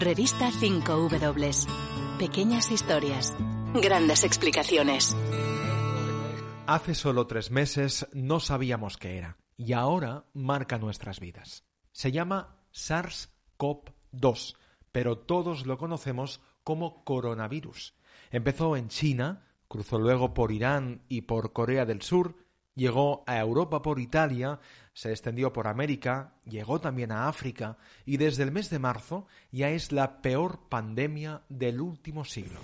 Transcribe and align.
Revista 0.00 0.50
5W. 0.50 1.66
Pequeñas 2.18 2.70
historias. 2.70 3.36
Grandes 3.74 4.24
explicaciones. 4.24 5.14
Hace 6.66 6.94
solo 6.94 7.26
tres 7.26 7.50
meses 7.50 8.06
no 8.12 8.40
sabíamos 8.40 8.96
qué 8.96 9.18
era 9.18 9.36
y 9.56 9.74
ahora 9.74 10.24
marca 10.32 10.78
nuestras 10.78 11.20
vidas. 11.20 11.64
Se 11.92 12.10
llama 12.10 12.56
SARS-CoV-2, 12.72 14.56
pero 14.92 15.18
todos 15.18 15.66
lo 15.66 15.76
conocemos 15.76 16.40
como 16.64 17.04
coronavirus. 17.04 17.94
Empezó 18.30 18.76
en 18.76 18.88
China, 18.88 19.46
cruzó 19.68 19.98
luego 19.98 20.32
por 20.32 20.52
Irán 20.52 21.02
y 21.08 21.22
por 21.22 21.52
Corea 21.52 21.84
del 21.84 22.00
Sur, 22.00 22.36
llegó 22.74 23.24
a 23.26 23.38
Europa 23.38 23.82
por 23.82 24.00
Italia, 24.00 24.60
se 24.94 25.10
extendió 25.10 25.52
por 25.52 25.66
América, 25.66 26.34
llegó 26.44 26.80
también 26.80 27.12
a 27.12 27.28
África 27.28 27.78
y 28.04 28.16
desde 28.16 28.42
el 28.42 28.52
mes 28.52 28.70
de 28.70 28.78
marzo 28.78 29.26
ya 29.50 29.70
es 29.70 29.92
la 29.92 30.20
peor 30.22 30.68
pandemia 30.68 31.42
del 31.48 31.80
último 31.80 32.24
siglo. 32.24 32.60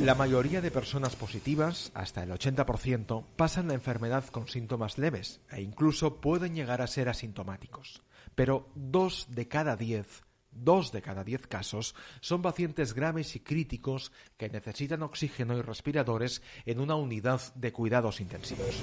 La 0.00 0.16
mayoría 0.16 0.60
de 0.60 0.72
personas 0.72 1.14
positivas, 1.14 1.92
hasta 1.94 2.24
el 2.24 2.30
80%, 2.30 3.24
pasan 3.36 3.68
la 3.68 3.74
enfermedad 3.74 4.24
con 4.26 4.48
síntomas 4.48 4.98
leves 4.98 5.40
e 5.50 5.62
incluso 5.62 6.20
pueden 6.20 6.56
llegar 6.56 6.82
a 6.82 6.88
ser 6.88 7.08
asintomáticos. 7.08 8.02
Pero 8.34 8.68
dos 8.74 9.28
de 9.30 9.46
cada 9.46 9.76
diez, 9.76 10.23
dos 10.54 10.92
de 10.92 11.02
cada 11.02 11.24
diez 11.24 11.46
casos, 11.46 11.94
son 12.20 12.42
pacientes 12.42 12.94
graves 12.94 13.36
y 13.36 13.40
críticos 13.40 14.12
que 14.36 14.48
necesitan 14.48 15.02
oxígeno 15.02 15.56
y 15.56 15.62
respiradores 15.62 16.42
en 16.66 16.80
una 16.80 16.94
unidad 16.94 17.40
de 17.54 17.72
cuidados 17.72 18.20
intensivos. 18.20 18.82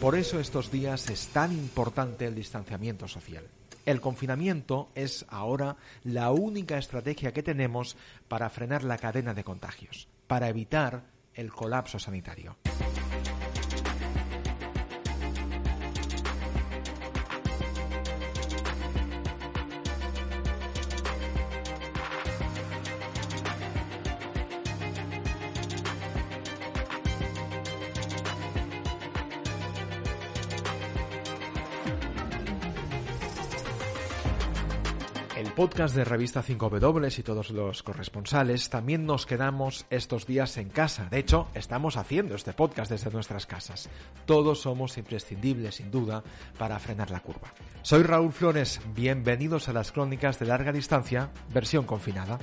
Por 0.00 0.14
eso 0.14 0.38
estos 0.38 0.70
días 0.70 1.08
es 1.08 1.28
tan 1.28 1.52
importante 1.52 2.26
el 2.26 2.34
distanciamiento 2.34 3.08
social. 3.08 3.48
El 3.86 4.00
confinamiento 4.00 4.90
es 4.94 5.24
ahora 5.28 5.76
la 6.04 6.32
única 6.32 6.76
estrategia 6.76 7.32
que 7.32 7.42
tenemos 7.42 7.96
para 8.28 8.50
frenar 8.50 8.84
la 8.84 8.98
cadena 8.98 9.32
de 9.32 9.44
contagios, 9.44 10.08
para 10.26 10.48
evitar 10.48 11.04
el 11.34 11.50
colapso 11.52 11.98
sanitario. 11.98 12.56
Podcast 35.66 35.96
de 35.96 36.04
Revista 36.04 36.44
5W 36.44 37.18
y 37.18 37.22
todos 37.24 37.50
los 37.50 37.82
corresponsales 37.82 38.70
también 38.70 39.04
nos 39.04 39.26
quedamos 39.26 39.84
estos 39.90 40.24
días 40.24 40.58
en 40.58 40.68
casa. 40.68 41.08
De 41.10 41.18
hecho, 41.18 41.48
estamos 41.54 41.96
haciendo 41.96 42.36
este 42.36 42.52
podcast 42.52 42.88
desde 42.88 43.10
nuestras 43.10 43.46
casas. 43.46 43.88
Todos 44.26 44.60
somos 44.60 44.96
imprescindibles, 44.96 45.74
sin 45.74 45.90
duda, 45.90 46.22
para 46.56 46.78
frenar 46.78 47.10
la 47.10 47.18
curva. 47.18 47.52
Soy 47.82 48.04
Raúl 48.04 48.32
Flores, 48.32 48.80
bienvenidos 48.94 49.68
a 49.68 49.72
las 49.72 49.90
crónicas 49.90 50.38
de 50.38 50.46
larga 50.46 50.70
distancia, 50.70 51.32
versión 51.52 51.84
confinada. 51.84 52.38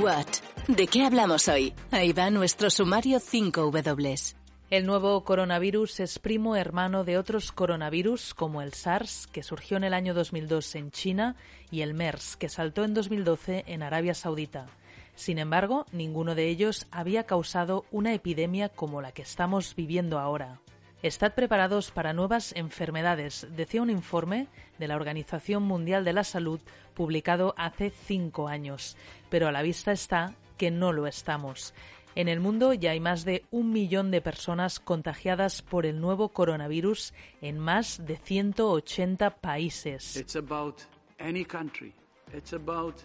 What? 0.00 0.26
¿De 0.66 0.86
qué 0.86 1.04
hablamos 1.04 1.46
hoy? 1.48 1.74
Ahí 1.90 2.14
va 2.14 2.30
nuestro 2.30 2.70
sumario 2.70 3.20
5W. 3.20 4.37
El 4.70 4.84
nuevo 4.84 5.24
coronavirus 5.24 6.00
es 6.00 6.18
primo 6.18 6.54
hermano 6.54 7.02
de 7.02 7.16
otros 7.16 7.52
coronavirus 7.52 8.34
como 8.34 8.60
el 8.60 8.74
SARS, 8.74 9.26
que 9.26 9.42
surgió 9.42 9.78
en 9.78 9.84
el 9.84 9.94
año 9.94 10.12
2002 10.12 10.74
en 10.74 10.90
China, 10.90 11.36
y 11.70 11.80
el 11.80 11.94
MERS, 11.94 12.36
que 12.36 12.50
saltó 12.50 12.84
en 12.84 12.92
2012 12.92 13.64
en 13.66 13.82
Arabia 13.82 14.12
Saudita. 14.12 14.66
Sin 15.14 15.38
embargo, 15.38 15.86
ninguno 15.90 16.34
de 16.34 16.48
ellos 16.48 16.86
había 16.90 17.24
causado 17.24 17.86
una 17.90 18.12
epidemia 18.12 18.68
como 18.68 19.00
la 19.00 19.12
que 19.12 19.22
estamos 19.22 19.74
viviendo 19.74 20.18
ahora. 20.18 20.60
Estad 21.02 21.32
preparados 21.32 21.90
para 21.90 22.12
nuevas 22.12 22.52
enfermedades, 22.54 23.46
decía 23.56 23.80
un 23.80 23.88
informe 23.88 24.48
de 24.78 24.86
la 24.86 24.96
Organización 24.96 25.62
Mundial 25.62 26.04
de 26.04 26.12
la 26.12 26.24
Salud 26.24 26.60
publicado 26.92 27.54
hace 27.56 27.88
cinco 27.88 28.48
años, 28.48 28.98
pero 29.30 29.48
a 29.48 29.52
la 29.52 29.62
vista 29.62 29.92
está 29.92 30.34
que 30.58 30.70
no 30.70 30.92
lo 30.92 31.06
estamos. 31.06 31.72
En 32.18 32.26
el 32.26 32.40
mundo 32.40 32.74
ya 32.74 32.90
hay 32.90 32.98
más 32.98 33.24
de 33.24 33.44
un 33.52 33.70
millón 33.70 34.10
de 34.10 34.20
personas 34.20 34.80
contagiadas 34.80 35.62
por 35.62 35.86
el 35.86 36.00
nuevo 36.00 36.30
coronavirus 36.30 37.14
en 37.40 37.60
más 37.60 38.04
de 38.04 38.16
180 38.16 39.36
países. 39.36 40.16
It's 40.16 40.34
about 40.34 40.80
any 41.20 41.44
country. 41.44 41.94
It's 42.36 42.52
about 42.52 42.96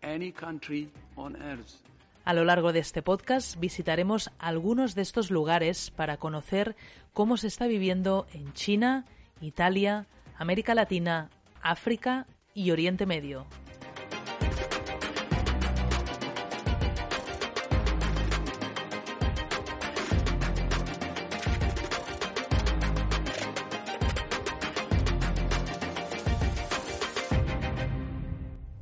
any 0.00 0.30
country 0.30 0.88
on 1.16 1.34
earth. 1.42 1.82
A 2.24 2.34
lo 2.34 2.44
largo 2.44 2.72
de 2.72 2.78
este 2.78 3.02
podcast 3.02 3.58
visitaremos 3.58 4.30
algunos 4.38 4.94
de 4.94 5.02
estos 5.02 5.32
lugares 5.32 5.90
para 5.90 6.16
conocer 6.16 6.76
cómo 7.12 7.38
se 7.38 7.48
está 7.48 7.66
viviendo 7.66 8.28
en 8.32 8.52
China, 8.52 9.06
Italia, 9.40 10.06
América 10.36 10.76
Latina, 10.76 11.30
África 11.62 12.28
y 12.54 12.70
Oriente 12.70 13.06
Medio. 13.06 13.44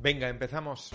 Venga, 0.05 0.29
empezamos. 0.29 0.91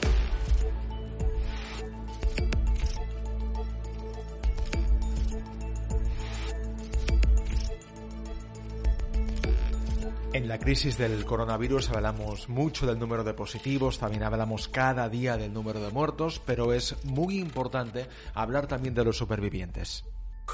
En 10.33 10.47
la 10.47 10.59
crisis 10.61 10.97
del 10.97 11.25
coronavirus 11.25 11.91
hablamos 11.91 12.49
mucho 12.49 12.87
del 12.87 13.01
número 13.01 13.25
de 13.25 13.35
positivos, 13.35 13.99
también 13.99 14.23
hablamos 14.23 14.69
cada 14.69 15.09
día 15.09 15.37
del 15.37 15.53
número 15.53 15.81
de 15.81 15.91
muertos, 15.91 16.41
pero 16.47 16.73
es 16.73 17.05
muy 17.05 17.41
importante 17.41 18.07
hablar 18.33 18.69
también 18.69 18.95
de 18.95 19.05
los 19.05 19.17
supervivientes. 19.19 20.05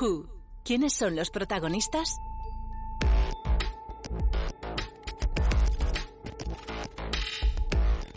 Who? 0.00 0.30
¿Quiénes 0.64 0.94
son 0.94 1.14
los 1.14 1.28
protagonistas? 1.28 2.16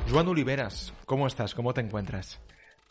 Joan 0.10 0.28
Oliveras, 0.28 0.92
¿cómo 1.06 1.28
estás? 1.28 1.54
¿Cómo 1.54 1.72
te 1.72 1.82
encuentras? 1.82 2.42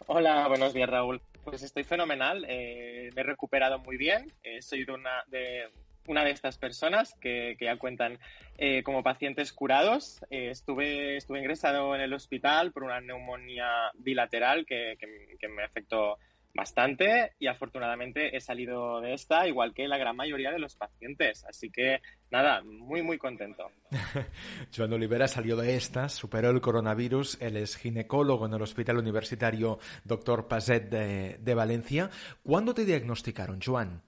Hola, 0.07 0.47
buenos 0.47 0.73
días 0.73 0.89
Raúl. 0.89 1.21
Pues 1.43 1.65
estoy 1.65 1.83
fenomenal, 1.83 2.45
eh, 2.49 3.11
me 3.17 3.23
he 3.23 3.25
recuperado 3.25 3.81
muy 3.81 3.97
bien, 3.97 4.33
eh, 4.45 4.63
soy 4.63 4.85
una 4.85 5.25
de, 5.27 5.69
una 6.07 6.23
de 6.23 6.31
estas 6.31 6.59
personas 6.59 7.17
que, 7.21 7.57
que 7.59 7.65
ya 7.65 7.77
cuentan 7.77 8.21
eh, 8.57 8.85
como 8.85 9.03
pacientes 9.03 9.53
curados. 9.53 10.21
Estuve, 10.31 11.17
estuve 11.17 11.41
ingresado 11.41 11.93
en 11.97 12.03
el 12.03 12.13
hospital 12.13 12.71
por 12.71 12.85
una 12.85 13.01
neumonía 13.01 13.91
bilateral 13.95 14.65
que, 14.65 14.97
que 15.41 15.49
me 15.49 15.65
afectó 15.65 16.19
bastante 16.59 17.35
y 17.39 17.47
afortunadamente 17.47 18.37
he 18.37 18.41
salido 18.41 19.01
de 19.01 19.15
esta 19.15 19.47
igual 19.47 19.73
que 19.73 19.87
la 19.87 19.97
gran 19.97 20.17
mayoría 20.17 20.51
de 20.51 20.59
los 20.59 20.75
pacientes. 20.75 21.45
Así 21.49 21.71
que 21.71 22.01
nada, 22.33 22.63
muy 22.65 23.01
muy 23.01 23.17
contento. 23.17 23.71
Joan 24.77 24.93
Olivera 24.93 25.29
salió 25.29 25.57
de 25.57 25.77
esta, 25.77 26.09
superó 26.09 26.51
el 26.51 26.61
coronavirus, 26.61 27.39
él 27.41 27.57
es 27.57 27.77
ginecólogo 27.77 28.47
en 28.47 28.55
el 28.55 28.63
Hospital 28.63 28.99
Universitario 28.99 29.79
Dr. 30.05 30.49
Pazet 30.49 30.91
de, 30.91 31.39
de 31.39 31.55
Valencia. 31.55 32.11
¿Cuándo 32.43 32.75
te 32.75 32.85
diagnosticaron, 32.85 33.61
Joan? 33.65 34.03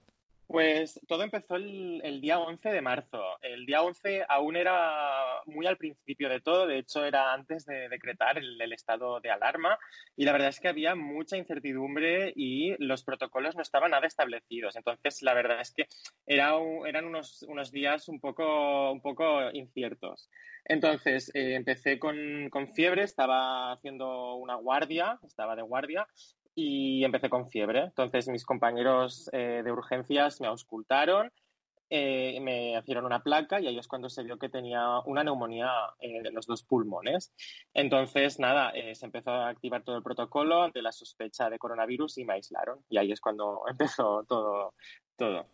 Pues 0.50 1.00
todo 1.06 1.22
empezó 1.22 1.54
el, 1.54 2.20
día 2.20 2.40
11 2.40 2.70
de 2.70 2.82
marzo. 2.82 3.22
El 3.40 3.66
día 3.66 3.82
11 3.82 4.24
aún 4.28 4.56
era 4.56 5.40
muy 5.46 5.64
al 5.68 5.76
principio 5.76 6.28
de 6.28 6.40
todo, 6.40 6.66
de 6.66 6.78
hecho 6.78 7.04
era 7.04 7.32
antes 7.32 7.64
de 7.66 7.88
decretar 7.88 8.36
el, 8.36 8.60
el, 8.60 8.72
estado 8.72 9.20
de 9.20 9.30
alarma 9.30 9.78
y 10.16 10.24
la 10.24 10.32
verdad 10.32 10.48
es 10.48 10.58
que 10.58 10.66
había 10.66 10.96
mucha 10.96 11.36
incertidumbre 11.36 12.32
y 12.34 12.74
los 12.84 13.04
protocolos 13.04 13.54
no 13.54 13.62
estaban 13.62 13.92
nada 13.92 14.08
establecidos. 14.08 14.74
Entonces 14.74 15.22
la 15.22 15.34
verdad 15.34 15.60
es 15.60 15.72
que 15.72 15.86
era, 16.26 16.54
eran 16.84 17.04
unos, 17.04 17.44
unos 17.44 17.70
días 17.70 18.08
un 18.08 18.18
poco, 18.18 18.90
un 18.90 19.00
poco 19.00 19.52
inciertos. 19.52 20.28
Entonces 20.64 21.30
eh, 21.32 21.54
empecé 21.54 22.00
con, 22.00 22.48
con 22.50 22.74
fiebre, 22.74 23.04
estaba 23.04 23.70
haciendo 23.70 24.34
una 24.34 24.56
guardia, 24.56 25.20
estaba 25.22 25.54
de 25.54 25.62
guardia 25.62 26.08
y 26.54 27.04
empecé 27.04 27.30
con 27.30 27.48
fiebre. 27.48 27.84
Entonces 27.84 28.28
mis 28.28 28.44
compañeros 28.44 29.30
eh, 29.32 29.62
de 29.64 29.72
urgencias 29.72 30.40
me 30.40 30.46
auscultaron 30.46 31.30
eh, 31.92 32.38
me 32.40 32.78
hicieron 32.78 33.04
una 33.04 33.20
placa 33.20 33.60
y 33.60 33.66
ahí 33.66 33.76
es 33.76 33.88
cuando 33.88 34.08
se 34.08 34.22
vio 34.22 34.38
que 34.38 34.48
tenía 34.48 35.00
una 35.06 35.24
neumonía 35.24 35.68
en 35.98 36.32
los 36.32 36.46
dos 36.46 36.62
pulmones. 36.62 37.32
Entonces, 37.74 38.38
nada, 38.38 38.70
eh, 38.70 38.94
se 38.94 39.06
empezó 39.06 39.32
a 39.32 39.48
activar 39.48 39.82
todo 39.82 39.96
el 39.96 40.02
protocolo 40.04 40.62
ante 40.62 40.82
la 40.82 40.92
sospecha 40.92 41.50
de 41.50 41.58
coronavirus 41.58 42.18
y 42.18 42.24
me 42.24 42.34
aislaron. 42.34 42.78
Y 42.88 42.98
ahí 42.98 43.10
es 43.10 43.20
cuando 43.20 43.64
empezó 43.68 44.24
todo. 44.24 44.74
todo. 45.16 45.46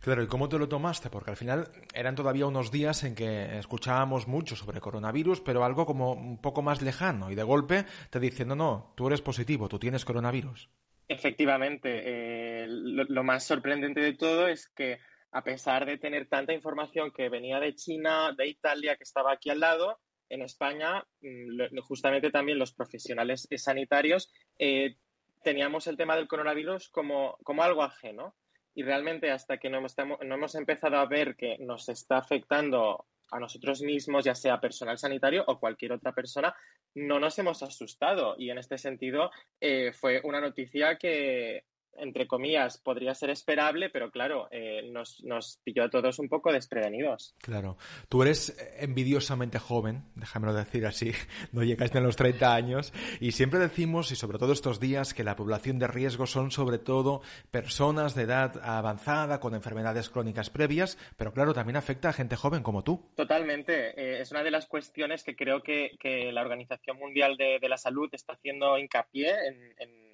Claro, 0.00 0.22
¿y 0.22 0.26
cómo 0.26 0.48
te 0.48 0.58
lo 0.58 0.68
tomaste? 0.68 1.10
Porque 1.10 1.30
al 1.30 1.36
final 1.36 1.68
eran 1.94 2.14
todavía 2.14 2.46
unos 2.46 2.70
días 2.70 3.04
en 3.04 3.14
que 3.14 3.58
escuchábamos 3.58 4.28
mucho 4.28 4.56
sobre 4.56 4.80
coronavirus, 4.80 5.40
pero 5.40 5.64
algo 5.64 5.86
como 5.86 6.12
un 6.12 6.40
poco 6.40 6.62
más 6.62 6.82
lejano. 6.82 7.30
Y 7.30 7.34
de 7.34 7.42
golpe 7.42 7.84
te 8.10 8.20
dicen, 8.20 8.48
no, 8.48 8.56
no, 8.56 8.92
tú 8.96 9.06
eres 9.06 9.22
positivo, 9.22 9.68
tú 9.68 9.78
tienes 9.78 10.04
coronavirus. 10.04 10.68
Efectivamente, 11.08 12.02
eh, 12.04 12.66
lo, 12.68 13.22
más 13.22 13.44
sorprendente 13.44 14.00
de 14.00 14.14
todo 14.14 14.48
es 14.48 14.68
que 14.68 14.98
a 15.30 15.44
pesar 15.44 15.86
de 15.86 15.98
tener 15.98 16.28
tanta 16.28 16.52
información 16.52 17.12
que 17.12 17.28
venía 17.28 17.60
de 17.60 17.74
China, 17.74 18.32
de 18.36 18.48
Italia, 18.48 18.96
que 18.96 19.04
estaba 19.04 19.32
aquí 19.32 19.50
al 19.50 19.60
lado, 19.60 20.00
en 20.28 20.42
España, 20.42 21.04
mm, 21.20 21.78
justamente 21.82 22.30
también 22.30 22.58
los 22.58 22.72
profesionales 22.72 23.46
sanitarios 23.56 24.32
eh, 24.58 24.96
teníamos 25.44 25.86
el 25.86 25.96
tema 25.96 26.16
del 26.16 26.26
coronavirus 26.26 26.88
como, 26.88 27.38
como 27.44 27.62
algo 27.62 27.84
ajeno. 27.84 28.34
Y 28.76 28.84
realmente 28.84 29.32
hasta 29.32 29.58
que 29.58 29.68
no 29.68 29.80
no 29.80 30.34
hemos 30.34 30.54
empezado 30.54 30.96
a 30.98 31.06
ver 31.06 31.34
que 31.34 31.56
nos 31.58 31.88
está 31.88 32.18
afectando 32.18 33.06
a 33.30 33.40
nosotros 33.40 33.82
mismos, 33.82 34.24
ya 34.24 34.34
sea 34.34 34.60
personal 34.60 34.98
sanitario 34.98 35.44
o 35.46 35.58
cualquier 35.58 35.92
otra 35.92 36.12
persona, 36.12 36.54
no 36.94 37.18
nos 37.18 37.38
hemos 37.38 37.62
asustado. 37.62 38.36
Y 38.38 38.50
en 38.50 38.58
este 38.58 38.78
sentido 38.78 39.30
eh, 39.60 39.92
fue 39.92 40.20
una 40.24 40.40
noticia 40.40 40.96
que 40.96 41.64
entre 41.98 42.26
comillas, 42.26 42.78
podría 42.78 43.14
ser 43.14 43.30
esperable, 43.30 43.90
pero 43.90 44.10
claro, 44.10 44.48
eh, 44.50 44.88
nos, 44.90 45.22
nos, 45.24 45.58
pilló 45.64 45.84
a 45.84 45.90
todos 45.90 46.18
un 46.18 46.28
poco 46.28 46.52
desprevenidos. 46.52 47.34
Claro. 47.38 47.76
Tú 48.08 48.22
eres 48.22 48.56
envidiosamente 48.78 49.58
joven, 49.58 50.04
déjamelo 50.14 50.54
decir 50.54 50.86
así, 50.86 51.12
no 51.52 51.62
llegaste 51.62 51.98
a 51.98 52.00
los 52.00 52.16
30 52.16 52.54
años, 52.54 52.92
y 53.20 53.32
siempre 53.32 53.58
decimos, 53.58 54.12
y 54.12 54.16
sobre 54.16 54.38
todo 54.38 54.52
estos 54.52 54.80
días, 54.80 55.14
que 55.14 55.24
la 55.24 55.36
población 55.36 55.78
de 55.78 55.86
riesgo 55.86 56.26
son 56.26 56.50
sobre 56.50 56.78
todo 56.78 57.22
personas 57.50 58.14
de 58.14 58.22
edad 58.22 58.60
avanzada, 58.62 59.40
con 59.40 59.54
enfermedades 59.54 60.10
crónicas 60.10 60.50
previas, 60.50 60.98
pero 61.16 61.32
claro, 61.32 61.54
también 61.54 61.76
afecta 61.76 62.10
a 62.10 62.12
gente 62.12 62.36
joven 62.36 62.62
como 62.62 62.82
tú. 62.82 63.10
Totalmente. 63.14 63.90
Eh, 64.00 64.20
es 64.20 64.30
una 64.30 64.42
de 64.42 64.50
las 64.50 64.66
cuestiones 64.66 65.22
que 65.22 65.36
creo 65.36 65.62
que, 65.62 65.96
la 66.32 66.40
Organización 66.40 66.98
Mundial 66.98 67.36
de, 67.36 67.58
la 67.68 67.76
Salud 67.76 68.08
está 68.12 68.34
haciendo 68.34 68.78
hincapié 68.78 69.30
en 69.48 69.74
en 69.78 70.05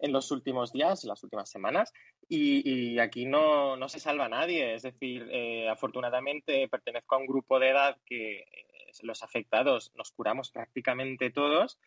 los 0.00 0.30
últimos 0.30 0.72
días, 0.72 1.04
en 1.04 1.08
las 1.08 1.22
últimas 1.22 1.50
semanas, 1.50 1.92
y, 2.28 2.98
aquí 2.98 3.26
no, 3.26 3.76
no, 3.76 3.88
se 3.88 4.00
salva 4.00 4.28
nadie. 4.28 4.74
Es 4.74 4.82
decir, 4.82 5.28
eh, 5.30 5.68
afortunadamente 5.68 6.68
pertenezco 6.68 7.14
a 7.14 7.18
un 7.18 7.26
grupo 7.26 7.58
de 7.58 7.70
edad 7.70 7.96
que 8.04 8.40
eh, 8.40 8.46
los 9.02 9.22
afectados 9.22 9.92
nos 9.96 10.12
curamos 10.12 10.50
prácticamente 10.50 11.30
todos. 11.30 11.78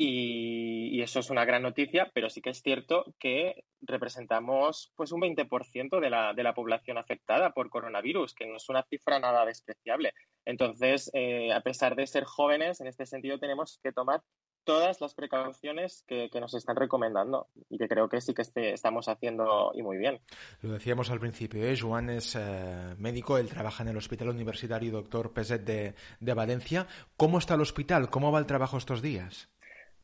Y, 0.00 1.02
eso 1.02 1.20
es 1.20 1.30
una 1.30 1.44
gran 1.44 1.62
noticia, 1.62 2.10
pero 2.14 2.30
sí 2.30 2.40
que 2.40 2.50
es 2.50 2.62
cierto 2.62 3.14
que 3.18 3.64
representamos 3.80 4.92
pues 4.94 5.10
un 5.10 5.20
20% 5.20 6.00
de 6.00 6.10
la, 6.10 6.34
de 6.34 6.42
la 6.42 6.54
población 6.54 6.98
afectada 6.98 7.52
por 7.52 7.70
coronavirus, 7.70 8.34
que 8.34 8.46
no 8.46 8.56
es 8.56 8.68
una 8.68 8.84
cifra 8.84 9.18
nada 9.18 9.44
despreciable. 9.44 10.12
Entonces, 10.44 11.10
eh, 11.14 11.52
a 11.52 11.60
pesar 11.62 11.96
de 11.96 12.06
ser 12.06 12.24
jóvenes, 12.24 12.80
en 12.80 12.86
este 12.86 13.06
sentido 13.06 13.38
tenemos 13.38 13.80
que 13.82 13.92
tomar 13.92 14.22
todas 14.68 15.00
las 15.00 15.14
precauciones 15.14 16.04
que, 16.06 16.28
nos 16.38 16.52
están 16.52 16.76
recomendando 16.76 17.46
y 17.70 17.78
que 17.78 17.88
creo 17.88 18.10
que 18.10 18.20
sí 18.20 18.34
que 18.34 18.42
este, 18.42 18.74
estamos 18.74 19.08
haciendo 19.08 19.72
y 19.74 19.82
muy 19.82 19.96
bien. 19.96 20.20
Lo 20.60 20.72
decíamos 20.72 21.10
al 21.10 21.20
principio, 21.20 21.64
¿eh? 21.64 21.74
Joan 21.74 22.10
es 22.10 22.36
eh, 22.36 22.94
médico, 22.98 23.38
él 23.38 23.48
trabaja 23.48 23.82
en 23.82 23.88
el 23.88 23.96
Hospital 23.96 24.28
Universitario 24.28 24.92
Doctor 24.92 25.32
Peset 25.32 25.62
de, 25.62 25.94
de 26.20 26.34
Valencia. 26.34 26.86
¿Cómo 27.16 27.38
está 27.38 27.54
el 27.54 27.62
hospital? 27.62 28.10
¿Cómo 28.10 28.30
va 28.30 28.40
el 28.40 28.44
trabajo 28.44 28.76
estos 28.76 29.00
días? 29.00 29.48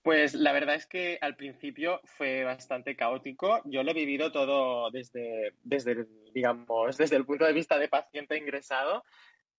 Pues 0.02 0.32
la 0.32 0.52
verdad 0.52 0.76
es 0.76 0.86
que 0.86 1.18
al 1.20 1.36
principio 1.36 2.00
fue 2.04 2.44
bastante 2.44 2.96
caótico. 2.96 3.60
Yo 3.66 3.82
lo 3.82 3.90
he 3.90 3.94
vivido 3.94 4.32
todo 4.32 4.90
desde, 4.90 5.52
desde, 5.62 6.06
digamos, 6.32 6.96
desde 6.96 7.16
el 7.16 7.26
punto 7.26 7.44
de 7.44 7.52
vista 7.52 7.78
de 7.78 7.88
paciente 7.88 8.38
ingresado. 8.38 9.04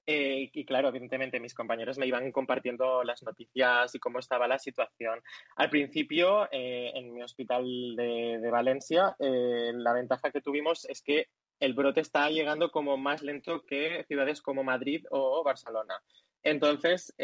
Eh, 0.08 0.52
y 0.54 0.66
claro, 0.66 0.90
evidentemente 0.90 1.40
mis 1.40 1.56
compañeros 1.56 1.98
me 1.98 2.06
iban 2.06 2.32
compartiendo 2.32 3.04
las 3.04 3.24
noticias 3.24 3.96
y 3.96 4.00
cómo 4.00 4.20
estaba 4.20 4.48
la 4.48 4.60
situación. 4.60 5.22
Al 5.56 5.70
principio, 5.70 6.48
eh, 6.52 6.92
en 6.94 7.14
mi 7.14 7.24
hospital 7.24 7.96
de, 7.96 8.50
Valencia, 8.52 9.16
eh, 9.20 9.72
la 9.74 9.94
ventaja 9.94 10.32
que 10.32 10.42
tuvimos 10.42 10.86
es 10.86 11.02
que 11.02 11.30
el 11.60 11.74
brote 11.74 12.02
está 12.02 12.30
llegando 12.30 12.70
como 12.70 12.98
más 12.98 13.24
lento 13.24 13.64
que 13.66 14.04
ciudades 14.08 14.42
como 14.42 14.64
Madrid 14.64 15.06
o 15.10 15.44
Barcelona. 15.44 16.00
Entonces, 16.44 17.16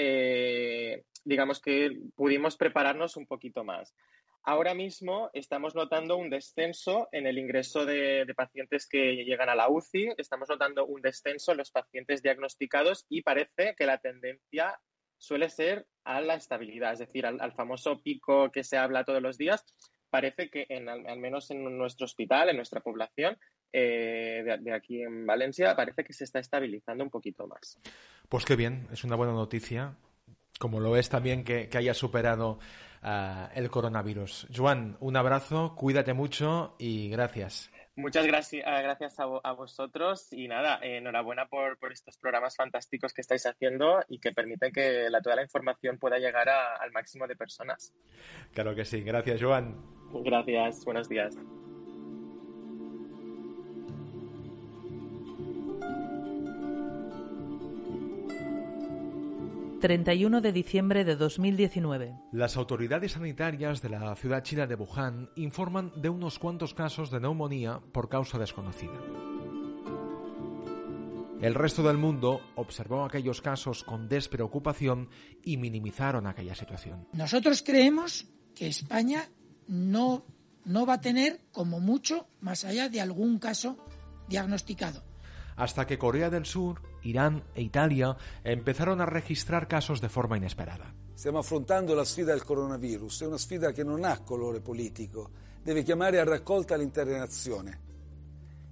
digamos 1.24 1.62
que 1.62 1.92
pudimos 2.16 2.57
prepararnos 2.57 3.18
un 3.18 3.27
poquito 3.27 3.63
más. 3.63 3.94
Ahora 4.43 4.73
mismo 4.73 5.29
estamos 5.33 5.75
notando 5.75 6.17
un 6.17 6.31
descenso 6.31 7.07
en 7.11 7.27
el 7.27 7.38
ingreso 7.38 7.85
de, 7.85 8.25
pacientes 8.35 8.88
que 8.88 9.23
llegan 9.23 9.49
a 9.49 9.55
la 9.55 9.69
UCI, 9.69 10.13
estamos 10.17 10.49
notando 10.49 10.85
un 10.88 11.01
descenso 11.01 11.51
en 11.51 11.59
los 11.59 11.69
pacientes 11.69 12.23
diagnosticados 12.23 13.05
y 13.07 13.21
parece 13.21 13.75
que 13.77 13.85
la 13.85 13.99
tendencia 13.99 14.79
suele 15.17 15.47
ser 15.49 15.85
a 16.05 16.21
la 16.21 16.33
estabilidad, 16.33 16.93
es 16.93 16.99
decir, 16.99 17.27
al, 17.27 17.53
famoso 17.53 18.01
pico 18.01 18.51
que 18.51 18.63
se 18.63 18.77
habla 18.77 19.03
todos 19.03 19.21
los 19.21 19.38
días. 19.38 19.63
Parece 20.09 20.49
que 20.49 20.65
al, 20.88 21.19
menos 21.19 21.51
en 21.51 21.77
nuestro 21.77 22.05
hospital, 22.05 22.49
en 22.49 22.55
nuestra 22.55 22.81
población, 22.81 23.38
eh, 23.71 24.43
de, 24.59 24.73
aquí 24.73 25.03
en 25.03 25.27
Valencia, 25.27 25.75
parece 25.75 26.03
que 26.03 26.13
se 26.13 26.23
está 26.23 26.39
estabilizando 26.39 27.03
un 27.03 27.11
poquito 27.11 27.45
más. 27.45 27.79
Pues 28.27 28.45
qué 28.45 28.55
bien, 28.55 28.88
es 28.91 29.03
una 29.03 29.15
buena 29.15 29.33
noticia, 29.33 29.95
como 30.59 30.79
lo 30.79 30.97
es 30.97 31.09
también 31.09 31.43
que 31.43 31.69
haya 31.75 31.93
superado 31.93 32.57
el 33.01 33.69
coronavirus. 33.69 34.48
Juan, 34.56 34.98
un 35.00 35.15
abrazo, 35.15 35.75
cuídate 35.75 36.13
mucho 36.13 36.75
y 36.77 37.09
gracias. 37.09 37.71
Muchas 37.95 38.25
gracias, 38.25 38.63
ah, 38.65 38.81
gracias 38.81 39.19
a, 39.19 39.51
vosotros 39.51 40.31
y 40.31 40.48
nada, 40.48 40.80
enhorabuena 40.81 41.48
por, 41.48 41.77
estos 41.92 42.18
programas 42.18 42.56
fantásticos 42.56 43.13
que 43.13 43.21
estáis 43.21 43.45
haciendo 43.45 44.00
y 44.07 44.19
que 44.19 44.31
permiten 44.31 44.71
que 44.71 45.09
la, 45.09 45.21
toda 45.21 45.36
la 45.36 45.44
información 45.44 45.98
pueda 45.98 46.18
llegar 46.18 46.48
al 46.50 46.92
máximo 46.92 47.27
de 47.27 47.36
personas. 47.36 47.94
Claro 48.53 48.74
que 48.75 48.86
sí, 48.86 49.01
gracias 49.01 49.44
Juan. 49.44 49.75
Gracias, 50.24 50.86
buenos 50.86 51.09
días. 51.09 51.36
31 59.81 60.42
de 60.42 60.54
diciembre 60.54 61.04
de 61.04 61.16
2019. 61.16 62.16
Las 62.31 62.56
autoridades 62.56 63.13
sanitarias 63.13 63.81
de 63.81 63.89
la 63.89 64.16
ciudad 64.16 64.44
china 64.44 64.68
de 64.68 64.75
Wuhan 64.75 65.32
informan 65.36 65.91
de 66.00 66.08
unos 66.08 66.38
cuantos 66.38 66.75
casos 66.75 67.10
de 67.10 67.20
neumonía 67.20 67.82
por 67.91 68.08
causa 68.08 68.38
desconocida. 68.38 68.94
El 71.41 71.55
resto 71.55 71.82
del 71.82 71.98
mundo 71.98 72.41
observó 72.55 73.03
aquellos 73.03 73.41
casos 73.41 73.84
con 73.84 74.08
despreocupación 74.08 75.10
y 75.44 75.58
minimizaron 75.58 76.27
aquella 76.27 76.53
situación. 76.53 77.08
Nosotros 77.13 77.63
creemos 77.65 78.27
que 78.53 78.67
España 78.67 79.29
no, 79.67 80.24
no 80.63 80.86
va 80.86 80.94
a 80.94 81.01
tener 81.01 81.41
como 81.51 81.79
mucho 81.79 82.27
más 82.39 82.65
allá 82.65 82.88
de 82.88 83.01
algún 83.01 83.39
caso 83.39 83.77
diagnosticado 84.29 85.03
hasta 85.55 85.86
que 85.86 85.98
Corea 85.98 86.29
del 86.29 86.46
Sur, 86.46 86.82
Irán 87.03 87.43
e 87.53 87.62
Italia 87.62 88.15
empezaron 88.43 89.01
a 89.01 89.05
registrar 89.05 89.67
casos 89.67 90.01
de 90.01 90.10
forma 90.10 90.38
inesperada. 90.38 90.93
Stiamo 91.13 91.39
affrontando 91.39 91.93
la 91.93 92.05
sfida 92.05 92.31
del 92.31 92.43
coronavirus, 92.43 93.22
è 93.22 93.25
una 93.27 93.38
sfida 93.38 93.72
che 93.72 93.84
non 93.84 94.03
ha 94.03 94.20
colore 94.22 94.60
politico, 94.60 95.29
deve 95.62 95.84
chiamare 95.84 96.20
a 96.20 96.24
raccolta 96.24 96.75
l'intera 96.75 97.17
nazione. 97.17 97.89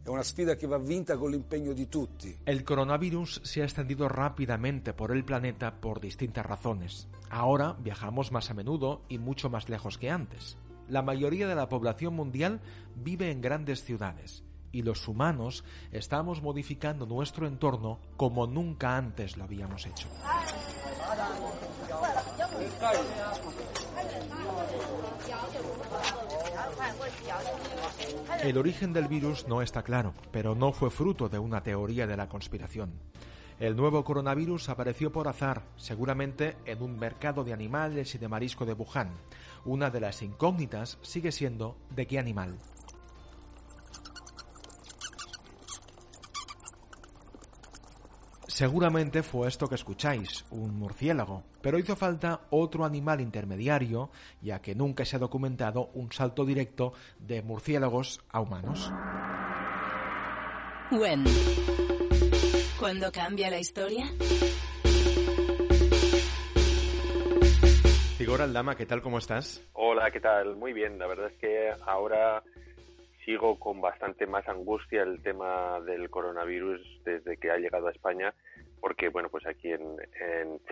È 0.01 0.09
una 0.09 0.23
sfida 0.23 0.55
che 0.55 0.65
va 0.65 0.79
vinta 0.79 1.17
con 1.17 1.29
l'impegno 1.29 1.73
di 1.73 1.87
tutti. 1.87 2.39
El 2.43 2.63
coronavirus 2.63 3.41
se 3.43 3.61
ha 3.61 3.65
extendido 3.65 4.07
rápidamente 4.07 4.93
por 4.93 5.11
el 5.11 5.23
planeta 5.23 5.79
por 5.79 5.99
distintas 5.99 6.45
razones. 6.45 7.07
Ahora 7.29 7.75
viajamos 7.79 8.31
más 8.31 8.49
a 8.49 8.55
menudo 8.55 9.03
y 9.07 9.19
mucho 9.19 9.49
más 9.51 9.69
lejos 9.69 9.99
que 9.99 10.09
antes. 10.09 10.57
La 10.87 11.03
mayoría 11.03 11.47
de 11.47 11.53
la 11.53 11.69
población 11.69 12.15
mundial 12.15 12.61
vive 12.95 13.29
en 13.29 13.41
grandes 13.41 13.83
ciudades 13.83 14.43
y 14.71 14.81
los 14.81 15.07
humanos 15.07 15.63
estamos 15.91 16.41
modificando 16.41 17.05
nuestro 17.05 17.47
entorno 17.47 17.99
como 18.17 18.47
nunca 18.47 18.97
antes 18.97 19.37
lo 19.37 19.43
habíamos 19.43 19.85
hecho. 19.85 20.07
El 28.43 28.57
origen 28.57 28.93
del 28.93 29.07
virus 29.07 29.47
no 29.47 29.61
está 29.61 29.83
claro, 29.83 30.13
pero 30.31 30.55
no 30.55 30.71
fue 30.71 30.89
fruto 30.89 31.29
de 31.29 31.39
una 31.39 31.61
teoría 31.61 32.07
de 32.07 32.17
la 32.17 32.29
conspiración. 32.29 32.93
El 33.59 33.75
nuevo 33.75 34.05
coronavirus 34.05 34.69
apareció 34.69 35.11
por 35.11 35.27
azar, 35.27 35.63
seguramente 35.75 36.55
en 36.65 36.81
un 36.81 36.97
mercado 36.97 37.43
de 37.43 37.51
animales 37.51 38.15
y 38.15 38.17
de 38.17 38.29
marisco 38.29 38.65
de 38.65 38.71
Wuhan. 38.71 39.11
Una 39.65 39.89
de 39.89 39.99
las 39.99 40.21
incógnitas 40.21 40.97
sigue 41.01 41.33
siendo 41.33 41.75
de 41.89 42.07
qué 42.07 42.19
animal. 42.19 42.57
Seguramente 48.59 49.23
fue 49.23 49.47
esto 49.47 49.69
que 49.69 49.75
escucháis, 49.75 50.43
un 50.51 50.75
murciélago, 50.75 51.43
pero 51.61 51.79
hizo 51.79 51.95
falta 51.95 52.41
otro 52.49 52.83
animal 52.83 53.21
intermediario, 53.21 54.09
ya 54.41 54.61
que 54.61 54.75
nunca 54.75 55.05
se 55.05 55.15
ha 55.15 55.19
documentado 55.19 55.91
un 55.93 56.11
salto 56.11 56.43
directo 56.43 56.91
de 57.19 57.41
murciélagos 57.41 58.19
a 58.29 58.41
humanos. 58.41 58.91
When. 60.91 61.23
¿Cuándo 62.77 63.09
cambia 63.13 63.49
la 63.49 63.59
historia? 63.59 64.07
Figura 68.17 68.43
Aldama, 68.43 68.75
¿qué 68.75 68.85
tal? 68.85 69.01
¿Cómo 69.01 69.19
estás? 69.19 69.65
Hola, 69.71 70.11
¿qué 70.11 70.19
tal? 70.19 70.57
Muy 70.57 70.73
bien. 70.73 70.99
La 70.99 71.07
verdad 71.07 71.31
es 71.31 71.37
que 71.37 71.71
ahora 71.87 72.43
sigo 73.25 73.59
con 73.59 73.81
bastante 73.81 74.25
más 74.27 74.47
angustia 74.47 75.03
el 75.03 75.21
tema 75.21 75.79
del 75.81 76.09
coronavirus 76.09 76.81
desde 77.03 77.37
que 77.37 77.51
ha 77.51 77.57
llegado 77.57 77.87
a 77.87 77.91
España, 77.91 78.33
porque 78.79 79.09
bueno, 79.09 79.29
pues 79.29 79.45
aquí 79.45 79.71
en, 79.71 79.97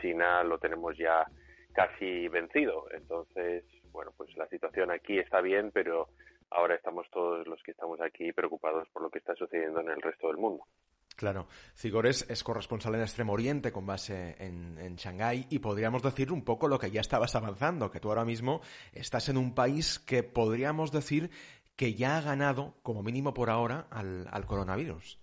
China 0.02 0.44
lo 0.44 0.58
tenemos 0.58 0.98
ya 0.98 1.26
casi 1.74 2.28
vencido. 2.28 2.86
Entonces, 2.92 3.64
bueno, 3.92 4.12
pues 4.16 4.36
la 4.38 4.48
situación 4.48 4.92
aquí 4.92 5.20
está 5.20 5.42
bien, 5.42 5.72
pero 5.72 6.10
ahora 6.50 6.76
estamos 6.76 7.10
todos 7.12 7.46
los 7.48 7.62
que 7.64 7.72
estamos 7.72 8.00
aquí 8.02 8.32
preocupados 8.32 8.88
por 8.90 9.02
lo 9.02 9.10
que 9.10 9.20
está 9.20 9.36
sucediendo 9.36 9.82
en 9.82 9.90
el 9.90 10.02
resto 10.02 10.28
del 10.28 10.38
mundo. 10.38 10.64
Claro, 11.18 11.48
Cigores 11.74 12.28
es 12.30 12.44
corresponsal 12.44 12.94
en 12.94 13.02
Extremo 13.02 13.34
Oriente 13.34 13.72
con 13.72 13.88
base 13.88 14.36
en, 14.38 14.78
en 14.78 14.98
Shanghái 14.98 15.48
y 15.50 15.58
podríamos 15.58 16.04
decir 16.04 16.32
un 16.32 16.44
poco 16.44 16.68
lo 16.68 16.78
que 16.78 16.92
ya 16.92 17.02
estabas 17.02 17.36
avanzando, 17.36 17.90
que 17.90 18.00
tú 18.00 18.10
ahora 18.10 18.24
mismo 18.24 18.62
estás 18.94 19.28
en 19.28 19.38
un 19.38 19.56
país 19.56 19.98
que 19.98 20.22
podríamos 20.22 20.92
decir 20.92 21.32
que 21.78 21.94
ya 21.94 22.18
ha 22.18 22.22
ganado, 22.22 22.74
como 22.82 23.04
mínimo 23.04 23.34
por 23.36 23.52
ahora, 23.52 23.86
al, 23.92 24.46
coronavirus. 24.48 25.20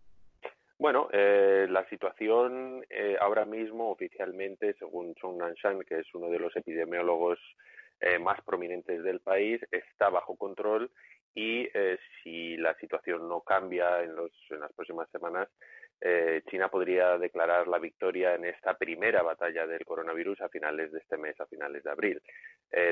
Bueno, 0.79 1.09
eh, 1.13 1.67
la 1.69 1.87
situación 1.89 2.85
eh, 2.89 3.17
ahora 3.21 3.45
mismo 3.45 3.91
oficialmente, 3.91 4.75
según 4.79 5.15
Chong 5.17 5.39
Nanshan, 5.39 5.81
que 5.81 5.99
es 5.99 6.15
uno 6.15 6.31
de 6.31 6.39
los 6.39 6.55
epidemiólogos 6.57 7.39
eh, 8.01 8.19
más 8.21 8.41
prominentes 8.43 9.03
del 9.03 9.21
país, 9.21 9.61
está 9.73 10.11
bajo 10.11 10.37
control 10.37 10.91
y 11.37 11.69
si 12.23 12.57
la 12.59 12.75
situación 12.75 13.29
no 13.29 13.41
cambia 13.41 14.05
en, 14.05 14.15
los, 14.15 14.31
en 14.51 14.61
las 14.61 14.73
próximas 14.73 15.11
semanas, 15.11 15.49
China 16.49 16.69
podría 16.69 17.19
declarar 17.19 17.67
la 17.67 17.81
victoria 17.81 18.37
en 18.37 18.45
esta 18.45 18.75
primera 18.75 19.21
batalla 19.23 19.67
del 19.67 19.85
coronavirus 19.85 20.43
a 20.43 20.49
finales 20.49 20.93
de 20.93 21.01
este 21.01 21.17
mes, 21.17 21.41
a 21.41 21.47
finales 21.47 21.83
de 21.83 21.91
abril. 21.91 22.23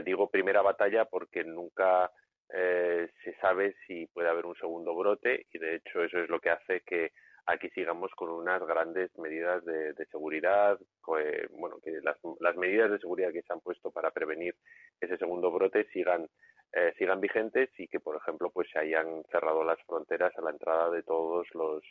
digo 0.04 0.28
primera 0.28 0.60
batalla 0.60 1.04
porque 1.04 1.44
nunca 1.44 2.10
eh, 2.54 3.08
se 3.24 3.34
sabe 3.36 3.74
si 3.86 4.06
puede 4.08 4.28
haber 4.28 4.46
un 4.46 4.56
segundo 4.56 4.94
brote 4.94 5.46
y 5.52 5.58
de 5.58 5.76
hecho 5.76 6.02
eso 6.02 6.18
es 6.18 6.28
lo 6.28 6.40
que 6.40 6.50
hace 6.50 6.80
que 6.80 7.12
aquí 7.46 7.68
sigamos 7.70 8.12
con 8.12 8.30
unas 8.30 8.62
grandes 8.66 9.16
medidas 9.18 9.64
de, 9.64 9.94
seguridad, 10.10 10.78
bueno, 11.06 11.78
que 11.82 12.00
las, 12.02 12.56
medidas 12.56 12.90
de 12.90 12.98
seguridad 12.98 13.32
que 13.32 13.42
se 13.42 13.52
han 13.52 13.60
puesto 13.60 13.90
para 13.90 14.10
prevenir 14.10 14.54
ese 15.00 15.16
segundo 15.16 15.50
brote 15.50 15.86
sigan 15.92 16.28
eh, 16.74 16.94
sigan 16.96 17.20
vigentes 17.20 17.68
y 17.78 17.86
que 17.88 18.00
por 18.00 18.16
ejemplo 18.16 18.50
pues 18.50 18.68
se 18.70 18.78
hayan 18.78 19.24
cerrado 19.30 19.62
las 19.64 19.82
fronteras 19.82 20.32
a 20.38 20.42
la 20.42 20.50
entrada 20.50 20.90
de 20.90 21.02
todos 21.02 21.46
los 21.54 21.82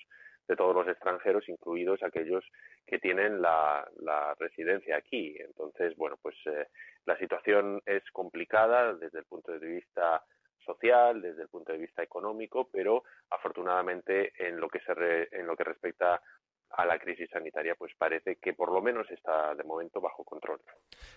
de 0.48 0.56
todos 0.56 0.76
los 0.76 0.88
extranjeros, 0.88 1.48
incluidos 1.48 2.02
aquellos 2.04 2.44
que 2.86 3.00
tienen 3.00 3.42
la, 3.42 3.88
residencia 4.40 4.98
aquí. 4.98 5.38
Entonces, 5.40 5.96
bueno, 5.96 6.18
pues 6.22 6.36
eh, 6.46 6.68
la 7.06 7.18
situación 7.18 7.82
es 7.86 8.04
complicada 8.12 8.94
desde 8.96 9.20
el 9.20 9.26
punto 9.26 9.52
de 9.52 9.66
vista 9.66 10.24
social, 10.62 11.22
desde 11.22 11.44
el 11.44 11.50
punto 11.50 11.72
de 11.72 11.80
vista 11.80 12.04
económico, 12.04 12.70
pero 12.72 13.04
afortunadamente 13.30 14.34
en 14.38 14.60
lo 14.60 14.70
que 14.70 14.80
se 14.80 14.92
en 15.32 15.48
lo 15.48 15.56
que 15.56 15.64
respecta 15.64 16.22
a 16.78 16.86
la 16.86 16.98
crisis 17.00 17.30
sanitaria, 17.30 17.76
pues 17.76 17.92
parece 17.98 18.38
que 18.38 18.54
por 18.54 18.72
lo 18.72 18.82
menos 18.82 19.10
está 19.12 19.54
de 19.56 19.64
momento 19.64 20.00
bajo 20.00 20.24
control. 20.24 20.62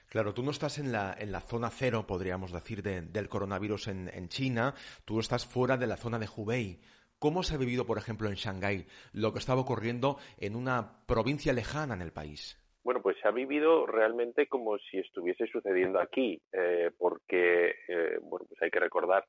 Claro, 0.08 0.34
tú 0.34 0.42
no 0.42 0.50
estás 0.50 0.78
en 0.78 0.92
la, 0.92 1.14
en 1.18 1.32
la 1.32 1.40
zona 1.40 1.70
cero, 1.70 2.06
podríamos 2.06 2.52
decir, 2.52 2.82
del 2.82 3.28
coronavirus 3.28 3.88
en, 3.88 4.10
en, 4.12 4.28
China, 4.28 4.74
tú 5.04 5.20
estás 5.20 5.46
fuera 5.46 5.76
de 5.76 5.86
la 5.86 5.96
zona 5.96 6.18
de 6.18 6.28
Hubei. 6.34 6.80
¿Cómo 7.18 7.42
se 7.42 7.54
ha 7.54 7.58
vivido, 7.58 7.86
por 7.86 7.98
ejemplo, 7.98 8.28
en 8.28 8.34
Shanghái 8.34 8.86
lo 9.12 9.32
que 9.32 9.38
estaba 9.38 9.60
ocurriendo 9.60 10.18
en 10.38 10.56
una 10.56 11.06
provincia 11.06 11.52
lejana 11.52 11.94
en 11.94 12.02
el 12.02 12.12
país? 12.12 12.63
Bueno, 12.84 13.00
pues 13.00 13.16
se 13.18 13.26
ha 13.26 13.30
vivido 13.30 13.86
realmente 13.86 14.46
como 14.46 14.76
si 14.78 14.98
estuviese 14.98 15.46
sucediendo 15.46 15.98
aquí, 15.98 16.38
eh, 16.52 16.90
porque, 16.98 17.76
eh, 17.88 18.18
bueno, 18.20 18.44
pues 18.46 18.60
hay 18.60 18.70
que 18.70 18.78
recordar 18.78 19.24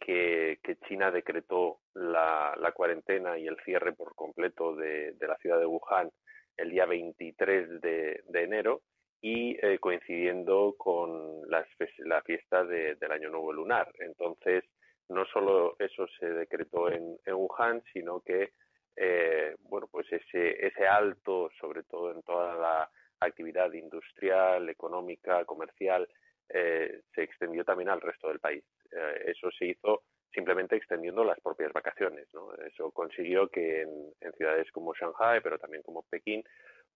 que, 0.00 0.58
China 0.88 1.10
decretó 1.10 1.80
la, 1.94 2.72
cuarentena 2.74 3.38
y 3.38 3.46
el 3.46 3.56
cierre 3.64 3.92
por 3.92 4.14
completo 4.14 4.74
de, 4.74 5.14
la 5.20 5.36
ciudad 5.36 5.58
de 5.58 5.66
Wuhan 5.66 6.10
el 6.56 6.70
día 6.70 6.86
23 6.86 7.80
de, 7.82 8.22
enero 8.32 8.80
y 9.20 9.56
eh, 9.64 9.78
coincidiendo 9.78 10.74
con 10.78 11.42
las, 11.50 11.66
la 11.98 12.22
fiesta 12.22 12.64
del 12.64 13.12
Año 13.12 13.28
Nuevo 13.28 13.52
Lunar. 13.52 13.92
Entonces, 13.98 14.64
no 15.10 15.26
solo 15.26 15.76
eso 15.78 16.06
se 16.18 16.30
decretó 16.30 16.90
en, 16.90 17.18
en 17.26 17.34
Wuhan, 17.34 17.82
sino 17.92 18.20
que 18.20 18.52
eh, 18.96 19.56
bueno, 19.60 19.88
pues 19.90 20.06
ese, 20.12 20.66
ese 20.66 20.86
alto, 20.86 21.50
sobre 21.60 21.82
todo 21.82 22.12
en 22.12 22.22
toda 22.22 22.54
la 22.54 22.90
actividad 23.20 23.72
industrial, 23.72 24.68
económica, 24.68 25.44
comercial, 25.44 26.08
eh, 26.48 27.00
se 27.14 27.22
extendió 27.22 27.64
también 27.64 27.88
al 27.88 28.00
resto 28.00 28.28
del 28.28 28.40
país. 28.40 28.64
Eh, 28.92 29.24
eso 29.26 29.50
se 29.50 29.66
hizo 29.66 30.02
simplemente 30.32 30.76
extendiendo 30.76 31.24
las 31.24 31.40
propias 31.40 31.72
vacaciones. 31.72 32.28
¿no? 32.34 32.54
Eso 32.54 32.90
consiguió 32.90 33.48
que 33.48 33.82
en, 33.82 34.32
ciudades 34.36 34.70
como 34.72 34.94
Shanghai, 34.94 35.40
pero 35.42 35.58
también 35.58 35.82
como 35.82 36.02
Pekín, 36.02 36.42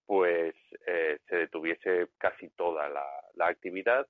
pues 0.05 0.55
se 0.85 1.35
detuviese 1.35 2.07
casi 2.17 2.49
toda 2.49 2.89
la, 2.89 3.05
la 3.35 3.47
actividad 3.47 4.07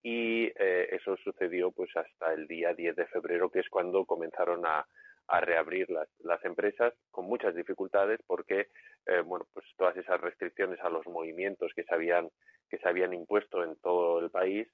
y 0.00 0.46
eso 0.56 1.16
sucedió 1.16 1.72
pues 1.72 1.90
hasta 1.96 2.32
el 2.32 2.46
día 2.46 2.72
10 2.72 2.94
de 2.94 3.06
febrero, 3.06 3.50
que 3.50 3.58
es 3.58 3.68
cuando 3.68 4.06
comenzaron 4.06 4.64
a, 4.64 4.86
a 5.30 5.40
reabrir 5.40 5.88
las, 5.90 6.44
empresas 6.44 6.92
con 7.10 7.26
muchas 7.26 7.54
dificultades 7.54 8.18
porque 8.26 8.68
eh, 9.06 9.20
bueno 9.24 9.46
pues 9.52 9.64
todas 9.76 9.96
esas 9.96 10.20
restricciones 10.20 10.80
a 10.80 10.88
los 10.88 11.06
movimientos 11.06 11.72
que 11.74 11.84
se 11.84 11.94
habían 11.94 12.28
que 12.68 12.78
se 12.78 12.88
habían 12.88 13.12
impuesto 13.12 13.62
en 13.62 13.76
todo 13.76 14.18
el 14.18 14.30
país 14.30 14.66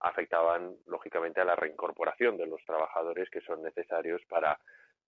afectaban 0.00 0.76
lógicamente 0.86 1.40
a 1.40 1.44
la 1.44 1.56
reincorporación 1.56 2.36
de 2.36 2.46
los 2.46 2.64
trabajadores 2.64 3.28
que 3.30 3.40
son 3.40 3.62
necesarios 3.62 4.22
para 4.28 4.58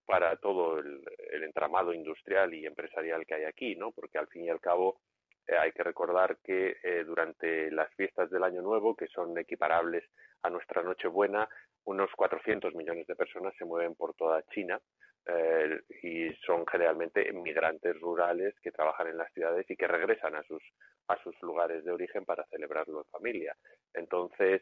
para 0.06 0.36
todo 0.36 0.78
el, 0.78 1.02
entramado 1.42 1.92
industrial 1.92 2.54
y 2.54 2.66
empresarial 2.66 3.25
que 3.26 3.34
hay 3.34 3.44
aquí 3.44 3.76
no 3.76 3.92
porque 3.92 4.18
al 4.18 4.26
fin 4.26 4.46
y 4.46 4.50
al 4.50 4.60
cabo 4.60 4.98
eh, 5.47 5.57
hay 5.57 5.73
que 5.73 5.85
recordar 5.85 6.38
que 6.43 6.76
eh, 6.83 7.05
durante 7.05 7.71
las 7.71 7.93
fiestas 7.95 8.31
del 8.31 8.43
Año 8.43 8.62
Nuevo, 8.62 8.97
que 8.97 9.07
son 9.07 9.37
equiparables 9.38 10.05
a 10.43 10.50
nuestra 10.50 10.83
Nochebuena, 10.83 11.49
unos 11.85 12.11
400 12.17 12.75
millones 12.75 13.07
de 13.07 13.15
personas 13.15 13.55
se 13.57 13.65
mueven 13.65 13.95
por 13.95 14.15
toda 14.15 14.43
China 14.53 14.81
eh, 15.25 15.81
y 16.03 16.33
son 16.45 16.67
generalmente 16.67 17.33
migrantes 17.33 17.99
rurales 18.00 18.55
que 18.61 18.73
trabajan 18.73 19.07
en 19.07 19.19
las 19.19 19.33
ciudades 19.33 19.65
y 19.71 19.76
que 19.76 19.87
regresan 19.87 20.35
a 20.35 20.43
sus 20.43 20.62
a 21.09 21.17
sus 21.23 21.41
lugares 21.41 21.85
de 21.85 21.93
origen 21.93 22.25
para 22.25 22.45
celebrarlo 22.47 22.99
en 22.99 23.05
familia. 23.05 23.57
Entonces, 23.95 24.61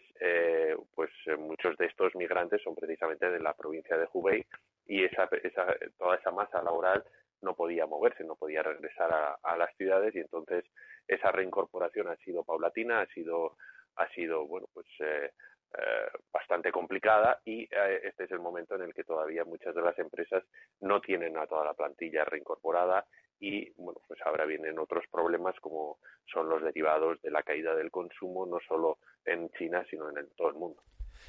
pues 0.95 1.11
muchos 1.39 1.75
de 1.79 1.87
estos 1.87 2.15
migrantes 2.17 2.61
son 2.63 2.75
precisamente 2.75 3.31
de 3.31 3.41
la 3.41 3.55
provincia 3.55 3.97
de 3.97 4.07
Hubei 4.13 4.45
y 4.85 5.05
esa, 5.05 5.27
esa, 5.43 5.75
toda 5.97 6.17
esa 6.17 6.31
masa 6.33 6.63
laboral 6.63 7.03
no 7.45 7.55
podía 7.55 7.87
moverse, 7.87 8.25
no 8.25 8.37
podía 8.37 8.63
regresar 8.63 9.13
a, 9.13 9.39
a 9.43 9.57
las 9.57 9.75
ciudades 9.77 10.15
y 10.15 10.21
entonces 10.21 10.65
esa 11.07 11.31
reincorporación 11.31 12.09
ha 12.09 12.17
sido 12.17 12.45
paulatina, 12.45 13.01
ha 13.01 13.07
sido 13.07 13.57
ha 13.97 14.09
sido 14.09 14.47
bueno 14.47 14.67
pues 14.73 14.87
eh, 15.01 15.31
eh, 15.77 16.09
bastante 16.33 16.71
complicada 16.73 17.41
y 17.45 17.63
eh, 17.63 18.01
este 18.05 18.25
es 18.25 18.31
el 18.31 18.41
momento 18.41 18.75
en 18.75 18.83
el 18.83 18.95
que 18.95 19.05
todavía 19.05 19.45
muchas 19.45 19.75
de 19.75 19.83
las 19.83 19.99
empresas 19.99 20.43
no 20.81 21.01
tienen 21.01 21.37
a 21.37 21.47
toda 21.47 21.65
la 21.65 21.75
plantilla 21.75 22.25
reincorporada 22.25 23.07
y 23.41 23.71
bueno 23.77 24.01
pues 24.07 24.21
ahora 24.25 24.47
vienen 24.47 24.79
otros 24.79 25.05
problemas 25.11 25.55
como 25.61 25.99
son 26.33 26.49
los 26.49 26.63
derivados 26.63 27.21
de 27.23 27.31
la 27.31 27.43
caída 27.43 27.75
del 27.75 27.91
consumo 27.91 28.47
no 28.47 28.59
solo 28.67 28.99
en 29.25 29.51
China 29.51 29.85
sino 29.91 30.09
en 30.11 30.29
todo 30.37 30.49
el 30.49 30.55
mundo. 30.55 30.83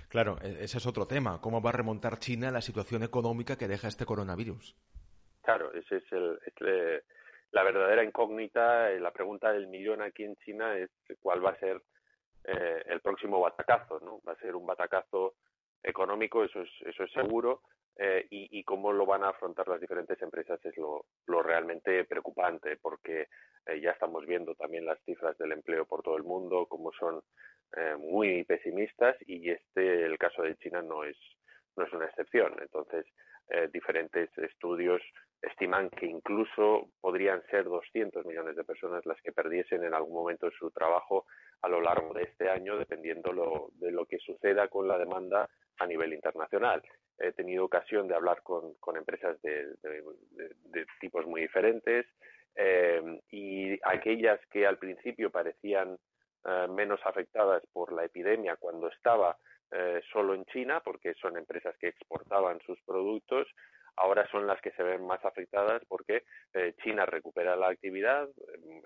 Claro, 0.10 0.38
e-, 0.42 0.64
ese 0.64 0.78
es 0.78 0.86
otro 0.86 1.06
tema. 1.06 1.42
¿Cómo 1.42 1.62
va 1.62 1.70
a 1.70 1.74
remontar 1.74 2.20
China 2.20 2.52
la 2.52 2.62
situación 2.62 3.04
económica 3.04 3.58
que 3.58 3.68
deja 3.68 3.88
este 3.88 4.06
coronavirus? 4.06 4.76
Claro, 5.46 5.72
ese 5.74 5.98
es 5.98 6.12
el, 6.12 6.40
la 7.52 7.64
verdadera 7.64 8.04
incógnita. 8.04 8.90
La 9.00 9.12
pregunta 9.12 9.54
del 9.54 9.68
millón 9.68 10.02
aquí 10.02 10.24
en 10.24 10.36
China 10.38 10.76
es 10.76 10.90
cuál 11.22 11.46
va 11.46 11.52
a 11.52 11.60
ser 11.60 11.82
eh, 12.46 12.84
el 12.88 13.00
próximo 13.02 13.40
batacazo, 13.40 14.00
¿no? 14.00 14.22
Va 14.28 14.34
a 14.34 14.40
ser 14.40 14.56
un 14.56 14.66
batacazo 14.66 15.36
económico, 15.84 16.44
eso 16.44 16.62
es, 16.62 16.70
eso 16.82 17.04
es 17.04 17.12
seguro, 17.12 17.62
eh, 17.96 18.26
y, 18.32 18.64
cómo 18.64 18.92
lo 18.92 19.06
van 19.06 19.24
a 19.24 19.30
afrontar 19.30 19.68
las 19.68 19.80
diferentes 19.80 20.20
empresas 20.20 20.60
es 20.66 20.76
lo, 20.78 21.06
realmente 21.44 22.06
preocupante, 22.06 22.78
porque 22.78 23.28
eh, 23.68 23.80
ya 23.80 23.92
estamos 23.92 24.26
viendo 24.26 24.56
también 24.56 24.86
las 24.86 25.00
cifras 25.06 25.38
del 25.38 25.52
empleo 25.52 25.86
por 25.86 26.02
todo 26.02 26.18
el 26.18 26.24
mundo, 26.24 26.66
como 26.66 26.92
son 26.94 27.22
muy 28.00 28.46
pesimistas, 28.46 29.18
y 29.28 29.50
este, 29.50 30.06
el 30.06 30.18
caso 30.18 30.44
de 30.44 30.56
China, 30.56 30.82
no 30.82 31.04
es, 31.04 31.18
no 31.76 31.84
es 31.84 31.92
una 31.92 32.06
excepción. 32.06 32.56
Entonces, 32.62 33.06
eh, 33.50 33.70
diferentes 33.72 34.30
estudios 34.38 35.02
estiman 35.42 35.90
que 35.90 36.08
incluso 36.08 36.90
podrían 37.00 37.44
ser 37.52 37.66
200 37.66 38.26
millones 38.26 38.56
de 38.56 38.64
personas 38.64 39.06
las 39.06 39.22
que 39.22 39.32
perdiesen 39.32 39.84
en 39.84 39.94
algún 39.94 40.14
momento 40.14 40.50
su 40.52 40.72
trabajo 40.72 41.26
a 41.62 41.70
lo 41.70 41.82
largo 41.82 42.14
de 42.14 42.24
este 42.24 42.50
año, 42.50 42.78
dependiendo 42.78 43.70
de 43.74 43.92
lo 43.92 44.06
que 44.06 44.18
suceda 44.20 44.68
con 44.68 44.88
la 44.88 44.98
demanda 44.98 45.50
a 45.78 45.88
nivel 45.88 46.14
internacional. 46.14 46.82
He 47.18 47.32
tenido 47.32 47.66
ocasión 47.66 48.08
de 48.08 48.16
hablar 48.16 48.42
con, 48.44 48.76
empresas 48.96 49.42
de, 49.42 49.76
tipos 51.00 51.26
muy 51.26 51.42
diferentes 51.42 52.06
eh, 52.56 53.22
y 53.30 53.80
aquellas 53.84 54.40
que 54.48 54.66
al 54.66 54.78
principio 54.78 55.30
parecían 55.30 55.98
eh, 56.46 56.68
menos 56.70 57.00
afectadas 57.06 57.64
por 57.72 57.94
la 57.94 58.06
epidemia 58.06 58.56
cuando 58.58 58.90
estaba 58.90 59.38
eh, 59.76 60.02
solo 60.12 60.34
en 60.34 60.46
China, 60.46 60.82
porque 60.84 61.14
son 61.16 61.38
empresas 61.38 61.76
que 61.78 61.88
exportaban 61.88 62.60
sus 62.66 62.80
productos, 62.82 63.48
ahora 63.98 64.28
son 64.30 64.48
las 64.48 64.60
que 64.62 64.72
se 64.72 64.84
ven 64.84 65.06
más 65.06 65.24
afectadas 65.24 65.82
porque 65.88 66.24
China 66.84 67.06
recupera 67.06 67.56
la 67.56 67.70
actividad, 67.70 68.28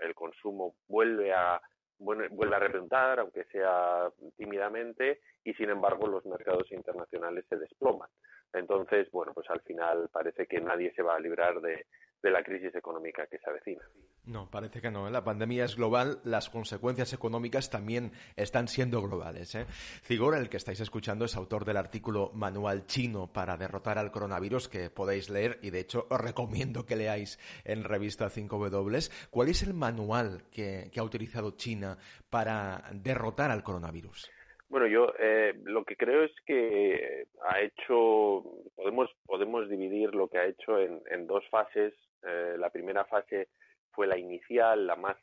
el 0.01 0.13
consumo 0.13 0.75
vuelve 0.87 1.33
a 1.33 1.59
vuelve 1.99 2.55
a 2.55 2.59
repuntar, 2.59 3.19
aunque 3.19 3.43
sea 3.45 4.09
tímidamente, 4.37 5.19
y 5.43 5.53
sin 5.53 5.69
embargo 5.69 6.07
los 6.07 6.25
mercados 6.25 6.71
internacionales 6.71 7.45
se 7.49 7.57
desploman. 7.57 8.09
Entonces, 8.53 9.11
bueno, 9.11 9.33
pues 9.33 9.49
al 9.49 9.61
final 9.61 10.09
parece 10.11 10.47
que 10.47 10.61
nadie 10.61 10.91
se 10.93 11.03
va 11.03 11.15
a 11.15 11.19
librar 11.19 11.59
de, 11.61 11.85
la 12.23 12.43
crisis 12.43 12.75
económica 12.75 13.25
que 13.27 13.37
se 13.37 13.49
avecina. 13.49 13.81
No, 14.25 14.49
parece 14.51 14.81
que 14.81 14.91
no. 14.91 15.07
¿eh? 15.07 15.11
La 15.11 15.23
pandemia 15.23 15.65
es 15.65 15.75
global, 15.75 16.19
las 16.23 16.49
consecuencias 16.49 17.13
económicas 17.13 17.69
también 17.69 18.11
están 18.35 18.67
siendo 18.67 19.01
globales. 19.01 19.55
¿eh? 19.55 19.65
el 20.09 20.49
que 20.49 20.57
estáis 20.57 20.79
escuchando, 20.81 21.25
es 21.25 21.35
autor 21.35 21.65
del 21.65 21.77
artículo 21.77 22.31
Manual 22.33 22.85
Chino 22.85 23.31
para 23.31 23.57
derrotar 23.57 23.97
al 23.97 24.11
coronavirus 24.11 24.67
que 24.67 24.89
podéis 24.89 25.29
leer 25.29 25.59
y 25.61 25.69
de 25.69 25.79
hecho 25.79 26.05
os 26.09 26.19
recomiendo 26.19 26.85
que 26.85 26.95
leáis 26.95 27.39
en 27.63 27.83
revista 27.83 28.29
5W. 28.29 29.29
¿Cuál 29.29 29.49
es 29.49 29.63
el 29.63 29.73
manual 29.73 30.43
que 30.51 30.91
ha 30.95 31.03
utilizado 31.03 31.51
China 31.51 31.97
para 32.29 32.83
derrotar 32.93 33.49
al 33.51 33.63
coronavirus? 33.63 34.29
Bueno, 34.69 34.85
yo 34.85 35.11
eh, 35.17 35.55
lo 35.63 35.83
que 35.83 35.95
creo 35.95 36.23
es 36.23 36.31
que 36.45 37.25
ha 37.41 37.59
hecho, 37.59 38.43
podemos, 38.75 39.09
podemos 39.25 39.67
dividir 39.67 40.13
lo 40.13 40.27
que 40.27 40.37
ha 40.37 40.45
hecho 40.45 40.79
en, 40.79 41.01
en 41.09 41.25
dos 41.25 41.43
fases. 41.49 41.91
Eh, 42.21 42.55
la 42.55 42.69
primera 42.69 43.03
fase 43.05 43.47
fue 43.91 44.05
la 44.05 44.15
inicial, 44.15 44.85
la 44.85 44.95
más, 44.95 45.17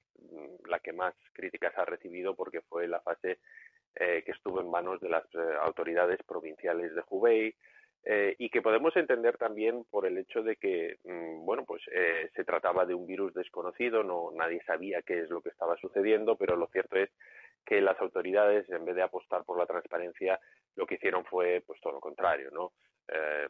la 0.69 0.81
que 0.81 0.93
más 0.93 1.15
críticas 1.33 1.73
ha 1.79 1.85
recibido 1.85 2.35
porque 2.35 2.61
fue 2.63 2.89
la 2.89 3.01
fase 3.03 3.39
eh, 3.95 4.25
que 4.27 4.33
estuvo 4.33 4.61
en 4.61 4.69
manos 4.69 5.01
de 5.01 5.11
las 5.11 5.25
autoridades 5.63 6.19
provinciales 6.27 6.93
de 6.95 7.03
Hubei 7.09 7.55
y 8.39 8.51
que 8.51 8.63
podemos 8.63 8.97
entender 8.97 9.37
también 9.37 9.83
por 9.91 10.07
el 10.07 10.17
hecho 10.17 10.41
de 10.45 10.55
que, 10.55 10.99
mm, 11.03 11.45
bueno, 11.45 11.65
pues 11.65 11.83
se 12.37 12.45
trataba 12.45 12.87
de 12.87 12.95
un 12.95 13.05
virus 13.05 13.35
desconocido, 13.35 14.05
no 14.05 14.31
nadie 14.33 14.63
sabía 14.65 15.03
qué 15.03 15.23
es 15.23 15.29
lo 15.29 15.41
que 15.41 15.49
estaba 15.49 15.77
sucediendo, 15.79 16.37
pero 16.37 16.55
lo 16.55 16.69
cierto 16.69 16.97
es 16.99 17.11
que 17.67 17.81
las 17.81 18.01
autoridades, 18.01 18.69
en 18.71 18.85
vez 18.85 18.95
de 18.95 19.03
apostar 19.03 19.45
por 19.45 19.59
la 19.59 19.67
transparencia, 19.67 20.39
lo 20.77 20.87
que 20.87 20.95
hicieron 20.95 21.25
fue 21.25 21.63
pues 21.67 21.81
todo 21.81 21.95
lo 21.95 22.01
contrario, 22.01 22.51
¿no? 22.53 22.73
Eh, 23.09 23.49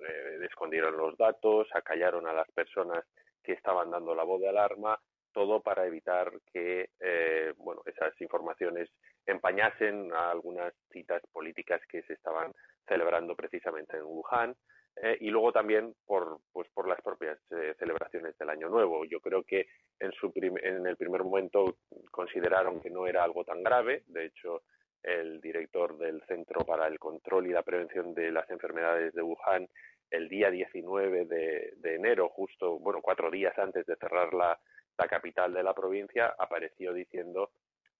eh, 0.00 0.38
escondieron 0.42 0.96
los 0.96 1.16
datos, 1.16 1.68
acallaron 1.74 2.26
a 2.26 2.32
las 2.32 2.50
personas 2.52 3.04
que 3.42 3.52
estaban 3.52 3.90
dando 3.90 4.14
la 4.14 4.24
voz 4.24 4.40
de 4.40 4.48
alarma, 4.48 4.98
todo 5.32 5.60
para 5.60 5.86
evitar 5.86 6.32
que 6.52 6.90
eh, 7.00 7.52
bueno, 7.56 7.82
esas 7.86 8.18
informaciones 8.20 8.90
empañasen 9.26 10.12
a 10.12 10.30
algunas 10.30 10.72
citas 10.90 11.22
políticas 11.32 11.80
que 11.88 12.02
se 12.02 12.14
estaban 12.14 12.52
celebrando 12.86 13.36
precisamente 13.36 13.96
en 13.96 14.04
Wuhan 14.04 14.56
eh, 15.02 15.16
y 15.20 15.30
luego 15.30 15.52
también 15.52 15.94
por, 16.06 16.40
pues 16.52 16.68
por 16.70 16.88
las 16.88 17.00
propias 17.00 17.38
eh, 17.50 17.74
celebraciones 17.78 18.36
del 18.36 18.50
Año 18.50 18.68
Nuevo. 18.68 19.04
Yo 19.04 19.20
creo 19.20 19.44
que 19.44 19.66
en, 20.00 20.12
su 20.12 20.32
en 20.34 20.86
el 20.86 20.96
primer 20.96 21.22
momento 21.22 21.76
consideraron 22.10 22.80
que 22.80 22.90
no 22.90 23.06
era 23.06 23.22
algo 23.22 23.44
tan 23.44 23.62
grave. 23.62 24.02
De 24.06 24.26
hecho, 24.26 24.62
el 25.02 25.40
director 25.40 25.96
del 25.98 26.22
Centro 26.22 26.64
para 26.64 26.88
el 26.88 26.98
Control 26.98 27.46
y 27.46 27.52
la 27.52 27.62
Prevención 27.62 28.14
de 28.14 28.32
las 28.32 28.48
Enfermedades 28.50 29.14
de 29.14 29.22
Wuhan, 29.22 29.68
el 30.10 30.28
día 30.28 30.50
19 30.50 31.26
de, 31.26 31.94
enero, 31.94 32.28
justo, 32.30 32.78
bueno, 32.78 33.00
cuatro 33.02 33.30
días 33.30 33.56
antes 33.58 33.86
de 33.86 33.96
cerrar 33.96 34.34
la, 34.34 34.58
la 34.96 35.06
capital 35.06 35.52
de 35.52 35.62
la 35.62 35.74
provincia, 35.74 36.34
apareció 36.38 36.92
diciendo 36.92 37.50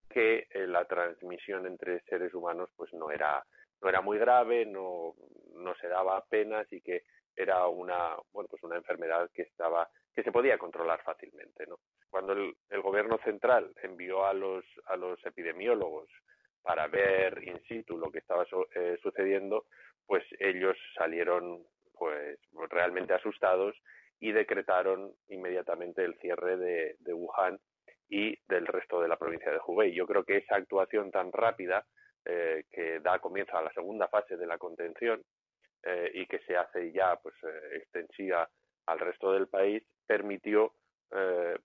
que 0.08 0.48
eh, 0.50 0.66
la 0.66 0.86
transmisión 0.86 1.66
entre 1.66 2.00
seres 2.04 2.32
humanos 2.34 2.70
pues 2.76 2.92
no 2.94 3.10
era 3.10 3.44
no 3.80 3.88
era 3.88 4.00
muy 4.00 4.18
grave, 4.18 4.66
no, 4.66 5.14
no 5.58 5.74
se 5.76 5.88
daba 5.88 6.16
apenas 6.16 6.66
y 6.72 6.80
que 6.80 7.02
era 7.36 7.68
una, 7.68 8.16
bueno, 8.32 8.48
pues 8.50 8.62
una 8.64 8.76
enfermedad 8.76 9.30
que 9.32 9.42
estaba, 9.42 9.88
que 10.14 10.22
se 10.22 10.32
podía 10.32 10.58
controlar 10.58 11.02
fácilmente, 11.02 11.66
¿no? 11.66 11.78
Cuando 12.10 12.32
el, 12.32 12.54
gobierno 12.82 13.18
central 13.22 13.72
envió 13.82 14.26
a 14.26 14.32
los, 14.32 14.64
a 14.86 14.96
los 14.96 15.24
epidemiólogos 15.24 16.08
para 16.62 16.88
ver 16.88 17.42
in 17.46 17.60
situ 17.68 17.96
lo 17.96 18.10
que 18.10 18.18
estaba 18.18 18.44
eh, 18.74 18.98
sucediendo, 19.02 19.66
pues 20.06 20.24
ellos 20.40 20.76
salieron 20.96 21.64
pues 21.92 22.38
realmente 22.70 23.12
asustados 23.14 23.76
y 24.20 24.32
decretaron 24.32 25.12
inmediatamente 25.28 26.04
el 26.04 26.18
cierre 26.18 26.56
de, 26.56 27.14
Wuhan 27.14 27.58
y 28.08 28.36
del 28.48 28.66
resto 28.66 29.00
de 29.00 29.08
la 29.08 29.16
provincia 29.16 29.52
de 29.52 29.60
Hubei. 29.64 29.94
Yo 29.94 30.06
creo 30.06 30.24
que 30.24 30.38
esa 30.38 30.56
actuación 30.56 31.10
tan 31.10 31.30
rápida 31.30 31.84
eh, 32.24 32.64
que 32.70 33.00
da 33.00 33.18
comienzo 33.18 33.56
a 33.56 33.62
la 33.62 33.72
segunda 33.72 34.08
fase 34.08 34.36
de 34.36 34.46
la 34.46 34.58
contención 34.58 35.22
eh, 35.82 36.10
y 36.14 36.26
que 36.26 36.40
se 36.40 36.56
hace 36.56 36.92
ya 36.92 37.16
pues 37.16 37.34
eh, 37.42 37.76
extensiva 37.76 38.48
al 38.86 38.98
resto 38.98 39.32
del 39.32 39.48
país 39.48 39.82
permitió 40.06 40.74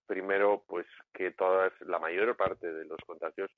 primero 0.06 0.63
pues 0.65 0.88
que 1.13 1.32
todas 1.32 1.73
la 1.82 1.99
mayor 1.99 2.34
parte 2.38 2.71
de 2.71 2.86
los 2.86 2.97
contagios 3.06 3.52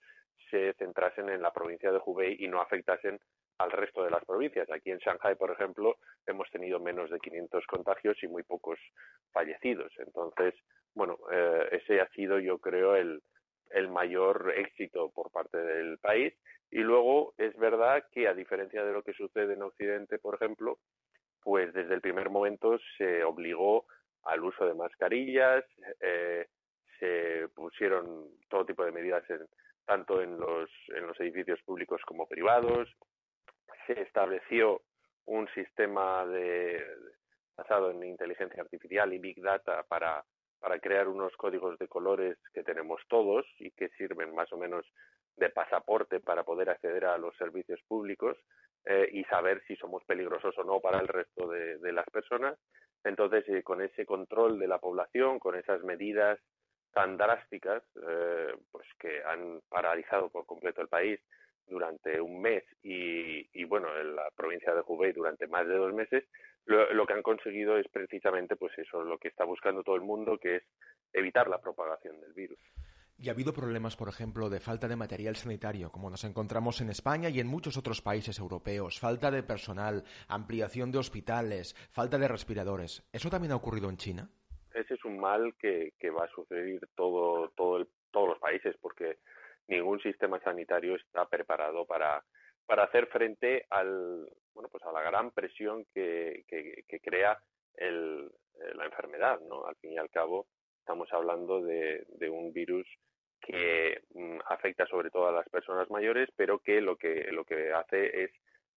se 0.50 0.74
centrasen 0.80 1.30
en 1.30 1.44
la 1.44 1.54
provincia 1.54 1.92
de 1.92 2.02
Hubei 2.04 2.38
y 2.40 2.48
no 2.48 2.60
afectasen 2.60 3.20
al 3.60 3.72
resto 3.72 4.04
de 4.04 4.10
las 4.10 4.26
provincias. 4.26 4.68
Aquí 4.72 4.90
en 4.90 4.98
Shanghai, 4.98 5.36
por 5.36 5.52
ejemplo, 5.52 5.98
hemos 6.26 6.50
tenido 6.50 6.80
menos 6.80 7.12
de 7.12 7.20
500 7.20 7.68
contagios 7.68 8.18
y 8.24 8.28
muy 8.28 8.42
pocos 8.42 8.80
fallecidos. 9.32 9.94
Entonces, 10.00 10.56
bueno, 10.96 11.20
ese 11.72 12.02
ha 12.02 12.10
sido, 12.10 12.40
yo 12.40 12.58
creo, 12.58 12.96
el, 12.96 13.22
el 13.72 13.90
mayor 13.90 14.54
éxito 14.56 15.10
por 15.10 15.32
parte 15.32 15.58
del 15.58 15.98
país. 16.00 16.34
Y 16.72 16.80
luego 16.80 17.34
es 17.38 17.56
verdad 17.58 18.06
que, 18.12 18.28
a 18.28 18.34
diferencia 18.34 18.84
de 18.84 18.94
lo 18.94 19.04
que 19.04 19.14
sucede 19.14 19.54
en 19.54 19.64
Occidente, 19.64 20.20
por 20.20 20.36
ejemplo, 20.36 20.80
pues 21.42 21.74
desde 21.74 21.94
el 21.94 22.02
primer 22.02 22.30
momento 22.30 22.78
se 22.98 23.24
obligó 23.24 23.86
al 24.24 24.44
uso 24.44 24.66
de 24.66 24.74
mascarillas, 24.74 25.64
eh, 26.02 26.48
se 27.00 27.48
pusieron 27.50 28.30
todo 28.50 28.66
tipo 28.66 28.84
de 28.84 28.92
medidas 28.92 29.24
tanto 29.86 30.22
en 30.22 30.40
los, 30.40 30.70
en 30.88 31.06
los 31.06 31.20
edificios 31.20 31.62
públicos 31.64 32.02
como 32.08 32.28
privados, 32.28 32.90
se 33.86 34.02
estableció 34.02 34.82
un 35.26 35.48
sistema 35.54 36.26
de, 36.26 36.84
basado 37.56 37.92
en 37.92 38.04
inteligencia 38.04 38.64
artificial 38.64 39.14
y 39.14 39.20
big 39.20 39.42
data 39.42 39.84
para 39.84 40.26
para 40.66 40.80
crear 40.80 41.08
unos 41.08 41.32
códigos 41.38 41.78
de 41.78 41.88
colores 41.88 42.40
que 42.52 42.64
tenemos 42.64 43.00
todos 43.08 43.46
y 43.60 43.70
que 43.70 43.90
sirven 43.90 44.34
más 44.34 44.52
o 44.52 44.58
menos 44.58 44.84
de 45.38 45.50
pasaporte 45.50 46.20
para 46.20 46.44
poder 46.44 46.70
acceder 46.70 47.06
a 47.06 47.18
los 47.18 47.36
servicios 47.38 47.80
públicos 47.88 48.38
eh, 48.86 49.10
y 49.12 49.24
saber 49.26 49.64
si 49.68 49.76
somos 49.76 50.04
peligrosos 50.06 50.58
o 50.58 50.64
no 50.64 50.80
para 50.80 51.00
el 51.00 51.08
resto 51.08 51.48
de, 51.50 51.92
las 51.92 52.06
personas. 52.12 52.58
Entonces, 53.04 53.48
eh, 53.50 53.64
con 53.64 53.82
ese 53.82 54.06
control 54.06 54.60
de 54.60 54.68
la 54.68 54.80
población, 54.80 55.40
con 55.40 55.56
esas 55.56 55.84
medidas 55.84 56.40
tan 56.94 57.18
drásticas, 57.18 57.84
eh, 58.08 58.54
pues 58.72 58.88
que 59.00 59.24
han 59.24 59.62
paralizado 59.70 60.30
por 60.30 60.46
completo 60.46 60.82
el 60.82 60.88
país 60.88 61.20
durante 61.68 62.22
un 62.22 62.42
mes 62.42 62.64
y, 62.84 63.50
y, 63.60 63.64
bueno, 63.66 63.88
en 63.98 64.16
la 64.16 64.30
provincia 64.36 64.74
de 64.74 64.84
Hubei 64.86 65.12
durante 65.12 65.48
más 65.48 65.68
de 65.68 65.76
dos 65.76 65.94
meses, 65.94 66.24
lo, 66.66 67.06
que 67.06 67.14
han 67.14 67.22
conseguido 67.22 67.78
es 67.78 67.88
precisamente 67.90 68.56
pues 68.56 68.78
eso, 68.78 69.04
lo 69.04 69.18
que 69.18 69.28
está 69.28 69.46
buscando 69.46 69.84
todo 69.84 69.96
el 69.96 70.02
mundo, 70.02 70.38
que 70.38 70.58
es 70.58 70.64
evitar 71.14 71.48
la 71.48 71.62
propagación 71.62 72.20
del 72.22 72.34
virus. 72.34 72.60
Y 73.18 73.30
ha 73.30 73.32
habido 73.32 73.54
problemas, 73.54 73.96
por 73.96 74.10
ejemplo, 74.10 74.50
de 74.50 74.60
falta 74.60 74.88
de 74.88 74.96
material 74.96 75.36
sanitario, 75.36 75.92
como 75.92 76.10
nos 76.10 76.24
encontramos 76.26 76.82
en 76.82 76.90
España 76.90 77.30
y 77.30 77.40
en 77.40 77.48
muchos 77.48 77.78
otros 77.78 78.02
países 78.02 78.40
europeos, 78.40 79.00
falta 79.00 79.32
de 79.32 79.42
personal, 79.42 80.04
ampliación 80.28 80.92
de 80.92 80.98
hospitales, 80.98 81.76
falta 81.92 82.18
de 82.18 82.28
respiradores. 82.28 83.08
¿Eso 83.14 83.30
también 83.30 83.54
ha 83.54 83.56
ocurrido 83.56 83.90
en 83.90 83.98
China? 83.98 84.30
Ese 84.74 84.96
es 84.96 85.06
un 85.06 85.18
mal 85.18 85.56
que, 85.58 85.94
que 85.98 86.10
va 86.10 86.26
a 86.26 86.30
suceder 86.36 86.88
todo, 86.96 87.50
todo 87.56 87.88
todos 88.16 88.30
los 88.30 88.40
países, 88.40 88.74
porque 88.82 89.18
ningún 89.68 90.00
sistema 90.00 90.40
sanitario 90.40 90.96
está 90.96 91.26
preparado 91.28 91.86
para, 91.86 92.24
para 92.66 92.86
hacer 92.86 93.08
frente 93.08 93.66
al, 93.70 94.26
bueno, 94.54 94.70
pues 94.72 94.84
a 94.86 94.92
la 94.94 95.02
gran 95.02 95.32
presión 95.32 95.86
que, 95.94 96.46
que, 96.48 97.00
crea 97.02 97.38
el, 97.76 98.32
la 98.74 98.86
enfermedad, 98.86 99.42
¿no? 99.42 99.66
Al 99.66 99.76
fin 99.76 99.92
y 99.92 99.98
al 99.98 100.10
cabo, 100.10 100.48
estamos 100.86 101.12
hablando 101.12 101.62
de, 101.62 102.06
de 102.10 102.30
un 102.30 102.54
virus 102.54 102.88
que 103.42 104.04
mm, 104.14 104.38
afecta 104.50 104.86
sobre 104.86 105.10
todo 105.10 105.28
a 105.28 105.32
las 105.32 105.50
personas 105.50 105.90
mayores, 105.90 106.30
pero 106.36 106.60
que 106.60 106.80
lo 106.80 106.96
que, 106.96 107.32
lo 107.32 107.44
que 107.44 107.74
hace 107.74 108.24
es 108.24 108.32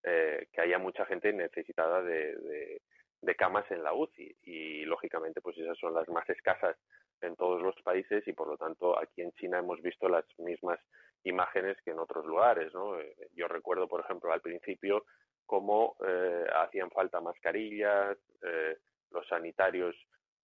eh, 0.05 0.49
que 0.51 0.63
haya 0.63 0.79
mucha 0.79 1.05
gente 1.05 1.35
necesitada 1.35 2.01
de, 2.03 2.81
de 3.21 3.35
camas 3.35 3.71
en 3.71 3.83
la 3.83 3.93
UCI 3.93 4.37
y 4.45 4.85
lógicamente 4.87 5.43
pues 5.43 5.59
esas 5.59 5.77
son 5.77 5.93
las 5.93 6.09
más 6.09 6.27
escasas 6.31 6.79
en 7.21 7.37
todos 7.37 7.61
los 7.61 7.75
países 7.83 8.27
y 8.27 8.33
por 8.33 8.49
lo 8.49 8.57
tanto 8.57 8.99
aquí 8.99 9.21
en 9.21 9.33
China 9.33 9.59
hemos 9.59 9.83
visto 9.83 10.09
las 10.09 10.25
mismas 10.39 10.81
imágenes 11.25 11.77
que 11.85 11.91
en 11.91 11.99
otros 11.99 12.25
lugares. 12.25 12.73
¿no? 12.73 12.99
Eh, 12.99 13.15
yo 13.35 13.49
recuerdo, 13.49 13.87
por 13.87 14.01
ejemplo, 14.01 14.33
al 14.33 14.41
principio 14.41 15.05
cómo 15.45 15.97
eh, 16.07 16.47
hacían 16.55 16.91
falta 16.91 17.21
mascarillas, 17.21 18.17
eh, 18.43 18.79
los 19.11 19.29
sanitarios 19.29 19.95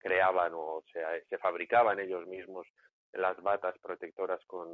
creaban 0.04 0.52
o 0.54 0.84
sea, 0.92 1.08
se 1.30 1.38
fabricaban 1.38 1.98
ellos 1.98 2.26
mismos 2.26 2.66
las 3.14 3.40
batas 3.42 3.74
protectoras 3.78 4.44
con, 4.46 4.68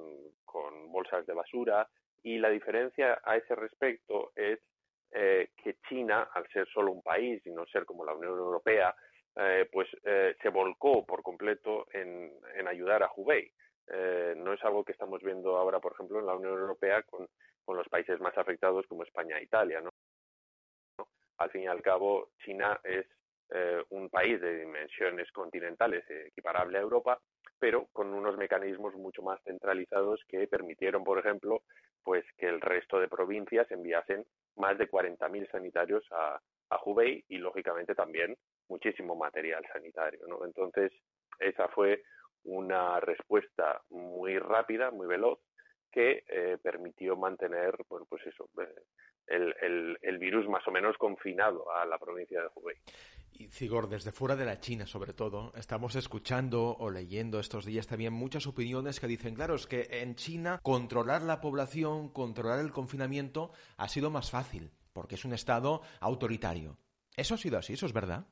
con 0.45 0.91
bolsas 0.91 1.25
de 1.25 1.35
basura 1.35 1.89
y 2.25 2.39
la 2.39 2.51
diferencia 2.51 3.21
a 3.23 3.37
ese 3.37 3.55
respecto 3.55 4.33
es 4.35 4.59
eh, 5.13 5.51
que 5.63 5.77
China, 5.89 6.29
al 6.35 6.49
ser 6.49 6.67
solo 6.69 6.91
un 6.91 7.03
país 7.03 7.47
y 7.47 7.51
no 7.51 7.65
ser 7.67 7.85
como 7.85 8.05
la 8.05 8.15
Unión 8.15 8.33
Europea, 8.33 8.93
eh, 9.37 9.69
pues 9.71 9.89
eh, 10.03 10.35
se 10.43 10.49
volcó 10.49 11.07
por 11.07 11.23
completo 11.23 11.87
en, 11.93 12.33
ayudar 12.67 13.05
a 13.05 13.11
Hubei. 13.15 13.53
no 14.37 14.53
es 14.53 14.65
algo 14.65 14.85
que 14.85 14.93
estamos 14.93 15.23
viendo 15.23 15.57
ahora, 15.57 15.79
por 15.79 15.93
ejemplo, 15.93 16.19
en 16.19 16.27
la 16.27 16.35
Unión 16.35 16.59
Europea 16.59 17.03
con, 17.03 17.29
con 17.65 17.77
los 17.77 17.89
países 17.89 18.21
más 18.21 18.37
afectados 18.37 18.87
como 18.89 19.05
España 19.05 19.39
e 19.39 19.45
Italia. 19.45 19.81
¿no? 19.81 19.91
Al 21.39 21.51
fin 21.51 21.63
y 21.63 21.67
al 21.67 21.83
cabo, 21.83 22.31
China 22.45 22.81
es 22.85 23.07
un 23.91 24.09
país 24.09 24.41
de 24.41 24.61
dimensiones 24.61 25.31
continentales 25.33 26.05
equiparable 26.09 26.79
a 26.79 26.83
Europa, 26.83 27.19
pero 27.59 27.89
con 27.93 28.15
unos 28.15 28.37
mecanismos 28.37 28.95
mucho 28.95 29.23
más 29.23 29.41
centralizados 29.45 30.21
que 30.29 30.47
permitieron, 30.47 31.05
por 31.05 31.19
ejemplo, 31.19 31.63
pues 32.03 32.25
que 32.39 32.47
el 32.47 32.61
resto 32.61 32.99
de 32.99 33.09
provincias 33.09 33.71
enviasen 33.71 34.25
más 34.57 34.79
de 34.79 34.91
40.000 34.91 35.51
sanitarios 35.51 36.05
a, 36.11 36.41
a 36.71 36.81
Hubei 36.85 37.25
y 37.29 37.39
lógicamente 37.39 37.95
también 37.95 38.37
muchísimo 38.69 39.15
material 39.15 39.65
sanitario. 39.73 40.21
¿no? 40.27 40.45
Entonces, 40.45 40.93
esa 41.39 41.69
fue 41.69 42.03
una 42.45 43.01
respuesta 43.01 43.83
muy 43.91 44.39
rápida, 44.39 44.91
muy 44.91 45.07
veloz, 45.07 45.39
que 45.93 46.23
eh, 46.29 46.57
permitió 46.63 47.17
mantener, 47.17 47.75
bueno, 47.89 48.07
pues 48.09 48.25
eso, 48.27 48.49
eh, 48.61 48.83
el, 49.27 49.55
el, 49.61 49.99
el, 50.03 50.19
virus 50.19 50.49
más 50.49 50.67
o 50.67 50.71
menos 50.71 50.97
confinado 50.97 51.71
a 51.73 51.85
la 51.85 51.99
provincia 51.99 52.41
de 52.41 52.49
Hubei. 52.55 52.77
Y 53.33 53.49
Cigor, 53.49 53.89
desde 53.89 54.13
fuera 54.13 54.37
de 54.37 54.45
la 54.45 54.61
China 54.61 54.87
sobre 54.87 55.13
todo, 55.13 55.53
estamos 55.57 55.97
escuchando 55.97 56.77
o 56.79 56.91
leyendo 56.91 57.41
estos 57.41 57.65
días 57.65 57.87
también 57.87 58.13
muchas 58.13 58.47
opiniones 58.47 59.01
que 59.01 59.07
dicen, 59.07 59.35
claro, 59.35 59.55
es 59.55 59.67
que 59.67 59.87
en 59.91 60.15
China 60.15 60.61
controlar 60.63 61.23
la 61.23 61.41
población, 61.41 62.13
controlar 62.13 62.61
el 62.61 62.73
confinamiento 62.73 63.53
ha 63.77 63.89
sido 63.89 64.11
más 64.11 64.31
fácil, 64.31 64.71
porque 64.93 65.15
es 65.15 65.25
un 65.25 65.33
Estado 65.33 65.81
autoritario. 66.01 66.77
¿Eso 67.17 67.35
ha 67.35 67.39
sido 67.39 67.59
así? 67.59 67.75
¿Eso 67.75 67.87
es 67.87 67.93
verdad? 67.93 68.27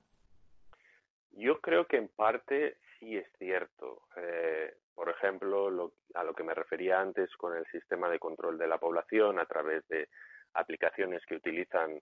Yo 1.33 1.61
creo 1.61 1.87
que 1.87 1.97
en 1.97 2.09
parte 2.09 2.77
sí 2.99 3.17
es 3.17 3.27
cierto. 3.39 4.03
Eh, 4.17 4.75
por 4.95 5.09
ejemplo, 5.09 5.71
lo, 5.71 5.93
a 6.15 6.25
lo 6.25 6.35
que 6.35 6.43
me 6.43 6.55
refería 6.55 7.01
antes 7.01 7.35
con 7.37 7.57
el 7.57 7.65
sistema 7.67 8.11
de 8.11 8.19
control 8.19 8.59
de 8.59 8.67
la 8.67 8.79
población 8.79 9.39
a 9.39 9.47
través 9.47 9.87
de 9.89 10.09
aplicaciones 10.55 11.25
que 11.27 11.37
utilizan 11.37 12.01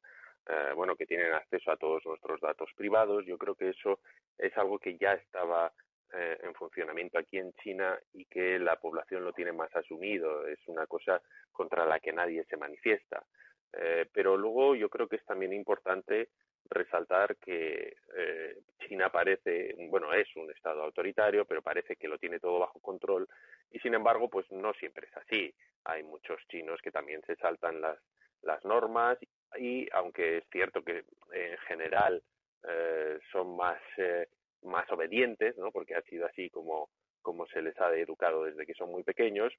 eh, 0.49 0.73
bueno, 0.75 0.97
que 0.97 1.07
tienen 1.07 1.33
acceso 1.33 1.71
a 1.71 1.77
todos 1.77 2.05
nuestros 2.07 2.41
datos 2.41 2.71
privados. 2.77 3.25
Yo 3.27 3.39
creo 3.39 3.55
que 3.55 3.71
eso 3.71 4.01
es 4.39 4.57
algo 4.57 4.79
que 4.79 4.97
ya 4.97 5.13
estaba 5.13 5.73
eh, 6.13 6.39
en 6.43 6.55
funcionamiento 6.55 7.19
aquí 7.19 7.39
en 7.39 7.53
China 7.55 7.99
y 8.13 8.25
que 8.27 8.59
la 8.59 8.77
población 8.77 9.25
lo 9.25 9.33
tiene 9.33 9.53
más 9.53 9.75
asumido. 9.75 10.47
Es 10.47 10.61
una 10.67 10.87
cosa 10.87 11.21
contra 11.53 11.85
la 11.85 11.99
que 11.99 12.13
nadie 12.13 12.45
se 12.45 12.57
manifiesta. 12.57 13.25
Eh, 13.73 14.07
pero 14.13 14.37
luego 14.37 14.75
yo 14.75 14.89
creo 14.89 15.09
que 15.09 15.17
es 15.17 15.25
también 15.25 15.53
importante 15.53 16.31
resaltar 16.71 17.37
que 17.37 17.97
eh, 18.17 18.59
China 18.87 19.11
parece, 19.11 19.75
bueno, 19.91 20.13
es 20.13 20.29
un 20.37 20.51
Estado 20.51 20.83
autoritario, 20.83 21.45
pero 21.45 21.63
parece 21.63 21.97
que 21.97 22.09
lo 22.09 22.19
tiene 22.19 22.41
todo 22.41 22.61
bajo 22.61 22.81
control 22.81 23.29
y 23.71 23.79
sin 23.81 23.95
embargo, 23.95 24.29
pues 24.29 24.51
no 24.51 24.73
siempre 24.75 25.09
es 25.09 25.17
así. 25.17 25.55
Hay 25.85 26.03
muchos 26.03 26.41
chinos 26.49 26.81
que 26.83 26.91
también 26.91 27.23
se 27.27 27.37
saltan 27.37 27.81
las, 27.81 27.99
las 28.43 28.65
normas 28.65 29.19
y 29.59 29.89
aunque 29.93 30.39
es 30.39 30.45
cierto 30.51 30.83
que 30.83 31.05
en 31.33 31.59
general 31.69 32.23
eh, 32.69 33.19
son 33.33 33.57
más, 33.57 33.81
eh, 33.99 34.29
más 34.63 34.91
obedientes, 34.91 35.57
¿no? 35.57 35.71
porque 35.71 35.95
ha 35.95 36.03
sido 36.03 36.27
así 36.27 36.51
como, 36.51 36.89
como 37.23 37.47
se 37.47 37.63
les 37.63 37.79
ha 37.81 37.95
educado 37.95 38.45
desde 38.45 38.67
que 38.67 38.75
son 38.75 38.91
muy 38.91 39.03
pequeños, 39.03 39.53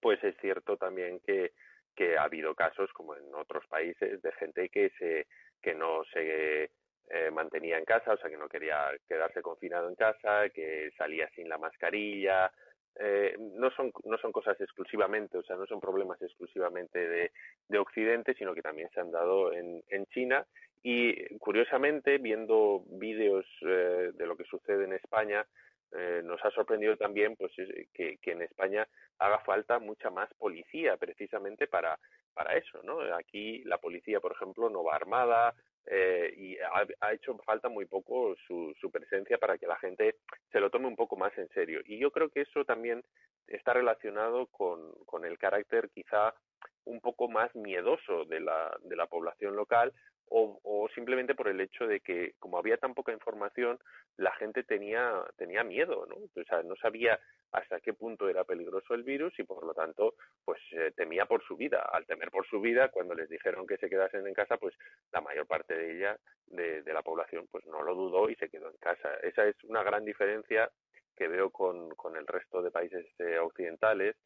pues 0.00 0.22
es 0.24 0.36
cierto 0.40 0.76
también 0.76 1.20
que, 1.20 1.52
que 1.94 2.16
ha 2.16 2.24
habido 2.24 2.54
casos, 2.54 2.92
como 2.92 3.16
en 3.16 3.34
otros 3.34 3.66
países, 3.66 4.22
de 4.22 4.32
gente 4.32 4.68
que, 4.68 4.90
se, 4.98 5.26
que 5.62 5.74
no 5.74 6.04
se 6.12 6.70
eh, 7.08 7.30
mantenía 7.32 7.78
en 7.78 7.84
casa, 7.84 8.12
o 8.12 8.16
sea, 8.18 8.30
que 8.30 8.36
no 8.36 8.48
quería 8.48 8.90
quedarse 9.08 9.42
confinado 9.42 9.88
en 9.88 9.94
casa, 9.94 10.48
que 10.50 10.90
salía 10.96 11.28
sin 11.30 11.48
la 11.48 11.58
mascarilla, 11.58 12.52
eh, 12.98 13.36
no 13.38 13.70
son 13.70 13.92
no 14.04 14.18
son 14.18 14.32
cosas 14.32 14.60
exclusivamente, 14.60 15.38
o 15.38 15.42
sea, 15.42 15.56
no 15.56 15.66
son 15.66 15.80
problemas 15.80 16.20
exclusivamente 16.22 16.98
de, 17.06 17.32
de 17.68 17.78
Occidente, 17.78 18.34
sino 18.34 18.54
que 18.54 18.62
también 18.62 18.88
se 18.90 19.00
han 19.00 19.10
dado 19.10 19.52
en, 19.52 19.82
en 19.88 20.06
China 20.06 20.46
y 20.82 21.36
curiosamente 21.38 22.18
viendo 22.18 22.84
vídeos 22.86 23.44
eh, 23.62 24.12
de 24.14 24.26
lo 24.26 24.36
que 24.36 24.44
sucede 24.44 24.84
en 24.84 24.92
España 24.92 25.46
eh, 25.92 26.20
nos 26.24 26.44
ha 26.44 26.50
sorprendido 26.50 26.96
también 26.96 27.36
pues 27.36 27.52
que, 27.92 28.18
que 28.18 28.32
en 28.32 28.42
España 28.42 28.86
haga 29.18 29.38
falta 29.40 29.78
mucha 29.78 30.10
más 30.10 30.32
policía 30.34 30.96
precisamente 30.96 31.66
para 31.66 31.98
para 32.36 32.54
eso, 32.54 32.82
¿no? 32.82 33.00
Aquí 33.14 33.64
la 33.64 33.78
policía, 33.78 34.20
por 34.20 34.32
ejemplo, 34.32 34.68
no 34.68 34.84
va 34.84 34.94
armada, 34.94 35.54
eh, 35.86 36.34
y 36.36 36.56
ha, 37.00 37.12
hecho 37.12 37.36
falta 37.38 37.68
muy 37.68 37.84
poco 37.86 38.34
su, 38.46 38.74
su, 38.80 38.90
presencia 38.90 39.38
para 39.38 39.56
que 39.56 39.66
la 39.66 39.76
gente 39.76 40.16
se 40.50 40.60
lo 40.60 40.70
tome 40.70 40.86
un 40.86 40.96
poco 40.96 41.16
más 41.16 41.36
en 41.38 41.48
serio. 41.50 41.80
Y 41.84 41.98
yo 41.98 42.10
creo 42.10 42.28
que 42.28 42.42
eso 42.42 42.64
también 42.64 43.04
está 43.46 43.72
relacionado 43.72 44.46
con 44.46 45.24
el 45.24 45.38
carácter 45.38 45.90
quizá 45.90 46.34
un 46.84 47.00
poco 47.00 47.28
más 47.28 47.54
miedoso 47.54 48.24
de 48.24 48.40
la, 48.40 48.76
de 48.82 48.96
la 48.96 49.06
población 49.06 49.56
local 49.56 49.92
o, 50.28 50.58
o, 50.64 50.88
simplemente 50.94 51.36
por 51.36 51.46
el 51.46 51.60
hecho 51.60 51.86
de 51.86 52.00
que 52.00 52.34
como 52.40 52.58
había 52.58 52.78
tan 52.78 52.94
poca 52.94 53.12
información 53.12 53.78
la 54.16 54.32
gente 54.32 54.64
tenía 54.64 55.22
tenía 55.36 55.62
miedo 55.62 56.04
no 56.06 56.16
o 56.16 56.44
sea 56.48 56.64
no 56.64 56.74
sabía 56.74 57.20
hasta 57.52 57.80
qué 57.80 57.94
punto 57.94 58.28
era 58.28 58.44
peligroso 58.44 58.94
el 58.94 59.02
virus 59.02 59.38
y 59.38 59.44
por 59.44 59.64
lo 59.64 59.74
tanto 59.74 60.14
pues 60.44 60.60
eh, 60.72 60.92
temía 60.96 61.26
por 61.26 61.42
su 61.44 61.56
vida. 61.56 61.82
Al 61.92 62.06
temer 62.06 62.30
por 62.30 62.46
su 62.46 62.60
vida 62.60 62.88
cuando 62.90 63.14
les 63.14 63.28
dijeron 63.28 63.66
que 63.66 63.76
se 63.78 63.88
quedasen 63.88 64.26
en 64.26 64.34
casa 64.34 64.56
pues 64.56 64.74
la 65.12 65.20
mayor 65.20 65.46
parte 65.46 65.74
de 65.74 65.96
ella 65.96 66.18
de, 66.46 66.82
la 66.92 67.02
población 67.02 67.46
pues 67.50 67.66
no 67.66 67.82
lo 67.82 67.94
dudó 67.94 68.30
y 68.30 68.34
se 68.36 68.48
quedó 68.48 68.70
en 68.70 68.76
casa. 68.78 69.14
Esa 69.22 69.46
es 69.46 69.56
una 69.64 69.82
gran 69.82 70.04
diferencia 70.04 70.70
que 71.16 71.28
veo 71.28 71.50
con, 71.50 71.90
con 71.94 72.16
el 72.16 72.26
resto 72.26 72.62
de 72.62 72.70
países 72.70 73.06
eh, 73.18 73.38
occidentales 73.38 74.16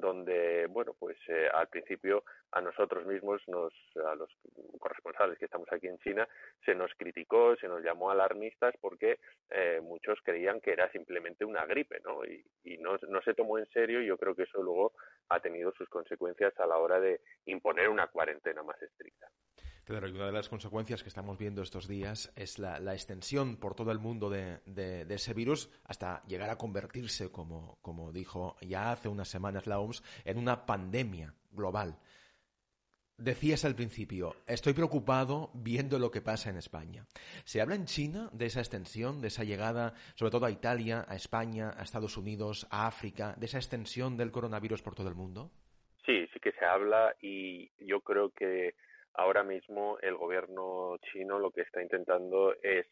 donde, 0.00 0.66
bueno, 0.66 0.94
pues 0.98 1.16
eh, 1.28 1.48
al 1.52 1.68
principio 1.68 2.24
a 2.52 2.60
nosotros 2.60 3.06
mismos, 3.06 3.42
nos, 3.48 3.72
a 4.04 4.14
los 4.14 4.30
corresponsales 4.78 5.38
que 5.38 5.44
estamos 5.44 5.68
aquí 5.72 5.86
en 5.86 5.98
China, 5.98 6.26
se 6.64 6.74
nos 6.74 6.92
criticó, 6.96 7.56
se 7.56 7.68
nos 7.68 7.82
llamó 7.82 8.10
alarmistas 8.10 8.74
porque 8.80 9.18
eh, 9.50 9.80
muchos 9.82 10.18
creían 10.22 10.60
que 10.60 10.72
era 10.72 10.90
simplemente 10.90 11.44
una 11.44 11.66
gripe, 11.66 12.00
¿no? 12.00 12.24
Y, 12.24 12.44
y 12.64 12.78
no, 12.78 12.96
no 13.08 13.22
se 13.22 13.34
tomó 13.34 13.58
en 13.58 13.66
serio 13.66 14.02
y 14.02 14.06
yo 14.06 14.16
creo 14.16 14.34
que 14.34 14.44
eso 14.44 14.62
luego 14.62 14.92
ha 15.28 15.40
tenido 15.40 15.72
sus 15.72 15.88
consecuencias 15.88 16.58
a 16.58 16.66
la 16.66 16.78
hora 16.78 17.00
de 17.00 17.20
imponer 17.46 17.88
una 17.88 18.06
cuarentena 18.06 18.62
más 18.62 18.80
estricta. 18.82 19.28
Claro, 19.88 20.06
y 20.06 20.10
una 20.10 20.26
de 20.26 20.32
las 20.32 20.50
consecuencias 20.50 21.02
que 21.02 21.08
estamos 21.08 21.38
viendo 21.38 21.62
estos 21.62 21.88
días 21.88 22.30
es 22.36 22.58
la, 22.58 22.76
extensión 22.92 23.56
por 23.56 23.74
todo 23.74 23.90
el 23.90 23.98
mundo 23.98 24.28
de, 24.28 24.58
de, 24.66 25.06
de, 25.06 25.14
ese 25.14 25.32
virus 25.32 25.70
hasta 25.84 26.22
llegar 26.26 26.50
a 26.50 26.58
convertirse, 26.58 27.32
como, 27.32 27.78
como 27.80 28.12
dijo 28.12 28.56
ya 28.60 28.92
hace 28.92 29.08
unas 29.08 29.28
semanas 29.28 29.66
la 29.66 29.78
OMS, 29.78 30.02
en 30.26 30.36
una 30.36 30.66
pandemia 30.66 31.32
global. 31.52 31.96
Decías 33.16 33.64
al 33.64 33.76
principio, 33.76 34.36
estoy 34.46 34.74
preocupado 34.74 35.50
viendo 35.54 35.98
lo 35.98 36.10
que 36.10 36.20
pasa 36.20 36.50
en 36.50 36.58
España. 36.58 37.06
¿Se 37.44 37.62
habla 37.62 37.74
en 37.74 37.86
China 37.86 38.28
de 38.34 38.44
esa 38.44 38.60
extensión, 38.60 39.22
de 39.22 39.28
esa 39.28 39.44
llegada, 39.44 39.94
sobre 40.16 40.32
todo 40.32 40.44
a 40.44 40.50
Italia, 40.50 41.06
a 41.08 41.16
España, 41.16 41.72
a 41.74 41.82
Estados 41.82 42.18
Unidos, 42.18 42.66
a 42.70 42.86
África, 42.86 43.34
de 43.38 43.46
esa 43.46 43.56
extensión 43.56 44.18
del 44.18 44.32
coronavirus 44.32 44.82
por 44.82 44.94
todo 44.94 45.08
el 45.08 45.14
mundo? 45.14 45.50
Sí, 46.04 46.26
sí 46.30 46.40
que 46.40 46.52
se 46.52 46.66
habla 46.66 47.16
y 47.22 47.70
yo 47.78 48.02
creo 48.02 48.28
que 48.32 48.74
ahora 49.18 49.42
mismo 49.42 49.98
el 50.00 50.14
gobierno 50.16 50.96
chino 51.10 51.38
lo 51.38 51.50
que 51.50 51.62
está 51.62 51.82
intentando 51.82 52.54
es 52.62 52.86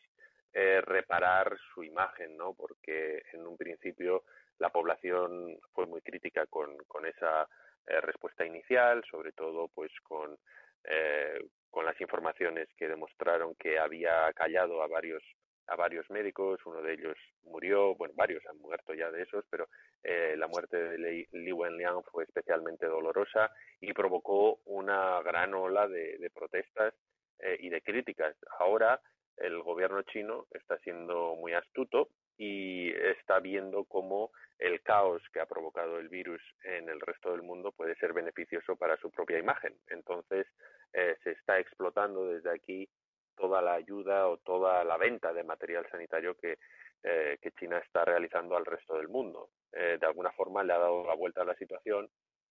eh, 0.53 0.81
reparar 0.81 1.57
su 1.73 1.85
imagen, 1.85 2.37
¿no? 2.37 2.53
Porque 2.55 3.23
en 3.33 3.47
un 3.47 3.57
principio 3.57 4.25
la 4.59 4.71
población 4.71 5.57
fue 5.73 5.87
muy 5.87 6.01
crítica 6.01 6.47
con, 6.47 6.77
esa 7.07 7.49
eh, 7.87 8.01
respuesta 8.01 8.45
inicial, 8.45 9.05
sobre 9.09 9.33
todo 9.33 9.69
pues 9.69 9.93
con, 10.03 10.37
eh, 10.85 11.39
con 11.71 11.85
las 11.85 12.01
informaciones 12.01 12.69
que 12.77 12.89
demostraron 12.89 13.55
que 13.55 13.79
había 13.79 14.33
callado 14.33 14.83
a 14.83 14.89
varios 14.89 15.23
a 15.69 15.77
varios 15.77 16.09
médicos, 16.11 16.61
uno 16.65 16.83
de 16.83 16.95
ellos 16.95 17.17
murió, 17.45 17.95
bueno, 17.97 18.15
varios 18.17 18.45
han 18.47 18.59
muerto 18.59 18.95
ya 18.95 19.11
de 19.11 19.23
esos, 19.23 19.45
pero 19.51 19.69
eh, 20.03 20.35
la 20.37 20.47
muerte 20.47 20.77
de 20.77 20.99
Li, 20.99 21.29
Li 21.33 21.53
Wenliang 21.53 22.03
fue 22.05 22.25
especialmente 22.25 22.87
dolorosa 22.87 23.51
y 23.81 23.93
provocó 23.93 24.61
una 24.65 25.21
gran 25.23 25.55
ola 25.55 25.89
de, 25.89 26.19
de 26.19 26.31
protestas 26.31 26.95
eh, 27.41 27.57
y 27.61 27.69
de 27.69 27.83
críticas. 27.83 28.37
Ahora 28.61 29.01
el 29.37 29.61
gobierno 29.63 30.03
chino 30.03 30.47
está 30.53 30.79
siendo 30.79 31.35
muy 31.35 31.53
astuto 31.53 32.09
y 32.39 32.91
está 32.91 33.41
viendo 33.41 33.85
cómo 33.85 34.31
el 34.59 34.83
caos 34.83 35.23
que 35.33 35.41
ha 35.41 35.47
provocado 35.47 35.99
el 35.99 36.09
virus 36.09 36.41
en 36.65 36.89
el 36.89 37.01
resto 37.01 37.33
del 37.33 37.43
mundo 37.43 37.73
puede 37.73 37.95
ser 37.97 38.13
beneficioso 38.13 38.77
para 38.77 38.97
su 38.99 39.11
propia 39.11 39.39
imagen. 39.39 39.75
Entonces, 39.89 40.47
eh, 40.93 41.17
se 41.23 41.33
está 41.33 41.59
explotando 41.59 42.27
desde 42.27 42.51
aquí 42.51 42.89
toda 43.37 43.63
la 43.63 43.75
ayuda 43.75 44.29
o 44.29 44.39
toda 44.39 44.85
la 44.85 44.97
venta 44.97 45.33
de 45.33 45.45
material 45.45 45.87
sanitario 45.91 46.35
que, 46.37 46.59
eh, 47.03 47.39
que 47.41 47.53
China 47.53 47.79
está 47.79 48.05
realizando 48.05 48.57
al 48.57 48.65
resto 48.65 48.97
del 48.97 49.09
mundo. 49.09 49.51
Eh, 49.73 49.99
de 50.01 50.07
alguna 50.07 50.31
forma 50.33 50.65
le 50.65 50.73
ha 50.73 50.79
dado 50.79 51.05
la 51.05 51.15
vuelta 51.15 51.43
a 51.43 51.45
la 51.45 51.55
situación 51.55 52.09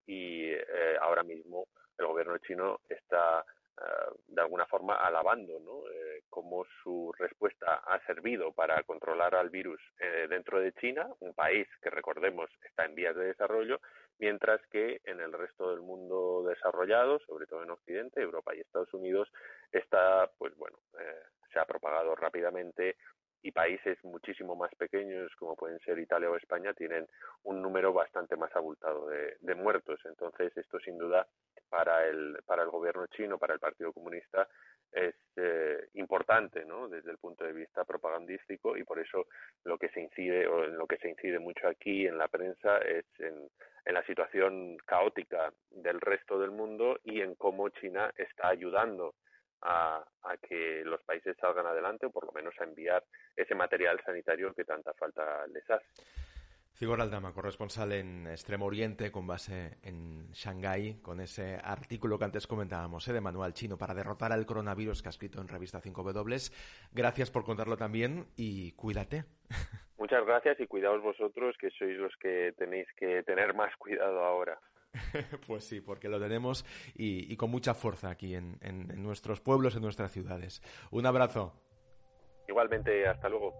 y 0.07 0.51
ahora 1.01 1.23
mismo 1.23 1.67
el 1.97 2.05
gobierno 2.05 2.37
chino 2.37 2.79
está 2.87 3.43
de 4.27 4.41
alguna 4.41 4.65
forma 4.65 4.95
alabando 4.95 5.59
¿no? 5.59 5.89
Eh, 5.89 6.23
cómo 6.29 6.65
su 6.83 7.13
respuesta 7.17 7.75
ha 7.75 7.99
servido 8.05 8.51
para 8.53 8.81
controlar 8.83 9.35
al 9.35 9.49
virus 9.49 9.81
eh, 9.99 10.27
dentro 10.29 10.59
de 10.59 10.73
China, 10.73 11.07
un 11.19 11.33
país 11.33 11.67
que 11.81 11.89
recordemos 11.89 12.49
está 12.63 12.85
en 12.85 12.95
vías 12.95 13.15
de 13.15 13.25
desarrollo, 13.25 13.81
mientras 14.19 14.61
que 14.67 15.01
en 15.03 15.19
el 15.19 15.33
resto 15.33 15.71
del 15.71 15.81
mundo 15.81 16.43
desarrollado, 16.47 17.19
sobre 17.19 17.47
todo 17.47 17.63
en 17.63 17.71
Occidente, 17.71 18.21
Europa 18.21 18.55
y 18.55 18.61
Estados 18.61 18.93
Unidos, 18.93 19.29
está, 19.71 20.29
pues 20.37 20.55
bueno, 20.55 20.77
eh, 20.99 21.23
se 21.51 21.59
ha 21.59 21.65
propagado 21.65 22.15
rápidamente 22.15 22.97
y 23.41 23.51
países 23.51 24.03
muchísimo 24.03 24.55
más 24.55 24.73
pequeños 24.75 25.31
como 25.37 25.55
pueden 25.55 25.79
ser 25.79 25.99
Italia 25.99 26.29
o 26.29 26.35
España 26.35 26.73
tienen 26.73 27.07
un 27.43 27.61
número 27.61 27.93
bastante 27.93 28.35
más 28.35 28.55
abultado 28.55 29.07
de, 29.07 29.55
muertos. 29.55 29.99
Entonces 30.05 30.55
esto 30.57 30.79
sin 30.79 30.97
duda 30.97 31.27
para 31.69 32.05
el, 32.07 32.39
para 32.45 32.63
el 32.63 32.69
gobierno 32.69 33.07
chino, 33.07 33.37
para 33.37 33.53
el 33.53 33.59
Partido 33.59 33.93
Comunista, 33.93 34.47
es 34.91 35.15
eh, 35.35 35.89
importante 35.93 36.65
¿no? 36.65 36.87
desde 36.87 37.11
el 37.11 37.17
punto 37.17 37.43
de 37.43 37.53
vista 37.53 37.83
propagandístico 37.83 38.77
y 38.77 38.83
por 38.83 38.99
eso 38.99 39.27
lo 39.63 39.77
que 39.77 39.89
se 39.89 40.01
incide 40.01 40.47
o 40.47 40.63
en 40.63 40.77
lo 40.77 40.87
que 40.87 40.97
se 40.97 41.09
incide 41.09 41.39
mucho 41.39 41.67
aquí 41.67 42.07
en 42.07 42.17
la 42.17 42.27
prensa 42.27 42.77
es 42.79 43.05
en 43.19 43.93
la 43.93 44.03
situación 44.05 44.77
caótica 44.85 45.53
del 45.69 46.01
resto 46.01 46.39
del 46.39 46.51
mundo 46.51 46.99
y 47.03 47.21
en 47.21 47.35
cómo 47.35 47.69
China 47.69 48.11
está 48.17 48.49
ayudando 48.49 49.13
a, 49.65 50.03
a, 50.23 50.37
que 50.37 50.83
los 50.85 51.01
países 51.01 51.35
salgan 51.39 51.65
adelante 51.65 52.05
o 52.05 52.11
por 52.11 52.25
lo 52.25 52.31
menos 52.31 52.53
a 52.59 52.63
enviar 52.63 53.03
ese 53.35 53.55
material 53.55 53.99
sanitario 54.05 54.53
que 54.53 54.63
tanta 54.63 54.93
falta 54.93 55.45
les 55.47 55.69
hace. 55.69 55.85
Cigor 56.75 56.99
Aldama, 56.99 57.33
corresponsal 57.33 57.93
en 57.93 58.27
Extremo 58.27 58.65
Oriente 58.65 59.09
con 59.09 59.25
base 59.25 59.77
en 59.81 60.29
Shanghái, 60.33 61.01
con 61.01 61.21
ese 61.21 61.57
artículo 61.63 62.19
que 62.19 62.25
antes 62.25 62.47
comentábamos 62.47 63.07
¿eh? 63.07 63.13
de 63.13 63.21
Manual 63.21 63.53
Chino 63.53 63.77
para 63.77 63.93
derrotar 63.93 64.33
al 64.33 64.45
coronavirus 64.45 65.01
que 65.01 65.07
ha 65.07 65.11
escrito 65.11 65.39
en 65.39 65.47
revista 65.47 65.79
5W. 65.81 66.53
Gracias 66.91 67.31
por 67.31 67.45
contarlo 67.45 67.77
también 67.77 68.25
y 68.35 68.73
cuídate. 68.73 69.23
Muchas 69.97 70.25
gracias 70.25 70.59
y 70.59 70.67
cuidaos 70.67 71.01
vosotros 71.01 71.55
que 71.57 71.69
sois 71.69 71.97
los 71.97 72.13
que 72.17 72.53
tenéis 72.57 72.87
que 72.97 73.23
tener 73.23 73.53
más 73.53 73.73
cuidado 73.77 74.25
ahora. 74.25 74.59
pues 75.47 75.63
sí, 75.65 75.81
porque 75.81 76.09
lo 76.09 76.19
tenemos 76.19 76.65
y, 76.95 77.31
y 77.31 77.35
con 77.37 77.51
mucha 77.51 77.73
fuerza 77.73 78.09
aquí 78.09 78.35
en, 78.35 78.57
en, 78.61 78.91
en 78.91 79.03
nuestros 79.03 79.41
pueblos, 79.41 79.75
en 79.75 79.81
nuestras 79.81 80.11
ciudades. 80.11 80.61
Un 80.91 81.05
abrazo. 81.05 81.53
Igualmente, 82.47 83.07
hasta 83.07 83.29
luego. 83.29 83.53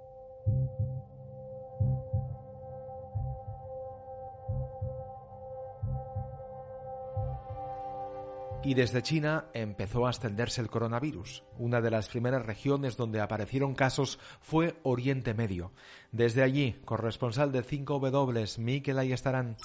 Y 8.66 8.74
desde 8.74 9.04
China 9.04 9.46
empezó 9.54 10.08
a 10.08 10.10
extenderse 10.10 10.60
el 10.60 10.72
coronavirus. 10.72 11.44
Una 11.60 11.82
de 11.82 11.92
las 11.92 12.10
primeras 12.10 12.44
regiones 12.44 12.98
donde 12.98 13.22
aparecieron 13.22 13.76
casos 13.76 14.18
fue 14.42 14.76
Oriente 14.82 15.36
Medio. 15.36 15.72
Desde 16.12 16.42
allí, 16.42 16.82
corresponsal 16.84 17.52
de 17.52 17.64
5W, 17.64 18.58
Miquel 18.58 18.98
estarán. 19.12 19.56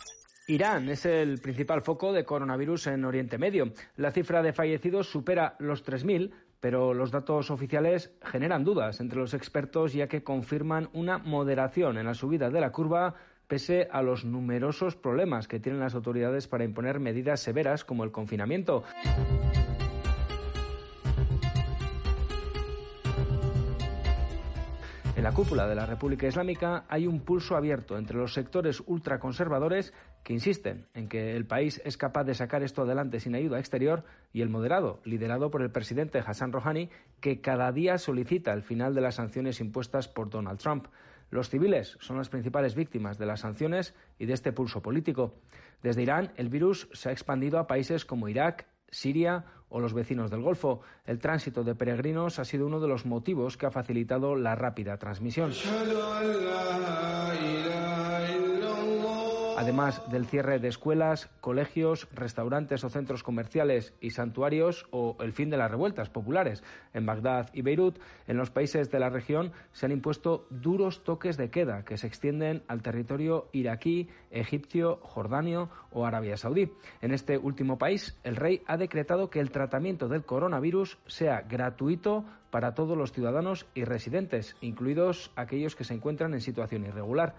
Irán 0.51 0.89
es 0.89 1.07
el 1.07 1.39
principal 1.39 1.81
foco 1.81 2.13
de 2.13 2.25
coronavirus 2.25 2.89
en 2.89 3.05
Oriente 3.05 3.39
Medio. 3.39 3.73
La 3.95 4.11
cifra 4.11 4.43
de 4.43 4.53
fallecidos 4.53 5.09
supera 5.09 5.55
los 5.61 5.87
3.000, 5.87 6.33
pero 6.59 6.93
los 6.93 7.13
datos 7.13 7.53
oficiales 7.53 8.11
generan 8.21 8.65
dudas 8.65 8.99
entre 8.99 9.21
los 9.21 9.33
expertos 9.33 9.93
ya 9.93 10.09
que 10.09 10.25
confirman 10.25 10.91
una 10.93 11.19
moderación 11.19 11.99
en 11.99 12.07
la 12.07 12.15
subida 12.15 12.51
de 12.51 12.61
la 12.61 12.73
curva 12.73 13.15
pese 13.47 13.87
a 13.93 14.03
los 14.03 14.25
numerosos 14.25 14.97
problemas 14.97 15.47
que 15.47 15.61
tienen 15.61 15.81
las 15.81 15.95
autoridades 15.95 16.49
para 16.49 16.65
imponer 16.65 16.99
medidas 16.99 17.39
severas 17.39 17.85
como 17.85 18.03
el 18.03 18.11
confinamiento. 18.11 18.83
En 25.21 25.25
la 25.25 25.33
cúpula 25.33 25.69
de 25.69 25.75
la 25.75 25.85
República 25.85 26.27
Islámica 26.27 26.87
hay 26.89 27.07
un 27.07 27.21
pulso 27.21 27.55
abierto 27.55 27.99
entre 27.99 28.17
los 28.17 28.33
sectores 28.33 28.83
ultraconservadores 28.87 29.93
que 30.23 30.33
insisten 30.33 30.87
en 30.95 31.09
que 31.09 31.35
el 31.37 31.47
país 31.47 31.81
es 31.85 31.97
capaz 31.97 32.25
de 32.25 32.35
sacar 32.35 32.63
esto 32.63 32.83
adelante 32.83 33.21
sin 33.21 33.35
ayuda 33.35 33.59
exterior 33.59 34.05
y 34.33 34.43
el 34.43 34.49
moderado, 34.49 35.01
liderado 35.05 35.51
por 35.51 35.63
el 35.63 35.71
presidente 35.71 36.23
Hassan 36.25 36.53
Rouhani, 36.53 36.91
que 37.21 37.41
cada 37.41 37.73
día 37.73 37.99
solicita 37.99 38.53
el 38.53 38.63
final 38.63 38.95
de 38.95 39.01
las 39.01 39.17
sanciones 39.17 39.61
impuestas 39.61 40.09
por 40.09 40.31
Donald 40.31 40.59
Trump. 40.59 40.87
Los 41.31 41.49
civiles 41.49 41.97
son 42.01 42.17
las 42.17 42.29
principales 42.29 42.75
víctimas 42.75 43.19
de 43.19 43.27
las 43.27 43.41
sanciones 43.41 43.95
y 44.19 44.27
de 44.27 44.35
este 44.35 44.53
pulso 44.53 44.83
político. 44.83 45.35
Desde 45.83 46.03
Irán, 46.03 46.33
el 46.37 46.49
virus 46.49 46.89
se 46.93 47.09
ha 47.09 47.13
expandido 47.13 47.59
a 47.59 47.67
países 47.67 48.05
como 48.05 48.29
Irak, 48.29 48.67
Siria 48.91 49.45
o 49.69 49.81
los 49.81 49.95
vecinos 49.95 50.31
del 50.31 50.43
Golfo. 50.43 50.83
El 51.07 51.21
tránsito 51.21 51.63
de 51.63 51.77
peregrinos 51.77 52.39
ha 52.39 52.45
sido 52.45 52.67
uno 52.67 52.81
de 52.81 52.89
los 52.89 53.07
motivos 53.07 53.57
que 53.57 53.67
ha 53.67 53.71
facilitado 53.71 54.35
la 54.35 54.57
rápida 54.57 54.99
transmisión. 54.99 55.53
Además 59.61 60.01
del 60.11 60.25
cierre 60.25 60.59
de 60.59 60.69
escuelas, 60.69 61.29
colegios, 61.43 62.09
restaurantes 62.15 62.83
o 62.83 62.89
centros 62.89 63.23
comerciales 63.23 63.93
y 64.01 64.13
santuarios 64.13 64.87
o 64.91 65.19
el 65.21 65.35
fin 65.35 65.51
de 65.51 65.59
las 65.59 65.71
revueltas 65.71 66.09
populares 66.09 66.63
en 66.95 67.05
Bagdad 67.05 67.51
y 67.53 67.61
Beirut, 67.61 67.99
en 68.27 68.39
los 68.39 68.49
países 68.51 68.91
de 68.91 68.99
la 68.99 69.11
región 69.11 69.53
se 69.73 69.85
han 69.85 69.93
impuesto 69.93 70.47
duros 70.49 71.05
toques 71.05 71.37
de 71.37 71.51
queda 71.51 71.85
que 71.85 71.99
se 71.99 72.07
extienden 72.07 72.63
al 72.69 72.81
territorio 72.81 73.51
iraquí, 73.53 74.09
egipcio, 74.31 74.99
jordanio 75.03 75.69
o 75.91 76.07
Arabia 76.07 76.39
Saudí. 76.39 76.73
En 77.03 77.13
este 77.13 77.37
último 77.37 77.77
país, 77.77 78.19
el 78.25 78.37
rey 78.37 78.63
ha 78.67 78.79
decretado 78.79 79.29
que 79.29 79.41
el 79.41 79.51
tratamiento 79.51 80.09
del 80.09 80.25
coronavirus 80.25 80.97
sea 81.07 81.43
gratuito 81.43 82.25
para 82.51 82.73
todos 82.73 82.97
los 82.97 83.13
ciudadanos 83.13 83.67
y 83.75 83.85
residentes, 83.85 84.57
incluidos 84.63 85.33
aquellos 85.37 85.77
que 85.77 85.85
se 85.85 85.93
encuentran 85.93 86.33
en 86.33 86.41
situación 86.41 86.87
irregular. 86.87 87.35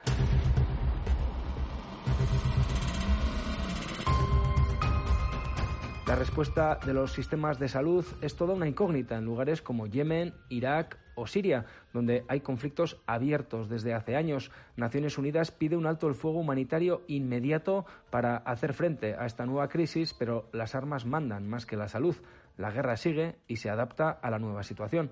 La 6.12 6.18
respuesta 6.18 6.78
de 6.86 6.94
los 6.94 7.14
sistemas 7.14 7.58
de 7.58 7.70
salud 7.70 8.06
es 8.20 8.36
toda 8.36 8.54
una 8.54 8.68
incógnita 8.68 9.16
en 9.16 9.24
lugares 9.24 9.62
como 9.62 9.88
Yemen, 9.88 10.34
Irak 10.50 11.00
o 11.16 11.26
Siria, 11.26 11.68
donde 11.94 12.26
hay 12.28 12.42
conflictos 12.42 13.02
abiertos 13.06 13.70
desde 13.70 13.94
hace 13.94 14.18
años. 14.18 14.52
Naciones 14.76 15.18
Unidas 15.18 15.52
pide 15.52 15.78
un 15.78 15.86
alto 15.86 16.10
el 16.10 16.16
fuego 16.16 16.42
humanitario 16.42 17.04
inmediato 17.08 17.86
para 18.10 18.36
hacer 18.36 18.74
frente 18.74 19.16
a 19.16 19.26
esta 19.26 19.46
nueva 19.46 19.70
crisis, 19.70 20.14
pero 20.14 20.50
las 20.52 20.76
armas 20.76 21.06
mandan 21.06 21.48
más 21.48 21.66
que 21.66 21.78
la 21.78 21.88
salud. 21.88 22.18
La 22.58 22.72
guerra 22.72 22.98
sigue 22.98 23.38
y 23.48 23.56
se 23.56 23.70
adapta 23.70 24.10
a 24.10 24.30
la 24.30 24.38
nueva 24.38 24.64
situación. 24.64 25.12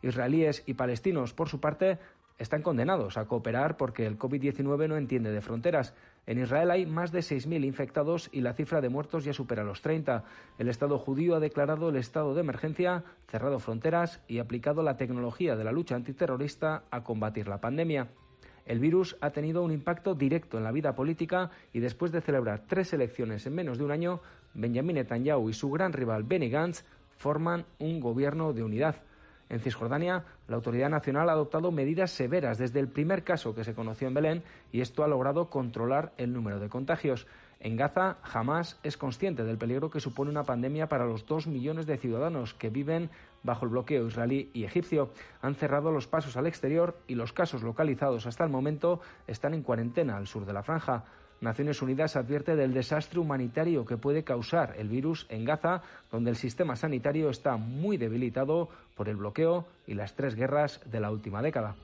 Israelíes 0.00 0.62
y 0.64 0.74
palestinos, 0.74 1.34
por 1.34 1.48
su 1.48 1.58
parte, 1.58 1.98
están 2.38 2.62
condenados 2.62 3.16
a 3.16 3.26
cooperar 3.26 3.76
porque 3.76 4.06
el 4.06 4.16
COVID-19 4.16 4.88
no 4.88 4.96
entiende 4.96 5.32
de 5.32 5.40
fronteras. 5.40 5.94
En 6.26 6.40
Israel 6.40 6.72
hay 6.72 6.86
más 6.86 7.12
de 7.12 7.20
6.000 7.20 7.64
infectados 7.64 8.28
y 8.32 8.40
la 8.40 8.52
cifra 8.52 8.80
de 8.80 8.88
muertos 8.88 9.24
ya 9.24 9.32
supera 9.32 9.62
los 9.62 9.80
30. 9.80 10.24
El 10.58 10.68
Estado 10.68 10.98
judío 10.98 11.36
ha 11.36 11.40
declarado 11.40 11.88
el 11.88 11.96
estado 11.96 12.34
de 12.34 12.40
emergencia, 12.40 13.04
cerrado 13.28 13.60
fronteras 13.60 14.20
y 14.26 14.40
aplicado 14.40 14.82
la 14.82 14.96
tecnología 14.96 15.54
de 15.54 15.62
la 15.62 15.70
lucha 15.70 15.94
antiterrorista 15.94 16.82
a 16.90 17.04
combatir 17.04 17.46
la 17.46 17.60
pandemia. 17.60 18.08
El 18.64 18.80
virus 18.80 19.16
ha 19.20 19.30
tenido 19.30 19.62
un 19.62 19.70
impacto 19.70 20.16
directo 20.16 20.58
en 20.58 20.64
la 20.64 20.72
vida 20.72 20.96
política 20.96 21.50
y 21.72 21.78
después 21.78 22.10
de 22.10 22.20
celebrar 22.20 22.64
tres 22.66 22.92
elecciones 22.92 23.46
en 23.46 23.54
menos 23.54 23.78
de 23.78 23.84
un 23.84 23.92
año, 23.92 24.20
Benjamin 24.54 24.96
Netanyahu 24.96 25.48
y 25.48 25.52
su 25.52 25.70
gran 25.70 25.92
rival 25.92 26.24
Benny 26.24 26.50
Gantz 26.50 26.84
forman 27.16 27.64
un 27.78 28.00
gobierno 28.00 28.52
de 28.52 28.64
unidad. 28.64 28.96
En 29.48 29.60
Cisjordania, 29.60 30.24
la 30.48 30.56
Autoridad 30.56 30.90
Nacional 30.90 31.28
ha 31.28 31.32
adoptado 31.32 31.70
medidas 31.70 32.10
severas 32.10 32.58
desde 32.58 32.80
el 32.80 32.88
primer 32.88 33.22
caso 33.22 33.54
que 33.54 33.64
se 33.64 33.74
conoció 33.74 34.08
en 34.08 34.14
Belén 34.14 34.42
y 34.72 34.80
esto 34.80 35.04
ha 35.04 35.08
logrado 35.08 35.50
controlar 35.50 36.12
el 36.16 36.32
número 36.32 36.58
de 36.58 36.68
contagios. 36.68 37.26
En 37.60 37.76
Gaza, 37.76 38.18
jamás 38.22 38.78
es 38.82 38.96
consciente 38.96 39.44
del 39.44 39.56
peligro 39.56 39.88
que 39.88 40.00
supone 40.00 40.30
una 40.30 40.44
pandemia 40.44 40.88
para 40.88 41.06
los 41.06 41.26
dos 41.26 41.46
millones 41.46 41.86
de 41.86 41.96
ciudadanos 41.96 42.54
que 42.54 42.70
viven 42.70 43.10
bajo 43.42 43.64
el 43.64 43.70
bloqueo 43.70 44.06
israelí 44.06 44.50
y 44.52 44.64
egipcio. 44.64 45.10
Han 45.40 45.54
cerrado 45.54 45.90
los 45.90 46.06
pasos 46.06 46.36
al 46.36 46.46
exterior 46.46 46.98
y 47.06 47.14
los 47.14 47.32
casos 47.32 47.62
localizados 47.62 48.26
hasta 48.26 48.44
el 48.44 48.50
momento 48.50 49.00
están 49.26 49.54
en 49.54 49.62
cuarentena 49.62 50.16
al 50.16 50.26
sur 50.26 50.44
de 50.44 50.52
la 50.52 50.62
franja. 50.62 51.04
Naciones 51.40 51.82
Unidas 51.82 52.16
advierte 52.16 52.56
del 52.56 52.72
desastre 52.72 53.20
humanitario 53.20 53.84
que 53.84 53.96
puede 53.96 54.24
causar 54.24 54.74
el 54.78 54.88
virus 54.88 55.26
en 55.28 55.44
Gaza, 55.44 55.82
donde 56.10 56.30
el 56.30 56.36
sistema 56.36 56.76
sanitario 56.76 57.30
está 57.30 57.56
muy 57.56 57.96
debilitado 57.96 58.68
por 58.94 59.08
el 59.08 59.16
bloqueo 59.16 59.66
y 59.86 59.94
las 59.94 60.14
tres 60.14 60.34
guerras 60.34 60.80
de 60.86 61.00
la 61.00 61.10
última 61.10 61.42
década. 61.42 61.76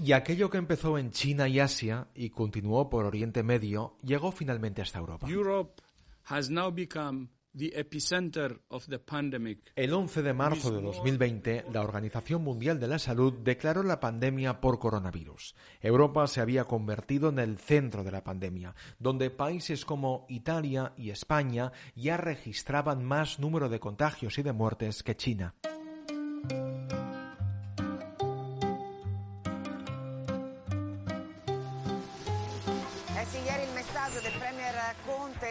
Y 0.00 0.12
aquello 0.12 0.48
que 0.48 0.58
empezó 0.58 0.96
en 0.96 1.10
China 1.10 1.48
y 1.48 1.58
Asia 1.58 2.06
y 2.14 2.30
continuó 2.30 2.88
por 2.88 3.04
Oriente 3.04 3.42
Medio 3.42 3.96
llegó 4.02 4.30
finalmente 4.30 4.80
hasta 4.80 5.00
Europa. 5.00 5.26
El 9.74 9.92
11 9.92 10.22
de 10.22 10.32
marzo 10.32 10.70
de 10.70 10.80
2020, 10.80 11.64
la 11.72 11.82
Organización 11.82 12.42
Mundial 12.42 12.78
de 12.78 12.86
la 12.86 13.00
Salud 13.00 13.32
declaró 13.32 13.82
la 13.82 13.98
pandemia 13.98 14.60
por 14.60 14.78
coronavirus. 14.78 15.56
Europa 15.80 16.28
se 16.28 16.40
había 16.40 16.64
convertido 16.64 17.30
en 17.30 17.40
el 17.40 17.58
centro 17.58 18.04
de 18.04 18.12
la 18.12 18.22
pandemia, 18.22 18.76
donde 19.00 19.30
países 19.30 19.84
como 19.84 20.24
Italia 20.28 20.92
y 20.96 21.10
España 21.10 21.72
ya 21.96 22.16
registraban 22.16 23.04
más 23.04 23.40
número 23.40 23.68
de 23.68 23.80
contagios 23.80 24.38
y 24.38 24.42
de 24.42 24.52
muertes 24.52 25.02
que 25.02 25.16
China. 25.16 25.54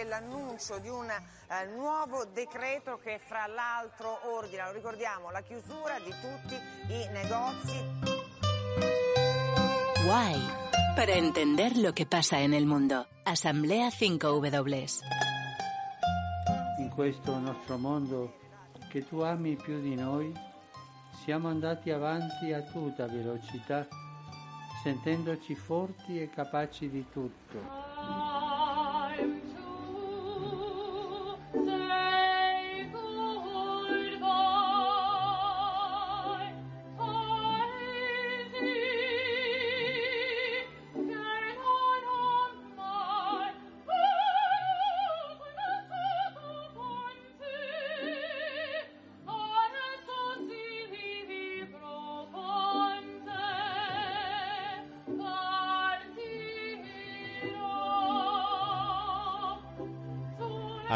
L'annuncio 0.08 0.80
di 0.80 0.90
un 0.90 1.10
eh, 1.10 1.66
nuovo 1.76 2.26
decreto 2.26 3.00
che 3.04 3.20
fra 3.20 3.46
l'altro 3.48 4.20
ordina, 4.36 4.68
lo 4.68 4.74
ricordiamo, 4.74 5.32
la 5.32 5.42
chiusura 5.42 6.00
di 6.00 6.14
tutti 6.22 6.56
i 6.94 7.08
negozi. 7.12 8.06
Why? 10.06 10.36
Para 10.96 11.12
entender 11.12 11.78
lo 11.78 11.92
che 11.92 12.06
pasa 12.06 12.40
en 12.40 12.54
el 12.54 12.66
mundo. 12.66 13.06
Asamblea 13.24 13.90
5W. 13.90 15.00
In 16.80 16.90
questo 16.90 17.38
nostro 17.38 17.78
mondo 17.78 18.34
che 18.90 19.06
tu 19.08 19.20
ami 19.20 19.56
più 19.56 19.80
di 19.82 19.96
noi, 19.96 20.34
siamo 21.24 21.50
andati 21.50 21.92
avanti 21.92 22.54
a 22.54 22.62
tutta 22.62 23.06
velocità, 23.06 23.86
sentendoci 24.82 25.56
forti 25.56 26.22
e 26.22 26.30
capaci 26.30 26.90
di 26.90 27.06
tutto. 27.12 27.97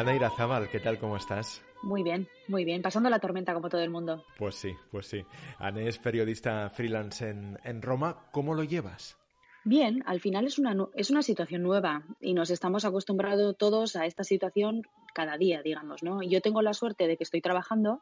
Anaira 0.01 0.31
Zaval, 0.31 0.67
¿qué 0.67 0.79
tal? 0.79 0.97
¿Cómo 0.97 1.15
estás? 1.15 1.63
Muy 1.83 2.01
bien, 2.01 2.27
muy 2.47 2.65
bien. 2.65 2.81
Pasando 2.81 3.07
la 3.07 3.19
tormenta 3.19 3.53
como 3.53 3.69
todo 3.69 3.81
el 3.81 3.91
mundo. 3.91 4.25
Pues 4.39 4.55
sí, 4.55 4.73
pues 4.89 5.05
sí. 5.05 5.23
Ana 5.59 5.81
es 5.81 5.99
periodista 5.99 6.67
freelance 6.71 7.29
en, 7.29 7.59
en 7.63 7.83
Roma. 7.83 8.25
¿Cómo 8.31 8.55
lo 8.55 8.63
llevas? 8.63 9.15
Bien, 9.63 10.01
al 10.07 10.19
final 10.19 10.47
es 10.47 10.57
una, 10.57 10.75
es 10.95 11.11
una 11.11 11.21
situación 11.21 11.61
nueva 11.61 12.03
y 12.19 12.33
nos 12.33 12.49
estamos 12.49 12.83
acostumbrados 12.83 13.55
todos 13.59 13.95
a 13.95 14.07
esta 14.07 14.23
situación 14.23 14.81
cada 15.13 15.37
día, 15.37 15.61
digamos, 15.61 16.01
¿no? 16.01 16.23
Yo 16.23 16.41
tengo 16.41 16.63
la 16.63 16.73
suerte 16.73 17.05
de 17.05 17.15
que 17.15 17.23
estoy 17.23 17.41
trabajando 17.41 18.01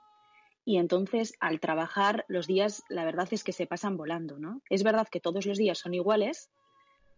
y 0.64 0.78
entonces 0.78 1.34
al 1.42 1.60
trabajar 1.60 2.24
los 2.30 2.48
días, 2.48 2.82
la 2.88 3.04
verdad 3.04 3.28
es 3.32 3.44
que 3.44 3.52
se 3.52 3.68
pasan 3.68 3.98
volando, 3.98 4.40
¿no? 4.40 4.62
Es 4.70 4.84
verdad 4.84 5.10
que 5.12 5.20
todos 5.20 5.46
los 5.46 5.58
días 5.58 5.80
son 5.80 5.94
iguales, 5.94 6.50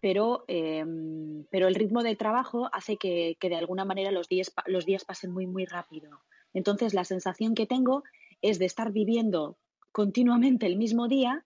pero, 0.01 0.43
em, 0.47 1.45
pero 1.51 1.67
el 1.67 1.75
ritmo 1.75 2.01
de 2.01 2.15
trabajo 2.15 2.69
hace 2.73 2.97
que, 2.97 3.37
de 3.39 3.55
alguna 3.55 3.85
manera 3.85 4.11
los 4.11 4.27
días, 4.27 4.51
los 4.65 4.85
días 4.85 5.05
pasen 5.05 5.31
muy, 5.31 5.45
muy 5.45 5.65
rápido. 5.65 6.19
Entonces, 6.53 6.93
la 6.93 7.05
sensación 7.05 7.53
que 7.53 7.67
tengo 7.67 8.03
es 8.41 8.57
de 8.57 8.65
estar 8.65 8.91
viviendo 8.91 9.57
continuamente 9.91 10.65
el 10.65 10.75
mismo 10.75 11.07
día, 11.07 11.45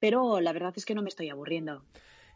pero 0.00 0.40
la 0.40 0.52
verdad 0.52 0.72
es 0.74 0.86
que 0.86 0.94
no 0.94 1.02
me 1.02 1.10
estoy 1.10 1.28
aburriendo. 1.28 1.84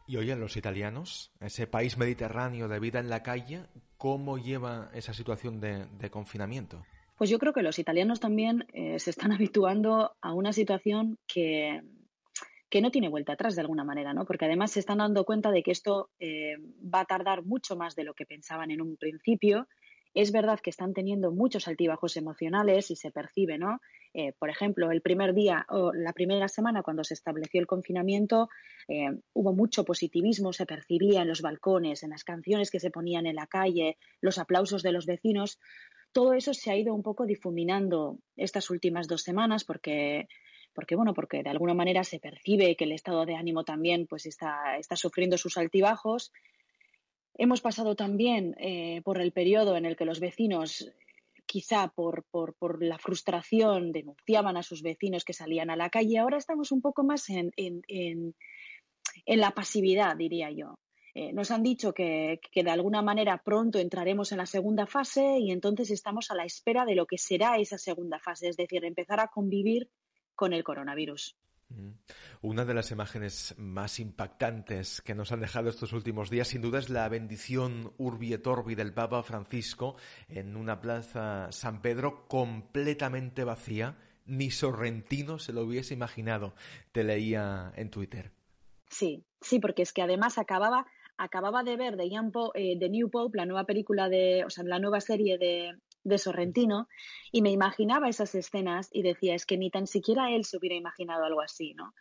Y 0.07 0.19
oye, 0.19 0.37
los 0.37 0.57
italianos, 0.57 1.33
ese 1.41 1.67
país 1.67 1.97
mediterráneo 1.97 2.69
de 2.69 2.79
vida 2.79 3.01
en 3.01 3.09
la 3.09 3.23
calle, 3.23 3.63
¿cómo 3.97 4.39
lleva 4.39 4.91
esa 4.95 5.15
situación 5.15 5.61
de, 5.61 6.11
confinamiento? 6.11 6.85
Pues 7.17 7.31
yo 7.31 7.39
creo 7.39 7.55
que 7.55 7.63
los 7.63 7.79
italianos 7.79 8.21
también 8.21 8.67
eh, 8.75 8.99
se 8.99 9.11
están 9.11 9.33
habituando 9.33 10.17
a 10.21 10.35
una 10.35 10.53
situación 10.53 11.19
que, 11.27 11.81
que 12.69 12.81
no 12.81 12.91
tiene 12.91 13.09
vuelta 13.09 13.35
atrás 13.35 13.55
de 13.55 13.61
alguna 13.63 13.85
manera, 13.85 14.13
¿no? 14.13 14.25
Porque 14.25 14.47
además 14.47 14.73
se 14.73 14.81
están 14.81 14.99
dando 14.99 15.25
cuenta 15.25 15.51
de 15.51 15.63
que 15.63 15.71
esto 15.71 16.11
eh, 16.19 16.57
va 16.83 17.01
a 17.01 17.05
tardar 17.05 17.45
mucho 17.45 17.77
más 17.77 17.95
de 17.95 18.05
lo 18.05 18.15
que 18.15 18.27
pensaban 18.27 18.71
en 18.71 18.81
un 18.81 18.97
principio. 18.97 19.69
Es 20.15 20.33
verdad 20.33 20.59
que 20.61 20.71
están 20.71 20.95
teniendo 20.95 21.31
muchos 21.31 21.69
altibajos 21.69 22.17
emocionales 22.17 22.91
y 22.91 22.97
se 22.97 23.11
percibe, 23.11 23.59
¿no? 23.59 23.81
Eh, 24.15 24.33
por 24.39 24.49
ejemplo, 24.49 24.91
el 24.91 25.03
primer 25.03 25.35
día 25.35 25.67
o 25.69 25.93
la 25.93 26.15
primera 26.15 26.49
semana 26.49 26.83
cuando 26.83 27.05
se 27.05 27.13
estableció 27.13 27.61
el 27.61 27.67
confinamiento 27.67 28.49
eh, 28.89 29.11
hubo 29.35 29.53
mucho 29.53 29.85
positivismo, 29.85 30.55
se 30.55 30.65
percibía 30.65 31.21
en 31.21 31.29
los 31.29 31.43
balcones, 31.43 32.03
en 32.03 32.11
las 32.11 32.25
canciones 32.25 32.71
que 32.71 32.81
se 32.81 32.91
ponían 32.91 33.27
en 33.27 33.37
la 33.37 33.47
calle, 33.47 33.99
los 34.23 34.39
aplausos 34.39 34.83
de 34.83 34.93
los 34.93 35.05
vecinos. 35.05 35.59
Todo 36.13 36.33
eso 36.33 36.55
se 36.55 36.71
ha 36.71 36.77
ido 36.77 36.95
un 36.95 37.03
poco 37.03 37.27
difuminando 37.27 38.19
estas 38.37 38.71
últimas 38.71 39.07
dos 39.07 39.21
semanas 39.21 39.65
porque 39.65 40.29
porque 40.77 40.95
bueno, 40.95 41.15
porque 41.15 41.43
de 41.43 41.49
alguna 41.49 41.73
manera 41.73 42.05
se 42.05 42.21
percibe 42.21 42.77
que 42.77 42.85
el 42.85 42.93
estado 42.93 43.25
de 43.25 43.35
ánimo 43.35 43.65
también 43.65 44.07
pues 44.07 44.27
está, 44.27 44.77
está 44.79 44.95
sufriendo 44.95 45.39
sus 45.39 45.57
altibajos. 45.57 46.33
Hemos 47.35 47.63
pasado 47.63 47.97
también 47.97 48.55
eh, 48.61 49.01
por 49.03 49.19
el 49.21 49.33
periodo 49.33 49.77
en 49.77 49.87
el 49.87 49.97
que 49.97 50.05
los 50.05 50.21
vecinos, 50.21 50.93
quizá 51.47 51.89
por, 51.89 52.25
por, 52.31 52.55
por, 52.55 52.83
la 52.83 52.99
frustración, 52.99 53.91
denunciaban 53.91 54.59
a 54.59 54.63
sus 54.63 54.83
vecinos 54.83 55.25
que 55.25 55.33
salían 55.33 55.71
a 55.71 55.77
la 55.77 55.89
calle. 55.89 56.19
Ahora 56.19 56.37
estamos 56.37 56.71
un 56.73 56.83
poco 56.83 57.03
más 57.05 57.31
en, 57.31 57.53
en, 57.57 57.83
en, 57.89 58.35
la 59.41 59.53
pasividad, 59.53 60.15
diría 60.15 60.51
yo. 60.51 60.75
Eh, 61.15 61.33
nos 61.33 61.51
han 61.51 61.63
dicho 61.63 61.95
que, 61.95 62.39
que, 62.53 62.63
de 62.63 62.71
alguna 62.71 63.01
manera 63.01 63.43
pronto 63.43 63.79
entraremos 63.79 64.31
en 64.33 64.39
la 64.39 64.47
segunda 64.47 64.87
fase 64.87 65.39
y 65.39 65.51
entonces 65.51 65.91
estamos 65.91 66.31
a 66.31 66.35
la 66.35 66.45
espera 66.45 66.85
de 66.85 66.95
lo 66.95 67.07
que 67.07 67.17
será 67.17 67.57
esa 67.57 67.79
segunda 67.79 68.19
fase, 68.19 68.49
es 68.49 68.57
decir, 68.59 68.85
empezar 68.85 69.21
a 69.21 69.29
convivir 69.29 69.89
con 70.37 70.53
el 70.53 70.63
coronavirus. 70.63 71.37
Mm. 71.69 71.91
Una 72.43 72.65
de 72.65 72.75
las 72.75 72.91
imágenes 72.91 73.55
más 73.59 73.99
impactantes 73.99 75.01
que 75.01 75.15
nos 75.15 75.33
han 75.33 75.41
dejado 75.41 75.69
estos 75.69 75.93
últimos 75.93 76.31
días, 76.31 76.49
sin 76.49 76.63
duda, 76.63 76.79
es 76.79 76.91
la 76.91 77.09
bendición 77.09 77.93
Urbi 77.99 78.33
et 78.35 78.47
Orbi 78.47 78.75
del 78.75 78.95
Papa 78.95 79.23
Francisco 79.23 79.97
en 80.29 80.57
una 80.57 80.81
plaza 80.81 81.51
San 81.51 81.83
Pedro 81.83 82.29
completamente 82.29 83.43
vacía. 83.45 83.97
Ni 84.27 84.51
Sorrentino 84.51 85.39
se 85.39 85.53
lo 85.53 85.63
hubiese 85.63 85.95
imaginado. 85.95 86.55
Te 86.93 87.05
leía 87.05 87.73
en 87.77 87.91
Twitter. 87.91 88.33
Sí, 88.89 89.25
sí, 89.41 89.59
porque 89.59 89.83
es 89.83 89.93
que 89.93 90.03
además 90.03 90.39
acababa, 90.39 90.87
acababa 91.17 91.63
de 91.63 91.77
ver 91.77 91.97
The, 91.97 92.11
Young 92.11 92.33
eh, 92.55 92.89
New 92.89 93.11
Pope, 93.11 93.39
la 93.39 93.47
nueva 93.47 93.65
película 93.65 94.09
de, 94.09 94.45
o 94.45 94.51
sea, 94.51 94.65
la 94.65 94.79
nueva 94.79 95.01
serie 95.01 95.39
de, 95.39 95.77
de 96.07 96.19
Sorrentino 96.19 96.89
y 97.33 97.43
me 97.43 97.51
imaginaba 97.51 98.09
esas 98.09 98.35
escenas 98.35 98.89
y 98.93 99.03
decía, 99.03 99.35
es 99.35 99.47
que 99.47 99.59
ni 99.59 99.71
tan 99.71 99.87
siquiera 99.87 100.31
él 100.31 100.45
se 100.45 100.57
hubiera 100.57 100.77
imaginado 100.77 101.25
algo 101.25 101.41
así, 101.41 101.75
¿no? 101.75 101.93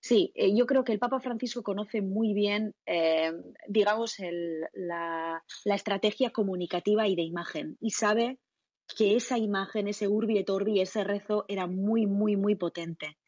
Sí, 0.00 0.32
eh, 0.34 0.56
yo 0.56 0.64
creo 0.66 0.82
que 0.82 0.92
el 0.92 0.98
Papa 0.98 1.20
Francisco 1.20 1.62
conoce 1.62 2.00
muy 2.00 2.32
bien, 2.32 2.74
eh, 2.86 3.32
digamos, 3.68 4.16
la, 4.72 5.44
estrategia 5.66 6.30
comunicativa 6.30 7.06
y 7.06 7.14
de 7.16 7.22
imagen 7.22 7.76
y 7.80 7.90
sabe 7.90 8.38
que 8.96 9.16
esa 9.16 9.36
imagen, 9.36 9.88
ese 9.88 10.08
urbi 10.08 10.38
et 10.38 10.48
orbi, 10.48 10.80
ese 10.80 11.04
rezo 11.04 11.44
era 11.48 11.66
muy, 11.66 12.06
muy, 12.06 12.36
muy 12.36 12.56
potente. 12.56 13.18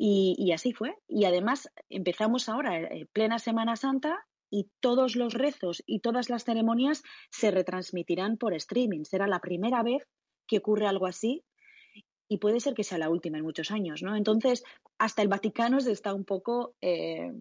Y, 0.00 0.52
así 0.52 0.72
fue. 0.72 0.94
Y 1.08 1.24
además 1.24 1.68
empezamos 1.88 2.48
ahora, 2.48 2.80
eh, 2.80 3.06
plena 3.12 3.40
Semana 3.40 3.74
Santa, 3.74 4.27
y 4.50 4.68
todos 4.80 5.16
los 5.16 5.34
rezos 5.34 5.82
y 5.86 6.00
todas 6.00 6.30
las 6.30 6.44
ceremonias 6.44 7.02
se 7.30 7.50
retransmitirán 7.50 8.36
por 8.36 8.54
streaming. 8.54 9.04
Será 9.04 9.26
la 9.26 9.40
primera 9.40 9.82
vez 9.82 10.06
que 10.46 10.58
ocurre 10.58 10.86
algo 10.86 11.06
así 11.06 11.44
y 12.28 12.38
puede 12.38 12.60
ser 12.60 12.74
que 12.74 12.84
sea 12.84 12.98
la 12.98 13.10
última 13.10 13.38
en 13.38 13.44
muchos 13.44 13.70
años, 13.70 14.02
¿no? 14.02 14.14
Entonces, 14.14 14.62
hasta 14.98 15.22
el 15.22 15.28
Vaticano 15.28 15.80
se 15.80 15.92
está 15.92 16.12
un 16.12 16.24
poco, 16.24 16.74
eh, 16.82 17.32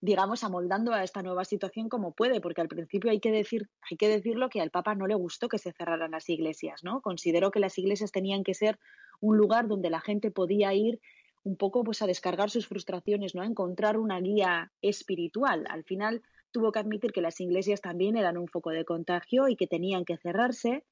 digamos, 0.00 0.44
amoldando 0.44 0.92
a 0.92 1.02
esta 1.02 1.22
nueva 1.22 1.44
situación 1.44 1.88
como 1.88 2.12
puede, 2.12 2.40
porque 2.40 2.60
al 2.60 2.68
principio 2.68 3.10
hay 3.10 3.18
que 3.18 3.32
decir, 3.32 3.68
hay 3.90 3.96
que 3.96 4.08
decirlo 4.08 4.48
que 4.48 4.60
al 4.60 4.70
Papa 4.70 4.94
no 4.94 5.08
le 5.08 5.16
gustó 5.16 5.48
que 5.48 5.58
se 5.58 5.72
cerraran 5.72 6.12
las 6.12 6.28
iglesias, 6.28 6.84
¿no? 6.84 7.00
Consideró 7.00 7.50
que 7.50 7.58
las 7.58 7.76
iglesias 7.78 8.12
tenían 8.12 8.44
que 8.44 8.54
ser 8.54 8.78
un 9.20 9.36
lugar 9.36 9.66
donde 9.66 9.90
la 9.90 10.00
gente 10.00 10.30
podía 10.30 10.72
ir 10.72 11.00
un 11.42 11.56
poco 11.56 11.82
pues 11.82 12.02
a 12.02 12.06
descargar 12.06 12.50
sus 12.50 12.68
frustraciones, 12.68 13.34
¿no? 13.34 13.42
A 13.42 13.46
encontrar 13.46 13.98
una 13.98 14.20
guía 14.20 14.70
espiritual. 14.82 15.64
Al 15.68 15.82
final 15.82 16.22
tuvo 16.50 16.72
que 16.72 16.78
admitir 16.78 17.12
que 17.12 17.20
las 17.20 17.40
iglesias 17.40 17.80
también 17.80 18.16
eran 18.16 18.36
un 18.36 18.48
foco 18.48 18.70
de 18.70 18.84
contagio 18.84 19.48
y 19.48 19.56
que 19.56 19.66
tenían 19.66 20.04
que 20.04 20.16
cerrarse. 20.16 20.84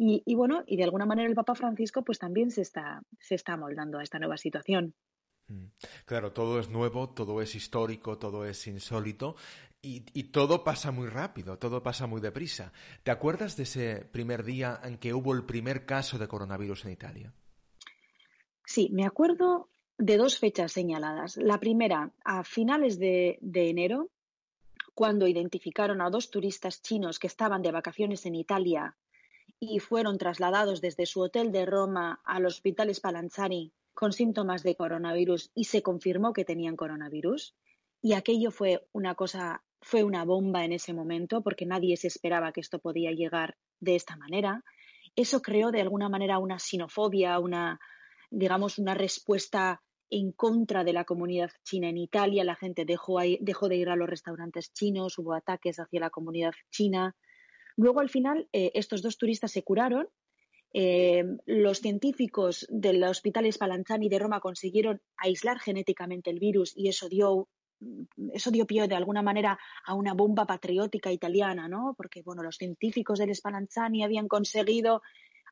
Y, 0.00 0.34
bueno, 0.36 0.62
y 0.66 0.76
de 0.76 0.84
alguna 0.84 1.06
manera 1.06 1.28
el 1.28 1.34
Papa 1.34 1.56
Francisco 1.56 2.04
pues 2.04 2.20
también 2.20 2.52
se 2.52 2.62
está, 2.62 3.02
se 3.18 3.34
está 3.34 3.56
moldando 3.56 3.98
a 3.98 4.04
esta 4.04 4.20
nueva 4.20 4.36
situación. 4.36 4.94
Mm. 5.48 5.64
Claro, 6.04 6.32
todo 6.32 6.60
es 6.60 6.68
nuevo, 6.68 7.08
todo 7.10 7.42
es 7.42 7.56
histórico, 7.56 8.16
todo 8.16 8.44
es 8.44 8.64
insólito 8.68 9.34
y, 9.82 10.04
y, 10.12 10.24
todo 10.24 10.62
pasa 10.62 10.92
muy 10.92 11.08
rápido, 11.08 11.58
todo 11.58 11.82
pasa 11.82 12.06
muy 12.06 12.20
deprisa. 12.20 12.72
¿Te 13.02 13.10
acuerdas 13.10 13.56
de 13.56 13.64
ese 13.64 14.04
primer 14.04 14.44
día 14.44 14.78
en 14.84 14.98
que 14.98 15.14
hubo 15.14 15.34
el 15.34 15.44
primer 15.46 15.84
caso 15.84 16.16
de 16.16 16.28
coronavirus 16.28 16.84
en 16.84 16.92
Italia? 16.92 17.32
Sí, 18.64 18.90
me 18.92 19.04
acuerdo 19.04 19.70
de 19.98 20.16
dos 20.16 20.38
fechas 20.38 20.72
señaladas. 20.72 21.36
La 21.36 21.58
primera, 21.58 22.12
a 22.24 22.44
finales 22.44 22.98
de, 22.98 23.38
enero, 23.40 24.10
cuando 24.98 25.28
identificaron 25.28 26.00
a 26.00 26.10
dos 26.10 26.28
turistas 26.28 26.82
chinos 26.82 27.20
que 27.20 27.28
estaban 27.28 27.62
de 27.62 27.70
vacaciones 27.70 28.26
en 28.26 28.34
Italia 28.34 28.96
y 29.60 29.78
fueron 29.78 30.18
trasladados 30.18 30.80
desde 30.80 31.06
su 31.06 31.20
hotel 31.20 31.52
de 31.52 31.66
Roma 31.66 32.20
al 32.24 32.46
hospital 32.46 32.92
Spallanzani 32.92 33.72
con 33.94 34.12
síntomas 34.12 34.64
de 34.64 34.74
coronavirus 34.74 35.52
y 35.54 35.66
se 35.66 35.82
confirmó 35.82 36.32
que 36.32 36.44
tenían 36.44 36.74
coronavirus. 36.74 37.54
Y 38.02 38.14
aquello 38.14 38.50
fue 38.50 38.88
una 38.90 39.14
cosa, 39.14 39.62
fue 39.80 40.02
una 40.02 40.24
bomba 40.24 40.64
en 40.64 40.72
ese 40.72 40.92
momento 40.92 41.42
porque 41.42 41.64
nadie 41.64 41.96
se 41.96 42.08
esperaba 42.08 42.50
que 42.50 42.60
esto 42.60 42.80
podía 42.80 43.12
llegar 43.12 43.56
de 43.78 43.94
esta 43.94 44.16
manera. 44.16 44.64
Eso 45.14 45.42
creó 45.42 45.70
de 45.70 45.80
alguna 45.80 46.08
manera 46.08 46.40
una 46.40 46.58
sinofobia, 46.58 47.38
una, 47.38 47.78
digamos, 48.32 48.80
una 48.80 48.94
respuesta 48.94 49.80
en 50.10 50.32
contra 50.32 50.84
de 50.84 50.92
la 50.92 51.04
comunidad 51.04 51.50
china 51.64 51.88
en 51.88 51.98
Italia. 51.98 52.44
La 52.44 52.56
gente 52.56 52.84
dejó, 52.84 53.18
dejó 53.40 53.68
de 53.68 53.76
ir 53.76 53.88
a 53.88 53.96
los 53.96 54.08
restaurantes 54.08 54.72
chinos, 54.72 55.18
hubo 55.18 55.34
ataques 55.34 55.78
hacia 55.78 56.00
la 56.00 56.10
comunidad 56.10 56.52
china. 56.70 57.16
Luego, 57.76 58.00
al 58.00 58.08
final, 58.08 58.48
eh, 58.52 58.72
estos 58.74 59.02
dos 59.02 59.18
turistas 59.18 59.52
se 59.52 59.62
curaron. 59.62 60.08
Eh, 60.74 61.24
los 61.46 61.78
científicos 61.78 62.66
del 62.68 63.02
Hospital 63.04 63.50
Spallanzani 63.50 64.08
de 64.08 64.18
Roma 64.18 64.40
consiguieron 64.40 65.00
aislar 65.16 65.58
genéticamente 65.58 66.30
el 66.30 66.38
virus 66.38 66.76
y 66.76 66.88
eso 66.88 67.08
dio 67.08 67.48
eso 68.32 68.50
dio 68.50 68.66
pie 68.66 68.88
de 68.88 68.96
alguna 68.96 69.22
manera 69.22 69.56
a 69.84 69.94
una 69.94 70.12
bomba 70.12 70.46
patriótica 70.46 71.12
italiana, 71.12 71.68
¿no? 71.68 71.94
Porque 71.96 72.22
bueno, 72.22 72.42
los 72.42 72.56
científicos 72.56 73.20
del 73.20 73.34
Spallanzani 73.34 74.02
habían 74.02 74.26
conseguido 74.26 75.00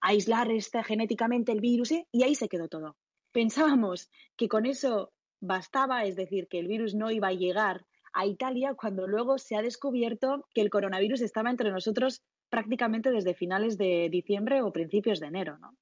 aislar 0.00 0.50
este, 0.50 0.82
genéticamente 0.82 1.52
el 1.52 1.60
virus 1.60 1.92
¿eh? 1.92 2.06
y 2.12 2.22
ahí 2.22 2.34
se 2.34 2.48
quedó 2.48 2.68
todo. 2.68 2.96
Pensábamos 3.36 4.10
que 4.34 4.48
con 4.48 4.64
eso 4.64 5.12
bastaba, 5.40 6.06
es 6.06 6.16
decir, 6.16 6.48
que 6.48 6.58
el 6.58 6.68
virus 6.68 6.94
no 6.94 7.10
iba 7.10 7.28
a 7.28 7.34
llegar 7.34 7.84
a 8.14 8.24
Italia 8.24 8.72
cuando 8.72 9.06
luego 9.06 9.36
se 9.36 9.56
ha 9.56 9.60
descubierto 9.60 10.46
que 10.54 10.62
el 10.62 10.70
coronavirus 10.70 11.20
estaba 11.20 11.50
entre 11.50 11.70
nosotros 11.70 12.22
prácticamente 12.48 13.10
desde 13.10 13.34
finales 13.34 13.76
de 13.76 14.08
diciembre 14.08 14.62
o 14.62 14.72
principios 14.72 15.20
de 15.20 15.26
enero. 15.26 15.58
¿no? 15.58 15.76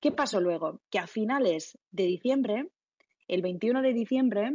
¿Qué 0.00 0.12
pasó 0.12 0.40
luego? 0.40 0.80
Que 0.90 0.98
a 0.98 1.06
finales 1.06 1.76
de 1.90 2.04
diciembre, 2.04 2.70
el 3.28 3.42
21 3.42 3.82
de 3.82 3.92
diciembre, 3.92 4.54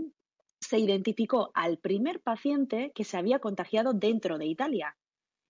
se 0.59 0.79
identificó 0.79 1.51
al 1.53 1.77
primer 1.77 2.19
paciente 2.19 2.91
que 2.95 3.03
se 3.03 3.17
había 3.17 3.37
contagiado 3.37 3.93
dentro 3.93 4.39
de 4.39 4.47
Italia. 4.47 4.97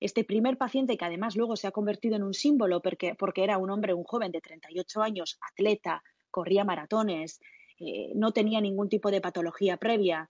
Este 0.01 0.25
primer 0.25 0.57
paciente, 0.57 0.97
que 0.97 1.05
además 1.05 1.37
luego 1.37 1.55
se 1.55 1.67
ha 1.67 1.71
convertido 1.71 2.17
en 2.17 2.23
un 2.23 2.33
símbolo 2.33 2.81
porque, 2.81 3.15
porque 3.15 3.45
era 3.45 3.57
un 3.57 3.69
hombre, 3.69 3.93
un 3.93 4.03
joven 4.03 4.33
de 4.33 4.41
38 4.41 5.01
años, 5.01 5.39
atleta, 5.39 6.03
corría 6.31 6.63
maratones, 6.63 7.39
eh, 7.79 8.11
no 8.15 8.31
tenía 8.31 8.61
ningún 8.61 8.89
tipo 8.89 9.11
de 9.11 9.21
patología 9.21 9.77
previa 9.77 10.29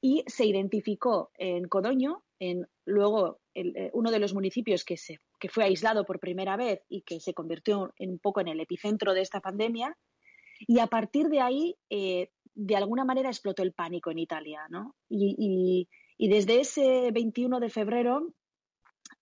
y 0.00 0.24
se 0.26 0.46
identificó 0.46 1.30
en 1.36 1.68
Codoño, 1.68 2.22
en 2.38 2.66
luego 2.84 3.40
eh, 3.54 3.90
uno 3.92 4.10
de 4.10 4.18
los 4.18 4.34
municipios 4.34 4.84
que, 4.84 4.96
fue 5.48 5.64
aislado 5.64 6.04
por 6.04 6.20
primera 6.20 6.56
vez 6.56 6.82
y 6.88 7.02
que 7.02 7.20
se 7.20 7.34
convirtió 7.34 7.92
en, 7.98 8.10
un 8.10 8.18
poco 8.18 8.40
en 8.40 8.48
el 8.48 8.60
epicentro 8.60 9.14
de 9.14 9.22
esta 9.22 9.40
pandemia. 9.40 9.96
Y 10.60 10.78
a 10.78 10.86
partir 10.86 11.28
de 11.28 11.40
ahí, 11.40 11.76
eh, 11.90 12.30
de 12.54 12.76
alguna 12.76 13.04
manera, 13.04 13.28
explotó 13.28 13.62
el 13.62 13.72
pánico 13.72 14.10
en 14.10 14.18
Italia. 14.18 14.66
¿no? 14.70 14.94
y 15.08 15.88
desde 16.18 16.60
ese 16.60 17.10
21 17.12 17.60
de 17.60 17.68
febrero 17.68 18.32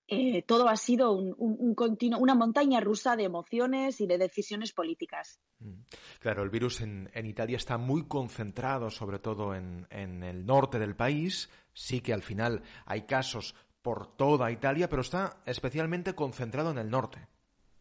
eh, 0.07 0.43
todo 0.43 0.69
ha 0.69 0.77
sido 0.77 1.13
un, 1.13 1.75
continuo, 1.75 2.19
una 2.19 2.35
montaña 2.35 2.81
rusa 2.81 3.17
de 3.17 3.25
emociones 3.25 4.01
y 4.01 4.07
de 4.07 4.19
decisiones 4.19 4.73
políticas. 4.73 5.41
Mm. 5.61 5.81
Claro, 6.21 6.43
el 6.43 6.51
virus 6.51 6.83
en, 6.83 7.09
Italia 7.15 7.57
está 7.57 7.79
muy 7.79 8.07
concentrado, 8.07 8.91
sobre 8.91 9.19
todo 9.19 9.55
en, 9.55 9.87
el 9.91 10.45
norte 10.45 10.79
del 10.79 10.95
país. 10.95 11.49
Sí 11.73 12.01
que 12.01 12.13
al 12.13 12.23
final 12.23 12.63
hay 12.85 13.03
casos 13.03 13.55
por 13.81 14.17
toda 14.17 14.51
Italia, 14.51 14.89
pero 14.89 15.03
está 15.03 15.43
especialmente 15.47 16.15
concentrado 16.15 16.71
en 16.71 16.79
el 16.79 16.91
norte. 16.91 17.27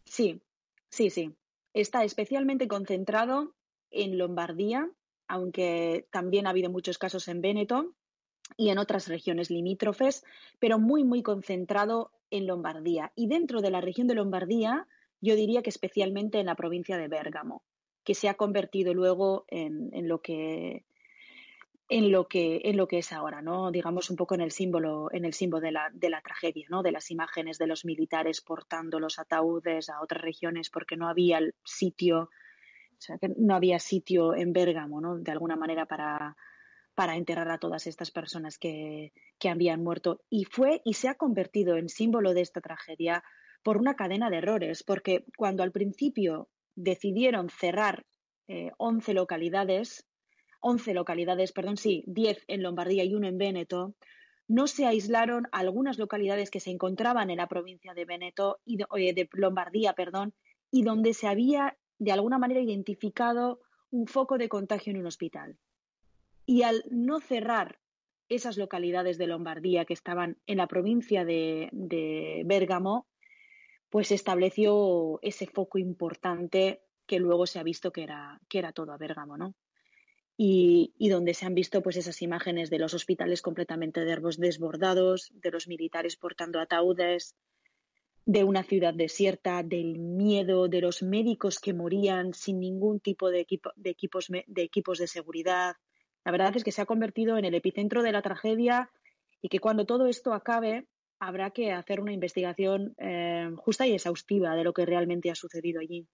Sí, 0.06 0.42
sí, 0.90 1.10
sí. 1.10 1.36
Está 1.74 2.04
especialmente 2.04 2.68
concentrado 2.68 3.56
en 3.90 4.18
Lombardía, 4.18 4.90
aunque 5.28 6.08
también 6.12 6.48
ha 6.48 6.52
habido 6.52 6.70
muchos 6.70 6.98
casos 6.98 7.28
en 7.28 7.42
Véneto 7.42 7.96
y 8.58 8.70
en 8.70 8.78
otras 8.78 9.08
regiones 9.08 9.50
limítrofes, 9.50 10.24
pero 10.60 10.80
muy, 10.80 11.04
muy 11.04 11.24
concentrado 11.24 12.12
en 12.30 12.48
Lombardía. 12.48 13.12
Y 13.16 13.28
dentro 13.28 13.62
de 13.62 13.72
la 13.72 13.82
región 13.82 14.08
de 14.08 14.16
Lombardía, 14.16 14.88
yo 15.22 15.36
diría 15.36 15.62
que 15.62 15.70
especialmente 15.70 16.40
en 16.40 16.48
la 16.48 16.56
provincia 16.56 16.98
de 16.98 17.08
Bérgamo, 17.08 17.64
que 18.04 18.16
se 18.16 18.28
ha 18.28 18.34
convertido 18.34 18.94
luego 18.94 19.46
en, 19.48 20.08
lo 20.08 20.22
que 20.22 20.84
en 21.90 22.12
lo 22.12 22.28
que 22.28 22.62
en 22.66 22.76
lo 22.76 22.88
que 22.88 22.98
es 22.98 23.14
ahora, 23.14 23.42
¿no? 23.42 23.72
Digamos 23.72 24.10
un 24.10 24.18
poco 24.18 24.36
en 24.36 24.42
el 24.42 24.52
símbolo 24.52 25.10
en 25.12 25.26
el 25.26 25.34
símbolo 25.34 25.62
de 25.62 25.72
la, 25.72 25.90
de 25.94 26.10
la 26.10 26.22
tragedia, 26.22 26.66
¿no? 26.70 26.84
De 26.84 26.92
las 26.92 27.12
imágenes 27.12 27.58
de 27.58 27.68
los 27.68 27.86
militares 27.86 28.42
portando 28.42 29.00
los 29.00 29.20
ataúdes 29.20 29.90
a 29.90 30.02
otras 30.02 30.22
regiones 30.22 30.70
porque 30.70 30.98
no 30.98 31.08
había 31.08 31.40
sitio, 31.64 32.24
o 32.24 33.02
sea, 33.02 33.18
que 33.18 33.30
no 33.38 33.56
había 33.56 33.80
sitio 33.80 34.36
en 34.36 34.52
Bérgamo, 34.52 35.00
¿no? 35.00 35.18
De 35.18 35.32
alguna 35.32 35.56
manera 35.56 35.86
para 35.86 36.36
para 36.96 37.16
enterrar 37.16 37.50
a 37.52 37.58
todas 37.58 37.88
estas 37.88 38.12
personas 38.12 38.58
que, 38.58 39.12
habían 39.50 39.84
muerto. 39.84 40.22
Y 40.30 40.46
fue 40.46 40.82
y 40.86 40.94
se 40.94 41.10
ha 41.10 41.16
convertido 41.16 41.76
en 41.76 41.90
símbolo 41.90 42.34
de 42.34 42.42
esta 42.42 42.62
tragedia 42.62 43.24
por 43.62 43.78
una 43.78 43.96
cadena 43.96 44.30
de 44.30 44.38
errores, 44.38 44.84
porque 44.84 45.26
cuando 45.38 45.64
al 45.64 45.72
principio 45.72 46.50
decidieron 46.76 47.50
cerrar 47.50 48.06
eh, 48.48 48.72
11 48.78 49.14
localidades, 49.14 50.08
11 50.62 50.94
localidades, 50.94 51.52
perdón, 51.52 51.76
sí, 51.76 52.04
10 52.08 52.46
en 52.48 52.64
Lombardía 52.64 53.04
y 53.04 53.16
uno 53.16 53.28
en 53.28 53.38
Véneto, 53.38 53.96
no 54.48 54.68
se 54.68 54.86
aislaron 54.86 55.48
algunas 55.52 55.98
localidades 55.98 56.50
que 56.50 56.60
se 56.60 56.72
encontraban 56.72 57.30
en 57.30 57.38
la 57.38 57.48
provincia 57.48 57.94
de 57.94 58.06
Veneto 58.06 58.60
y 58.66 58.78
de, 58.78 58.86
eh, 58.98 59.14
de 59.14 59.30
Lombardía, 59.34 59.94
perdón, 59.94 60.34
y 60.72 60.84
donde 60.84 61.14
se 61.14 61.28
había 61.28 61.78
de 62.00 62.12
alguna 62.12 62.38
manera 62.38 62.62
identificado 62.62 63.60
un 63.92 64.08
foco 64.08 64.38
de 64.38 64.50
contagio 64.50 64.92
en 64.92 65.00
un 65.00 65.08
hospital. 65.08 65.58
Y 66.46 66.64
al 66.64 66.84
no 66.90 67.20
cerrar 67.20 67.80
esas 68.30 68.58
localidades 68.58 69.18
de 69.18 69.28
Lombardía 69.28 69.86
que 69.86 69.94
estaban 69.94 70.38
en 70.46 70.58
la 70.58 70.68
provincia 70.68 71.26
de, 71.26 71.70
Bérgamo, 72.46 73.08
pues 73.90 74.12
estableció 74.12 75.20
ese 75.22 75.46
foco 75.46 75.78
importante 75.78 76.82
que 77.06 77.20
luego 77.20 77.46
se 77.46 77.60
ha 77.60 77.64
visto 77.64 77.92
que 77.92 78.04
era, 78.04 78.40
que 78.50 78.64
todo 78.74 78.92
a 78.92 78.98
Bérgamo, 78.98 79.38
¿no? 79.38 79.56
Y, 80.36 80.96
y, 80.98 81.10
donde 81.10 81.36
se 81.36 81.46
han 81.46 81.54
visto 81.54 81.84
pues 81.84 81.96
esas 81.96 82.24
imágenes 82.24 82.72
de 82.72 82.80
los 82.80 82.96
hospitales 82.96 83.44
completamente 83.44 84.04
desbordados, 84.04 85.32
de 85.36 85.52
los 85.52 85.68
militares 85.68 86.16
portando 86.16 86.60
ataúdes, 86.60 87.36
de 88.26 88.44
una 88.44 88.64
ciudad 88.64 88.96
desierta, 88.96 89.62
del 89.62 90.00
miedo, 90.00 90.68
de 90.70 90.82
los 90.82 91.04
médicos 91.04 91.60
que 91.60 91.74
morían 91.74 92.34
sin 92.34 92.60
ningún 92.60 93.00
tipo 93.00 93.30
de, 93.30 93.42
equipo, 93.42 93.72
de, 93.76 93.92
equipos, 93.92 94.28
de 94.30 94.62
equipos 94.64 94.98
de 94.98 95.08
seguridad, 95.08 95.76
la 96.26 96.32
verdad 96.32 96.56
es 96.56 96.64
que 96.64 96.72
se 96.72 96.82
ha 96.82 96.86
convertido 96.86 97.38
en 97.38 97.46
el 97.46 97.56
epicentro 97.56 98.04
de 98.04 98.12
la 98.12 98.22
tragedia 98.22 98.90
y 99.42 99.50
que 99.50 99.60
cuando 99.60 99.86
todo 99.86 100.08
esto 100.08 100.34
acabe 100.34 100.88
habrá 101.20 101.52
que 101.52 101.72
hacer 101.72 102.02
una 102.02 102.12
investigación 102.12 102.96
eh, 102.98 103.50
justa 103.58 103.88
y 103.88 103.94
exhaustiva 103.94 104.56
de 104.56 104.64
lo 104.64 104.74
que 104.74 104.86
realmente 104.86 105.32
ha 105.32 105.36
sucedido 105.36 105.80
allí. 105.80 106.06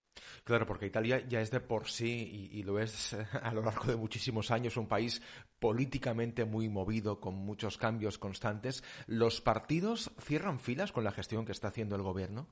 Claro, 0.44 0.66
porque 0.66 0.86
Italia 0.86 1.26
ya 1.28 1.42
es 1.42 1.52
de 1.52 1.60
por 1.60 1.88
sí, 1.88 2.50
y, 2.52 2.64
lo 2.64 2.80
es 2.80 3.14
a 3.42 3.54
lo 3.54 3.62
largo 3.62 3.86
de 3.86 3.96
muchísimos 3.96 4.52
años, 4.52 4.78
un 4.78 4.88
país 4.88 5.22
políticamente 5.60 6.46
muy 6.46 6.70
movido, 6.70 7.20
con 7.20 7.36
muchos 7.36 7.78
cambios 7.78 8.18
constantes. 8.18 8.84
¿Los 9.08 9.42
partidos 9.42 10.12
cierran 10.22 10.60
filas 10.60 10.92
con 10.92 11.04
la 11.04 11.12
gestión 11.12 11.46
que 11.46 11.54
está 11.54 11.70
haciendo 11.70 11.96
el 11.96 12.04
gobierno? 12.04 12.48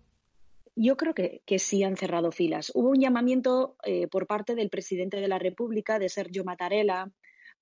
Yo 0.75 0.95
creo 0.95 1.13
que, 1.15 1.41
sí 1.59 1.83
han 1.83 1.97
cerrado 1.97 2.31
filas. 2.31 2.71
Hubo 2.75 2.89
un 2.89 2.99
llamamiento 2.99 3.77
eh, 3.83 4.07
por 4.07 4.27
parte 4.27 4.53
del 4.53 4.69
presidente 4.69 5.17
de 5.17 5.27
la 5.27 5.39
República, 5.39 5.97
de 5.97 6.07
Sergio 6.07 6.43
Mattarella, 6.43 7.11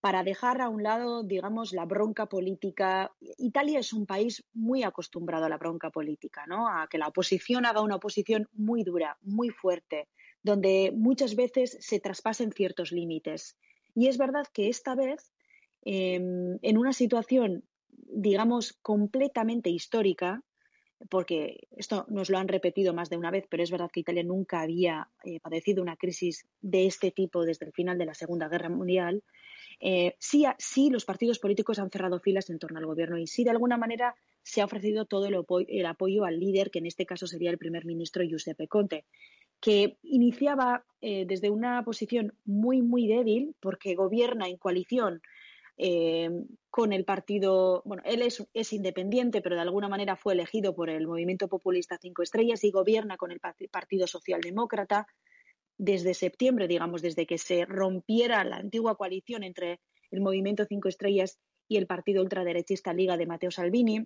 para 0.02 0.24
dejar 0.24 0.62
a 0.62 0.70
un 0.70 0.84
lado, 0.84 1.24
digamos, 1.24 1.74
la 1.74 1.86
bronca 1.86 2.28
política. 2.28 3.12
Italia 3.38 3.80
es 3.80 3.92
un 3.94 4.06
país 4.06 4.44
muy 4.54 4.84
acostumbrado 4.84 5.46
a 5.46 5.50
la 5.50 5.58
bronca 5.58 5.90
política, 5.90 6.46
¿no? 6.48 6.68
A 6.68 6.88
que 6.88 6.98
la 6.98 7.08
oposición 7.08 7.66
haga 7.66 7.82
una 7.82 7.96
oposición 7.96 8.48
muy 8.54 8.84
dura, 8.84 9.18
muy 9.22 9.50
fuerte, 9.50 10.08
donde 10.44 10.92
muchas 10.96 11.36
veces 11.36 11.78
se 11.80 12.00
traspasen 12.00 12.52
ciertos 12.52 12.92
límites. 12.92 13.58
Y 13.96 14.08
es 14.08 14.18
verdad 14.18 14.46
que 14.54 14.70
esta 14.70 14.94
vez, 14.94 15.32
em, 15.84 16.60
en 16.62 16.78
una 16.78 16.94
situación, 16.94 17.64
digamos, 17.90 18.74
completamente 18.82 19.70
histórica, 19.70 20.44
porque 21.10 21.68
esto 21.72 22.06
nos 22.10 22.30
lo 22.30 22.38
han 22.38 22.48
repetido 22.48 22.94
más 22.94 23.10
de 23.10 23.18
una 23.18 23.32
vez, 23.32 23.46
pero 23.50 23.64
es 23.64 23.72
verdad 23.72 23.90
que 23.92 24.00
Italia 24.00 24.24
nunca 24.24 24.62
había 24.62 25.10
eh, 25.24 25.40
padecido 25.40 25.82
una 25.82 25.98
crisis 25.98 26.46
de 26.62 26.86
este 26.86 27.12
tipo 27.12 27.44
desde 27.44 27.66
el 27.66 27.74
final 27.74 27.98
de 27.98 28.06
la 28.06 28.14
Segunda 28.14 28.48
Guerra 28.48 28.70
Mundial. 28.70 29.24
Eh, 29.80 30.16
sí, 30.20 30.46
sí, 30.58 30.90
los 30.90 31.06
partidos 31.06 31.40
políticos 31.40 31.80
han 31.80 31.90
cerrado 31.90 32.20
filas 32.20 32.50
en 32.50 32.60
torno 32.60 32.80
al 32.80 32.86
gobierno 32.86 33.18
y 33.18 33.28
sí, 33.28 33.44
de 33.44 33.52
alguna 33.52 33.78
manera, 33.78 34.16
se 34.42 34.62
ha 34.62 34.66
ofrecido 34.66 35.06
todo 35.06 35.26
el, 35.26 35.36
el 35.68 35.86
apoyo 35.86 36.24
al 36.24 36.40
líder, 36.40 36.72
que 36.72 36.80
en 36.80 36.86
este 36.86 37.06
caso 37.06 37.28
sería 37.28 37.52
el 37.52 37.58
primer 37.58 37.86
ministro 37.86 38.24
Giuseppe 38.24 38.68
Conte, 38.68 39.06
que 39.60 39.98
iniciaba 40.04 40.86
eh, 41.02 41.26
desde 41.26 41.50
una 41.50 41.84
posición 41.84 42.34
muy, 42.46 42.82
muy 42.82 43.08
débil, 43.08 43.56
porque 43.60 43.96
gobierna 43.96 44.48
en 44.48 44.58
coalición 44.58 45.22
eh, 45.78 46.30
con 46.70 46.94
el 46.94 47.04
partido, 47.04 47.82
bueno, 47.86 48.04
él 48.06 48.22
es, 48.22 48.46
es, 48.54 48.74
independiente, 48.74 49.42
pero 49.42 49.56
de 49.56 49.62
alguna 49.62 49.90
manera 49.90 50.16
fue 50.16 50.34
elegido 50.34 50.74
por 50.74 50.90
el 50.90 51.08
movimiento 51.08 51.48
populista 51.48 51.98
Cinco 52.02 52.22
Estrellas 52.22 52.64
y 52.64 52.72
gobierna 52.72 53.18
con 53.18 53.32
el 53.32 53.40
Partido 53.40 54.08
Socialdemócrata 54.08 55.08
desde 55.78 56.14
septiembre, 56.14 56.68
digamos, 56.68 57.02
desde 57.02 57.26
que 57.26 57.38
se 57.38 57.66
rompiera 57.66 58.44
la 58.44 58.58
antigua 58.58 58.96
coalición 58.96 59.44
entre 59.44 59.80
el 60.12 60.22
movimiento 60.22 60.66
Cinco 60.66 60.90
Estrellas 60.90 61.40
y 61.68 61.78
el 61.78 61.88
partido 61.88 62.22
ultraderechista 62.22 62.94
Liga 62.94 63.18
de 63.18 63.26
Matteo 63.26 63.52
Salvini. 63.52 64.06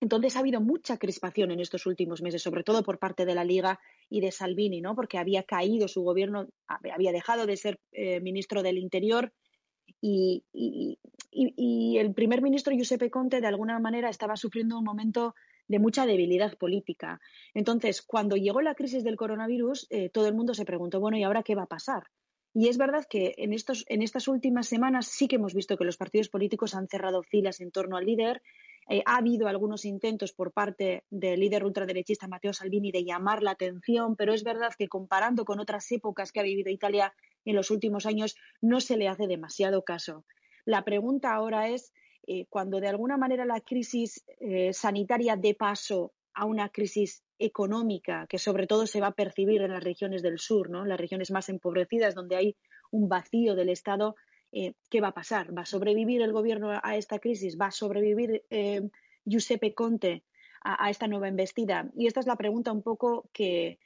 Entonces 0.00 0.36
ha 0.36 0.40
habido 0.40 0.60
mucha 0.60 0.96
crispación 0.96 1.50
en 1.50 1.60
estos 1.60 1.86
últimos 1.86 2.22
meses, 2.22 2.42
sobre 2.42 2.62
todo 2.62 2.84
por 2.84 2.98
parte 2.98 3.24
de 3.24 3.34
la 3.34 3.44
Liga 3.44 3.80
y 4.08 4.20
de 4.20 4.30
Salvini, 4.30 4.80
¿no? 4.80 4.94
Porque 4.94 5.18
había 5.18 5.42
caído 5.42 5.88
su 5.88 6.02
gobierno, 6.02 6.48
había 6.66 7.10
dejado 7.10 7.46
de 7.46 7.56
ser 7.56 7.80
eh, 7.90 8.20
ministro 8.20 8.62
del 8.62 8.78
Interior 8.78 9.32
y, 10.00 10.44
el 11.98 12.14
primer 12.14 12.42
ministro 12.42 12.72
Giuseppe 12.72 13.10
Conte 13.10 13.40
de 13.40 13.46
alguna 13.46 13.78
manera 13.80 14.08
estaba 14.08 14.36
sufriendo 14.36 14.78
un 14.78 14.84
momento 14.84 15.34
de 15.68 15.78
mucha 15.78 16.06
debilidad 16.06 16.56
política. 16.56 17.20
Entonces, 17.54 18.02
cuando 18.02 18.36
llegó 18.36 18.60
la 18.60 18.74
crisis 18.74 19.04
del 19.04 19.16
coronavirus, 19.16 19.86
eh, 19.90 20.08
todo 20.08 20.26
el 20.26 20.34
mundo 20.34 20.54
se 20.54 20.64
preguntó, 20.64 20.98
bueno, 20.98 21.18
¿y 21.18 21.22
ahora 21.22 21.42
qué 21.42 21.54
va 21.54 21.64
a 21.64 21.66
pasar? 21.66 22.04
Y 22.54 22.68
es 22.68 22.78
verdad 22.78 23.04
que 23.08 23.34
en, 23.36 23.52
estos, 23.52 23.84
en 23.88 24.02
estas 24.02 24.26
últimas 24.26 24.66
semanas 24.66 25.06
sí 25.06 25.28
que 25.28 25.36
hemos 25.36 25.54
visto 25.54 25.76
que 25.76 25.84
los 25.84 25.96
partidos 25.96 26.28
políticos 26.28 26.74
han 26.74 26.88
cerrado 26.88 27.22
filas 27.22 27.60
en 27.60 27.70
torno 27.70 27.96
al 27.96 28.06
líder. 28.06 28.42
Eh, 28.88 29.02
ha 29.04 29.18
habido 29.18 29.48
algunos 29.48 29.84
intentos 29.84 30.32
por 30.32 30.52
parte 30.52 31.04
del 31.10 31.40
líder 31.40 31.64
ultraderechista 31.64 32.26
Matteo 32.26 32.54
Salvini 32.54 32.90
de 32.90 33.04
llamar 33.04 33.42
la 33.42 33.50
atención, 33.50 34.16
pero 34.16 34.32
es 34.32 34.44
verdad 34.44 34.72
que 34.78 34.88
comparando 34.88 35.44
con 35.44 35.60
otras 35.60 35.92
épocas 35.92 36.32
que 36.32 36.40
ha 36.40 36.42
vivido 36.42 36.70
Italia 36.70 37.14
en 37.44 37.54
los 37.54 37.70
últimos 37.70 38.06
años, 38.06 38.34
no 38.62 38.80
se 38.80 38.96
le 38.96 39.08
hace 39.08 39.26
demasiado 39.26 39.84
caso. 39.84 40.24
La 40.64 40.84
pregunta 40.84 41.34
ahora 41.34 41.68
es, 41.68 41.92
eh, 42.30 42.44
cuando 42.50 42.78
de 42.78 42.88
alguna 42.88 43.16
manera 43.16 43.46
la 43.46 43.62
crisis 43.62 44.22
eh, 44.38 44.74
sanitaria 44.74 45.34
dé 45.34 45.54
paso 45.54 46.12
a 46.34 46.44
una 46.44 46.68
crisis 46.68 47.22
económica 47.38 48.26
que 48.28 48.36
sobre 48.36 48.66
todo 48.66 48.86
se 48.86 49.00
va 49.00 49.06
a 49.06 49.14
percibir 49.14 49.62
en 49.62 49.70
las 49.70 49.82
regiones 49.82 50.20
del 50.20 50.38
sur, 50.38 50.68
¿no? 50.68 50.84
las 50.84 51.00
regiones 51.00 51.30
más 51.30 51.48
empobrecidas 51.48 52.14
donde 52.14 52.36
hay 52.36 52.56
un 52.90 53.08
vacío 53.08 53.54
del 53.54 53.70
Estado, 53.70 54.14
eh, 54.52 54.74
¿qué 54.90 55.00
va 55.00 55.08
a 55.08 55.14
pasar? 55.14 55.56
¿Va 55.56 55.62
a 55.62 55.64
sobrevivir 55.64 56.20
el 56.20 56.34
gobierno 56.34 56.78
a 56.82 56.96
esta 56.98 57.18
crisis? 57.18 57.56
¿Va 57.58 57.68
a 57.68 57.70
sobrevivir 57.70 58.44
Giuseppe 59.24 59.72
Conte 59.72 60.22
a, 60.60 60.84
a, 60.84 60.90
esta 60.90 61.08
nueva 61.08 61.28
embestida? 61.28 61.90
Y 61.96 62.08
esta 62.08 62.20
es 62.20 62.26
la 62.26 62.36
pregunta 62.36 62.72
un 62.72 62.82
poco 62.82 63.30
que, 63.32 63.78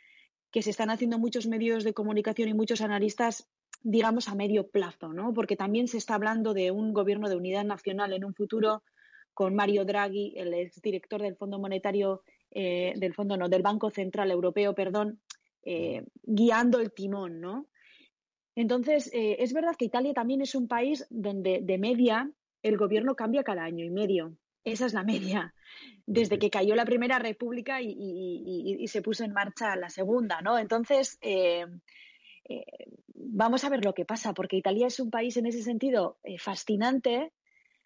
que 0.51 0.63
se 0.63 0.71
están 0.71 0.91
haciendo 0.91 1.21
muchos 1.21 1.47
medios 1.47 1.85
de 1.85 1.95
comunicación 1.95 2.49
y 2.49 2.55
muchos 2.55 2.81
analistas 2.81 3.49
digamos, 3.83 4.29
a 4.29 4.35
medio 4.35 4.69
plazo, 4.69 5.13
¿no? 5.13 5.35
Porque 5.35 5.57
también 5.57 5.89
se 5.89 5.99
está 5.99 6.15
hablando 6.15 6.55
de 6.55 6.71
un 6.71 6.93
gobierno 6.93 7.29
de 7.29 7.37
unidad 7.37 7.65
nacional 7.65 8.13
en 8.13 8.25
un 8.25 8.35
futuro 8.35 8.83
con 9.35 9.55
Mario 9.55 9.85
Draghi, 9.85 10.35
el 10.37 10.55
exdirector 10.55 11.23
del 11.23 11.37
Fondo 11.37 11.59
Monetario, 11.59 12.23
eh, 12.51 12.93
del 12.97 13.15
Fondo 13.15 13.37
no, 13.37 13.49
del 13.49 13.63
Banco 13.63 13.91
Central 13.91 14.31
Europeo, 14.31 14.75
perdón, 14.75 15.21
eh, 15.65 16.05
guiando 16.23 16.81
el 16.81 16.93
timón, 16.93 17.41
¿no? 17.41 17.67
Entonces, 18.55 19.11
eh, 19.15 19.37
es 19.39 19.53
verdad 19.53 19.75
que 19.77 19.87
Italia 19.87 20.13
también 20.13 20.43
es 20.43 20.55
un 20.55 20.69
país 20.69 21.07
donde 21.09 21.61
de 21.63 21.79
media 21.79 22.31
el 22.63 22.77
gobierno 22.77 23.17
cambia 23.17 23.43
cada 23.43 23.65
año 23.65 23.85
y 23.85 23.91
medio. 23.91 24.37
Esa 24.65 24.87
es 24.87 24.93
la 24.93 25.03
media. 25.03 25.55
Desde 26.07 26.39
que 26.39 26.51
cayó 26.51 26.75
la 26.75 26.85
primera 26.85 27.19
república 27.19 27.81
y, 27.81 27.89
y 28.79 28.87
se 28.89 29.03
puso 29.03 29.25
en 29.25 29.33
marcha 29.33 29.75
la 29.77 29.89
segunda, 29.89 30.43
¿no? 30.43 30.59
Entonces, 30.59 31.19
eh, 32.45 32.65
vamos 33.15 33.65
a 33.65 33.69
ver 33.69 33.85
lo 33.85 33.95
que 33.95 34.05
pasa, 34.05 34.35
porque 34.35 34.57
Italia 34.57 34.87
es 34.87 35.01
un 35.01 35.11
país 35.11 35.37
en 35.37 35.47
ese 35.47 35.63
sentido 35.63 36.19
eh, 36.23 36.39
fascinante, 36.39 37.33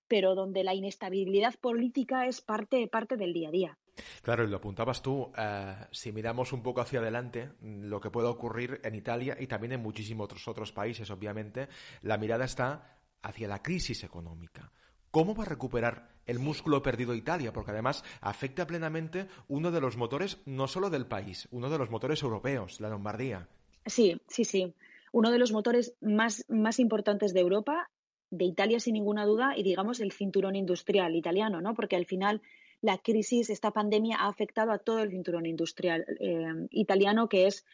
pero 0.09 0.35
donde 0.35 0.65
la 0.65 0.75
inestabilidad 0.75 1.55
política 1.61 2.27
es 2.27 2.41
parte, 2.41 2.87
parte 2.89 3.17
del 3.17 3.33
día 3.33 3.49
a 3.49 3.53
día. 3.53 3.79
Claro, 4.23 4.45
y 4.45 4.49
lo 4.49 4.57
apuntabas 4.57 5.03
tú, 5.03 5.33
eh, 5.37 5.75
si 5.91 6.13
miramos 6.13 6.53
un 6.53 6.63
poco 6.63 6.81
hacia 6.81 7.01
adelante, 7.01 7.51
lo 7.63 8.01
que 8.01 8.11
puede 8.11 8.29
ocurrir 8.29 8.81
en 8.85 8.95
Italia 8.95 9.37
y 9.39 9.47
también 9.47 9.73
en 9.73 9.83
muchísimos 9.83 10.27
otros, 10.27 10.49
otros 10.49 10.73
países, 10.73 11.11
obviamente, 11.11 11.69
la 12.03 12.19
mirada 12.19 12.45
está 12.45 12.99
hacia 13.23 13.49
la 13.49 13.63
crisis 13.63 14.05
económica. 14.05 14.71
¿Cómo 15.11 15.35
va 15.35 15.45
a 15.45 15.47
recuperar 15.47 16.11
el 16.27 16.39
músculo 16.39 16.83
perdido 16.83 17.15
Italia? 17.15 17.53
Porque 17.53 17.71
además 17.71 18.05
afecta 18.21 18.67
plenamente 18.67 19.29
uno 19.49 19.71
de 19.71 19.81
los 19.81 19.97
motores, 19.97 20.43
no 20.45 20.69
solo 20.69 20.91
del 20.91 21.07
país, 21.07 21.49
uno 21.51 21.71
de 21.71 21.79
los 21.79 21.91
motores 21.91 22.23
europeos, 22.23 22.81
la 22.81 22.91
Lombardía. 22.91 23.49
Sí, 23.87 24.21
sí, 24.29 24.45
sí. 24.45 24.75
Uno 25.13 25.31
de 25.31 25.39
los 25.39 25.53
motores 25.53 25.95
más, 26.01 26.45
más 26.49 26.79
importantes 26.79 27.33
de 27.33 27.41
Europa, 27.41 27.91
de 28.31 28.45
Italia 28.45 28.81
sin 28.81 28.95
ninguna 28.95 29.25
duda, 29.25 29.57
y 29.57 29.63
digamos 29.63 30.01
el 30.01 30.13
cinturón 30.13 30.57
industrial 30.57 31.15
italiano, 31.15 31.61
¿no? 31.61 31.75
Porque 31.75 31.97
al 31.97 32.07
final 32.07 32.43
la 32.83 32.99
crisis, 32.99 33.49
esta 33.49 33.71
pandemia 33.71 34.19
ha 34.19 34.29
afectado 34.29 34.73
a 34.73 34.79
todo 34.79 35.01
el 35.01 35.11
cinturón 35.11 35.47
industrial 35.47 36.05
eh, 36.21 36.67
italiano, 36.71 37.29
que 37.29 37.47
es 37.47 37.65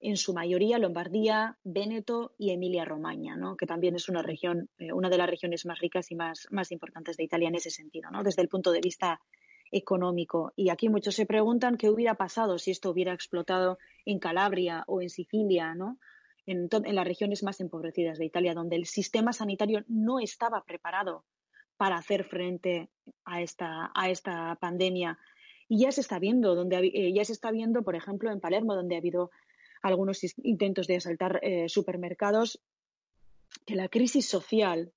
en 0.00 0.16
su 0.16 0.32
mayoría 0.32 0.78
Lombardía, 0.78 1.58
Véneto 1.64 2.32
y 2.38 2.50
Emilia-Romagna, 2.50 3.36
¿no? 3.36 3.56
que 3.56 3.66
también 3.66 3.96
es 3.96 4.08
una 4.08 4.22
región, 4.22 4.68
eh, 4.78 4.92
una 4.92 5.10
de 5.10 5.18
las 5.18 5.28
regiones 5.28 5.66
más 5.66 5.80
ricas 5.80 6.10
y 6.10 6.14
más, 6.14 6.46
más 6.50 6.70
importantes 6.70 7.16
de 7.16 7.24
Italia 7.24 7.48
en 7.48 7.56
ese 7.56 7.70
sentido, 7.70 8.10
¿no? 8.10 8.22
desde 8.22 8.42
el 8.42 8.48
punto 8.48 8.70
de 8.70 8.80
vista 8.80 9.20
económico. 9.70 10.52
Y 10.56 10.70
aquí 10.70 10.88
muchos 10.88 11.14
se 11.14 11.26
preguntan 11.26 11.76
qué 11.76 11.90
hubiera 11.90 12.14
pasado 12.14 12.58
si 12.58 12.70
esto 12.70 12.90
hubiera 12.90 13.12
explotado 13.12 13.78
en 14.04 14.18
Calabria 14.18 14.84
o 14.86 15.02
en 15.02 15.10
Sicilia, 15.10 15.74
¿no? 15.74 15.98
En, 16.46 16.68
las 16.70 17.06
regiones 17.06 17.42
más 17.42 17.60
empobrecidas 17.60 18.18
de 18.18 18.24
Italia, 18.24 18.54
donde 18.54 18.76
el 18.76 18.86
sistema 18.86 19.32
sanitario 19.32 19.84
no 19.86 20.18
estaba 20.18 20.64
preparado 20.64 21.24
para 21.76 21.96
hacer 21.96 22.24
frente 22.24 22.88
a 23.24 23.42
esta, 23.42 23.90
a 23.94 24.10
esta 24.10 24.56
pandemia. 24.56 25.18
Y 25.68 25.80
ya 25.80 25.92
se 25.92 26.00
está 26.00 26.18
viendo, 26.18 26.54
donde, 26.54 26.78
eh, 26.78 27.12
ya 27.12 27.24
se 27.24 27.32
está 27.34 27.50
viendo, 27.50 27.82
por 27.82 27.94
ejemplo, 27.94 28.30
en 28.30 28.40
Palermo, 28.40 28.74
donde 28.74 28.94
ha 28.94 28.98
habido 28.98 29.30
algunos 29.82 30.20
intentos 30.38 30.86
de 30.86 30.96
asaltar 30.96 31.38
eh, 31.42 31.68
supermercados, 31.68 32.60
que 33.66 33.76
la 33.76 33.88
crisis 33.88 34.26
social 34.26 34.92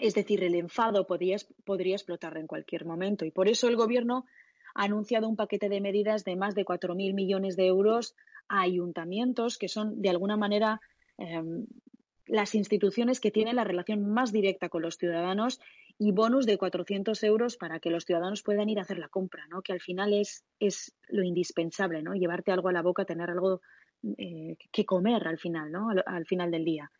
es 0.00 0.14
decir, 0.14 0.42
el 0.42 0.54
enfado 0.54 1.06
podría, 1.06 1.36
explotar 1.36 2.36
en 2.36 2.46
cualquier 2.46 2.84
momento. 2.84 3.24
Y 3.24 3.30
por 3.30 3.48
eso 3.48 3.68
el 3.68 3.76
Gobierno 3.76 4.26
ha 4.74 4.84
anunciado 4.84 5.28
un 5.28 5.36
paquete 5.36 5.68
de 5.68 5.80
medidas 5.80 6.24
de 6.24 6.36
más 6.36 6.54
de 6.54 6.64
4.000 6.64 7.14
millones 7.14 7.56
de 7.56 7.66
euros 7.66 8.14
a 8.48 8.62
ayuntamientos, 8.62 9.58
que 9.58 9.68
son, 9.68 10.00
de 10.00 10.10
alguna 10.10 10.36
manera, 10.36 10.80
em, 11.18 11.66
las 12.26 12.54
instituciones 12.54 13.20
que 13.20 13.30
tienen 13.30 13.56
la 13.56 13.64
relación 13.64 14.08
más 14.08 14.32
directa 14.32 14.68
con 14.68 14.82
los 14.82 14.96
ciudadanos 14.96 15.60
y 15.98 16.12
bonus 16.12 16.46
de 16.46 16.56
400 16.56 17.22
euros 17.24 17.56
para 17.56 17.80
que 17.80 17.90
los 17.90 18.04
ciudadanos 18.04 18.42
puedan 18.42 18.68
ir 18.68 18.78
a 18.78 18.82
hacer 18.82 18.98
la 18.98 19.08
compra, 19.08 19.46
¿no? 19.48 19.62
que 19.62 19.72
al 19.72 19.80
final 19.80 20.14
es, 20.14 20.44
es 20.60 20.96
lo 21.08 21.22
indispensable, 21.22 22.02
¿no? 22.02 22.14
llevarte 22.14 22.52
algo 22.52 22.68
a 22.68 22.72
la 22.72 22.82
boca, 22.82 23.04
tener 23.04 23.30
algo 23.30 23.60
eh, 24.16 24.56
que 24.72 24.86
comer 24.86 25.26
al 25.26 25.38
final, 25.38 25.70
¿no? 25.70 25.88
al 26.06 26.24
final 26.24 26.50
del 26.50 26.64
día. 26.64 26.90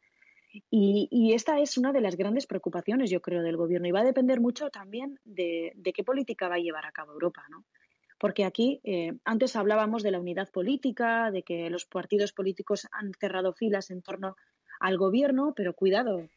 Y, 0.52 1.32
esta 1.34 1.60
es 1.60 1.78
una 1.78 1.92
de 1.92 2.00
las 2.00 2.16
grandes 2.16 2.46
preocupaciones, 2.46 3.10
yo 3.10 3.20
creo, 3.20 3.42
del 3.42 3.56
gobierno. 3.56 3.86
Y 3.86 3.92
va 3.92 4.00
a 4.00 4.04
depender 4.04 4.40
mucho 4.40 4.70
también 4.70 5.18
de, 5.24 5.72
qué 5.94 6.04
política 6.04 6.48
va 6.48 6.56
a 6.56 6.60
llevar 6.60 6.86
a 6.86 6.92
cabo 6.92 7.12
Europa, 7.12 7.44
¿no? 7.50 7.64
Porque 8.18 8.44
aquí 8.44 8.80
eh, 8.84 9.14
antes 9.24 9.56
hablábamos 9.56 10.02
de 10.02 10.10
la 10.10 10.20
unidad 10.20 10.50
política, 10.50 11.30
de 11.30 11.42
que 11.42 11.70
los 11.70 11.86
partidos 11.86 12.32
políticos 12.32 12.86
han 12.92 13.12
cerrado 13.14 13.54
filas 13.54 13.90
en 13.90 14.02
torno 14.02 14.36
al 14.78 14.98
gobierno, 14.98 15.54
pero 15.56 15.74
cuidado, 15.74 16.28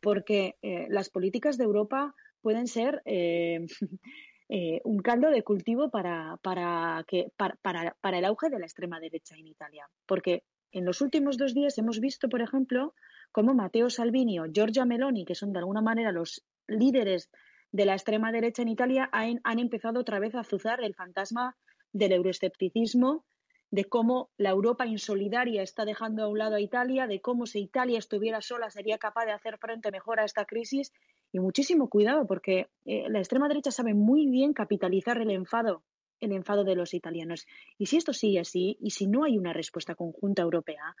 porque 0.00 0.56
eh, 0.60 0.86
las 0.90 1.08
políticas 1.08 1.56
de 1.56 1.64
Europa 1.64 2.14
pueden 2.42 2.66
ser 2.66 3.00
eh, 3.06 3.66
un 4.84 4.98
caldo 4.98 5.30
de 5.30 5.42
cultivo 5.42 5.90
para, 5.90 6.38
para 6.42 8.18
el 8.18 8.24
auge 8.24 8.50
de 8.50 8.58
la 8.58 8.66
extrema 8.66 9.00
derecha 9.00 9.36
en 9.36 9.46
Italia. 9.46 9.88
Porque 10.06 10.44
en 10.72 10.84
los 10.84 11.00
últimos 11.00 11.38
dos 11.38 11.54
días 11.54 11.78
hemos 11.78 12.00
visto, 12.00 12.28
por 12.28 12.42
ejemplo, 12.42 12.94
como 13.32 13.54
Matteo 13.54 13.90
Salvini 13.90 14.38
o 14.40 14.46
Giorgia 14.52 14.84
Meloni, 14.84 15.24
que 15.24 15.34
son 15.34 15.52
de 15.52 15.60
alguna 15.60 15.80
manera 15.80 16.12
los 16.12 16.44
líderes 16.66 17.30
de 17.72 17.84
la 17.84 17.94
extrema 17.94 18.32
derecha 18.32 18.62
en 18.62 18.68
Italia, 18.68 19.08
han, 19.12 19.58
empezado 19.58 20.00
otra 20.00 20.18
vez 20.18 20.34
a 20.34 20.40
azuzar 20.40 20.82
el 20.82 20.94
fantasma 20.94 21.56
del 21.92 22.12
euroescepticismo 22.12 23.24
de 23.70 23.84
cómo 23.84 24.30
la 24.36 24.50
Europa 24.50 24.84
insolidaria 24.84 25.62
está 25.62 25.84
dejando 25.84 26.24
a 26.24 26.28
un 26.28 26.38
lado 26.38 26.56
a 26.56 26.60
Italia, 26.60 27.06
de 27.06 27.20
cómo 27.20 27.46
si 27.46 27.60
Italia 27.60 28.00
estuviera 28.00 28.40
sola 28.40 28.68
sería 28.68 28.98
capaz 28.98 29.26
de 29.26 29.32
hacer 29.32 29.58
frente 29.58 29.92
mejor 29.92 30.18
a 30.18 30.24
esta 30.24 30.44
crisis. 30.44 30.92
Y 31.30 31.38
muchísimo 31.38 31.88
cuidado, 31.88 32.26
porque 32.26 32.68
eh, 32.84 33.08
la 33.08 33.20
extrema 33.20 33.46
derecha 33.46 33.70
sabe 33.70 33.94
muy 33.94 34.26
bien 34.26 34.52
capitalizar 34.52 35.18
el 35.18 35.30
enfado, 35.30 35.84
el 36.18 36.32
enfado 36.32 36.64
de 36.64 36.74
los 36.74 36.94
italianos. 36.94 37.46
Y 37.78 37.86
si 37.86 37.96
esto 37.96 38.12
sigue 38.12 38.40
así, 38.40 38.76
y 38.80 38.90
si 38.90 39.06
no 39.06 39.22
hay 39.22 39.38
una 39.38 39.52
respuesta 39.52 39.94
conjunta 39.94 40.42
europea, 40.42 40.96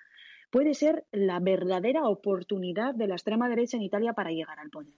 puede 0.50 0.74
ser 0.74 1.04
la 1.12 1.38
verdadera 1.40 2.08
oportunidad 2.08 2.94
de 2.94 3.06
la 3.06 3.14
extrema 3.14 3.48
derecha 3.48 3.76
en 3.76 3.82
Italia 3.82 4.12
para 4.12 4.30
llegar 4.30 4.58
al 4.58 4.70
poder. 4.70 4.92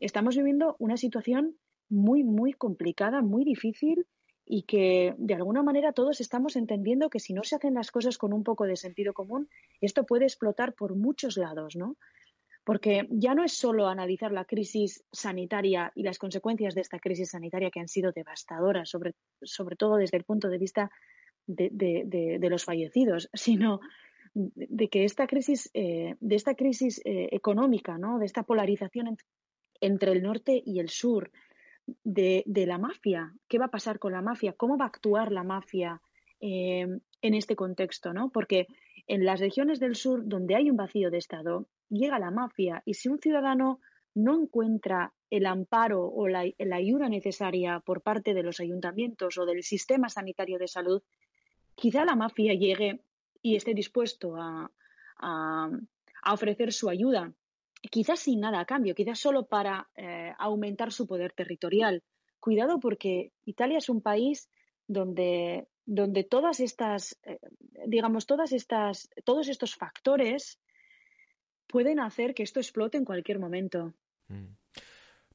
Estamos 0.00 0.36
viviendo 0.36 0.76
una 0.78 0.96
situación 0.96 1.56
muy, 1.88 2.24
muy 2.24 2.52
complicada, 2.52 3.22
muy 3.22 3.44
difícil 3.44 4.06
y 4.44 4.62
que 4.62 5.14
de 5.18 5.34
alguna 5.34 5.62
manera 5.62 5.92
todos 5.92 6.20
estamos 6.20 6.54
entendiendo 6.56 7.10
que 7.10 7.18
si 7.18 7.32
no 7.32 7.42
se 7.42 7.56
hacen 7.56 7.74
las 7.74 7.90
cosas 7.90 8.16
con 8.16 8.32
un 8.32 8.44
poco 8.44 8.64
de 8.64 8.76
sentido 8.76 9.12
común, 9.12 9.48
esto 9.80 10.04
puede 10.04 10.24
explotar 10.24 10.74
por 10.74 10.94
muchos 10.94 11.36
lados, 11.36 11.74
¿no? 11.74 11.96
Porque 12.64 13.06
ya 13.10 13.34
no 13.34 13.44
es 13.44 13.52
solo 13.52 13.88
analizar 13.88 14.32
la 14.32 14.44
crisis 14.44 15.04
sanitaria 15.12 15.92
y 15.94 16.02
las 16.02 16.18
consecuencias 16.18 16.74
de 16.74 16.80
esta 16.80 16.98
crisis 16.98 17.30
sanitaria 17.30 17.70
que 17.70 17.80
han 17.80 17.88
sido 17.88 18.12
devastadoras, 18.12 18.88
sobre, 18.88 19.14
sobre 19.42 19.76
todo 19.76 19.96
desde 19.96 20.16
el 20.16 20.24
punto 20.24 20.48
de 20.48 20.58
vista 20.58 20.90
de, 21.46 22.48
los 22.50 22.64
fallecidos, 22.64 23.28
sino 23.34 23.80
de 24.36 24.88
que 24.88 25.04
esta 25.04 25.26
crisis, 25.26 25.70
eh, 25.72 26.16
de 26.20 26.36
esta 26.36 26.54
crisis 26.54 27.00
eh, 27.04 27.28
económica, 27.32 27.96
¿no? 27.96 28.18
de 28.18 28.26
esta 28.26 28.42
polarización 28.42 29.16
entre 29.80 30.12
el 30.12 30.22
norte 30.22 30.62
y 30.64 30.78
el 30.78 30.90
sur, 30.90 31.30
de, 32.04 32.44
la 32.66 32.78
mafia. 32.78 33.32
¿Qué 33.48 33.58
va 33.58 33.66
a 33.66 33.70
pasar 33.70 33.98
con 33.98 34.12
la 34.12 34.22
mafia? 34.22 34.52
¿Cómo 34.52 34.76
va 34.76 34.86
a 34.86 34.88
actuar 34.88 35.32
la 35.32 35.44
mafia 35.44 36.02
eh, 36.40 36.86
en 37.22 37.34
este 37.34 37.56
contexto? 37.56 38.12
¿no? 38.12 38.30
Porque 38.30 38.66
en 39.06 39.24
las 39.24 39.40
regiones 39.40 39.78
del 39.80 39.94
sur, 39.94 40.26
donde 40.26 40.56
hay 40.56 40.68
un 40.68 40.76
vacío 40.76 41.10
de 41.10 41.18
Estado, 41.18 41.68
llega 41.88 42.18
la 42.18 42.30
mafia 42.30 42.82
y 42.84 42.94
si 42.94 43.08
un 43.08 43.20
ciudadano 43.20 43.80
no 44.14 44.40
encuentra 44.40 45.12
el 45.30 45.46
amparo 45.46 46.06
o 46.06 46.28
la, 46.28 46.44
ayuda 46.72 47.08
necesaria 47.08 47.80
por 47.80 48.02
parte 48.02 48.34
de 48.34 48.42
los 48.42 48.60
ayuntamientos 48.60 49.38
o 49.38 49.46
del 49.46 49.62
sistema 49.62 50.08
sanitario 50.08 50.58
de 50.58 50.68
salud, 50.68 51.02
quizá 51.74 52.04
la 52.04 52.16
mafia 52.16 52.54
llegue 52.54 53.00
y 53.42 53.56
esté 53.56 53.74
dispuesto 53.74 54.36
a, 54.36 54.70
a 55.18 56.32
ofrecer 56.32 56.72
su 56.72 56.88
ayuda 56.88 57.32
quizás 57.90 58.20
sin 58.20 58.40
nada 58.40 58.60
a 58.60 58.64
cambio, 58.64 58.94
quizás 58.94 59.18
solo 59.18 59.46
para 59.46 59.88
eh, 59.96 60.32
aumentar 60.38 60.92
su 60.92 61.06
poder 61.06 61.32
territorial. 61.32 62.02
Cuidado 62.40 62.78
porque 62.80 63.32
Italia 63.44 63.78
es 63.78 63.88
un 63.88 64.00
país 64.00 64.50
donde, 64.86 65.68
donde 65.84 66.24
todas 66.24 66.60
estas, 66.60 67.18
eh, 67.24 67.38
digamos, 67.86 68.26
todas 68.26 68.52
estas, 68.52 69.08
todos 69.24 69.48
estos 69.48 69.74
factores 69.74 70.58
pueden 71.66 72.00
hacer 72.00 72.34
que 72.34 72.42
esto 72.42 72.60
explote 72.60 72.98
en 72.98 73.04
cualquier 73.04 73.38
momento. 73.38 73.94
Mm. 74.28 74.54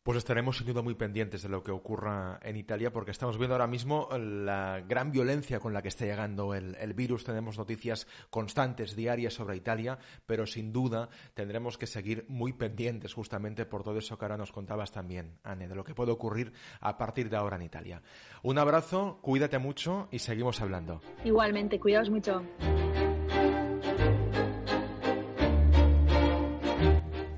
Pues 0.03 0.17
estaremos 0.17 0.57
sin 0.57 0.65
duda 0.65 0.81
muy 0.81 0.95
pendientes 0.95 1.43
de 1.43 1.49
lo 1.49 1.61
que 1.61 1.69
ocurra 1.69 2.39
en 2.41 2.57
Italia 2.57 2.91
porque 2.91 3.11
estamos 3.11 3.37
viendo 3.37 3.53
ahora 3.53 3.67
mismo 3.67 4.09
la 4.17 4.81
gran 4.87 5.11
violencia 5.11 5.59
con 5.59 5.73
la 5.73 5.83
que 5.83 5.89
está 5.89 6.05
llegando 6.05 6.55
el, 6.55 6.93
virus. 6.95 7.23
Tenemos 7.23 7.59
noticias 7.59 8.07
constantes, 8.31 8.95
diarias 8.95 9.35
sobre 9.35 9.57
Italia, 9.57 9.99
pero 10.25 10.47
sin 10.47 10.73
duda 10.73 11.09
tendremos 11.35 11.77
que 11.77 11.85
seguir 11.85 12.25
muy 12.29 12.51
pendientes 12.51 13.13
justamente 13.13 13.67
por 13.67 13.83
todo 13.83 13.99
eso 13.99 14.17
que 14.17 14.25
ahora 14.25 14.37
nos 14.37 14.51
contabas 14.51 14.91
también, 14.91 15.37
Anne, 15.43 15.67
de 15.67 15.75
lo 15.75 15.83
que 15.83 15.93
puede 15.93 16.11
ocurrir 16.11 16.51
a 16.79 16.97
partir 16.97 17.29
de 17.29 17.37
ahora 17.37 17.57
en 17.57 17.61
Italia. 17.61 18.01
Un 18.41 18.57
abrazo, 18.57 19.19
cuídate 19.21 19.59
mucho 19.59 20.07
y 20.09 20.17
seguimos 20.17 20.61
hablando. 20.61 21.01
Igualmente, 21.23 21.79
cuidaos 21.79 22.09
mucho. 22.09 22.41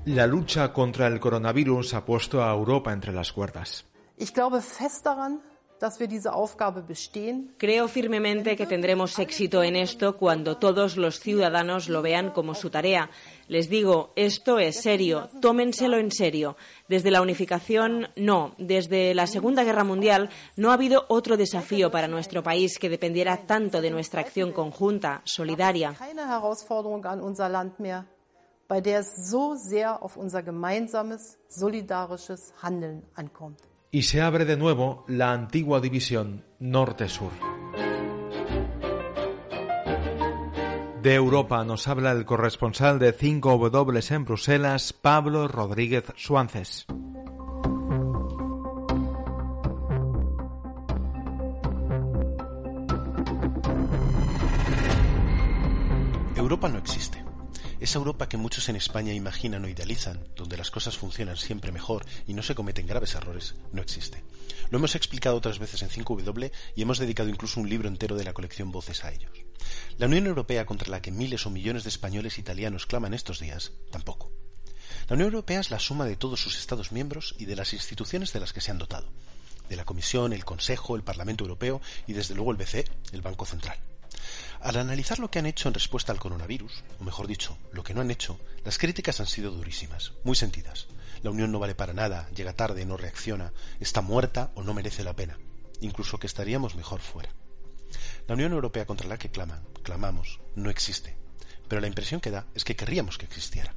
La 0.06 0.26
lucha 0.26 0.70
contra 0.70 1.06
el 1.06 1.18
coronavirus 1.18 1.94
ha 1.94 2.04
puesto 2.04 2.44
a 2.44 2.52
Europa 2.52 2.92
entre 2.92 3.10
las 3.10 3.32
cuerdas. 3.32 3.86
Creo 7.56 7.88
firmemente 7.88 8.54
que 8.54 8.66
tendremos 8.66 9.18
éxito 9.18 9.62
en 9.62 9.76
esto 9.76 10.18
cuando 10.18 10.58
todos 10.58 10.98
los 10.98 11.20
ciudadanos 11.20 11.88
lo 11.88 12.02
vean 12.02 12.32
como 12.32 12.54
su 12.54 12.68
tarea. 12.68 13.08
Les 13.48 13.70
digo, 13.70 14.12
esto 14.14 14.58
es 14.58 14.82
serio, 14.82 15.30
tómenselo 15.40 15.96
en 15.96 16.12
serio. 16.12 16.58
Desde 16.86 17.10
la 17.10 17.22
unificación, 17.22 18.08
no. 18.14 18.54
Desde 18.58 19.14
la 19.14 19.26
Segunda 19.26 19.64
Guerra 19.64 19.84
Mundial, 19.84 20.28
no 20.56 20.70
ha 20.70 20.74
habido 20.74 21.06
otro 21.08 21.38
desafío 21.38 21.90
para 21.90 22.08
nuestro 22.08 22.42
país 22.42 22.78
que 22.78 22.90
dependiera 22.90 23.46
tanto 23.46 23.80
de 23.80 23.90
nuestra 23.90 24.20
acción 24.20 24.52
conjunta, 24.52 25.22
solidaria 25.24 25.94
bei 28.68 28.80
der 28.80 29.00
es 29.00 29.30
so 29.30 29.54
sehr 29.54 30.02
auf 30.02 30.16
unser 30.16 30.42
gemeinsames, 30.42 31.38
solidarisches 31.48 32.54
Handeln 32.62 33.02
ankommt. 33.14 33.60
Y 33.90 34.02
se 34.02 34.20
abre 34.22 34.44
de 34.44 34.56
nuevo 34.56 35.04
la 35.06 35.32
antigua 35.32 35.80
división 35.80 36.44
norte-sur. 36.58 37.30
De 41.00 41.14
Europa 41.14 41.62
nos 41.64 41.86
habla 41.86 42.12
el 42.12 42.24
corresponsal 42.24 42.98
de 42.98 43.16
5W 43.16 44.10
en 44.10 44.24
Bruselas, 44.24 44.92
Pablo 44.92 45.46
Rodríguez 45.48 46.04
Suances. 46.16 46.86
Europa 56.36 56.68
no 56.68 56.78
existe. 56.78 57.23
Esa 57.84 57.98
Europa 57.98 58.30
que 58.30 58.38
muchos 58.38 58.70
en 58.70 58.76
España 58.76 59.12
imaginan 59.12 59.62
o 59.62 59.68
idealizan, 59.68 60.26
donde 60.36 60.56
las 60.56 60.70
cosas 60.70 60.96
funcionan 60.96 61.36
siempre 61.36 61.70
mejor 61.70 62.06
y 62.26 62.32
no 62.32 62.42
se 62.42 62.54
cometen 62.54 62.86
graves 62.86 63.14
errores, 63.14 63.56
no 63.72 63.82
existe. 63.82 64.24
Lo 64.70 64.78
hemos 64.78 64.94
explicado 64.94 65.36
otras 65.36 65.58
veces 65.58 65.82
en 65.82 65.90
5W 65.90 66.50
y 66.76 66.80
hemos 66.80 66.98
dedicado 66.98 67.28
incluso 67.28 67.60
un 67.60 67.68
libro 67.68 67.86
entero 67.86 68.16
de 68.16 68.24
la 68.24 68.32
colección 68.32 68.72
Voces 68.72 69.04
a 69.04 69.12
ellos. 69.12 69.30
La 69.98 70.06
Unión 70.06 70.26
Europea 70.26 70.64
contra 70.64 70.88
la 70.88 71.02
que 71.02 71.10
miles 71.10 71.44
o 71.44 71.50
millones 71.50 71.82
de 71.82 71.90
españoles 71.90 72.38
e 72.38 72.40
italianos 72.40 72.86
claman 72.86 73.12
estos 73.12 73.38
días, 73.38 73.72
tampoco. 73.90 74.32
La 75.06 75.16
Unión 75.16 75.34
Europea 75.34 75.60
es 75.60 75.70
la 75.70 75.78
suma 75.78 76.06
de 76.06 76.16
todos 76.16 76.40
sus 76.40 76.56
Estados 76.56 76.90
miembros 76.90 77.34
y 77.38 77.44
de 77.44 77.56
las 77.56 77.74
instituciones 77.74 78.32
de 78.32 78.40
las 78.40 78.54
que 78.54 78.62
se 78.62 78.70
han 78.70 78.78
dotado, 78.78 79.12
de 79.68 79.76
la 79.76 79.84
Comisión, 79.84 80.32
el 80.32 80.46
Consejo, 80.46 80.96
el 80.96 81.04
Parlamento 81.04 81.44
Europeo 81.44 81.82
y 82.06 82.14
desde 82.14 82.34
luego 82.34 82.50
el 82.50 82.56
BCE, 82.56 82.86
el 83.12 83.20
Banco 83.20 83.44
Central. 83.44 83.76
Al 84.64 84.78
analizar 84.78 85.18
lo 85.18 85.30
que 85.30 85.38
han 85.38 85.44
hecho 85.44 85.68
en 85.68 85.74
respuesta 85.74 86.10
al 86.10 86.18
coronavirus, 86.18 86.84
o 86.98 87.04
mejor 87.04 87.26
dicho, 87.26 87.58
lo 87.72 87.84
que 87.84 87.92
no 87.92 88.00
han 88.00 88.10
hecho, 88.10 88.40
las 88.64 88.78
críticas 88.78 89.20
han 89.20 89.26
sido 89.26 89.50
durísimas, 89.50 90.14
muy 90.24 90.34
sentidas. 90.34 90.86
La 91.22 91.28
Unión 91.28 91.52
no 91.52 91.58
vale 91.58 91.74
para 91.74 91.92
nada, 91.92 92.30
llega 92.30 92.54
tarde, 92.54 92.86
no 92.86 92.96
reacciona, 92.96 93.52
está 93.78 94.00
muerta 94.00 94.52
o 94.54 94.62
no 94.62 94.72
merece 94.72 95.04
la 95.04 95.14
pena, 95.14 95.38
incluso 95.82 96.16
que 96.16 96.26
estaríamos 96.26 96.76
mejor 96.76 97.02
fuera. 97.02 97.28
La 98.26 98.36
Unión 98.36 98.52
Europea 98.52 98.86
contra 98.86 99.06
la 99.06 99.18
que 99.18 99.30
claman, 99.30 99.62
clamamos, 99.82 100.40
no 100.54 100.70
existe, 100.70 101.14
pero 101.68 101.82
la 101.82 101.88
impresión 101.88 102.22
que 102.22 102.30
da 102.30 102.46
es 102.54 102.64
que 102.64 102.74
querríamos 102.74 103.18
que 103.18 103.26
existiera. 103.26 103.74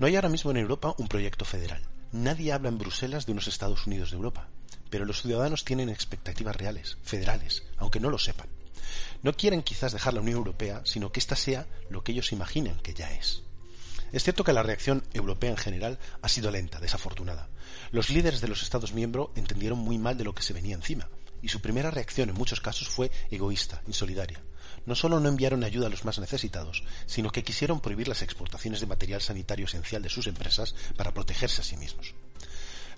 No 0.00 0.08
hay 0.08 0.16
ahora 0.16 0.28
mismo 0.28 0.50
en 0.50 0.56
Europa 0.56 0.92
un 0.98 1.06
proyecto 1.06 1.44
federal. 1.44 1.86
Nadie 2.10 2.52
habla 2.52 2.68
en 2.68 2.78
Bruselas 2.78 3.26
de 3.26 3.32
unos 3.32 3.46
Estados 3.46 3.86
Unidos 3.86 4.10
de 4.10 4.16
Europa, 4.16 4.48
pero 4.90 5.04
los 5.04 5.22
ciudadanos 5.22 5.64
tienen 5.64 5.88
expectativas 5.88 6.56
reales, 6.56 6.98
federales, 7.04 7.62
aunque 7.76 8.00
no 8.00 8.10
lo 8.10 8.18
sepan. 8.18 8.48
No 9.22 9.32
quieren 9.32 9.62
quizás 9.62 9.92
dejar 9.92 10.14
la 10.14 10.20
Unión 10.20 10.38
Europea, 10.38 10.82
sino 10.84 11.12
que 11.12 11.20
ésta 11.20 11.36
sea 11.36 11.66
lo 11.88 12.02
que 12.02 12.12
ellos 12.12 12.32
imaginen 12.32 12.76
que 12.80 12.94
ya 12.94 13.10
es. 13.12 13.42
Es 14.12 14.24
cierto 14.24 14.42
que 14.42 14.52
la 14.52 14.62
reacción 14.62 15.04
europea 15.12 15.50
en 15.50 15.56
general 15.56 15.98
ha 16.20 16.28
sido 16.28 16.50
lenta, 16.50 16.80
desafortunada. 16.80 17.48
Los 17.92 18.10
líderes 18.10 18.40
de 18.40 18.48
los 18.48 18.62
Estados 18.62 18.92
miembros 18.92 19.30
entendieron 19.36 19.78
muy 19.78 19.98
mal 19.98 20.18
de 20.18 20.24
lo 20.24 20.34
que 20.34 20.42
se 20.42 20.52
venía 20.52 20.74
encima, 20.74 21.08
y 21.42 21.48
su 21.48 21.60
primera 21.60 21.90
reacción 21.90 22.28
en 22.28 22.34
muchos 22.34 22.60
casos 22.60 22.88
fue 22.88 23.10
egoísta, 23.30 23.82
insolidaria. 23.86 24.42
No 24.86 24.94
solo 24.94 25.20
no 25.20 25.28
enviaron 25.28 25.62
ayuda 25.62 25.86
a 25.86 25.90
los 25.90 26.04
más 26.04 26.18
necesitados, 26.18 26.82
sino 27.06 27.30
que 27.30 27.44
quisieron 27.44 27.80
prohibir 27.80 28.08
las 28.08 28.22
exportaciones 28.22 28.80
de 28.80 28.86
material 28.86 29.20
sanitario 29.20 29.66
esencial 29.66 30.02
de 30.02 30.08
sus 30.08 30.26
empresas 30.26 30.74
para 30.96 31.12
protegerse 31.12 31.60
a 31.60 31.64
sí 31.64 31.76
mismos. 31.76 32.14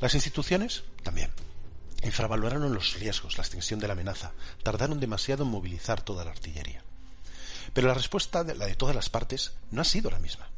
Las 0.01 0.15
instituciones 0.15 0.85
también. 1.03 1.31
Infravaloraron 2.03 2.75
los 2.75 2.95
riesgos, 2.95 3.37
la 3.39 3.45
extensión 3.45 3.81
de 3.81 3.87
la 3.87 3.93
amenaza, 3.93 4.33
tardaron 4.63 5.01
demasiado 5.01 5.45
en 5.45 5.51
movilizar 5.51 6.03
toda 6.03 6.25
la 6.25 6.33
artillería. 6.33 6.83
Pero 7.73 7.89
la 7.89 7.95
respuesta, 7.95 8.45
de 8.45 8.55
la 8.55 8.67
de 8.67 8.75
todas 8.75 8.95
las 8.95 9.09
partes, 9.09 9.53
no 9.71 9.83
ha 9.83 9.85
sido 9.85 10.11
la 10.11 10.19
misma. 10.19 10.49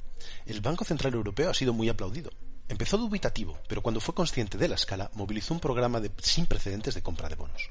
El 0.46 0.60
Banco 0.60 0.84
Central 0.84 1.14
Europeo 1.14 1.50
ha 1.50 1.54
sido 1.54 1.72
muy 1.72 1.88
aplaudido. 1.88 2.30
Empezó 2.66 2.96
dubitativo, 2.96 3.58
pero 3.68 3.82
cuando 3.82 4.00
fue 4.00 4.14
consciente 4.14 4.56
de 4.56 4.68
la 4.68 4.76
escala, 4.76 5.10
movilizó 5.12 5.52
un 5.52 5.60
programa 5.60 6.00
de, 6.00 6.10
sin 6.22 6.46
precedentes 6.46 6.94
de 6.94 7.02
compra 7.02 7.28
de 7.28 7.34
bonos. 7.34 7.68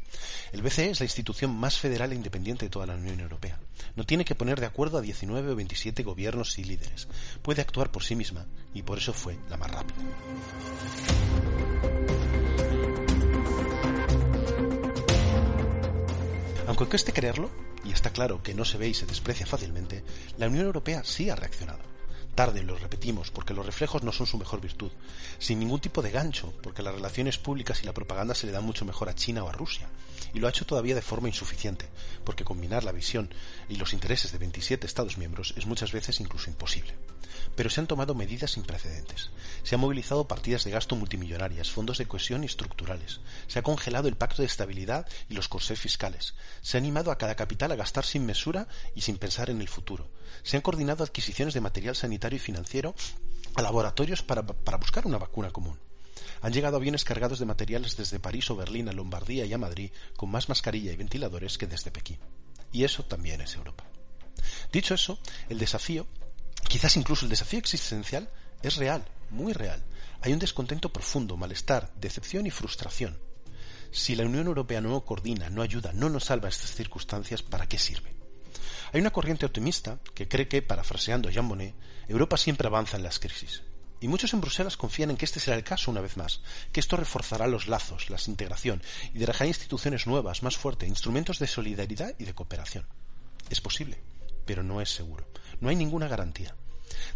El 0.51 0.61
BCE 0.61 0.91
es 0.91 0.99
la 0.99 1.05
institución 1.05 1.55
más 1.55 1.79
federal 1.79 2.11
e 2.11 2.15
independiente 2.15 2.65
de 2.65 2.69
toda 2.69 2.85
la 2.85 2.93
Unión 2.93 3.19
Europea. 3.19 3.59
No 3.95 4.03
tiene 4.03 4.23
que 4.23 4.35
poner 4.35 4.59
de 4.59 4.67
acuerdo 4.67 4.99
a 4.99 5.01
19 5.01 5.51
o 5.51 5.55
27 5.55 6.03
gobiernos 6.03 6.59
y 6.59 6.63
líderes. 6.63 7.07
Puede 7.41 7.61
actuar 7.61 7.91
por 7.91 8.03
sí 8.03 8.15
misma 8.15 8.45
y 8.75 8.83
por 8.83 8.99
eso 8.99 9.13
fue 9.13 9.39
la 9.49 9.57
más 9.57 9.71
rápida. 9.71 9.97
Aunque 16.65 16.85
cueste 16.85 17.11
creerlo, 17.11 17.49
y 17.83 17.91
está 17.91 18.11
claro 18.11 18.41
que 18.41 18.53
no 18.53 18.63
se 18.63 18.77
ve 18.77 18.87
y 18.87 18.93
se 18.93 19.05
desprecia 19.05 19.45
fácilmente, 19.45 20.03
la 20.37 20.47
Unión 20.47 20.65
Europea 20.65 21.03
sí 21.03 21.29
ha 21.29 21.35
reaccionado. 21.35 21.81
Tarde, 22.35 22.63
lo 22.63 22.77
repetimos, 22.77 23.29
porque 23.29 23.53
los 23.53 23.65
reflejos 23.65 24.01
no 24.01 24.11
son 24.11 24.25
su 24.25 24.37
mejor 24.37 24.61
virtud. 24.61 24.91
Sin 25.37 25.59
ningún 25.59 25.81
tipo 25.81 26.01
de 26.01 26.09
gancho, 26.09 26.53
porque 26.63 26.81
las 26.81 26.95
relaciones 26.95 27.37
públicas 27.37 27.83
y 27.83 27.85
la 27.85 27.93
propaganda 27.93 28.33
se 28.33 28.47
le 28.47 28.53
dan 28.53 28.63
mucho 28.63 28.85
mejor 28.85 29.09
a 29.09 29.13
China 29.13 29.43
o 29.43 29.49
a 29.49 29.51
Rusia. 29.51 29.87
Y 30.33 30.39
lo 30.39 30.47
ha 30.47 30.49
hecho 30.49 30.65
todavía 30.65 30.95
de 30.95 31.01
forma 31.01 31.27
insuficiente, 31.27 31.85
porque 32.23 32.45
combinar 32.45 32.83
la 32.85 32.91
visión 32.91 33.29
y 33.69 33.75
los 33.75 33.93
intereses 33.93 34.31
de 34.31 34.39
27 34.39 34.87
Estados 34.87 35.17
miembros 35.17 35.53
es 35.57 35.67
muchas 35.67 35.91
veces 35.91 36.21
incluso 36.21 36.49
imposible. 36.49 36.93
Pero 37.55 37.69
se 37.69 37.79
han 37.79 37.87
tomado 37.87 38.15
medidas 38.15 38.51
sin 38.51 38.63
precedentes. 38.63 39.29
Se 39.63 39.75
han 39.75 39.81
movilizado 39.81 40.27
partidas 40.27 40.63
de 40.63 40.71
gasto 40.71 40.95
multimillonarias, 40.95 41.69
fondos 41.69 41.97
de 41.97 42.07
cohesión 42.07 42.43
y 42.43 42.47
estructurales. 42.47 43.21
Se 43.47 43.59
ha 43.59 43.63
congelado 43.63 44.07
el 44.07 44.15
pacto 44.15 44.41
de 44.41 44.47
estabilidad 44.47 45.07
y 45.29 45.35
los 45.35 45.47
corsés 45.47 45.79
fiscales. 45.79 46.33
Se 46.61 46.77
ha 46.77 46.79
animado 46.79 47.11
a 47.11 47.17
cada 47.17 47.35
capital 47.35 47.71
a 47.71 47.75
gastar 47.75 48.05
sin 48.05 48.25
mesura 48.25 48.67
y 48.95 49.01
sin 49.01 49.17
pensar 49.17 49.49
en 49.49 49.61
el 49.61 49.67
futuro. 49.67 50.09
Se 50.43 50.57
han 50.57 50.61
coordinado 50.63 51.03
adquisiciones 51.03 51.53
de 51.53 51.61
material 51.61 51.95
sanitario 51.95 52.37
y 52.37 52.39
financiero 52.39 52.95
a 53.55 53.61
laboratorios 53.61 54.23
para, 54.23 54.43
para 54.43 54.77
buscar 54.77 55.05
una 55.05 55.17
vacuna 55.17 55.51
común. 55.51 55.79
Han 56.41 56.53
llegado 56.53 56.77
aviones 56.77 57.05
cargados 57.05 57.39
de 57.39 57.45
materiales 57.45 57.95
desde 57.95 58.19
París 58.19 58.49
o 58.51 58.55
Berlín 58.55 58.89
a 58.89 58.93
Lombardía 58.93 59.45
y 59.45 59.53
a 59.53 59.57
Madrid 59.57 59.91
con 60.17 60.29
más 60.29 60.49
mascarilla 60.49 60.91
y 60.91 60.97
ventiladores 60.97 61.57
que 61.57 61.67
desde 61.67 61.91
Pekín. 61.91 62.19
Y 62.71 62.83
eso 62.83 63.05
también 63.05 63.39
es 63.41 63.55
Europa. 63.55 63.85
Dicho 64.71 64.93
eso, 64.93 65.19
el 65.49 65.59
desafío, 65.59 66.07
quizás 66.73 66.97
incluso 66.97 67.25
el 67.25 67.29
desafío 67.29 67.59
existencial, 67.59 68.27
es 68.63 68.77
real, 68.77 69.05
muy 69.29 69.53
real. 69.53 69.83
Hay 70.21 70.33
un 70.33 70.39
descontento 70.39 70.91
profundo, 70.91 71.37
malestar, 71.37 71.93
decepción 72.01 72.47
y 72.47 72.49
frustración. 72.49 73.19
Si 73.91 74.15
la 74.15 74.25
Unión 74.25 74.47
Europea 74.47 74.81
no 74.81 75.05
coordina, 75.05 75.51
no 75.51 75.61
ayuda, 75.61 75.91
no 75.93 76.09
nos 76.09 76.23
salva 76.23 76.49
estas 76.49 76.73
circunstancias, 76.73 77.43
¿para 77.43 77.67
qué 77.67 77.77
sirve? 77.77 78.15
Hay 78.91 78.99
una 78.99 79.11
corriente 79.11 79.45
optimista 79.45 79.99
que 80.15 80.27
cree 80.27 80.47
que, 80.47 80.63
parafraseando 80.63 81.29
Jean 81.29 81.45
Monnet, 81.45 81.75
Europa 82.07 82.37
siempre 82.37 82.65
avanza 82.65 82.97
en 82.97 83.03
las 83.03 83.19
crisis. 83.19 83.61
Y 84.01 84.07
muchos 84.07 84.33
en 84.33 84.41
Bruselas 84.41 84.75
confían 84.75 85.11
en 85.11 85.17
que 85.17 85.25
este 85.25 85.39
será 85.39 85.55
el 85.55 85.63
caso 85.63 85.91
una 85.91 86.01
vez 86.01 86.17
más, 86.17 86.41
que 86.71 86.79
esto 86.79 86.97
reforzará 86.97 87.45
los 87.45 87.67
lazos, 87.67 88.09
la 88.09 88.17
integración 88.25 88.81
y 89.13 89.19
dejará 89.19 89.45
instituciones 89.45 90.07
nuevas, 90.07 90.41
más 90.41 90.57
fuertes, 90.57 90.89
instrumentos 90.89 91.37
de 91.37 91.45
solidaridad 91.45 92.15
y 92.17 92.23
de 92.25 92.33
cooperación. 92.33 92.87
Es 93.51 93.61
posible, 93.61 94.01
pero 94.47 94.63
no 94.63 94.81
es 94.81 94.89
seguro. 94.89 95.27
No 95.61 95.69
hay 95.69 95.75
ninguna 95.75 96.07
garantía. 96.07 96.55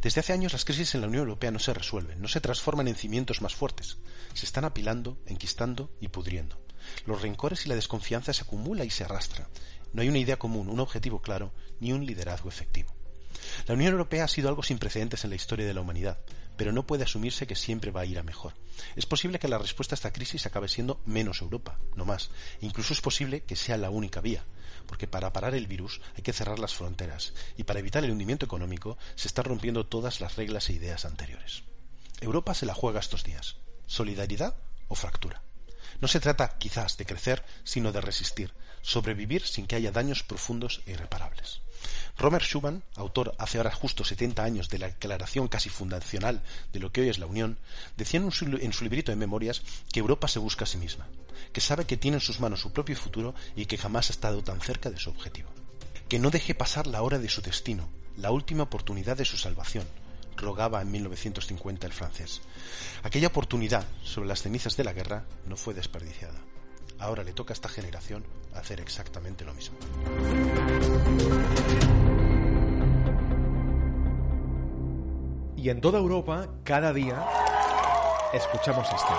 Desde 0.02 0.22
hace 0.22 0.34
años 0.34 0.54
las 0.54 0.66
crisis 0.66 0.96
en 0.96 1.02
la 1.02 1.08
Unión 1.08 1.24
Europea 1.24 1.52
no 1.52 1.60
se 1.60 1.74
resuelven, 1.74 2.22
no 2.22 2.28
se 2.28 2.42
transforman 2.42 2.88
en 2.88 2.96
cimientos 2.96 3.42
más 3.42 3.56
fuertes, 3.56 3.98
se 4.34 4.46
están 4.46 4.66
apilando, 4.66 5.18
enquistando 5.26 5.92
y 6.00 6.08
pudriendo. 6.08 6.58
Los 7.06 7.22
rencores 7.22 7.66
y 7.66 7.70
la 7.70 7.76
desconfianza 7.76 8.34
se 8.34 8.44
acumulan 8.44 8.88
y 8.88 8.92
se 8.92 9.04
arrastran. 9.04 9.48
No 9.94 10.02
hay 10.02 10.10
una 10.10 10.20
idea 10.20 10.38
común, 10.38 10.70
un 10.70 10.80
objetivo 10.80 11.22
claro, 11.22 11.54
ni 11.80 11.92
un 11.92 12.06
liderazgo 12.06 12.50
efectivo. 12.50 12.94
La 13.68 13.74
Unión 13.74 13.92
Europea 13.92 14.26
ha 14.26 14.28
sido 14.28 14.50
algo 14.50 14.64
sin 14.64 14.80
precedentes 14.80 15.24
en 15.24 15.30
la 15.30 15.36
historia 15.36 15.66
de 15.66 15.74
la 15.74 15.82
humanidad, 15.82 16.20
pero 16.58 16.74
no 16.74 16.86
puede 16.86 17.04
asumirse 17.04 17.48
que 17.48 17.56
siempre 17.56 17.92
va 17.92 18.02
a 18.02 18.06
ir 18.06 18.20
a 18.20 18.24
mejor. 18.24 18.54
Es 18.96 19.06
posible 19.06 19.40
que 19.40 19.48
la 19.48 19.58
respuesta 19.58 19.94
a 19.94 19.98
esta 19.98 20.12
crisis 20.12 20.46
acabe 20.46 20.68
siendo 20.68 21.00
menos 21.06 21.42
Europa, 21.42 21.80
no 21.96 22.06
más. 22.06 22.30
Incluso 22.62 22.94
es 22.94 23.02
posible 23.02 23.44
que 23.44 23.56
sea 23.56 23.78
la 23.78 23.90
única 23.90 24.20
vía, 24.20 24.44
porque 24.88 25.08
para 25.08 25.32
parar 25.32 25.56
el 25.56 25.68
virus 25.68 26.02
hay 26.16 26.24
que 26.24 26.34
cerrar 26.34 26.60
las 26.60 26.74
fronteras, 26.74 27.34
y 27.56 27.64
para 27.64 27.80
evitar 27.80 28.04
el 28.04 28.12
hundimiento 28.12 28.46
económico 28.46 28.98
se 29.16 29.28
están 29.28 29.46
rompiendo 29.46 29.86
todas 29.86 30.20
las 30.20 30.36
reglas 30.36 30.70
e 30.70 30.74
ideas 30.74 31.06
anteriores. 31.06 31.64
Europa 32.20 32.54
se 32.54 32.66
la 32.66 32.74
juega 32.74 33.00
estos 33.00 33.24
días. 33.24 33.58
¿Solidaridad 33.86 34.56
o 34.88 34.96
fractura? 34.96 35.44
No 36.02 36.08
se 36.08 36.20
trata, 36.20 36.58
quizás, 36.58 36.98
de 36.98 37.06
crecer, 37.06 37.46
sino 37.64 37.92
de 37.92 38.02
resistir, 38.02 38.54
sobrevivir 38.82 39.44
sin 39.44 39.68
que 39.68 39.76
haya 39.76 39.92
daños 39.92 40.24
profundos 40.24 40.82
e 40.86 40.92
irreparables. 40.92 41.62
Robert 42.18 42.44
Schuman, 42.46 42.84
autor 42.96 43.36
hace 43.38 43.58
ahora 43.58 43.72
justo 43.72 44.04
70 44.04 44.44
años 44.44 44.70
de 44.70 44.80
la 44.80 44.88
declaración 44.88 45.48
casi 45.48 45.70
fundacional 45.70 46.42
de 46.74 46.80
lo 46.80 46.92
que 46.92 47.02
hoy 47.02 47.10
es 47.10 47.20
la 47.20 47.26
Unión, 47.26 47.58
decía 47.96 48.20
en, 48.20 48.32
su, 48.32 48.46
en 48.46 48.74
su 48.74 48.84
librito 48.84 49.12
de 49.12 49.16
memorias 49.16 49.62
que 49.92 50.00
Europa 50.00 50.28
se 50.28 50.40
busca 50.40 50.64
a 50.64 50.68
sí 50.68 50.78
misma, 50.78 51.08
que 51.54 51.62
sabe 51.62 51.86
que 51.86 51.98
tiene 51.98 52.18
en 52.18 52.22
sus 52.22 52.40
manos 52.40 52.62
su 52.62 52.72
propio 52.72 52.96
futuro 52.96 53.36
y 53.56 53.66
que 53.66 53.78
jamás 53.78 54.10
ha 54.10 54.14
estado 54.14 54.44
tan 54.44 54.62
cerca 54.62 54.90
de 54.90 55.00
su 55.00 55.10
objetivo. 55.10 55.50
Que 56.10 56.20
no 56.20 56.30
deje 56.30 56.56
pasar 56.56 56.88
la 56.88 57.02
hora 57.02 57.20
de 57.20 57.30
su 57.30 57.42
destino, 57.42 57.90
la 58.18 58.32
última 58.32 58.64
oportunidad 58.64 59.18
de 59.18 59.26
su 59.26 59.38
salvación, 59.38 59.86
rogaba 60.38 60.82
en 60.82 60.92
1950 60.92 61.88
el 61.88 61.94
francés. 61.94 62.42
Aquella 63.04 63.28
oportunidad 63.28 63.86
sobre 64.04 64.30
las 64.30 64.42
cenizas 64.42 64.78
de 64.78 64.84
la 64.84 64.94
guerra 64.94 65.26
no 65.46 65.58
fue 65.58 65.74
desperdiciada. 65.74 66.40
Ahora 67.00 67.24
le 67.24 67.34
toca 67.34 67.54
a 67.54 67.56
esta 67.56 67.70
generación 67.70 68.24
hacer 68.56 68.80
exactamente 68.80 69.46
lo 69.46 69.54
mismo. 69.54 69.78
Y 75.56 75.70
en 75.70 75.82
toda 75.82 76.00
Europa, 76.00 76.48
cada 76.64 76.94
día, 76.94 77.26
escuchamos 78.34 78.88
esto. 78.88 79.14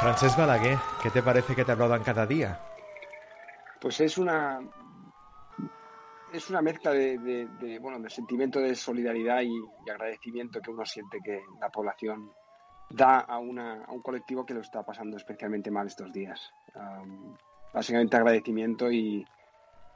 Francés 0.00 0.36
Balaguer, 0.36 0.78
¿qué 1.02 1.10
te 1.10 1.22
parece 1.22 1.54
que 1.54 1.64
te 1.64 1.72
aplaudan 1.72 2.02
cada 2.02 2.26
día? 2.26 2.60
Pues 3.80 4.00
es 4.00 4.18
una 4.18 4.60
es 6.34 6.50
una 6.50 6.60
mezcla 6.60 6.90
de, 6.90 7.78
bueno 7.80 8.00
de 8.00 8.10
sentimiento 8.10 8.58
de 8.58 8.74
solidaridad 8.74 9.42
y, 9.42 9.54
agradecimiento 9.88 10.60
que 10.60 10.70
uno 10.70 10.84
siente 10.84 11.20
que 11.24 11.42
la 11.60 11.70
población 11.70 12.32
da 12.90 13.20
a, 13.20 13.38
una, 13.38 13.84
a 13.84 13.92
un 13.92 14.02
colectivo 14.02 14.44
que 14.44 14.54
lo 14.54 14.60
está 14.60 14.82
pasando 14.82 15.16
especialmente 15.16 15.70
mal 15.70 15.86
estos 15.86 16.12
días. 16.12 16.52
básicamente 17.72 18.16
agradecimiento 18.16 18.90
y, 18.90 19.24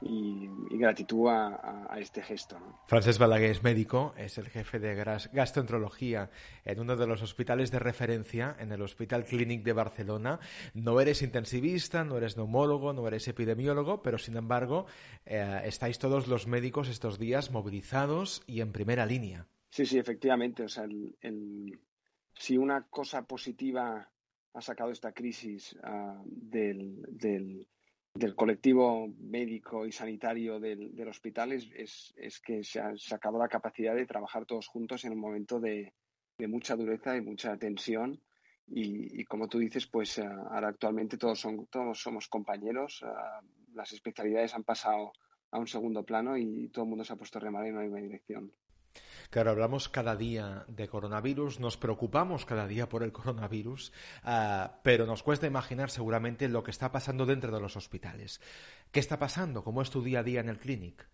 y, 0.01 0.47
gratitud 0.77 1.27
a, 1.27 1.97
este 1.97 2.21
gesto. 2.21 2.59
¿no? 2.59 2.79
Francés 2.87 3.17
Balaguer 3.17 3.51
es 3.51 3.63
médico, 3.63 4.13
es 4.17 4.37
el 4.37 4.47
jefe 4.47 4.79
de 4.79 4.95
gastroenterología 4.95 6.29
en 6.63 6.79
uno 6.79 6.95
de 6.95 7.07
los 7.07 7.21
hospitales 7.21 7.71
de 7.71 7.79
referencia, 7.79 8.55
en 8.59 8.71
el 8.71 8.81
Hospital 8.81 9.25
Clínic 9.25 9.63
de 9.63 9.73
Barcelona. 9.73 10.39
No 10.73 11.01
eres 11.01 11.21
intensivista, 11.21 12.03
no 12.03 12.17
eres 12.17 12.37
neumólogo, 12.37 12.93
no 12.93 13.07
eres 13.07 13.27
epidemiólogo, 13.27 14.01
pero 14.01 14.17
sin 14.17 14.37
embargo 14.37 14.85
eh, 15.25 15.61
estáis 15.65 15.99
todos 15.99 16.27
los 16.27 16.47
médicos 16.47 16.87
estos 16.87 17.19
días 17.19 17.51
movilizados 17.51 18.41
y 18.47 18.61
en 18.61 18.71
primera 18.71 19.05
línea. 19.05 19.47
Sí, 19.69 19.85
sí, 19.85 19.97
efectivamente. 19.97 20.63
O 20.63 20.69
sea, 20.69 20.87
si 22.33 22.57
una 22.57 22.83
cosa 22.83 23.23
positiva 23.23 24.09
ha 24.53 24.61
sacado 24.61 24.91
esta 24.91 25.11
crisis 25.11 25.77
ah, 25.83 26.21
del 26.25 27.05
del 27.09 27.67
colectivo 28.35 29.07
médico 29.19 29.85
y 29.85 29.91
sanitario 29.91 30.59
del, 30.59 31.07
hospital 31.07 31.53
es, 31.53 32.13
es, 32.15 32.39
que 32.39 32.63
se 32.63 32.79
ha 32.79 32.95
sacado 32.97 33.37
la 33.37 33.47
capacidad 33.47 33.95
de 33.95 34.05
trabajar 34.05 34.45
todos 34.45 34.67
juntos 34.67 35.05
en 35.05 35.13
un 35.13 35.19
momento 35.19 35.59
de, 35.59 35.93
mucha 36.47 36.75
dureza 36.75 37.15
y 37.15 37.21
mucha 37.21 37.57
tensión. 37.57 38.21
Y, 38.67 39.23
como 39.25 39.47
tú 39.47 39.57
dices, 39.57 39.87
pues 39.87 40.19
eh, 40.19 40.25
ahora 40.25 40.69
actualmente 40.69 41.17
todos, 41.17 41.39
son, 41.39 41.65
todos 41.67 41.99
somos 41.99 42.27
compañeros, 42.27 43.03
eh, 43.03 43.07
las 43.73 43.91
especialidades 43.93 44.53
han 44.53 44.63
pasado 44.63 45.11
a 45.51 45.57
un 45.57 45.67
segundo 45.67 46.03
plano 46.03 46.37
y 46.37 46.69
todo 46.69 46.85
el 46.85 46.89
mundo 46.89 47.03
se 47.03 47.13
ha 47.13 47.15
puesto 47.15 47.39
a 47.39 47.41
remar 47.41 47.65
en 47.65 47.73
una 47.73 47.83
misma 47.83 47.99
dirección. 47.99 48.53
Claro, 49.29 49.51
hablamos 49.51 49.89
cada 49.89 50.15
día 50.15 50.65
de 50.67 50.87
coronavirus, 50.87 51.59
nos 51.59 51.77
preocupamos 51.77 52.45
cada 52.45 52.67
día 52.67 52.89
por 52.89 53.03
el 53.03 53.11
coronavirus, 53.11 53.93
ah, 54.23 54.79
pero 54.83 55.05
nos 55.05 55.21
cuesta 55.21 55.45
imaginar 55.45 55.91
seguramente 55.91 56.47
lo 56.47 56.63
que 56.63 56.71
está 56.71 56.91
pasando 56.91 57.27
dentro 57.27 57.51
de 57.51 57.61
los 57.61 57.77
hospitales. 57.77 58.41
¿Qué 58.91 58.99
está 58.99 59.19
pasando? 59.19 59.63
¿Cómo 59.63 59.83
es 59.83 59.91
tu 59.91 60.01
día 60.01 60.21
a 60.21 60.23
día 60.23 60.39
en 60.39 60.49
el 60.49 60.57
clinic? 60.57 61.07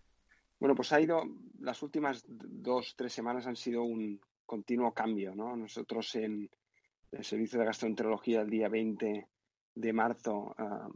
Bueno, 0.58 0.74
pues 0.74 0.92
ha 0.92 1.00
ido, 1.00 1.22
las 1.60 1.82
últimas 1.82 2.24
dos, 2.26 2.94
tres 2.96 3.12
semanas 3.12 3.46
han 3.46 3.56
sido 3.56 3.82
un 3.82 4.18
continuo 4.46 4.94
cambio, 4.94 5.34
¿no? 5.34 5.54
Nosotros 5.54 6.14
en 6.14 6.48
el 7.12 7.24
servicio 7.24 7.58
de 7.58 7.66
gastroenterología 7.66 8.40
el 8.40 8.48
día 8.48 8.68
20 8.68 9.28
de 9.76 9.92
marzo 9.92 10.54
ah, 10.58 10.88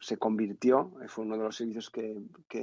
se 0.00 0.18
convirtió, 0.18 0.92
fue 1.06 1.24
uno 1.24 1.38
de 1.38 1.44
los 1.44 1.56
servicios 1.56 1.88
que, 1.88 2.20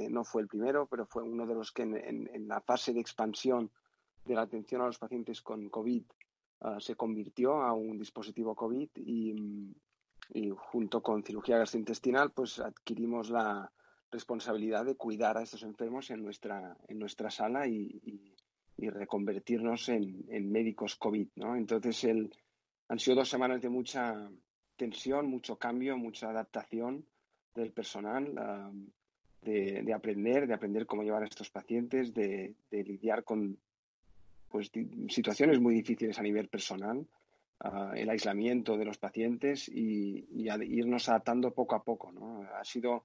no 0.08 0.22
fue 0.22 0.42
el 0.42 0.48
primero, 0.48 0.86
pero 0.86 1.06
fue 1.06 1.24
uno 1.24 1.46
de 1.46 1.54
los 1.54 1.72
que 1.72 1.82
en 1.82 2.46
la 2.46 2.60
fase 2.60 2.92
de 2.92 3.00
expansión 3.00 3.70
de 4.26 4.34
la 4.34 4.42
atención 4.42 4.82
a 4.82 4.86
los 4.86 4.98
pacientes 4.98 5.40
con 5.40 5.68
COVID 5.68 6.02
ah, 6.60 6.78
se 6.78 6.94
convirtió 6.94 7.62
a 7.62 7.72
un 7.72 7.98
dispositivo 7.98 8.54
COVID 8.54 8.90
y, 8.96 9.34
junto 10.56 11.02
con 11.02 11.22
cirugía 11.22 11.58
gastrointestinal 11.58 12.32
pues 12.32 12.58
adquirimos 12.58 13.30
la 13.30 13.70
responsabilidad 14.10 14.84
de 14.84 14.96
cuidar 14.96 15.38
a 15.38 15.42
estos 15.42 15.62
enfermos 15.62 16.10
en 16.10 16.22
nuestra, 16.22 16.76
en 16.88 16.98
nuestra 16.98 17.30
sala 17.30 17.66
y, 17.66 18.34
reconvertirnos 18.78 19.88
en, 19.88 20.50
médicos 20.50 20.96
COVID. 20.96 21.28
¿no? 21.36 21.56
Entonces 21.56 22.04
el, 22.04 22.30
han 22.88 22.98
sido 22.98 23.16
dos 23.16 23.28
semanas 23.28 23.62
de 23.62 23.68
mucha 23.68 24.28
tensión, 24.76 25.26
mucho 25.26 25.56
cambio, 25.56 25.96
mucha 25.96 26.30
adaptación 26.30 27.04
del 27.54 27.72
personal, 27.72 28.32
ah, 28.38 28.70
de, 29.42 29.92
aprender, 29.94 30.46
de 30.46 30.54
aprender 30.54 30.86
cómo 30.86 31.02
llevar 31.02 31.22
a 31.22 31.26
estos 31.26 31.50
pacientes, 31.50 32.12
de 32.12 32.54
lidiar 32.70 33.22
con 33.22 33.58
pues, 34.48 34.70
situaciones 35.08 35.60
muy 35.60 35.74
difíciles 35.74 36.18
a 36.18 36.22
nivel 36.22 36.48
personal, 36.48 37.06
el 37.94 38.10
aislamiento 38.10 38.76
de 38.76 38.84
los 38.84 38.98
pacientes 38.98 39.68
y, 39.68 40.26
irnos 40.30 41.08
adaptando 41.08 41.52
poco 41.52 41.74
a 41.74 41.82
poco. 41.82 42.12
¿no? 42.12 42.42
Ha 42.58 42.64
sido, 42.64 43.04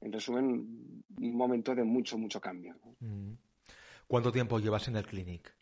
en 0.00 0.12
resumen, 0.12 1.02
un 1.16 1.36
momento 1.36 1.74
de 1.74 1.84
mucho, 1.84 2.18
mucho 2.18 2.40
cambio. 2.40 2.74
Mm. 3.00 3.32
¿Cuánto 4.06 4.32
tiempo 4.32 4.58
llevas 4.58 4.88
en 4.88 4.96
el 4.96 5.06
clinic? 5.06 5.54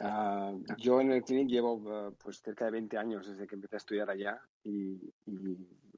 Ah, 0.00 0.52
yo 0.78 1.00
en 1.00 1.12
el 1.12 1.22
clinic 1.22 1.48
llevo 1.48 1.82
ah, 1.88 2.10
pues 2.22 2.40
cerca 2.40 2.64
de 2.64 2.70
20 2.70 2.96
años 2.96 3.28
desde 3.28 3.46
que 3.46 3.54
empecé 3.54 3.76
a 3.76 3.78
estudiar 3.78 4.10
allá 4.10 4.40
y, 4.64 4.98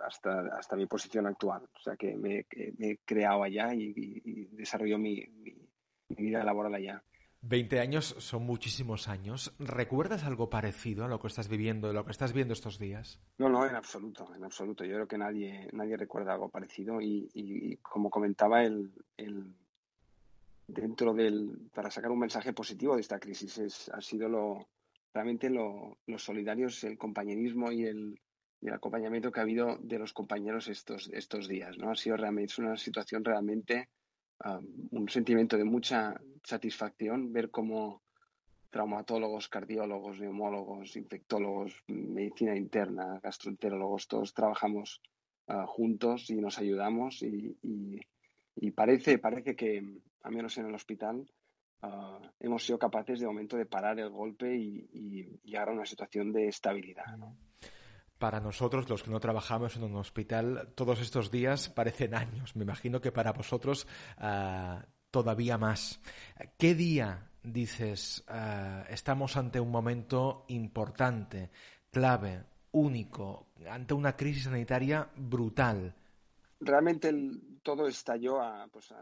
hasta, 0.01 0.41
hasta 0.59 0.77
mi 0.77 0.87
posición 0.87 1.27
actual. 1.27 1.63
O 1.73 1.81
sea 1.81 1.97
que 1.97 2.17
me, 2.17 2.45
he 2.51 2.99
creado 3.05 3.45
allá 3.45 3.73
y, 3.75 3.93
y 3.97 4.45
desarrollo 4.57 4.99
mi, 4.99 5.25
mi, 5.39 5.55
vida 6.17 6.43
laboral 6.43 6.75
allá. 6.75 7.03
20 7.43 7.81
años 7.81 8.15
son 8.19 8.45
muchísimos 8.45 9.09
años. 9.09 9.55
¿Recuerdas 9.59 10.25
algo 10.25 10.51
parecido 10.51 11.05
a 11.05 11.09
lo 11.09 11.21
que 11.21 11.27
estás 11.29 11.49
viviendo, 11.49 11.91
a 11.91 11.93
lo 11.93 12.05
que 12.05 12.13
estás 12.13 12.33
viendo 12.33 12.55
estos 12.55 12.79
días? 12.79 13.21
No, 13.39 13.49
no, 13.49 13.67
en 13.67 13.75
absoluto, 13.75 14.33
en 14.35 14.45
absoluto. 14.45 14.85
Yo 14.85 14.95
creo 14.95 15.09
que 15.09 15.19
nadie, 15.19 15.69
nadie 15.73 15.97
recuerda 15.97 16.35
algo 16.35 16.49
parecido 16.49 17.01
y, 17.01 17.79
como 17.83 18.11
comentaba, 18.11 18.63
el, 18.63 18.93
el, 19.17 19.53
dentro 20.73 21.15
del, 21.15 21.71
para 21.75 21.91
sacar 21.91 22.11
un 22.11 22.19
mensaje 22.19 22.53
positivo 22.53 22.95
de 22.95 23.03
esta 23.03 23.19
crisis 23.19 23.59
es, 23.59 23.89
ha 23.91 24.01
sido 24.01 24.29
lo, 24.29 24.69
realmente 25.13 25.51
lo, 25.51 25.99
los 26.07 26.23
solidarios, 26.25 26.83
el 26.85 26.99
compañerismo 26.99 27.71
y 27.71 27.85
el, 27.85 28.21
y 28.61 28.69
el 28.69 28.75
acompañamiento 28.75 29.31
que 29.31 29.41
ha 29.41 29.45
habido 29.45 29.77
de 29.81 29.99
los 29.99 30.13
compañeros 30.13 30.69
estos, 30.69 31.11
estos 31.13 31.49
días. 31.49 31.77
¿no? 31.79 31.91
Ha 31.91 31.97
sido 31.97 32.17
realmente 32.17 32.53
es 32.53 32.59
una 32.59 32.77
situación 32.77 33.25
realmente 33.25 33.89
un 34.91 35.09
sentimiento 35.09 35.57
de 35.57 35.65
mucha 35.65 36.21
satisfacción 36.43 37.33
ver 37.33 37.51
cómo 37.51 38.03
traumatólogos, 38.71 39.49
cardiólogos, 39.49 40.19
neumólogos, 40.19 40.97
infectólogos, 40.97 41.85
medicina 41.87 42.57
interna, 42.57 43.21
gastroenterólogos, 43.23 44.09
todos 44.09 44.33
trabajamos 44.33 45.03
ah, 45.47 45.67
juntos 45.67 46.31
y 46.31 46.37
nos 46.37 46.59
ayudamos 46.59 47.23
y, 47.23 47.57
parece, 48.75 49.19
parece 49.19 49.55
que, 49.55 50.01
al 50.23 50.33
menos 50.33 50.57
en 50.59 50.67
el 50.67 50.75
hospital, 50.75 51.31
ah, 51.83 52.21
hemos 52.41 52.65
sido 52.65 52.79
capaces 52.79 53.21
de 53.21 53.27
momento 53.27 53.57
de 53.57 53.67
parar 53.67 53.99
el 53.99 54.11
golpe 54.11 54.55
y, 54.55 55.41
llegar 55.45 55.69
a 55.69 55.73
una 55.73 55.87
situación 55.87 56.33
de 56.33 56.49
estabilidad 56.49 57.05
para 58.23 58.39
nosotros, 58.39 58.89
los 58.89 59.03
que 59.03 59.11
no 59.11 59.19
trabajamos 59.19 59.75
en 59.77 59.83
un 59.83 59.97
hospital, 59.97 60.69
todos 60.77 61.01
estos 61.01 61.33
días 61.33 61.69
parecen 61.69 62.15
años. 62.15 62.55
Me 62.55 62.63
imagino 62.63 63.01
que 63.01 63.11
para 63.11 63.33
vosotros 63.33 63.89
ah, 64.17 64.87
todavía 65.11 65.59
más. 65.59 66.01
¿Qué 66.57 66.77
día 66.77 67.33
dices 67.43 68.25
ah, 68.29 68.85
estamos 68.89 69.37
ante 69.37 69.59
un 69.59 69.73
momento 69.73 70.45
importante, 70.49 71.51
clave, 71.91 72.45
único, 72.71 73.49
ante 73.69 73.93
una 73.95 74.17
crisis 74.17 74.45
sanitaria 74.45 75.11
brutal? 75.17 75.95
Realmente 76.61 77.13
todo 77.65 77.89
estalló 77.89 78.41
a, 78.41 78.69
pues, 78.69 78.93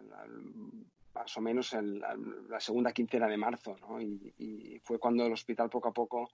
más 1.15 1.37
o 1.37 1.41
menos 1.41 1.73
en 1.75 2.01
la, 2.01 2.61
segunda 2.61 2.93
quincena 2.93 3.27
de 3.27 3.37
marzo, 3.37 3.77
¿no? 3.81 4.01
y 4.01 4.81
fue 4.85 4.99
cuando 4.99 5.27
el 5.27 5.33
hospital 5.33 5.69
poco 5.69 5.89
a 5.89 5.93
poco 5.93 6.29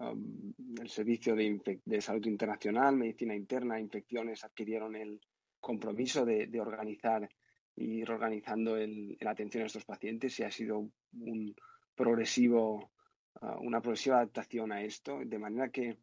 Um, 0.00 0.54
el 0.80 0.88
Servicio 0.88 1.34
de, 1.34 2.00
Salud 2.00 2.24
Internacional, 2.26 2.96
Medicina 2.96 3.34
Interna, 3.34 3.80
Infecciones 3.80 4.44
adquirieron 4.44 4.94
el 4.94 5.20
compromiso 5.60 6.24
de, 6.24 6.48
organizar 6.60 7.28
y 7.74 8.02
ir 8.02 8.10
organizando 8.10 8.76
la 8.76 9.30
atención 9.30 9.64
a 9.64 9.66
estos 9.66 9.84
pacientes 9.84 10.38
y 10.38 10.44
ha 10.44 10.52
sido 10.52 10.88
un 11.12 11.56
progresivo, 11.96 12.92
uh, 13.40 13.60
una 13.60 13.80
progresiva 13.80 14.16
adaptación 14.16 14.70
a 14.70 14.82
esto, 14.82 15.18
de 15.24 15.38
manera 15.38 15.68
que 15.68 15.98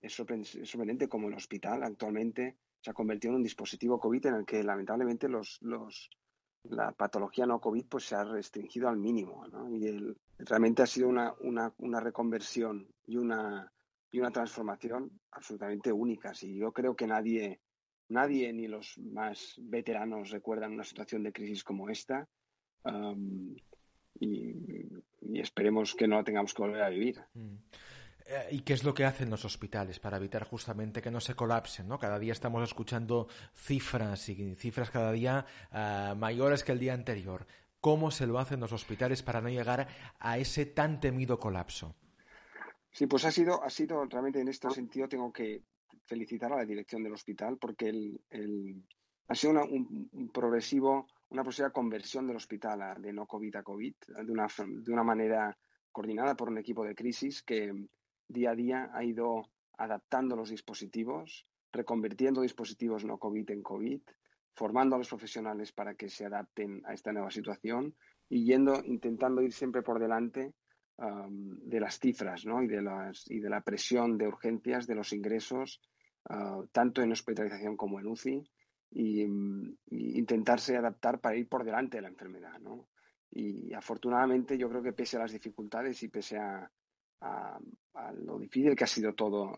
es, 0.00 0.12
sorprendente 0.12 1.08
como 1.08 1.28
el 1.28 1.34
hospital 1.34 1.84
actualmente 1.84 2.56
se 2.80 2.90
ha 2.90 2.94
convertido 2.94 3.32
en 3.32 3.36
un 3.36 3.42
dispositivo 3.44 4.00
COVID 4.00 4.26
en 4.26 4.34
el 4.34 4.44
que 4.44 4.62
lamentablemente 4.62 5.28
los, 5.28 5.60
la 6.70 6.92
patología 6.92 7.46
no 7.46 7.60
COVID 7.60 7.86
pues, 7.86 8.04
se 8.04 8.14
ha 8.14 8.24
restringido 8.24 8.88
al 8.88 8.96
mínimo. 8.96 9.46
¿no? 9.48 9.70
Y 9.70 9.86
el, 9.86 10.16
realmente 10.38 10.82
ha 10.82 10.86
sido 10.86 11.08
una, 11.08 11.34
una, 11.40 11.72
una 11.78 12.00
reconversión 12.00 12.86
y 13.06 13.16
una, 13.16 13.72
y 14.10 14.20
una 14.20 14.30
transformación 14.30 15.10
absolutamente 15.32 15.92
únicas. 15.92 16.42
Y 16.42 16.56
yo 16.56 16.72
creo 16.72 16.96
que 16.96 17.06
nadie, 17.06 17.60
nadie, 18.08 18.52
ni 18.52 18.66
los 18.66 18.98
más 18.98 19.54
veteranos, 19.58 20.30
recuerdan 20.30 20.72
una 20.72 20.84
situación 20.84 21.22
de 21.22 21.32
crisis 21.32 21.64
como 21.64 21.88
esta. 21.88 22.28
y, 24.20 24.86
esperemos 25.38 25.94
que 25.94 26.06
no 26.06 26.16
la 26.16 26.24
tengamos 26.24 26.54
que 26.54 26.62
volver 26.62 26.82
a 26.82 26.88
vivir. 26.88 27.20
Mm. 27.34 27.56
Eh, 28.28 28.48
¿Y 28.50 28.60
qué 28.62 28.72
es 28.72 28.82
lo 28.82 28.92
que 28.92 29.04
hacen 29.04 29.30
los 29.30 29.44
hospitales 29.44 30.00
para 30.00 30.16
evitar 30.16 30.44
justamente 30.44 31.00
que 31.00 31.10
no 31.10 31.20
se 31.20 31.34
colapsen? 31.34 31.86
¿no? 31.86 31.98
Cada 31.98 32.18
día 32.18 32.32
estamos 32.32 32.62
escuchando 32.64 33.28
cifras 33.54 34.28
y 34.28 34.54
cifras 34.56 34.90
cada 34.90 35.12
día 35.12 35.46
eh, 35.72 36.14
mayores 36.16 36.64
que 36.64 36.72
el 36.72 36.80
día 36.80 36.94
anterior. 36.94 37.46
¿Cómo 37.80 38.10
se 38.10 38.26
lo 38.26 38.40
hacen 38.40 38.58
los 38.58 38.72
hospitales 38.72 39.22
para 39.22 39.40
no 39.40 39.48
llegar 39.48 39.86
a 40.18 40.38
ese 40.38 40.66
tan 40.66 40.98
temido 40.98 41.38
colapso? 41.38 41.94
Sí, 42.90 43.06
pues 43.06 43.24
ha 43.26 43.30
sido, 43.30 43.62
ha 43.62 43.70
sido 43.70 44.04
realmente 44.06 44.40
en 44.40 44.48
este 44.48 44.70
sentido 44.70 45.08
tengo 45.08 45.32
que 45.32 45.62
felicitar 46.06 46.52
a 46.52 46.56
la 46.56 46.64
dirección 46.64 47.04
del 47.04 47.12
hospital 47.12 47.58
porque 47.58 47.90
el, 47.90 48.82
ha 49.28 49.34
sido 49.36 49.52
un, 49.64 50.30
progresivo, 50.32 51.06
una 51.28 51.42
progresiva 51.42 51.70
conversión 51.70 52.26
del 52.26 52.36
hospital 52.36 53.00
de 53.00 53.12
no 53.12 53.26
COVID 53.26 53.56
a 53.56 53.62
COVID 53.62 53.94
de 54.24 54.32
una, 54.32 54.46
de 54.46 54.92
una 54.92 55.04
manera 55.04 55.56
coordinada 55.92 56.34
por 56.34 56.48
un 56.48 56.58
equipo 56.58 56.84
de 56.84 56.94
crisis 56.94 57.42
que 57.42 57.72
día 58.28 58.50
a 58.50 58.54
día 58.54 58.90
ha 58.92 59.04
ido 59.04 59.48
adaptando 59.78 60.36
los 60.36 60.50
dispositivos, 60.50 61.46
reconvirtiendo 61.72 62.40
dispositivos 62.40 63.04
no 63.04 63.18
COVID 63.18 63.50
en 63.50 63.62
COVID, 63.62 64.00
formando 64.54 64.96
a 64.96 64.98
los 64.98 65.08
profesionales 65.08 65.72
para 65.72 65.94
que 65.94 66.08
se 66.08 66.24
adapten 66.24 66.82
a 66.86 66.94
esta 66.94 67.12
nueva 67.12 67.30
situación 67.30 67.94
y 68.28 68.44
yendo, 68.44 68.82
intentando 68.84 69.42
ir 69.42 69.52
siempre 69.52 69.82
por 69.82 69.98
delante 69.98 70.54
de 70.98 71.80
las 71.80 71.98
cifras 71.98 72.46
¿no? 72.46 72.62
y, 72.62 72.68
de 72.68 72.80
las, 72.80 73.30
y 73.30 73.40
de 73.40 73.50
la 73.50 73.60
presión 73.60 74.16
de 74.16 74.28
urgencias 74.28 74.86
de 74.86 74.94
los 74.94 75.12
ingresos, 75.12 75.82
ah, 76.30 76.62
tanto 76.72 77.02
en 77.02 77.12
hospitalización 77.12 77.76
como 77.76 78.00
en 78.00 78.06
UCI, 78.06 78.42
y, 78.90 79.26
intentarse 79.90 80.76
adaptar 80.76 81.20
para 81.20 81.36
ir 81.36 81.48
por 81.48 81.64
delante 81.64 81.98
de 81.98 82.02
la 82.02 82.08
enfermedad. 82.08 82.58
¿no? 82.60 82.88
Y 83.30 83.74
afortunadamente 83.74 84.56
yo 84.56 84.70
creo 84.70 84.82
que 84.82 84.94
pese 84.94 85.16
a 85.16 85.20
las 85.20 85.32
dificultades 85.32 86.02
y 86.02 86.08
pese 86.08 86.38
a, 86.38 86.70
a, 87.20 87.58
lo 88.24 88.38
difícil 88.38 88.76
que 88.76 88.84
ha 88.84 88.88
sido 88.88 89.14
todo, 89.14 89.54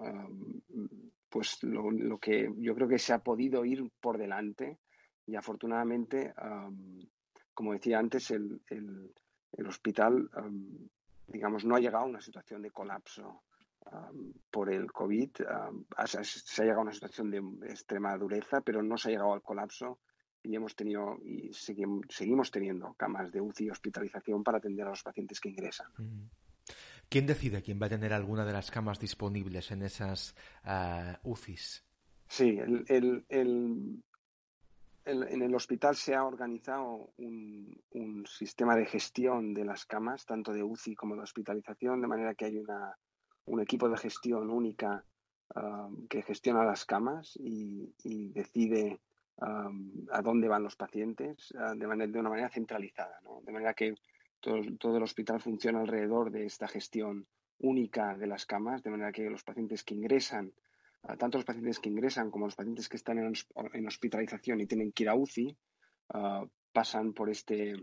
pues 1.29 1.63
lo, 1.63 2.19
que 2.19 2.53
yo 2.59 2.75
creo 2.75 2.89
que 2.89 2.99
se 2.99 3.13
ha 3.13 3.19
podido 3.19 3.65
ir 3.65 3.91
por 4.01 4.17
delante 4.19 4.79
y 5.27 5.37
afortunadamente, 5.37 6.33
como 7.53 7.73
decía 7.73 7.99
antes, 7.99 8.31
el, 8.31 8.61
el, 8.69 9.67
hospital, 9.67 10.31
digamos, 11.27 11.65
no 11.65 11.77
ha 11.77 11.81
llegado 11.81 12.05
a 12.05 12.09
una 12.09 12.21
situación 12.21 12.63
de 12.63 12.71
colapso 12.71 13.43
por 14.51 14.73
el 14.73 14.91
COVID. 14.93 15.31
se 16.07 16.63
ha 16.63 16.65
llegado 16.65 16.81
a 16.81 16.85
una 16.85 16.93
situación 16.93 17.31
de 17.31 17.39
extrema 17.69 18.17
dureza, 18.17 18.61
pero 18.61 18.83
no 18.83 18.97
se 18.97 19.09
ha 19.09 19.13
llegado 19.13 19.35
al 19.35 19.43
colapso 19.43 19.99
y 20.43 20.55
hemos 20.55 20.75
tenido 20.75 21.19
y 21.25 21.53
seguimos, 21.53 22.07
seguimos 22.09 22.51
teniendo 22.51 22.95
camas 22.95 23.31
de 23.33 23.41
UCI 23.41 23.67
y 23.67 23.71
hospitalización 23.71 24.43
para 24.43 24.59
atender 24.59 24.87
a 24.87 24.91
los 24.91 25.03
pacientes 25.03 25.41
que 25.41 25.51
ingresan. 25.51 25.89
¿Quién 27.09 27.27
decide 27.27 27.63
quién 27.63 27.81
va 27.81 27.87
a 27.87 27.91
tener 27.91 28.13
alguna 28.13 28.45
de 28.45 28.53
las 28.53 28.71
camas 28.71 29.01
disponibles 29.01 29.71
en 29.71 29.83
esas 29.83 30.35
UCIs? 31.23 31.85
Sí, 32.27 32.59
en 35.09 35.43
el 35.43 35.55
hospital 35.55 35.97
se 35.97 36.15
ha 36.15 36.25
organizado 36.25 37.11
un, 37.17 37.81
sistema 38.27 38.77
de 38.77 38.85
gestión 38.85 39.55
de 39.55 39.65
las 39.65 39.87
camas, 39.87 40.27
tanto 40.27 40.53
de 40.53 40.63
UCI 40.63 40.95
como 40.95 41.17
de 41.17 41.23
hospitalización, 41.23 42.01
de 42.01 42.07
manera 42.07 42.35
que 42.35 42.45
hay 42.45 42.59
una, 42.59 42.95
un 43.47 43.61
equipo 43.61 43.89
de 43.89 43.97
gestión 43.97 44.51
única 44.51 45.03
um, 45.55 46.07
que 46.09 46.23
gestiona 46.23 46.63
las 46.65 46.85
camas 46.85 47.37
y, 47.41 47.91
decide 48.33 49.01
um, 49.37 50.07
a 50.13 50.21
dónde 50.21 50.49
van 50.49 50.63
los 50.63 50.77
pacientes 50.77 51.53
uh, 51.53 51.75
de, 51.77 51.87
manera, 51.87 52.13
de 52.13 52.21
una 52.21 52.31
manera 52.31 52.51
centralizada, 52.51 53.19
de 53.43 53.53
manera 53.53 53.73
que 53.73 53.95
todo, 54.41 54.97
el 54.97 55.03
hospital 55.03 55.41
funciona 55.41 55.81
alrededor 55.81 56.31
de 56.31 56.47
esta 56.47 56.69
gestión 56.69 57.27
única 57.59 58.17
de 58.17 58.27
las 58.27 58.47
camas, 58.47 58.83
de 58.83 58.91
manera 58.91 59.13
que 59.13 59.29
los 59.29 59.43
pacientes 59.43 59.83
que 59.85 59.95
ingresan 59.95 60.53
tanto 61.17 61.39
los 61.39 61.45
pacientes 61.45 61.79
que 61.79 61.89
ingresan 61.89 62.31
como 62.31 62.47
los 62.47 62.57
pacientes 62.57 62.89
que 62.89 62.97
están 62.97 63.19
en, 63.19 63.87
hospitalización 63.87 64.61
y 64.61 64.67
tienen 64.67 64.93
que 64.93 65.11
UCI 65.11 65.57
ah, 66.11 66.45
pasan 66.73 67.13
por, 67.13 67.31
este, 67.31 67.75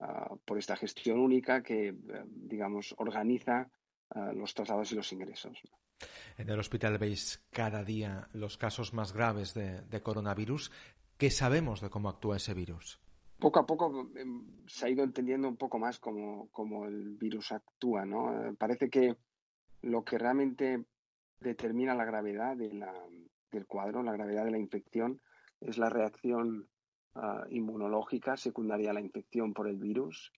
ah, 0.00 0.34
por 0.44 0.58
esta 0.58 0.76
gestión 0.76 1.18
única 1.18 1.62
que, 1.62 1.88
eh, 1.88 1.94
digamos, 2.26 2.94
organiza 2.98 3.68
ah, 4.10 4.32
los 4.34 4.54
traslados 4.54 4.92
y 4.92 4.96
los 4.96 5.12
ingresos. 5.12 5.58
En 6.36 6.48
el 6.50 6.58
hospital 6.58 6.98
veis 6.98 7.44
cada 7.50 7.84
día 7.84 8.28
los 8.32 8.58
casos 8.58 8.92
más 8.92 9.12
graves 9.12 9.54
de, 9.54 10.02
coronavirus. 10.02 10.72
¿Qué 11.16 11.30
sabemos 11.30 11.80
de 11.80 11.90
cómo 11.90 12.08
actúa 12.08 12.36
ese 12.36 12.54
virus? 12.54 13.00
Poco 13.42 13.58
a 13.58 13.66
poco 13.66 14.08
em, 14.14 14.46
se 14.68 14.86
ha 14.86 14.88
ido 14.88 15.02
entendiendo 15.02 15.48
un 15.48 15.56
poco 15.56 15.76
más 15.76 15.98
cómo, 15.98 16.48
cómo 16.52 16.86
el 16.86 17.16
virus 17.16 17.50
actúa, 17.50 18.04
¿no? 18.04 18.30
Eh, 18.30 18.54
parece 18.56 18.88
que 18.88 19.16
lo 19.82 20.04
que 20.04 20.16
realmente 20.16 20.84
determina 21.40 21.92
la 21.96 22.04
gravedad 22.04 22.56
del 22.56 23.66
cuadro, 23.66 24.04
la 24.04 24.12
gravedad 24.12 24.44
de 24.44 24.52
la 24.52 24.60
infección, 24.60 25.20
es 25.60 25.76
la 25.76 25.90
reacción 25.90 26.68
ah, 27.16 27.44
inmunológica 27.50 28.36
secundaria 28.36 28.90
a 28.90 28.94
la 28.94 29.00
infección 29.00 29.52
por 29.52 29.66
el 29.66 29.76
virus, 29.76 30.32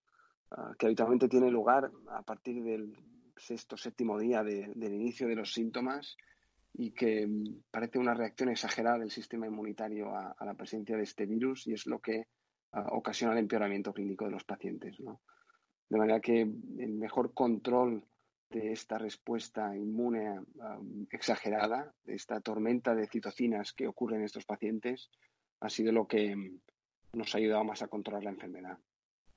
ah, 0.53 0.73
que 0.79 0.87
habitualmente 0.87 1.29
tiene 1.29 1.51
lugar 1.51 1.93
a 2.09 2.23
partir 2.23 2.63
del 2.63 2.97
sexto, 3.37 3.77
séptimo 3.77 4.19
día 4.19 4.43
del 4.43 4.95
inicio 4.95 5.29
de 5.29 5.37
los 5.37 5.53
síntomas 5.53 6.17
y 6.73 6.93
que 6.93 7.27
mm, 7.27 7.65
parece 7.71 7.99
una 7.99 8.15
reacción 8.15 8.49
exagerada 8.49 9.01
del 9.01 9.11
sistema 9.11 9.47
inmunitario 9.47 10.17
a, 10.17 10.35
la 10.41 10.55
presencia 10.55 10.97
de 10.97 11.03
este 11.03 11.27
virus 11.27 11.67
y 11.67 11.75
es 11.75 11.87
lo 11.87 11.99
que 11.99 12.29
ah, 12.75 12.89
ocasiona 12.93 13.33
el 13.33 13.41
empeoramiento 13.41 13.93
clínico 13.93 14.25
de 14.25 14.33
los 14.33 14.45
pacientes. 14.45 14.97
De 15.89 15.99
manera 15.99 16.21
que 16.21 16.43
el 16.43 16.95
mejor 16.95 17.33
control 17.35 18.05
de 18.51 18.73
esta 18.73 18.99
respuesta 18.99 19.77
inmune 19.77 20.41
exagerada, 21.11 21.93
de 22.05 22.15
esta 22.15 22.41
tormenta 22.41 22.95
de 22.95 23.09
citocinas 23.09 23.73
que 23.73 23.89
ocurre 23.89 24.17
en 24.17 24.25
estos 24.25 24.45
pacientes, 24.45 25.11
ha 25.61 25.69
sido 25.69 25.93
lo 25.93 26.07
que 26.07 26.37
mm, 26.37 26.61
nos 27.15 27.35
ha 27.35 27.39
ayudado 27.39 27.65
más 27.65 27.83
a 27.83 27.89
controlar 27.89 28.25
la 28.25 28.31
enfermedad. 28.31 28.79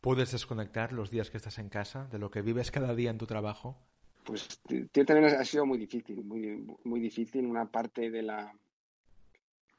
¿Puedes 0.01 0.31
desconectar 0.31 0.93
los 0.93 1.09
días 1.09 1.31
que 1.31 1.37
estás 1.37 1.57
en 1.57 1.69
casa 1.69 2.07
de 2.11 2.19
lo 2.19 2.29
que 2.29 2.41
vives 2.41 2.71
cada 2.71 2.93
día 2.93 3.09
en 3.09 3.17
tu 3.17 3.25
trabajo? 3.25 3.77
Pues 4.23 4.61
también 5.05 5.25
ha 5.25 5.45
sido 5.45 5.65
muy 5.65 5.77
difícil, 5.77 6.23
muy, 6.23 6.65
muy 6.83 6.99
difícil. 6.99 7.45
Una 7.45 7.65
parte 7.65 8.11
de 8.11 8.21
la, 8.21 8.53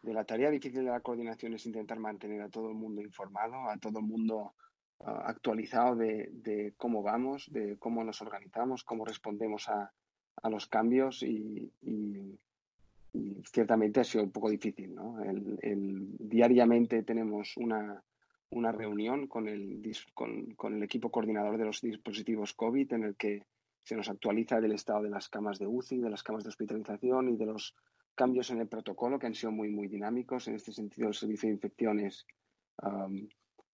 de 0.03 0.13
la 0.13 0.25
tarea 0.25 0.51
difícil 0.51 0.85
de 0.85 0.91
la 0.91 1.01
coordinación 1.01 1.55
es 1.55 1.67
intentar 1.67 1.99
mantener 1.99 2.43
a 2.43 2.49
todo 2.49 2.69
el 2.69 2.75
mundo 2.75 3.03
informado, 3.03 3.69
a 3.69 3.77
todo 3.79 3.99
el 3.99 4.07
mundo 4.07 4.55
actualizado 5.01 5.97
de, 5.97 6.75
cómo 6.77 7.03
vamos, 7.03 7.49
de 7.53 7.77
cómo 7.79 8.03
nos 8.05 8.21
organizamos, 8.21 8.85
cómo 8.85 9.05
respondemos 9.05 9.69
a, 9.69 9.93
los 10.49 10.67
cambios 10.67 11.23
y, 11.23 11.73
ciertamente 13.53 14.01
ha 14.01 14.05
sido 14.05 14.23
un 14.25 14.31
poco 14.31 14.51
difícil. 14.51 14.95
¿no? 14.95 15.21
El, 15.23 16.17
diariamente 16.19 17.03
tenemos 17.03 17.57
una, 17.57 18.03
una 18.51 18.71
reunión 18.71 19.27
con 19.27 19.49
el, 19.49 19.83
con, 20.15 20.55
con, 20.55 20.75
el 20.77 20.83
equipo 20.83 21.11
coordinador 21.11 21.59
de 21.59 21.65
los 21.65 21.81
dispositivos 21.81 22.55
COVID 22.55 22.93
en 22.93 23.05
el 23.05 23.17
que 23.17 23.43
se 23.83 23.97
nos 23.97 24.09
actualiza 24.09 24.61
del 24.61 24.73
estado 24.73 25.03
de 25.03 25.11
las 25.11 25.29
camas 25.29 25.59
de 25.59 25.67
UCI, 25.67 25.99
de 25.99 26.11
las 26.11 26.23
camas 26.23 26.45
de 26.45 26.51
hospitalización 26.51 27.31
y 27.31 27.37
de 27.37 27.47
los 27.47 27.75
cambios 28.19 28.51
en 28.51 28.61
el 28.61 28.67
protocolo 28.67 29.19
que 29.19 29.29
han 29.29 29.35
sido 29.35 29.53
muy, 29.53 29.71
muy 29.71 29.87
dinámicos. 29.87 30.49
En 30.49 30.57
este 30.57 30.73
sentido, 30.73 31.07
el 31.09 31.15
servicio 31.15 31.49
de 31.49 31.55
infecciones 31.55 32.27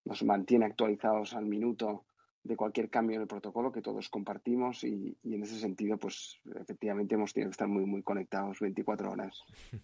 nos 0.05 0.23
mantiene 0.23 0.67
actualizados 0.67 1.35
al 1.35 1.47
minuto 1.47 2.05
de 2.43 2.57
cualquier 2.57 2.91
cambio 2.91 3.17
en 3.17 3.23
el 3.23 3.27
protocolo 3.27 3.73
que 3.73 3.81
todos 3.81 4.11
compartimos 4.11 4.85
y, 4.85 5.17
en 5.25 5.43
ese 5.43 5.59
sentido, 5.59 5.97
pues 5.97 6.39
efectivamente 6.61 7.15
hemos 7.15 7.33
tenido 7.33 7.49
que 7.49 7.55
estar 7.55 7.69
muy, 7.69 7.87
muy 7.87 8.03
conectados 8.03 8.61
24 8.61 9.11
horas. 9.11 9.43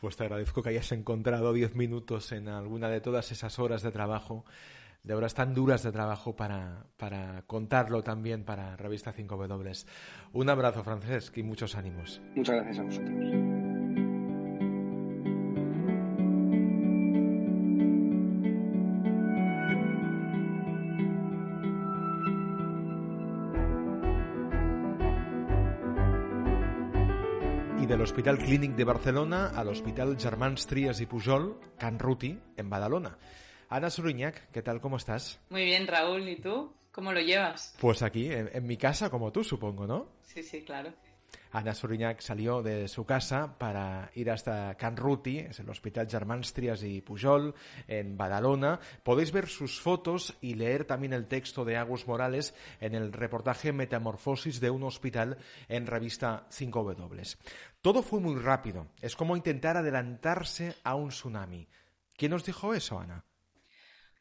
Pues 0.00 0.16
te 0.16 0.24
agradezco 0.24 0.62
que 0.62 0.70
hayas 0.70 0.90
encontrado 0.92 1.52
10 1.52 1.74
minutos 1.74 2.32
en 2.32 2.48
alguna 2.48 2.88
de 2.88 3.02
todas 3.02 3.32
esas 3.32 3.58
horas 3.58 3.82
de 3.82 3.92
trabajo, 3.92 4.46
de 5.02 5.12
horas 5.12 5.34
tan 5.34 5.52
duras 5.52 5.82
de 5.82 5.92
trabajo 5.92 6.34
para, 6.34 6.86
para 6.96 7.42
contarlo 7.42 8.02
también 8.02 8.46
para 8.46 8.76
Revista 8.78 9.12
5W. 9.12 9.86
Un 10.32 10.48
abrazo, 10.48 10.82
Francesc, 10.82 11.36
y 11.36 11.42
muchos 11.42 11.76
ánimos. 11.76 12.22
Muchas 12.34 12.56
gracias 12.56 12.78
a 12.78 12.82
vosotros. 12.84 13.59
Hospital 28.10 28.38
Clínic 28.38 28.72
de 28.72 28.82
Barcelona 28.82 29.52
al 29.54 29.68
Hospital 29.68 30.16
Germans 30.18 30.66
Trias 30.66 31.00
y 31.00 31.06
Pujol, 31.06 31.60
Can 31.78 31.96
Ruti, 31.96 32.36
en 32.56 32.68
Badalona. 32.68 33.16
Ana 33.68 33.88
Suriñac, 33.88 34.50
¿qué 34.50 34.62
tal? 34.62 34.80
¿Cómo 34.80 34.96
estás? 34.96 35.38
Muy 35.48 35.64
bien, 35.64 35.86
Raúl. 35.86 36.28
¿Y 36.28 36.34
tú? 36.40 36.74
¿Cómo 36.90 37.12
lo 37.12 37.20
llevas? 37.20 37.76
Pues 37.80 38.02
aquí, 38.02 38.28
en, 38.28 38.66
mi 38.66 38.76
casa, 38.76 39.10
como 39.10 39.30
tú, 39.30 39.44
supongo, 39.44 39.86
¿no? 39.86 40.08
Sí, 40.22 40.42
sí, 40.42 40.62
claro. 40.62 40.92
Ana 41.52 41.74
Suriñac 41.74 42.20
salió 42.20 42.62
de 42.62 42.86
su 42.88 43.04
casa 43.04 43.58
para 43.58 44.10
ir 44.14 44.30
hasta 44.30 44.76
Can 44.76 44.96
Ruti, 44.96 45.38
es 45.38 45.58
el 45.60 45.68
Hospital 45.68 46.08
Germans 46.08 46.54
y 46.82 47.00
Pujol, 47.00 47.54
en 47.88 48.16
Badalona. 48.16 48.78
Podéis 49.02 49.32
ver 49.32 49.48
sus 49.48 49.80
fotos 49.80 50.36
y 50.40 50.54
leer 50.54 50.84
también 50.84 51.12
el 51.12 51.26
texto 51.26 51.64
de 51.64 51.76
Agus 51.76 52.06
Morales 52.06 52.54
en 52.80 52.94
el 52.94 53.12
reportaje 53.12 53.72
Metamorfosis 53.72 54.60
de 54.60 54.70
un 54.70 54.84
hospital 54.84 55.38
en 55.68 55.86
revista 55.86 56.46
5W. 56.50 57.36
Todo 57.80 58.02
fue 58.02 58.20
muy 58.20 58.36
rápido. 58.36 58.86
Es 59.00 59.16
como 59.16 59.36
intentar 59.36 59.76
adelantarse 59.76 60.76
a 60.84 60.94
un 60.94 61.08
tsunami. 61.08 61.68
¿Quién 62.16 62.32
nos 62.32 62.44
dijo 62.44 62.74
eso, 62.74 62.98
Ana? 62.98 63.24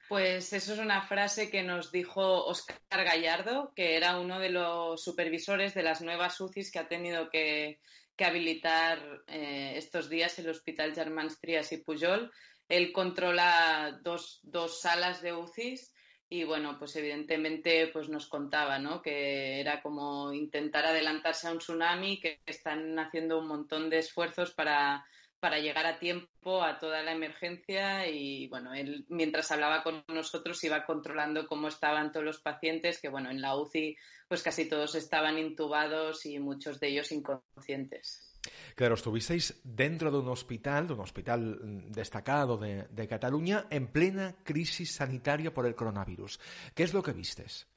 Pues 0.10 0.54
eso 0.54 0.74
es 0.74 0.80
una 0.80 1.04
frase 1.04 1.52
que 1.52 1.62
nos 1.62 1.92
dijo 1.92 2.44
Oscar 2.46 2.80
Gallardo, 2.90 3.72
que 3.76 3.96
era 3.96 4.20
uno 4.20 4.40
de 4.40 4.50
los 4.50 5.04
supervisores 5.04 5.76
de 5.76 5.84
las 5.84 6.02
nuevas 6.02 6.42
UCIs 6.42 6.72
que 6.72 6.80
ha 6.80 6.88
tenido 6.88 7.30
que, 7.30 7.80
habilitar 8.18 9.00
eh, 9.28 9.74
estos 9.76 10.10
días 10.10 10.38
el 10.40 10.50
Hospital 10.50 10.96
Germans 10.96 11.40
Trias 11.40 11.72
y 11.74 11.78
Pujol. 11.78 12.32
Él 12.68 12.92
controla 12.92 14.00
dos, 14.04 14.40
dos 14.42 14.82
salas 14.82 15.22
de 15.22 15.34
UCIs 15.34 15.94
y 16.28 16.44
bueno, 16.44 16.80
pues 16.80 16.96
evidentemente 16.96 17.88
pues 17.94 18.10
nos 18.10 18.28
contaba, 18.28 18.80
¿no? 18.80 19.04
Que 19.04 19.60
era 19.60 19.80
como 19.84 20.34
intentar 20.34 20.88
adelantarse 20.88 21.48
a 21.48 21.52
un 21.52 21.60
tsunami, 21.60 22.20
que 22.20 22.40
están 22.48 22.98
haciendo 22.98 23.38
un 23.38 23.48
montón 23.48 23.92
de 23.92 24.00
esfuerzos 24.00 24.56
para, 24.56 25.06
para 25.40 25.60
llegar 25.60 25.86
a 25.86 26.00
tiempo 26.00 26.64
a 26.64 26.80
toda 26.80 27.02
la 27.04 27.12
emergencia 27.12 28.08
y 28.08 28.48
bueno, 28.48 28.74
él 28.74 29.06
mientras 29.10 29.52
hablaba 29.52 29.84
con 29.84 30.04
nosotros 30.08 30.64
iba 30.64 30.86
controlando 30.86 31.48
cómo 31.48 31.68
estaban 31.68 32.12
todos 32.12 32.26
los 32.26 32.40
pacientes, 32.40 33.00
que 33.00 33.10
bueno, 33.10 33.30
en 33.30 33.42
la 33.42 33.56
UCI 33.56 33.96
pues 34.28 34.44
casi 34.44 34.70
todos 34.70 34.96
estaban 34.96 35.38
intubados 35.40 36.26
y 36.26 36.40
muchos 36.40 36.80
de 36.80 36.90
ellos 36.90 37.12
inconscientes. 37.12 38.30
Claro, 38.76 38.96
estuvisteis 38.96 39.60
dentro 39.64 40.12
de 40.12 40.20
un 40.20 40.30
hospital, 40.30 40.88
de 40.88 40.94
un 40.94 41.02
hospital 41.02 41.92
destacado 41.92 42.58
de, 42.58 43.08
Cataluña, 43.08 43.66
en 43.70 43.88
plena 43.88 44.36
crisis 44.44 44.96
sanitaria 44.96 45.54
por 45.54 45.66
el 45.66 45.76
coronavirus. 45.76 46.40
¿Qué 46.74 46.84
es 46.84 46.94
lo 46.94 47.04
que 47.04 47.12
vistes? 47.12 47.68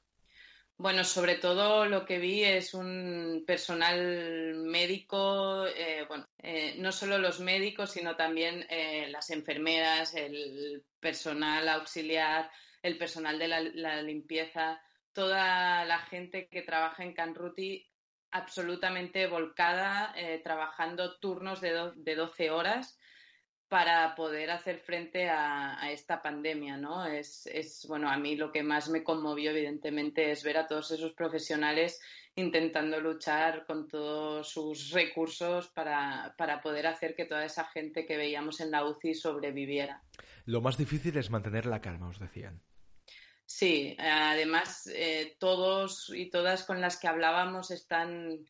Bueno, 0.77 1.03
sobre 1.03 1.35
todo 1.35 1.85
lo 1.85 2.05
que 2.05 2.17
vi 2.19 2.43
es 2.43 2.73
un 2.73 3.43
personal 3.47 4.55
médico, 4.55 5.65
eh, 5.67 6.03
bueno, 6.07 6.27
eh, 6.39 6.75
no 6.77 6.91
solo 6.91 7.17
los 7.19 7.39
médicos, 7.39 7.91
sino 7.91 8.15
también 8.15 8.65
eh, 8.69 9.07
las 9.09 9.29
enfermeras, 9.29 10.13
el 10.15 10.83
personal 10.99 11.69
auxiliar, 11.69 12.51
el 12.81 12.97
personal 12.97 13.39
de 13.39 13.47
la, 13.47 13.61
la 13.61 14.01
limpieza, 14.01 14.81
toda 15.13 15.85
la 15.85 15.99
gente 15.99 16.49
que 16.49 16.63
trabaja 16.63 17.03
en 17.03 17.13
Canruti 17.13 17.87
absolutamente 18.31 19.27
volcada, 19.27 20.11
eh, 20.17 20.41
trabajando 20.43 21.19
turnos 21.19 21.61
de, 21.61 21.91
de 21.95 22.15
12 22.15 22.49
horas 22.49 22.97
para 23.73 24.13
poder 24.13 24.51
hacer 24.51 24.77
frente 24.77 25.27
a, 25.31 25.91
esta 25.91 26.21
pandemia, 26.21 26.77
¿no? 26.77 27.07
Es, 27.07 27.47
es, 27.47 27.87
bueno, 27.87 28.07
a 28.07 28.17
mí 28.17 28.35
lo 28.35 28.51
que 28.51 28.61
más 28.61 28.87
me 28.87 29.03
conmovió, 29.03 29.49
evidentemente, 29.49 30.29
es 30.29 30.43
ver 30.43 30.57
a 30.57 30.67
todos 30.67 30.91
esos 30.91 31.13
profesionales 31.13 31.99
intentando 32.35 32.99
luchar 32.99 33.65
con 33.65 33.87
todos 33.87 34.47
sus 34.47 34.91
recursos 34.91 35.69
para, 35.69 36.35
para 36.37 36.61
poder 36.61 36.85
hacer 36.85 37.15
que 37.15 37.25
toda 37.25 37.45
esa 37.45 37.65
gente 37.65 38.05
que 38.05 38.15
veíamos 38.15 38.59
en 38.59 38.69
la 38.69 38.85
UCI 38.85 39.15
sobreviviera. 39.15 40.03
Lo 40.45 40.61
más 40.61 40.77
difícil 40.77 41.17
es 41.17 41.31
mantener 41.31 41.65
la 41.65 41.81
calma, 41.81 42.09
os 42.09 42.19
decían. 42.19 42.61
Sí, 43.43 43.97
además 43.97 44.87
eh, 44.93 45.35
todos 45.39 46.11
y 46.15 46.29
todas 46.29 46.63
con 46.63 46.79
las 46.79 46.99
que 46.99 47.07
hablábamos 47.07 47.71
están 47.71 48.45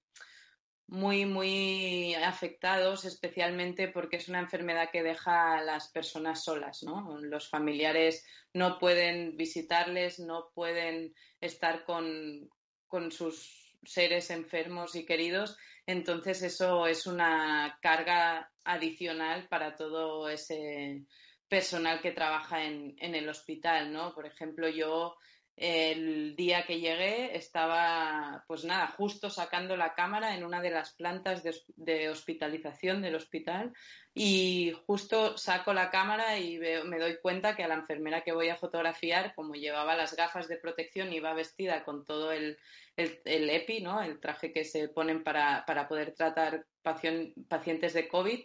muy, 0.87 1.25
muy 1.25 2.13
afectados, 2.15 3.05
especialmente 3.05 3.87
porque 3.87 4.17
es 4.17 4.29
una 4.29 4.39
enfermedad 4.39 4.89
que 4.91 5.03
deja 5.03 5.57
a 5.57 5.63
las 5.63 5.89
personas 5.89 6.43
solas, 6.43 6.83
¿no? 6.83 7.19
Los 7.21 7.49
familiares 7.49 8.25
no 8.53 8.77
pueden 8.79 9.35
visitarles, 9.37 10.19
no 10.19 10.51
pueden 10.53 11.13
estar 11.41 11.83
con, 11.85 12.49
con 12.87 13.11
sus 13.11 13.77
seres 13.83 14.29
enfermos 14.29 14.95
y 14.95 15.05
queridos, 15.05 15.57
entonces 15.85 16.41
eso 16.43 16.87
es 16.87 17.07
una 17.07 17.77
carga 17.81 18.51
adicional 18.63 19.47
para 19.49 19.75
todo 19.75 20.29
ese 20.29 21.03
personal 21.49 22.01
que 22.01 22.11
trabaja 22.11 22.63
en, 22.63 22.95
el 22.97 23.27
hospital, 23.29 23.91
¿no? 23.91 24.13
Por 24.13 24.25
ejemplo, 24.25 24.69
yo 24.69 25.15
el 25.55 26.35
día 26.35 26.65
que 26.65 26.79
llegué 26.79 27.35
estaba, 27.37 28.43
pues 28.47 28.65
nada, 28.65 28.87
justo 28.87 29.29
sacando 29.29 29.77
la 29.77 29.93
cámara 29.93 30.35
en 30.35 30.43
una 30.43 30.61
de 30.61 30.71
las 30.71 30.93
plantas 30.95 31.43
de, 31.43 32.09
hospitalización 32.09 33.01
del 33.01 33.15
hospital 33.15 33.71
y 34.15 34.73
justo 34.87 35.37
saco 35.37 35.73
la 35.73 35.91
cámara 35.91 36.39
y 36.39 36.57
me 36.57 36.97
doy 36.97 37.17
cuenta 37.21 37.55
que 37.55 37.63
a 37.63 37.67
la 37.67 37.75
enfermera 37.75 38.23
que 38.23 38.31
voy 38.31 38.49
a 38.49 38.57
fotografiar, 38.57 39.35
como 39.35 39.53
llevaba 39.53 39.95
las 39.95 40.15
gafas 40.15 40.47
de 40.47 40.57
protección, 40.57 41.13
iba 41.13 41.33
vestida 41.33 41.83
con 41.83 42.03
todo 42.03 42.31
el, 42.31 42.57
el, 42.95 43.49
EPI, 43.49 43.81
¿no? 43.81 44.01
el 44.01 44.19
traje 44.19 44.51
que 44.51 44.65
se 44.65 44.89
ponen 44.89 45.23
para, 45.23 45.65
para 45.67 45.87
poder 45.87 46.13
tratar 46.13 46.65
pacientes 46.81 47.93
de 47.93 48.07
COVID, 48.07 48.43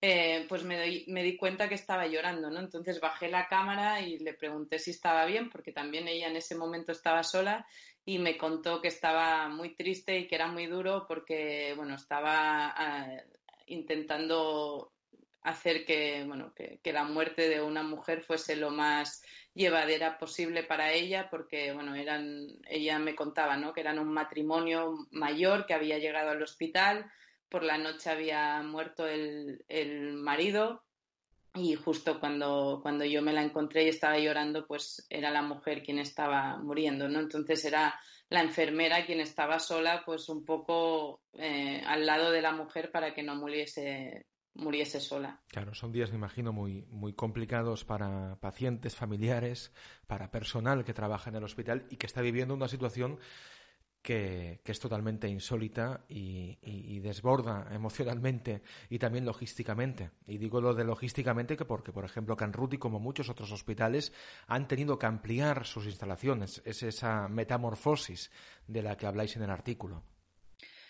eh, 0.00 0.44
pues 0.48 0.62
me, 0.62 1.04
me, 1.06 1.22
di 1.22 1.36
cuenta 1.36 1.68
que 1.68 1.74
estaba 1.74 2.06
llorando, 2.06 2.50
¿no? 2.50 2.60
Entonces 2.60 3.00
bajé 3.00 3.28
la 3.28 3.48
cámara 3.48 4.00
y 4.00 4.18
le 4.18 4.34
pregunté 4.34 4.78
si 4.78 4.90
estaba 4.90 5.24
bien, 5.24 5.50
porque 5.50 5.72
también 5.72 6.06
ella 6.08 6.28
en 6.28 6.36
ese 6.36 6.54
momento 6.54 6.92
estaba 6.92 7.22
sola 7.22 7.66
y 8.04 8.18
me 8.18 8.36
contó 8.36 8.80
que 8.80 8.88
estaba 8.88 9.48
muy 9.48 9.74
triste 9.74 10.18
y 10.18 10.28
que 10.28 10.36
era 10.36 10.46
muy 10.46 10.66
duro 10.66 11.06
porque, 11.08 11.74
bueno, 11.76 11.96
estaba 11.96 12.72
ah, 12.76 13.22
intentando 13.66 14.92
hacer 15.42 15.84
que, 15.84 16.24
bueno, 16.26 16.52
que, 16.54 16.80
que, 16.82 16.92
la 16.92 17.04
muerte 17.04 17.48
de 17.48 17.62
una 17.62 17.82
mujer 17.82 18.22
fuese 18.22 18.56
lo 18.56 18.70
más 18.70 19.24
llevadera 19.54 20.18
posible 20.18 20.62
para 20.62 20.92
ella, 20.92 21.28
porque, 21.30 21.72
bueno, 21.72 21.94
eran, 21.94 22.46
ella 22.68 22.98
me 22.98 23.14
contaba, 23.14 23.56
¿no? 23.56 23.72
Que 23.72 23.80
eran 23.80 23.98
un 23.98 24.12
matrimonio 24.12 25.06
mayor 25.10 25.66
que 25.66 25.74
había 25.74 25.98
llegado 25.98 26.30
al 26.30 26.42
hospital, 26.42 27.10
por 27.48 27.62
la 27.62 27.78
noche 27.78 28.10
había 28.10 28.62
muerto 28.62 29.06
el, 29.06 30.12
marido 30.14 30.82
y 31.54 31.74
justo 31.74 32.20
cuando, 32.20 32.80
cuando 32.82 33.04
yo 33.04 33.22
me 33.22 33.32
la 33.32 33.42
encontré 33.42 33.84
y 33.84 33.88
estaba 33.88 34.18
llorando, 34.18 34.66
pues 34.66 35.06
era 35.08 35.30
la 35.30 35.42
mujer 35.42 35.82
quien 35.82 35.98
estaba 35.98 36.58
muriendo, 36.58 37.08
¿no? 37.08 37.20
Entonces 37.20 37.64
era 37.64 37.98
la 38.28 38.42
enfermera 38.42 39.06
quien 39.06 39.20
estaba 39.20 39.58
sola, 39.58 40.02
pues 40.04 40.28
un 40.28 40.44
poco 40.44 41.22
eh, 41.32 41.82
al 41.86 42.04
lado 42.04 42.30
de 42.30 42.42
la 42.42 42.52
mujer 42.52 42.90
para 42.90 43.14
que 43.14 43.22
no 43.22 43.36
muriese 43.36 44.26
muriese 44.56 45.00
sola. 45.00 45.40
Claro, 45.48 45.74
son 45.74 45.92
días, 45.92 46.10
me 46.10 46.16
imagino, 46.16 46.52
muy, 46.52 46.86
muy 46.88 47.12
complicados 47.12 47.84
para 47.84 48.36
pacientes, 48.40 48.96
familiares, 48.96 49.72
para 50.06 50.30
personal 50.30 50.84
que 50.84 50.94
trabaja 50.94 51.30
en 51.30 51.36
el 51.36 51.44
hospital 51.44 51.86
y 51.90 51.96
que 51.96 52.06
está 52.06 52.22
viviendo 52.22 52.54
una 52.54 52.68
situación 52.68 53.18
que, 54.06 54.60
es 54.64 54.78
totalmente 54.78 55.26
insólita 55.26 56.04
y, 56.08 57.00
desborda 57.00 57.66
emocionalmente 57.72 58.62
y 58.88 59.00
también 59.00 59.24
logísticamente. 59.24 60.10
Y 60.28 60.38
digo 60.38 60.60
lo 60.60 60.74
de 60.74 60.84
logísticamente 60.84 61.56
que 61.56 61.64
porque, 61.64 61.92
por 61.92 62.04
ejemplo, 62.04 62.36
Canruti, 62.36 62.78
como 62.78 63.00
muchos 63.00 63.28
otros 63.28 63.50
hospitales, 63.50 64.12
han 64.46 64.68
tenido 64.68 64.96
que 64.96 65.06
ampliar 65.06 65.66
sus 65.66 65.86
instalaciones. 65.86 66.62
Es 66.64 66.84
esa 66.84 67.26
metamorfosis 67.28 68.30
de 68.68 68.82
la 68.82 68.96
que 68.96 69.06
habláis 69.06 69.34
en 69.36 69.42
el 69.42 69.50
artículo. 69.50 70.04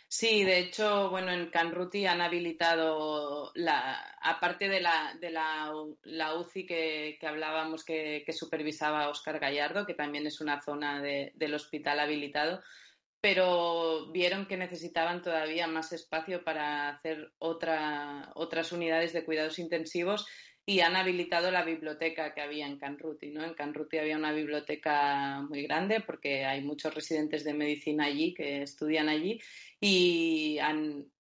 Sí, 0.09 0.45
de 0.45 0.61
hecho, 0.61 1.11
bueno, 1.11 1.33
en 1.33 1.51
Canruti 1.51 2.07
han 2.07 2.21
habilitado, 2.21 3.51
la, 3.55 4.17
aparte 4.21 4.69
de 4.69 4.81
la, 4.81 5.17
de 5.21 5.31
la, 5.31 6.35
UCI 6.37 6.65
que, 6.65 7.19
hablábamos 7.23 7.85
que, 7.85 8.25
supervisaba 8.33 9.09
Oscar 9.09 9.41
Gallardo, 9.41 9.85
que 9.85 9.95
también 9.95 10.27
es 10.27 10.41
una 10.41 10.63
zona 10.63 11.03
del 11.03 11.55
hospital 11.55 11.99
habilitado, 11.99 12.63
pero 13.27 14.07
vieron 14.13 14.47
que 14.47 14.57
necesitaban 14.57 15.21
todavía 15.21 15.67
más 15.67 15.93
espacio 15.93 16.45
para 16.45 16.91
hacer 16.91 17.33
otras 17.39 18.71
unidades 18.71 19.13
de 19.13 19.25
cuidados 19.25 19.59
intensivos 19.59 20.29
y 20.65 20.79
han 20.79 20.95
habilitado 20.95 21.51
la 21.51 21.65
biblioteca 21.65 22.33
que 22.35 22.41
había 22.41 22.69
en 22.69 22.79
Canruti. 22.79 23.33
¿no? 23.33 23.43
En 23.43 23.55
Canruti 23.55 23.99
había 23.99 24.17
una 24.17 24.31
biblioteca 24.31 25.41
muy 25.41 25.65
grande 25.65 26.01
porque 26.03 26.45
hay 26.45 26.63
muchos 26.63 26.95
residentes 26.95 27.43
de 27.43 27.55
medicina 27.55 28.05
allí 28.05 28.33
que 28.33 28.63
estudian 28.63 29.09
allí 29.09 29.41
y 29.81 30.59
han, 30.61 31.11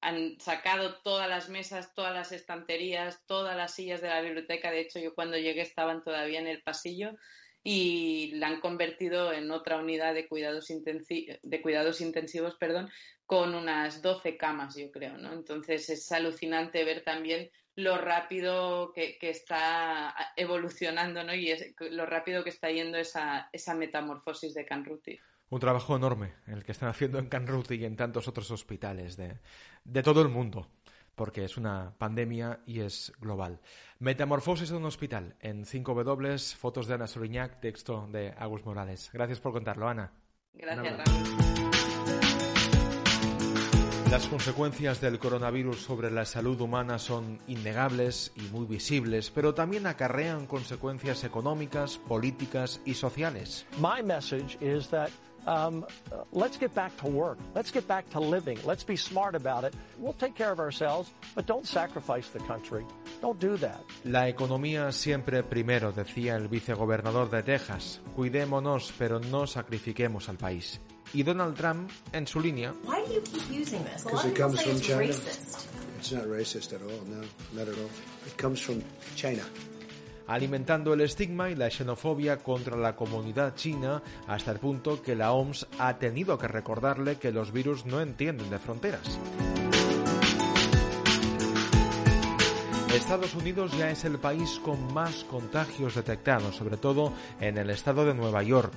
han 0.00 0.40
sacado 0.40 0.94
todas 1.02 1.28
las 1.28 1.50
mesas, 1.50 1.92
todas 1.94 2.14
las 2.14 2.32
estanterías, 2.32 3.22
todas 3.26 3.54
las 3.54 3.74
sillas 3.74 4.00
de 4.00 4.08
la 4.08 4.22
biblioteca. 4.22 4.70
De 4.70 4.80
hecho, 4.80 4.98
yo 4.98 5.14
cuando 5.14 5.36
llegué 5.36 5.60
estaban 5.60 6.02
todavía 6.02 6.40
en 6.40 6.46
el 6.46 6.62
pasillo 6.62 7.18
y 7.62 8.32
la 8.34 8.48
han 8.48 8.60
convertido 8.60 9.32
en 9.32 9.50
otra 9.50 9.78
unidad 9.78 10.14
de 10.14 10.28
cuidados, 10.28 10.68
de 10.68 11.62
cuidados 11.62 12.00
intensivos 12.00 12.54
perdón, 12.56 12.88
con 13.26 13.54
unas 13.54 14.00
12 14.00 14.36
camas, 14.36 14.76
yo 14.76 14.90
creo. 14.90 15.18
¿no? 15.18 15.32
Entonces 15.32 15.88
es 15.90 16.10
alucinante 16.12 16.84
ver 16.84 17.04
también 17.04 17.50
lo 17.74 17.98
rápido 17.98 18.92
que, 18.92 19.18
está 19.20 20.14
evolucionando 20.36 21.22
¿no? 21.22 21.34
y 21.34 21.54
lo 21.90 22.06
rápido 22.06 22.42
que 22.42 22.50
está 22.50 22.70
yendo 22.70 22.98
esa, 22.98 23.48
esa 23.52 23.74
metamorfosis 23.74 24.54
de 24.54 24.64
Canruti. 24.64 25.18
Un 25.50 25.60
trabajo 25.60 25.96
enorme 25.96 26.34
el 26.46 26.64
que 26.64 26.72
están 26.72 26.88
haciendo 26.88 27.18
en 27.18 27.28
Canruti 27.28 27.76
y 27.76 27.84
en 27.84 27.96
tantos 27.96 28.28
otros 28.28 28.50
hospitales 28.50 29.16
de, 29.16 29.38
de 29.84 30.02
todo 30.02 30.22
el 30.22 30.28
mundo 30.28 30.68
porque 31.18 31.44
es 31.44 31.58
una 31.58 31.92
pandemia 31.98 32.60
y 32.64 32.80
es 32.80 33.12
global. 33.20 33.60
Metamorfosis 33.98 34.70
de 34.70 34.76
un 34.76 34.86
hospital 34.86 35.34
en 35.40 35.66
5W, 35.66 36.54
fotos 36.54 36.86
de 36.86 36.94
Ana 36.94 37.06
Soriñac, 37.06 37.60
texto 37.60 38.08
de 38.10 38.32
Agus 38.38 38.64
Morales. 38.64 39.10
Gracias 39.12 39.40
por 39.40 39.52
contarlo, 39.52 39.88
Ana. 39.88 40.12
Gracias, 40.54 40.96
Las 44.10 44.26
consecuencias 44.28 45.02
del 45.02 45.18
coronavirus 45.18 45.82
sobre 45.82 46.10
la 46.10 46.24
salud 46.24 46.58
humana 46.60 46.98
son 46.98 47.38
innegables 47.46 48.32
y 48.36 48.42
muy 48.52 48.64
visibles, 48.64 49.30
pero 49.30 49.52
también 49.52 49.86
acarrean 49.86 50.46
consecuencias 50.46 51.24
económicas, 51.24 51.98
políticas 51.98 52.80
y 52.86 52.94
sociales. 52.94 53.66
My 53.78 54.02
message 54.02 54.56
is 54.62 54.88
that 54.88 55.10
um, 55.46 55.84
let's 56.32 56.56
get 56.56 56.74
back 56.74 56.96
to 56.98 57.06
work. 57.06 57.38
Let's 57.54 57.70
get 57.70 57.86
back 57.86 58.08
to 58.10 58.20
living. 58.20 58.58
Let's 58.64 58.84
be 58.84 58.96
smart 58.96 59.34
about 59.34 59.64
it. 59.64 59.74
We'll 59.98 60.14
take 60.14 60.34
care 60.34 60.52
of 60.52 60.60
ourselves, 60.60 61.10
but 61.34 61.46
don't 61.46 61.66
sacrifice 61.66 62.28
the 62.28 62.40
country. 62.40 62.84
Don't 63.20 63.38
do 63.38 63.56
that. 63.58 63.80
La 64.04 64.28
economía 64.28 64.92
siempre 64.92 65.42
primero, 65.42 65.92
decía 65.92 66.36
el 66.36 66.48
vicegobernador 66.48 67.30
de 67.30 67.42
Texas. 67.42 68.00
Cuidémonos, 68.16 68.92
pero 68.98 69.18
no 69.20 69.46
sacrifiquemos 69.46 70.28
al 70.28 70.36
país. 70.36 70.80
Y 71.14 71.22
Donald 71.22 71.56
Trump, 71.56 71.90
en 72.12 72.26
su 72.26 72.40
línea. 72.40 72.74
Why 72.84 73.02
do 73.06 73.14
you 73.14 73.22
keep 73.22 73.50
using 73.50 73.82
this? 73.84 74.04
A 74.04 74.08
lot 74.08 74.24
of 74.26 74.34
people 74.34 74.56
say 74.56 74.70
it's 74.70 74.86
China. 74.86 75.00
racist. 75.00 75.66
It's 75.98 76.12
not 76.12 76.26
racist 76.26 76.72
at 76.74 76.82
all. 76.82 77.02
No, 77.06 77.22
not 77.52 77.68
at 77.68 77.78
all. 77.78 77.90
It 78.26 78.36
comes 78.36 78.60
from 78.60 78.82
China 79.16 79.42
alimentando 80.28 80.94
el 80.94 81.00
estigma 81.00 81.50
y 81.50 81.56
la 81.56 81.70
xenofobia 81.70 82.38
contra 82.38 82.76
la 82.76 82.94
comunidad 82.94 83.54
china 83.56 84.02
hasta 84.28 84.52
el 84.52 84.58
punto 84.58 85.02
que 85.02 85.16
la 85.16 85.32
OMS 85.32 85.66
ha 85.78 85.98
tenido 85.98 86.38
que 86.38 86.46
recordarle 86.46 87.16
que 87.16 87.32
los 87.32 87.52
virus 87.52 87.84
no 87.86 88.00
entienden 88.00 88.50
de 88.50 88.58
fronteras. 88.58 89.18
Estados 92.96 93.34
Unidos 93.34 93.76
ya 93.76 93.90
es 93.90 94.04
el 94.04 94.18
país 94.18 94.60
con 94.64 94.92
más 94.94 95.24
contagios 95.24 95.94
detectados, 95.94 96.56
sobre 96.56 96.76
todo 96.76 97.12
en 97.40 97.58
el 97.58 97.70
estado 97.70 98.04
de 98.04 98.14
Nueva 98.14 98.42
York, 98.42 98.72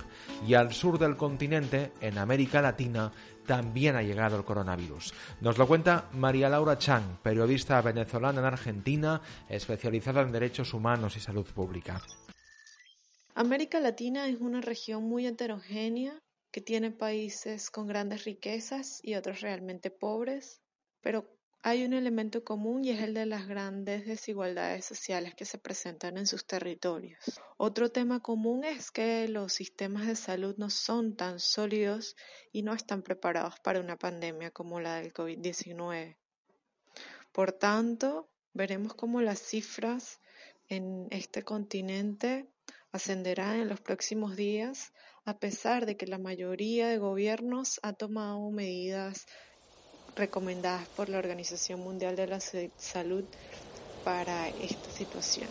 y 0.45 0.53
al 0.53 0.73
sur 0.73 0.99
del 0.99 1.17
continente, 1.17 1.93
en 2.01 2.17
América 2.17 2.61
Latina, 2.61 3.11
también 3.45 3.95
ha 3.95 4.03
llegado 4.03 4.37
el 4.37 4.43
coronavirus. 4.43 5.13
Nos 5.39 5.57
lo 5.57 5.67
cuenta 5.67 6.09
María 6.13 6.49
Laura 6.49 6.77
Chang, 6.77 7.17
periodista 7.21 7.81
venezolana 7.81 8.39
en 8.39 8.45
Argentina, 8.45 9.21
especializada 9.49 10.21
en 10.21 10.31
derechos 10.31 10.73
humanos 10.73 11.15
y 11.17 11.19
salud 11.19 11.45
pública. 11.45 12.01
América 13.33 13.79
Latina 13.79 14.27
es 14.27 14.39
una 14.39 14.61
región 14.61 15.03
muy 15.03 15.25
heterogénea 15.25 16.21
que 16.51 16.61
tiene 16.61 16.91
países 16.91 17.71
con 17.71 17.87
grandes 17.87 18.25
riquezas 18.25 18.99
y 19.03 19.15
otros 19.15 19.41
realmente 19.41 19.89
pobres, 19.89 20.61
pero 21.01 21.40
hay 21.63 21.85
un 21.85 21.93
elemento 21.93 22.43
común 22.43 22.83
y 22.83 22.89
es 22.89 23.01
el 23.01 23.13
de 23.13 23.27
las 23.27 23.47
grandes 23.47 24.07
desigualdades 24.07 24.85
sociales 24.85 25.35
que 25.35 25.45
se 25.45 25.59
presentan 25.59 26.17
en 26.17 26.25
sus 26.25 26.45
territorios. 26.45 27.39
Otro 27.57 27.91
tema 27.91 28.19
común 28.19 28.63
es 28.63 28.89
que 28.89 29.27
los 29.27 29.53
sistemas 29.53 30.07
de 30.07 30.15
salud 30.15 30.55
no 30.57 30.71
son 30.71 31.15
tan 31.15 31.39
sólidos 31.39 32.15
y 32.51 32.63
no 32.63 32.73
están 32.73 33.03
preparados 33.03 33.59
para 33.59 33.79
una 33.79 33.97
pandemia 33.97 34.49
como 34.49 34.79
la 34.79 34.95
del 34.95 35.13
COVID-19. 35.13 36.17
Por 37.31 37.51
tanto, 37.51 38.27
veremos 38.53 38.95
cómo 38.95 39.21
las 39.21 39.39
cifras 39.39 40.19
en 40.67 41.07
este 41.11 41.43
continente 41.43 42.47
ascenderán 42.91 43.59
en 43.59 43.69
los 43.69 43.79
próximos 43.79 44.35
días, 44.35 44.93
a 45.25 45.37
pesar 45.37 45.85
de 45.85 45.95
que 45.95 46.07
la 46.07 46.17
mayoría 46.17 46.87
de 46.87 46.97
gobiernos 46.97 47.79
ha 47.83 47.93
tomado 47.93 48.49
medidas 48.49 49.27
recomendadas 50.15 50.87
por 50.89 51.09
la 51.09 51.17
Organización 51.17 51.79
Mundial 51.81 52.15
de 52.15 52.27
la 52.27 52.39
Salud 52.39 53.23
para 54.03 54.49
esta 54.49 54.89
situación. 54.89 55.49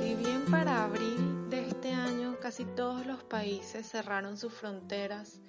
Si 0.00 0.14
bien 0.14 0.44
para 0.50 0.84
abril 0.84 1.48
de 1.50 1.68
este 1.68 1.92
año 1.92 2.36
casi 2.40 2.64
todos 2.64 3.06
los 3.06 3.22
países 3.24 3.88
cerraron 3.88 4.36
sus 4.36 4.52
fronteras 4.52 5.40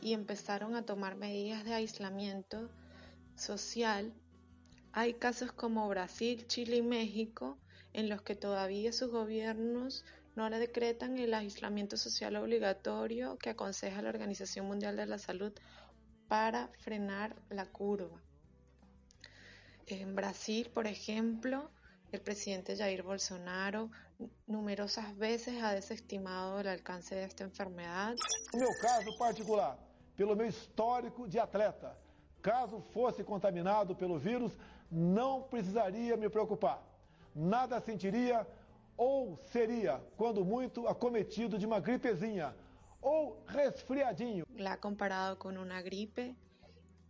y 0.00 0.12
empezaron 0.12 0.76
a 0.76 0.82
tomar 0.82 1.16
medidas 1.16 1.64
de 1.64 1.74
aislamiento 1.74 2.68
social, 3.36 4.12
hay 4.92 5.14
casos 5.14 5.52
como 5.52 5.88
Brasil, 5.88 6.46
Chile 6.46 6.76
y 6.76 6.82
México 6.82 7.58
en 7.92 8.08
los 8.08 8.22
que 8.22 8.34
todavía 8.34 8.92
sus 8.92 9.10
gobiernos 9.10 10.04
no 10.36 10.48
le 10.48 10.58
decretan 10.58 11.18
el 11.18 11.34
aislamiento 11.34 11.96
social 11.96 12.36
obligatorio 12.36 13.38
que 13.38 13.50
aconseja 13.50 14.02
la 14.02 14.10
Organización 14.10 14.66
Mundial 14.66 14.96
de 14.96 15.06
la 15.06 15.18
Salud 15.18 15.52
para 16.28 16.68
frenar 16.78 17.34
la 17.48 17.66
curva. 17.66 18.20
En 19.86 20.14
Brasil, 20.14 20.70
por 20.72 20.86
ejemplo, 20.86 21.70
el 22.12 22.20
presidente 22.20 22.76
Jair 22.76 23.02
Bolsonaro 23.02 23.90
numerosas 24.46 25.16
veces 25.16 25.62
ha 25.62 25.72
desestimado 25.72 26.60
el 26.60 26.68
alcance 26.68 27.14
de 27.14 27.24
esta 27.24 27.44
enfermedad. 27.44 28.14
En 28.52 28.60
mi 28.60 28.66
caso 28.80 29.10
particular, 29.18 29.78
pelo 30.16 30.34
meu 30.34 30.48
histórico 30.48 31.26
de 31.26 31.38
atleta, 31.38 31.96
caso 32.42 32.80
fosse 32.92 33.24
contaminado 33.24 33.96
pelo 33.96 34.18
vírus, 34.18 34.52
não 34.90 35.42
precisaria 35.42 36.16
me 36.16 36.28
preocupar. 36.28 36.82
Nada 37.34 37.80
sentiria 37.80 38.46
ou 38.96 39.38
seria, 39.52 40.00
quando 40.16 40.44
muito, 40.44 40.88
acometido 40.88 41.58
de 41.58 41.66
uma 41.66 41.80
gripezinha 41.80 42.54
ou 43.00 43.42
resfriadinho. 43.46 44.44
La 44.56 44.72
ha 44.72 44.80
comparado 44.80 45.38
con 45.38 45.56
una 45.56 45.82
gripe 45.82 46.34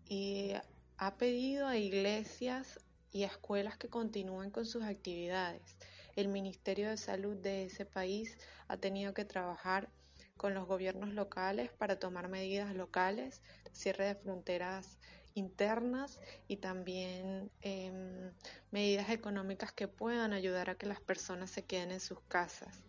y 0.09 0.53
ha 0.99 1.17
pedido 1.17 1.67
a 1.67 1.77
iglesias 1.77 2.79
y 3.11 3.23
a 3.23 3.29
escuelas 3.29 3.79
que 3.79 3.89
continúen 3.89 4.51
con 4.51 4.67
sus 4.67 4.83
actividades. 4.83 5.77
El 6.15 6.29
Ministerio 6.29 6.91
de 6.91 6.97
Salud 6.97 7.37
de 7.37 7.65
ese 7.67 7.87
país 7.87 8.37
ha 8.67 8.77
tenido 8.77 9.15
que 9.15 9.25
trabajar 9.25 9.89
con 10.37 10.55
los 10.55 10.67
gobiernos 10.67 11.15
locales 11.15 11.71
para 11.73 11.99
tomar 11.99 12.29
medidas 12.29 12.75
locales, 12.75 13.41
cierre 13.73 14.07
de 14.07 14.15
fronteras 14.15 14.99
internas 15.35 16.21
y 16.47 16.57
también 16.57 17.51
em, 17.61 18.33
medidas 18.71 19.11
económicas 19.11 19.73
que 19.73 19.89
puedan 19.89 20.33
ayudar 20.33 20.71
a 20.71 20.75
que 20.77 20.87
las 20.87 21.01
personas 21.01 21.51
se 21.51 21.65
queden 21.65 21.93
en 21.93 22.01
sus 22.01 22.21
casas. 22.23 22.83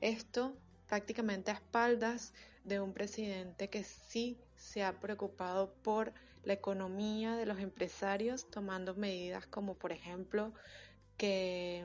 Esto 0.00 0.56
prácticamente 0.86 1.50
a 1.50 1.54
espaldas 1.54 2.34
de 2.64 2.80
un 2.80 2.92
presidente 2.92 3.70
que 3.70 3.84
sí 3.84 4.38
se 4.56 4.84
ha 4.84 5.00
preocupado 5.00 5.72
por 5.82 6.12
la 6.44 6.52
economía 6.52 7.36
de 7.36 7.46
los 7.46 7.58
empresarios, 7.60 8.50
tomando 8.50 8.94
medidas 8.94 9.46
como 9.46 9.74
por 9.74 9.92
ejemplo 9.92 10.52
que 11.16 11.84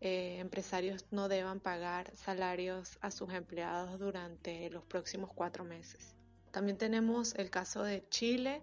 eh, 0.00 0.38
empresarios 0.38 1.06
no 1.10 1.28
deban 1.28 1.60
pagar 1.60 2.14
salarios 2.16 2.98
a 3.00 3.10
sus 3.10 3.32
empleados 3.32 3.98
durante 3.98 4.70
los 4.70 4.84
próximos 4.84 5.30
cuatro 5.34 5.64
meses. 5.64 6.14
También 6.50 6.78
tenemos 6.78 7.34
el 7.34 7.50
caso 7.50 7.82
de 7.82 8.08
Chile, 8.08 8.62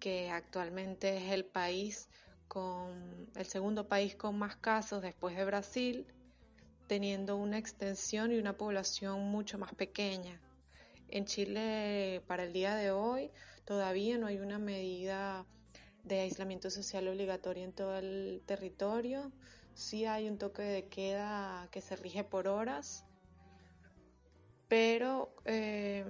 que 0.00 0.30
actualmente 0.30 1.18
es 1.18 1.32
el 1.32 1.44
país 1.44 2.08
con 2.48 3.30
el 3.36 3.46
segundo 3.46 3.86
país 3.86 4.16
con 4.16 4.36
más 4.36 4.56
casos 4.56 5.02
después 5.02 5.36
de 5.36 5.44
Brasil, 5.44 6.06
teniendo 6.88 7.36
una 7.36 7.58
extensión 7.58 8.32
y 8.32 8.38
una 8.38 8.56
población 8.56 9.30
mucho 9.30 9.56
más 9.58 9.72
pequeña. 9.74 10.40
En 11.08 11.26
Chile, 11.26 12.22
para 12.26 12.42
el 12.42 12.52
día 12.52 12.74
de 12.74 12.90
hoy, 12.90 13.30
todavía 13.64 14.18
no 14.18 14.26
hay 14.26 14.38
una 14.38 14.58
medida 14.58 15.46
de 16.02 16.20
aislamiento 16.20 16.70
social 16.70 17.06
obligatoria 17.06 17.64
en 17.64 17.72
todo 17.72 17.96
el 17.96 18.42
territorio. 18.46 19.30
Sí 19.74 20.06
hay 20.06 20.28
un 20.28 20.38
toque 20.38 20.62
de 20.62 20.88
queda 20.88 21.68
que 21.70 21.80
se 21.80 21.94
rige 21.94 22.24
por 22.24 22.48
horas, 22.48 23.04
pero 24.70 25.34
eh, 25.46 26.04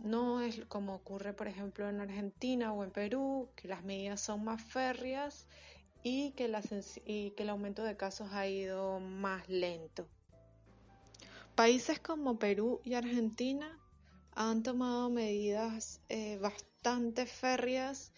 no 0.00 0.40
es 0.40 0.64
como 0.66 0.96
ocurre, 0.96 1.34
por 1.34 1.46
ejemplo, 1.46 1.88
en 1.88 2.00
Argentina 2.00 2.72
o 2.72 2.82
en 2.82 2.90
Perú, 2.90 3.48
que 3.54 3.68
las 3.68 3.84
medidas 3.84 4.20
son 4.20 4.42
más 4.42 4.60
férreas 4.60 5.46
y 6.02 6.32
que, 6.32 6.46
el 6.46 7.48
aumento 7.48 7.84
de 7.84 7.96
casos 7.96 8.30
ha 8.32 8.48
ido 8.48 8.98
más 8.98 9.48
lento. 9.48 10.08
Países 11.54 12.00
como 12.00 12.40
Perú 12.40 12.80
y 12.82 12.94
Argentina 12.94 13.78
han 14.34 14.64
tomado 14.64 15.08
medidas 15.08 16.00
eh, 16.08 16.38
bastante 16.38 17.26
férreas 17.26 18.12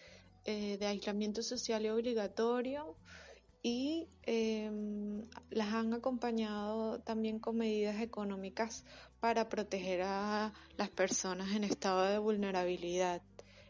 eh, 0.45 0.77
de 0.79 0.87
aislamiento 0.87 1.43
social 1.43 1.85
y 1.85 1.89
obligatorio 1.89 2.95
y 3.61 4.07
las 5.49 5.73
han 5.73 5.93
acompañado 5.93 7.01
también 7.01 7.39
con 7.39 7.57
medidas 7.57 7.99
económicas 8.01 8.83
para 9.25 9.49
proteger 9.49 10.03
a 10.03 10.53
las 10.77 10.89
personas 10.91 11.55
en 11.55 11.63
estado 11.63 12.03
de 12.03 12.19
vulnerabilidad. 12.19 13.23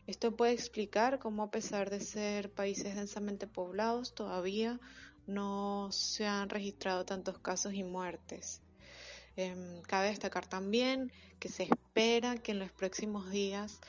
Esto 0.06 0.36
puede 0.36 0.52
explicar 0.52 1.18
cómo 1.18 1.44
a 1.44 1.50
pesar 1.50 1.90
de 1.90 2.02
ser 2.02 2.52
países 2.52 2.94
densamente 2.98 3.48
poblados 3.48 4.14
todavía 4.14 4.82
no 5.28 5.94
se 5.94 6.28
han 6.28 6.50
registrado 6.50 7.06
tantos 7.06 7.40
casos 7.40 7.74
y 7.74 7.86
muertes. 7.86 8.62
Em, 9.38 9.82
cabe 9.84 10.10
destacar 10.10 10.46
también 10.46 11.14
que 11.40 11.48
se 11.48 11.64
espera 11.64 12.36
que 12.36 12.52
en 12.52 12.60
los 12.60 12.74
próximos 12.74 13.30
días 13.30 13.80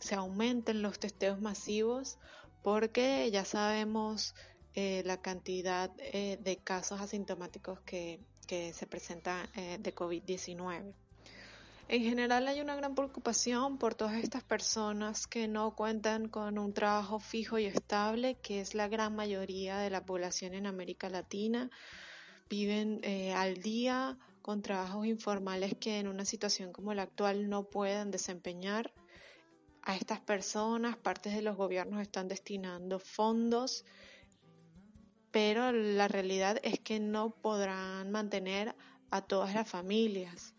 se 0.00 0.16
aumenten 0.16 0.82
los 0.82 0.98
testeos 0.98 1.40
masivos 1.40 2.18
porque 2.64 3.30
ya 3.30 3.44
sabemos 3.44 4.34
eh, 4.74 5.04
la 5.06 5.22
cantidad 5.22 5.88
eh, 5.98 6.36
de 6.42 6.56
casos 6.56 7.00
asintomáticos 7.00 7.78
que, 7.82 8.18
se 8.48 8.86
presentan 8.88 9.48
eh, 9.54 9.78
de 9.80 9.94
COVID-19. 9.94 10.94
En 11.88 12.02
general 12.02 12.48
hay 12.48 12.60
una 12.60 12.74
gran 12.74 12.94
preocupación 12.94 13.76
por 13.76 13.94
todas 13.94 14.14
estas 14.14 14.42
personas 14.42 15.26
que 15.26 15.46
no 15.46 15.74
cuentan 15.74 16.28
con 16.28 16.58
un 16.58 16.72
trabajo 16.72 17.18
fijo 17.18 17.58
y 17.58 17.66
estable, 17.66 18.36
que 18.36 18.60
es 18.60 18.74
la 18.74 18.88
gran 18.88 19.14
mayoría 19.14 19.78
de 19.78 19.90
la 19.90 20.04
población 20.06 20.54
en 20.54 20.66
América 20.66 21.10
Latina. 21.10 21.70
Viven 22.48 23.02
al 23.34 23.56
día 23.56 24.18
con 24.40 24.62
trabajos 24.62 25.06
informales 25.06 25.74
que 25.78 25.98
en 25.98 26.08
una 26.08 26.24
situación 26.24 26.72
como 26.72 26.94
la 26.94 27.02
actual 27.02 27.50
no 27.50 27.64
puedan 27.64 28.10
desempeñar. 28.10 28.92
A 29.82 29.96
estas 29.96 30.20
personas, 30.20 30.96
partes 30.96 31.34
de 31.34 31.42
los 31.42 31.56
gobiernos 31.56 32.00
están 32.00 32.28
destinando 32.28 33.00
fondos, 33.00 33.84
pero 35.30 35.72
la 35.72 36.08
realidad 36.08 36.58
es 36.62 36.78
que 36.78 37.00
no 37.00 37.30
podrán 37.30 38.10
mantener 38.10 38.74
a 39.10 39.22
todas 39.22 39.54
las 39.54 39.68
familias. 39.68 40.54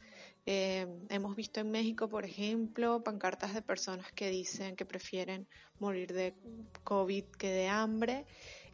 Eh, 0.46 0.88
hemos 1.10 1.36
visto 1.36 1.62
en 1.62 1.72
México, 1.72 2.10
por 2.10 2.26
ejemplo, 2.26 3.04
pancartas 3.04 3.54
de 3.54 3.62
personas 3.62 4.12
que 4.12 4.30
dicen 4.30 4.76
que 4.76 4.86
prefieren 4.86 5.48
morir 5.80 6.14
de 6.14 6.36
COVID 6.84 7.26
que 7.38 7.50
de 7.50 7.68
hambre. 7.70 8.26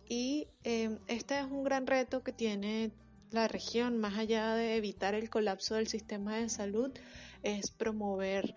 Y 0.08 0.48
eh, 0.64 0.98
este 1.08 1.38
es 1.38 1.46
un 1.46 1.64
gran 1.64 1.86
reto 1.86 2.24
que 2.24 2.34
tiene 2.34 2.91
la 3.32 3.48
región, 3.48 4.00
más 4.00 4.18
allá 4.18 4.56
de 4.56 4.76
evitar 4.76 5.14
el 5.14 5.30
colapso 5.30 5.76
del 5.76 5.88
sistema 5.88 6.38
de 6.38 6.50
salud, 6.50 6.91
es 7.44 7.70
promover 7.70 8.56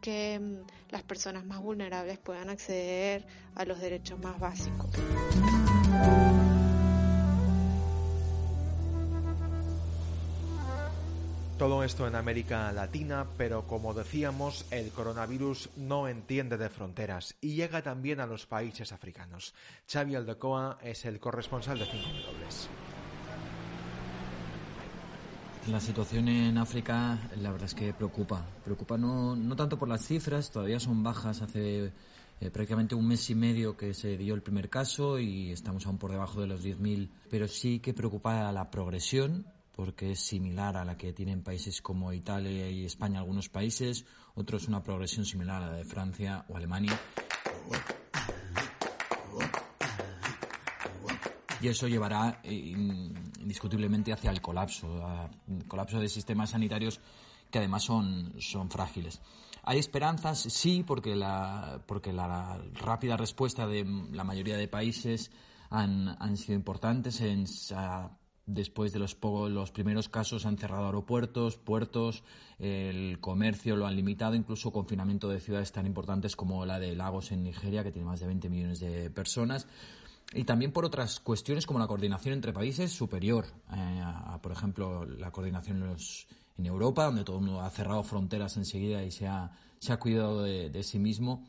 que 0.00 0.38
mm, 0.38 0.66
las 0.90 1.02
personas 1.02 1.44
más 1.44 1.60
vulnerables 1.60 2.18
puedan 2.18 2.48
acceder 2.48 3.26
a 3.54 3.64
los 3.64 3.80
derechos 3.80 4.18
más 4.18 4.38
básicos. 4.38 4.90
Todo 11.58 11.84
esto 11.84 12.08
en 12.08 12.16
América 12.16 12.72
Latina, 12.72 13.26
pero 13.38 13.64
como 13.64 13.94
decíamos, 13.94 14.66
el 14.72 14.90
coronavirus 14.90 15.70
no 15.76 16.08
entiende 16.08 16.56
de 16.56 16.68
fronteras 16.68 17.36
y 17.40 17.54
llega 17.54 17.80
también 17.80 18.18
a 18.18 18.26
los 18.26 18.44
países 18.44 18.90
africanos. 18.90 19.54
Xavi 19.86 20.16
Aldecoa 20.16 20.78
es 20.82 21.04
el 21.04 21.20
corresponsal 21.20 21.78
de 21.78 21.86
5 21.86 22.08
Dobles. 22.26 22.68
La 25.70 25.78
situación 25.78 26.26
en 26.26 26.58
África, 26.58 27.18
la 27.40 27.52
verdad 27.52 27.66
es 27.66 27.74
que 27.74 27.94
preocupa. 27.94 28.44
Preocupa 28.64 28.98
no, 28.98 29.36
no 29.36 29.54
tanto 29.54 29.78
por 29.78 29.88
las 29.88 30.04
cifras, 30.04 30.50
todavía 30.50 30.80
son 30.80 31.04
bajas. 31.04 31.40
Hace 31.40 31.92
eh, 32.40 32.50
prácticamente 32.50 32.96
un 32.96 33.06
mes 33.06 33.30
y 33.30 33.36
medio 33.36 33.76
que 33.76 33.94
se 33.94 34.18
dio 34.18 34.34
el 34.34 34.42
primer 34.42 34.68
caso 34.68 35.20
y 35.20 35.52
estamos 35.52 35.86
aún 35.86 35.98
por 35.98 36.10
debajo 36.10 36.40
de 36.40 36.48
los 36.48 36.64
10.000. 36.64 37.08
Pero 37.30 37.46
sí 37.46 37.78
que 37.78 37.94
preocupa 37.94 38.50
la 38.50 38.70
progresión, 38.70 39.46
porque 39.74 40.12
es 40.12 40.20
similar 40.20 40.76
a 40.76 40.84
la 40.84 40.96
que 40.96 41.12
tienen 41.12 41.42
países 41.42 41.82
como 41.82 42.12
Italia 42.12 42.70
y 42.70 42.84
España, 42.84 43.18
algunos 43.18 43.48
países. 43.48 44.04
Otros 44.34 44.68
una 44.68 44.82
progresión 44.82 45.24
similar 45.24 45.62
a 45.62 45.66
la 45.66 45.76
de 45.76 45.84
Francia 45.84 46.44
o 46.48 46.56
Alemania. 46.56 46.98
y 51.64 51.68
eso 51.68 51.88
llevará 51.88 52.40
eh, 52.42 52.52
indiscutiblemente 52.52 54.12
hacia 54.12 54.30
el 54.30 54.42
colapso, 54.42 55.02
colapso 55.66 55.98
de 55.98 56.10
sistemas 56.10 56.50
sanitarios 56.50 57.00
que 57.50 57.58
además 57.58 57.84
son, 57.84 58.34
son 58.38 58.68
frágiles. 58.68 59.22
Hay 59.62 59.78
esperanzas, 59.78 60.40
sí, 60.40 60.84
porque 60.86 61.16
la, 61.16 61.80
porque 61.86 62.12
la 62.12 62.60
rápida 62.74 63.16
respuesta 63.16 63.66
de 63.66 63.86
la 64.12 64.24
mayoría 64.24 64.58
de 64.58 64.68
países 64.68 65.30
han, 65.70 66.16
han 66.20 66.36
sido 66.36 66.54
importantes. 66.54 67.22
En, 67.22 67.46
después 68.46 68.92
de 68.92 68.98
los, 68.98 69.16
los 69.22 69.70
primeros 69.70 70.08
casos 70.08 70.46
han 70.46 70.58
cerrado 70.58 70.86
aeropuertos, 70.86 71.56
puertos, 71.56 72.24
el 72.58 73.18
comercio 73.20 73.76
lo 73.76 73.86
han 73.86 73.96
limitado, 73.96 74.34
incluso 74.34 74.72
confinamiento 74.72 75.28
de 75.28 75.40
ciudades 75.40 75.72
tan 75.72 75.86
importantes 75.86 76.36
como 76.36 76.66
la 76.66 76.78
de 76.78 76.94
Lagos 76.94 77.32
en 77.32 77.42
Nigeria, 77.42 77.82
que 77.82 77.92
tiene 77.92 78.06
más 78.06 78.20
de 78.20 78.26
20 78.26 78.48
millones 78.48 78.80
de 78.80 79.10
personas. 79.10 79.66
Y 80.34 80.44
también 80.44 80.72
por 80.72 80.84
otras 80.84 81.20
cuestiones 81.20 81.66
como 81.66 81.78
la 81.78 81.86
coordinación 81.86 82.34
entre 82.34 82.52
países 82.52 82.92
superior, 82.92 83.46
eh, 83.72 84.02
a, 84.04 84.38
por 84.42 84.52
ejemplo, 84.52 85.04
la 85.04 85.30
coordinación 85.30 85.82
en, 86.56 86.66
Europa, 86.66 87.04
donde 87.04 87.24
todo 87.24 87.38
el 87.38 87.44
mundo 87.44 87.60
ha 87.60 87.70
cerrado 87.70 88.02
fronteras 88.02 88.56
enseguida 88.56 89.02
y 89.04 89.10
se 89.10 89.26
ha, 89.26 89.52
se 89.78 89.92
ha 89.92 89.98
cuidado 89.98 90.42
de 90.42 90.82
sí 90.82 90.98
mismo. 90.98 91.44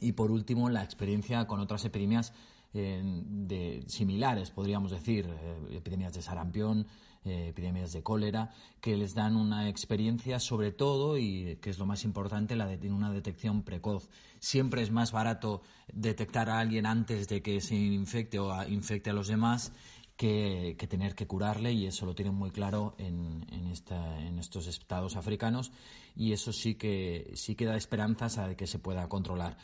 Y 0.00 0.12
por 0.12 0.30
último, 0.30 0.68
la 0.68 0.82
experiencia 0.82 1.46
con 1.46 1.60
otras 1.60 1.84
epidemias 1.84 2.32
de, 2.72 3.84
similares, 3.86 4.50
podríamos 4.50 4.90
decir, 4.90 5.26
eh, 5.28 5.76
epidemias 5.76 6.14
de 6.14 6.22
sarampión, 6.22 6.86
eh, 7.24 7.48
epidemias 7.48 7.92
de 7.92 8.02
cólera, 8.02 8.50
que 8.80 8.96
les 8.96 9.14
dan 9.14 9.36
una 9.36 9.68
experiencia 9.68 10.40
sobre 10.40 10.72
todo, 10.72 11.18
y 11.18 11.58
que 11.60 11.70
es 11.70 11.78
lo 11.78 11.86
más 11.86 12.04
importante, 12.04 12.56
la 12.56 12.66
de 12.66 12.90
una 12.90 13.12
detección 13.12 13.62
precoz. 13.62 14.08
Siempre 14.38 14.82
es 14.82 14.90
más 14.90 15.12
barato 15.12 15.62
detectar 15.92 16.50
a 16.50 16.58
alguien 16.58 16.86
antes 16.86 17.28
de 17.28 17.42
que 17.42 17.60
se 17.60 17.76
infecte 17.76 18.38
o 18.38 18.50
infecte 18.68 19.10
a 19.10 19.12
los 19.12 19.28
demás 19.28 19.72
que, 20.16 20.76
tener 20.88 21.14
que 21.14 21.26
curarle 21.26 21.72
y 21.72 21.86
eso 21.86 22.06
lo 22.06 22.14
tienen 22.14 22.34
muy 22.34 22.50
claro 22.50 22.94
en, 22.98 23.44
en, 23.50 23.66
esta, 23.66 24.20
en, 24.20 24.38
estos 24.38 24.66
estados 24.66 25.16
africanos 25.16 25.72
y 26.14 26.32
eso 26.32 26.52
sí 26.52 26.76
que 26.76 27.32
sí 27.34 27.54
que 27.54 27.64
da 27.64 27.76
esperanzas 27.76 28.38
a 28.38 28.54
que 28.54 28.66
se 28.66 28.78
pueda 28.78 29.08
controlar 29.08 29.56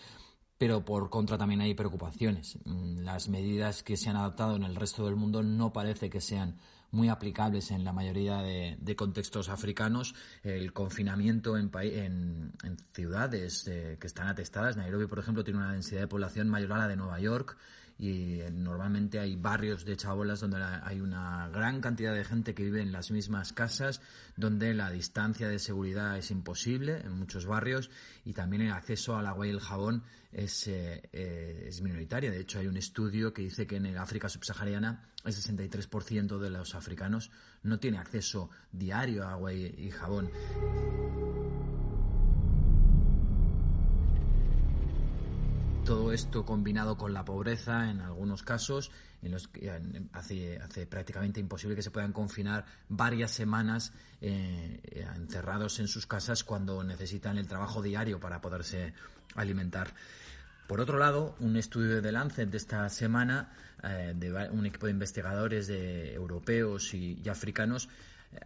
pero 0.59 0.85
por 0.85 1.09
contra 1.09 1.39
también 1.39 1.61
hay 1.61 1.75
preocupaciones. 1.75 2.59
Mm, 2.65 3.01
las 3.01 3.29
medidas 3.29 3.83
que 3.83 3.97
se 3.97 4.11
han 4.11 4.17
adoptado 4.17 4.57
en 4.57 4.65
el 4.65 4.75
resto 4.75 5.07
del 5.07 5.17
mundo 5.17 5.43
no 5.43 5.73
parece 5.73 6.11
que 6.11 6.21
sean 6.21 6.59
muy 6.91 7.09
aplicables 7.09 7.71
en 7.71 7.85
la 7.85 7.93
mayoría 7.93 8.43
de, 8.43 8.97
contextos 8.97 9.49
africanos. 9.49 10.15
El 10.43 10.73
confinamiento 10.73 11.57
en, 11.57 11.71
en, 11.75 12.77
ciudades 12.93 13.69
eh, 13.69 13.99
que 14.01 14.07
están 14.07 14.27
atestadas, 14.29 14.77
Nairobi, 14.77 15.07
por 15.07 15.19
ejemplo, 15.19 15.45
tiene 15.45 15.61
una 15.61 15.73
densidad 15.73 16.01
de 16.01 16.09
población 16.09 16.49
mayor 16.49 16.73
a 16.73 16.79
la 16.79 16.89
de 16.89 16.97
Nueva 16.97 17.21
York 17.21 17.57
y 17.99 18.41
eh, 18.41 18.51
normalmente 18.53 19.19
hay 19.19 19.35
barrios 19.35 19.85
de 19.85 19.97
chabolas 19.97 20.41
donde 20.41 20.63
hay 20.63 21.01
una 21.01 21.49
gran 21.49 21.81
cantidad 21.81 22.15
de 22.15 22.25
gente 22.25 22.55
que 22.55 22.63
vive 22.63 22.81
en 22.81 22.93
las 22.93 23.11
mismas 23.11 23.53
casas, 23.53 24.01
donde 24.37 24.73
la 24.73 24.91
distancia 24.91 25.49
de 25.49 25.59
seguridad 25.59 26.17
es 26.17 26.31
imposible 26.31 27.01
en 27.01 27.13
muchos 27.13 27.45
barrios 27.47 27.91
y 28.25 28.35
también 28.35 28.63
el 28.63 28.73
acceso 28.73 29.17
al 29.17 29.27
agua 29.27 29.49
y 29.49 29.51
el 29.51 29.61
jabón 29.61 30.05
es, 30.31 30.69
eh, 30.69 31.03
eh, 31.13 31.65
es 31.69 31.83
minoritaria. 31.83 32.31
De 32.31 32.41
hecho, 32.41 32.61
hay 32.61 32.69
un 32.69 32.77
estudio 32.77 33.33
que 33.33 33.43
dice 33.43 33.67
que 33.67 33.77
en 33.77 33.87
el 33.87 33.99
África 33.99 34.29
subsahariana 34.29 35.09
el 35.25 35.33
63% 35.33 36.39
de 36.39 36.51
los 36.51 36.77
africanos 36.77 37.33
no 37.65 37.81
tiene 37.81 37.99
acceso 37.99 38.49
diario 38.71 39.27
a 39.27 39.33
agua 39.33 39.53
y 39.53 39.91
jabón. 39.91 40.31
Todo 45.89 46.13
esto 46.13 46.45
combinado 46.45 46.99
con 46.99 47.15
la 47.15 47.25
pobreza 47.25 47.91
en 47.91 48.03
algunos 48.03 48.43
casos, 48.43 48.91
en 49.23 49.33
los 49.33 49.49
que 49.49 49.73
hace, 50.13 50.87
prácticamente 50.87 51.41
imposible 51.41 51.75
que 51.75 51.83
se 51.83 51.91
puedan 51.91 52.13
confinar 52.13 52.67
varias 52.91 53.31
semanas 53.31 53.95
eh, 54.21 54.83
encerrados 55.17 55.79
en 55.81 55.89
sus 55.89 56.07
casas 56.07 56.45
cuando 56.45 56.85
necesitan 56.85 57.39
el 57.39 57.49
trabajo 57.49 57.81
diario 57.81 58.21
para 58.21 58.43
poderse 58.43 58.93
alimentar. 59.35 59.95
Por 60.67 60.83
otro 60.83 60.99
lado, 60.99 61.37
un 61.41 61.57
estudio 61.57 62.03
de 62.03 62.13
Lancet 62.13 62.51
de 62.51 62.59
esta 62.59 62.87
semana, 62.91 63.55
eh, 63.83 64.13
de 64.15 64.31
un 64.51 64.67
equipo 64.67 64.85
de 64.85 64.93
investigadores 64.93 65.69
de 65.69 66.13
europeos 66.13 66.93
y 66.93 67.27
africanos, 67.31 67.89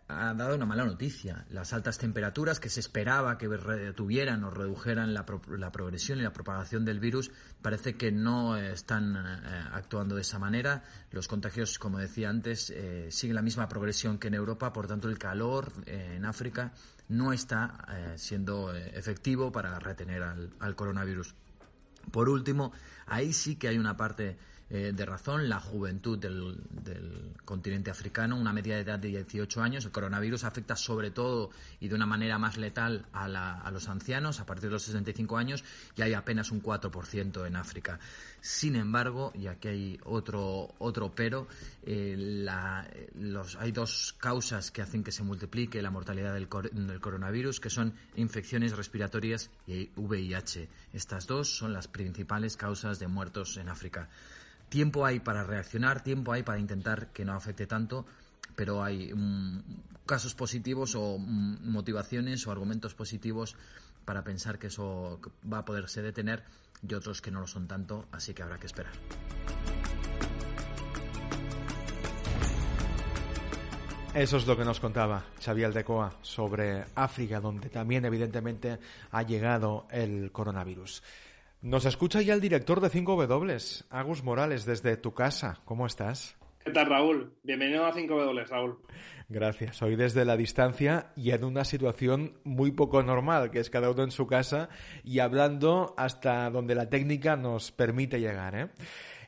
ha 0.08 0.34
dado 0.34 0.54
una 0.54 0.66
mala 0.66 0.84
noticia. 0.84 1.44
Las 1.50 1.72
altas 1.72 1.98
temperaturas 1.98 2.60
que 2.60 2.68
se 2.68 2.80
esperaba 2.80 3.38
que 3.38 3.48
retuvieran 3.48 4.44
o 4.44 4.50
redujeran 4.50 5.14
la, 5.14 5.24
progresión 5.26 6.18
y 6.18 6.22
la 6.22 6.32
propagación 6.32 6.84
del 6.84 7.00
virus 7.00 7.30
parece 7.60 7.96
que 7.96 8.12
no 8.12 8.56
están 8.56 9.16
eh, 9.16 9.64
actuando 9.72 10.14
de 10.14 10.22
esa 10.22 10.38
manera. 10.38 10.84
Los 11.10 11.28
contagios, 11.28 11.78
como 11.78 11.98
decía 11.98 12.30
antes, 12.30 12.70
eh, 12.70 13.08
siguen 13.10 13.36
la 13.36 13.42
misma 13.42 13.68
progresión 13.68 14.18
que 14.18 14.28
en 14.28 14.34
Europa, 14.34 14.72
por 14.72 14.86
tanto 14.86 15.08
el 15.08 15.18
calor 15.18 15.72
eh, 15.86 16.14
en 16.16 16.24
África 16.24 16.72
no 17.08 17.32
está 17.32 17.84
siendo 18.16 18.74
efectivo 18.74 19.52
para 19.52 19.78
retener 19.78 20.22
al 20.22 20.76
coronavirus. 20.76 21.34
Por 22.10 22.30
último, 22.30 22.72
ahí 23.06 23.34
sí 23.34 23.56
que 23.56 23.68
hay 23.68 23.76
una 23.76 23.98
parte 23.98 24.38
eh, 24.74 24.90
de 24.94 25.04
razón 25.04 25.50
la 25.50 25.60
juventud 25.60 26.18
del, 26.18 26.56
continente 27.44 27.90
africano, 27.90 28.38
una 28.38 28.54
media 28.54 28.76
de 28.76 28.80
edad 28.80 28.98
de 28.98 29.08
18 29.08 29.60
años. 29.60 29.84
El 29.84 29.90
coronavirus 29.90 30.44
afecta 30.44 30.76
sobre 30.76 31.10
todo 31.10 31.50
y 31.78 31.88
de 31.88 31.94
una 31.94 32.06
manera 32.06 32.38
más 32.38 32.56
letal 32.56 33.04
a, 33.12 33.70
los 33.70 33.90
ancianos 33.90 34.40
a 34.40 34.46
partir 34.46 34.70
de 34.70 34.72
los 34.72 34.84
65 34.84 35.36
años 35.36 35.62
y 35.94 36.00
hay 36.00 36.14
apenas 36.14 36.50
un 36.50 36.62
4% 36.62 37.46
en 37.46 37.56
África. 37.56 38.00
Sin 38.40 38.74
embargo, 38.74 39.30
y 39.34 39.46
aquí 39.46 39.68
hay 39.68 40.00
otro, 40.04 40.72
otro 40.78 41.14
pero, 41.14 41.48
eh, 41.84 42.46
los, 43.14 43.56
hay 43.56 43.72
dos 43.72 44.14
causas 44.18 44.70
que 44.70 44.80
hacen 44.80 45.04
que 45.04 45.12
se 45.12 45.22
multiplique 45.22 45.82
la 45.82 45.90
mortalidad 45.90 46.32
del, 46.32 46.48
del 46.72 47.00
coronavirus, 47.00 47.60
que 47.60 47.68
son 47.68 47.92
infecciones 48.16 48.74
respiratorias 48.74 49.50
y 49.66 49.90
VIH. 49.96 50.66
Estas 50.94 51.26
dos 51.26 51.54
son 51.54 51.74
las 51.74 51.88
principales 51.88 52.56
causas 52.56 52.98
de 52.98 53.06
muertos 53.06 53.58
en 53.58 53.68
África. 53.68 54.08
Tiempo 54.72 55.04
hay 55.04 55.20
para 55.20 55.44
reaccionar, 55.44 56.02
tiempo 56.02 56.32
hay 56.32 56.44
para 56.44 56.58
intentar 56.58 57.08
que 57.08 57.26
no 57.26 57.34
afecte 57.34 57.66
tanto, 57.66 58.06
pero 58.56 58.82
hay 58.82 59.12
mm, 59.12 59.60
casos 60.06 60.34
positivos 60.34 60.94
o 60.94 61.18
mm, 61.18 61.70
motivaciones 61.70 62.46
o 62.46 62.52
argumentos 62.52 62.94
positivos 62.94 63.54
para 64.06 64.24
pensar 64.24 64.58
que 64.58 64.68
eso 64.68 65.20
va 65.44 65.58
a 65.58 65.64
poderse 65.66 66.00
detener 66.00 66.42
y 66.88 66.94
otros 66.94 67.20
que 67.20 67.30
no 67.30 67.40
lo 67.40 67.46
son 67.46 67.68
tanto, 67.68 68.06
así 68.12 68.32
que 68.32 68.44
habrá 68.44 68.58
que 68.58 68.64
esperar. 68.64 68.94
Eso 74.14 74.38
es 74.38 74.46
lo 74.46 74.56
que 74.56 74.64
nos 74.64 74.80
contaba 74.80 75.22
Xavier 75.38 75.66
Aldecoa 75.66 76.16
sobre 76.22 76.86
África, 76.94 77.40
donde 77.40 77.68
también 77.68 78.06
evidentemente 78.06 78.78
ha 79.10 79.22
llegado 79.22 79.86
el 79.90 80.32
coronavirus. 80.32 81.02
Nos 81.62 81.84
escucha 81.84 82.20
ya 82.22 82.34
el 82.34 82.40
director 82.40 82.80
de 82.80 82.88
5W, 82.88 83.84
Agus 83.88 84.24
Morales, 84.24 84.64
desde 84.64 84.96
tu 84.96 85.14
casa. 85.14 85.60
¿Cómo 85.64 85.86
estás? 85.86 86.36
¿Qué 86.64 86.72
tal, 86.72 86.86
Raúl? 86.86 87.34
Bienvenido 87.44 87.86
a 87.86 87.94
5W, 87.94 88.48
Raúl. 88.48 88.78
Gracias. 89.28 89.80
Hoy 89.80 89.94
desde 89.94 90.24
la 90.24 90.36
distancia 90.36 91.12
y 91.14 91.30
en 91.30 91.44
una 91.44 91.64
situación 91.64 92.36
muy 92.42 92.72
poco 92.72 93.04
normal, 93.04 93.52
que 93.52 93.60
es 93.60 93.70
cada 93.70 93.92
uno 93.92 94.02
en 94.02 94.10
su 94.10 94.26
casa 94.26 94.70
y 95.04 95.20
hablando 95.20 95.94
hasta 95.96 96.50
donde 96.50 96.74
la 96.74 96.90
técnica 96.90 97.36
nos 97.36 97.70
permite 97.70 98.18
llegar. 98.18 98.56
¿eh? 98.56 98.68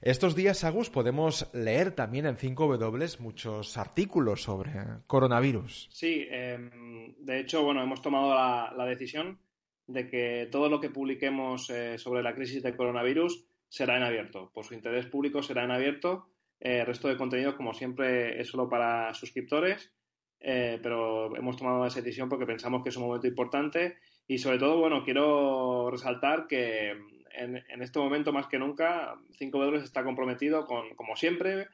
Estos 0.02 0.34
días, 0.34 0.64
Agus, 0.64 0.90
podemos 0.90 1.48
leer 1.54 1.92
también 1.92 2.26
en 2.26 2.36
5W 2.36 3.20
muchos 3.20 3.76
artículos 3.76 4.42
sobre 4.42 4.72
coronavirus. 5.06 5.88
Sí, 5.92 6.26
em, 6.28 7.14
de 7.16 7.38
hecho, 7.38 7.62
bueno, 7.62 7.80
hemos 7.80 8.02
tomado 8.02 8.34
la 8.34 8.86
decisión 8.86 9.38
de 9.86 10.08
que 10.08 10.48
todo 10.50 10.68
lo 10.68 10.80
que 10.80 10.90
publiquemos 10.90 11.68
eh, 11.70 11.98
sobre 11.98 12.22
la 12.22 12.34
crisis 12.34 12.62
del 12.62 12.76
coronavirus 12.76 13.44
será 13.68 13.96
en 13.96 14.02
abierto. 14.02 14.50
Por 14.54 14.64
su 14.64 14.74
interés 14.74 15.06
público 15.06 15.42
será 15.42 15.64
en 15.64 15.70
abierto. 15.70 16.28
Eh, 16.60 16.80
el 16.80 16.86
resto 16.86 17.08
de 17.08 17.16
contenido, 17.16 17.56
como 17.56 17.74
siempre, 17.74 18.40
es 18.40 18.48
solo 18.48 18.68
para 18.68 19.12
suscriptores, 19.14 19.92
eh, 20.40 20.78
pero 20.82 21.36
hemos 21.36 21.56
tomado 21.56 21.86
esa 21.86 22.00
decisión 22.00 22.28
porque 22.28 22.46
pensamos 22.46 22.82
que 22.82 22.90
es 22.90 22.96
un 22.96 23.04
momento 23.04 23.26
importante 23.26 23.96
y 24.26 24.38
sobre 24.38 24.58
todo, 24.58 24.78
bueno, 24.78 25.04
quiero 25.04 25.90
resaltar 25.90 26.46
que 26.46 26.90
en, 27.36 27.82
este 27.82 27.98
momento 27.98 28.32
más 28.32 28.46
que 28.46 28.58
nunca 28.58 29.16
5W 29.38 29.82
está 29.82 30.04
comprometido 30.04 30.66
con, 30.66 30.94
como 30.94 31.16
siempre, 31.16 31.66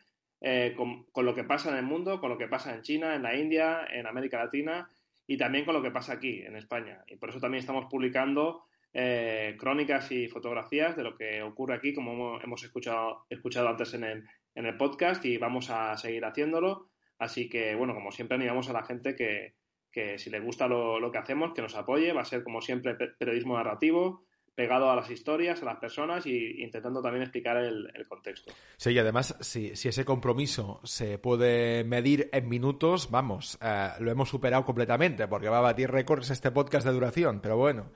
con, 0.74 1.04
con 1.12 1.26
lo 1.26 1.34
que 1.34 1.44
pasa 1.44 1.70
en 1.70 1.76
el 1.76 1.84
mundo, 1.84 2.18
con 2.18 2.30
lo 2.30 2.38
que 2.38 2.48
pasa 2.48 2.74
en 2.74 2.80
China, 2.80 3.14
en 3.14 3.22
la 3.22 3.36
India, 3.36 3.86
en 3.92 4.06
América 4.06 4.42
Latina 4.42 4.90
y 5.30 5.36
también 5.36 5.64
con 5.64 5.74
lo 5.74 5.82
que 5.82 5.92
pasa 5.92 6.14
aquí, 6.14 6.42
en 6.42 6.56
España. 6.56 7.04
Y 7.06 7.14
por 7.14 7.30
eso 7.30 7.38
también 7.38 7.60
estamos 7.60 7.86
publicando 7.88 8.64
eh, 8.92 9.54
crónicas 9.60 10.10
y 10.10 10.26
fotografías 10.26 10.96
de 10.96 11.04
lo 11.04 11.16
que 11.16 11.40
ocurre 11.40 11.76
aquí, 11.76 11.94
como 11.94 12.40
hemos 12.40 12.64
escuchado, 12.64 13.26
escuchado 13.30 13.68
antes 13.68 13.94
en 13.94 14.02
el, 14.02 14.24
en 14.56 14.66
el 14.66 14.76
podcast, 14.76 15.24
y 15.24 15.36
vamos 15.36 15.70
a 15.70 15.96
seguir 15.96 16.24
haciéndolo. 16.24 16.88
Así 17.16 17.48
que, 17.48 17.76
bueno, 17.76 17.94
como 17.94 18.10
siempre, 18.10 18.34
animamos 18.34 18.70
a 18.70 18.72
la 18.72 18.82
gente 18.82 19.14
que, 19.14 19.54
que 19.92 20.18
si 20.18 20.30
le 20.30 20.40
gusta 20.40 20.66
lo, 20.66 20.98
lo, 20.98 21.12
que 21.12 21.18
hacemos, 21.18 21.52
que 21.54 21.62
nos 21.62 21.76
apoye. 21.76 22.12
Va 22.12 22.22
a 22.22 22.24
ser, 22.24 22.42
como 22.42 22.60
siempre, 22.60 22.96
periodismo 22.96 23.56
narrativo, 23.56 24.24
pegado 24.60 24.90
a 24.90 24.94
las 24.94 25.10
historias, 25.10 25.62
a 25.62 25.64
las 25.64 25.78
personas 25.78 26.26
e 26.26 26.56
intentando 26.58 27.00
también 27.00 27.22
explicar 27.22 27.56
el, 27.56 27.90
contexto. 28.06 28.52
Sí, 28.76 28.90
y 28.90 28.98
además, 28.98 29.34
si, 29.40 29.74
si, 29.74 29.88
ese 29.88 30.04
compromiso 30.04 30.82
se 30.84 31.16
puede 31.16 31.82
medir 31.84 32.28
en 32.30 32.46
minutos, 32.46 33.10
vamos, 33.10 33.58
eh, 33.62 33.88
lo 34.00 34.10
hemos 34.10 34.28
superado 34.28 34.66
completamente, 34.66 35.26
porque 35.28 35.48
va 35.48 35.60
a 35.60 35.62
batir 35.62 35.90
récords 35.90 36.28
este 36.28 36.50
podcast 36.50 36.86
de 36.86 36.92
duración, 36.92 37.40
pero 37.40 37.56
bueno. 37.56 37.90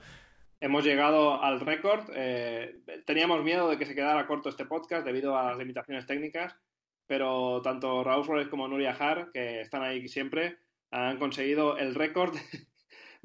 Hemos 0.59 0.83
llegado 0.83 1.39
al 1.39 1.59
récord. 1.59 2.09
Eh, 2.15 2.81
teníamos 3.05 3.43
miedo 3.43 3.69
de 3.69 3.77
que 3.77 3.85
se 3.85 3.93
quedara 3.93 4.25
corto 4.25 4.49
este 4.49 4.65
podcast 4.65 5.05
debido 5.05 5.37
a 5.37 5.43
las 5.43 5.59
limitaciones 5.59 6.07
técnicas, 6.07 6.55
pero 7.05 7.61
tanto 7.61 8.03
Raúl 8.03 8.25
Flores 8.25 8.47
como 8.47 8.67
Nuria 8.67 8.97
Har, 8.99 9.29
que 9.31 9.61
están 9.61 9.83
ahí 9.83 10.07
siempre, 10.07 10.57
han 10.89 11.19
conseguido 11.19 11.77
el 11.77 11.93
récord 11.93 12.35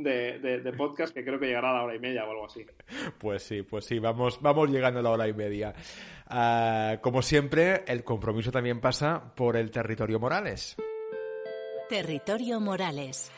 de, 0.02 0.74
podcast 0.76 1.14
que 1.14 1.24
creo 1.24 1.38
que 1.38 1.46
llegará 1.46 1.70
a 1.70 1.74
la 1.74 1.82
hora 1.84 1.94
y 1.94 1.98
media 1.98 2.24
o 2.24 2.30
algo 2.30 2.46
así. 2.46 2.66
Pues 3.18 3.42
sí, 3.42 3.62
pues 3.62 3.84
sí, 3.84 3.98
vamos, 3.98 4.40
vamos 4.40 4.70
llegando 4.70 5.00
a 5.00 5.02
la 5.02 5.10
hora 5.10 5.28
y 5.28 5.32
media. 5.32 5.74
Ah, 6.26 6.98
como 7.00 7.22
siempre, 7.22 7.84
el 7.86 8.04
compromiso 8.04 8.50
también 8.50 8.80
pasa 8.80 9.34
por 9.34 9.56
el 9.56 9.70
territorio 9.70 10.20
Morales. 10.20 10.76
Territorio 11.88 12.60
Morales. 12.60 13.32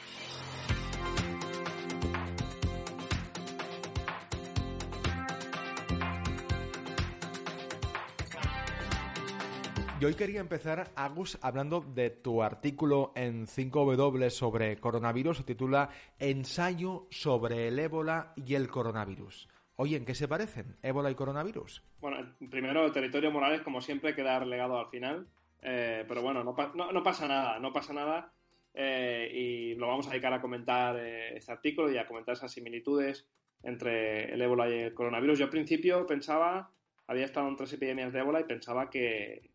Y 10.03 10.05
hoy 10.05 10.15
quería 10.15 10.41
empezar, 10.41 10.91
Agus, 10.97 11.39
hablando 11.43 11.81
de 11.81 12.11
tu 12.11 12.43
artículo 12.43 13.13
en 13.15 13.47
5W 13.47 14.31
sobre 14.31 14.77
coronavirus. 14.79 15.37
Se 15.37 15.45
titula 15.45 15.91
Ensayo 16.19 17.07
sobre 17.09 17.69
el 17.69 17.79
ébola 17.79 18.33
y 18.35 18.57
el 18.57 18.67
coronavirus. 18.67 19.49
Oye, 19.77 19.97
¿en 19.97 20.05
qué 20.05 20.17
se 20.17 20.27
parecen 20.27 20.77
ébola 20.83 21.09
y 21.09 21.15
coronavirus? 21.15 21.85
Bueno, 22.01 22.35
primero, 22.51 22.85
el 22.85 22.91
territorio 22.91 23.31
Morales, 23.31 23.61
como 23.61 23.81
siempre, 23.81 24.13
queda 24.13 24.41
relegado 24.41 24.77
al 24.77 24.89
final. 24.89 25.29
Eh, 25.63 26.05
pero 26.09 26.21
bueno, 26.21 26.43
no, 26.43 26.53
pasa 26.57 27.29
nada, 27.29 27.61
no 27.61 27.73
pasa 27.73 27.93
nada. 27.93 28.33
Eh, 28.75 29.31
y 29.33 29.75
lo 29.77 29.87
vamos 29.87 30.09
a 30.09 30.11
dedicar 30.11 30.33
a 30.33 30.41
comentar 30.41 30.97
eh, 30.99 31.37
este 31.37 31.53
artículo 31.53 31.93
y 31.93 31.99
a 31.99 32.09
comentar 32.09 32.33
esas 32.33 32.51
similitudes 32.51 33.29
entre 33.63 34.35
el 34.35 34.43
ébola 34.43 34.69
y 34.69 34.81
el 34.81 34.95
coronavirus. 34.95 35.39
Yo 35.39 35.45
al 35.45 35.51
principio 35.53 36.05
pensaba, 36.09 36.73
había 37.07 37.25
estado 37.25 37.47
en 37.47 37.55
tres 37.55 37.73
epidemias 37.75 38.13
de 38.13 38.19
ébola 38.19 38.41
y 38.41 38.45
pensaba 38.45 38.91
que, 38.91 39.52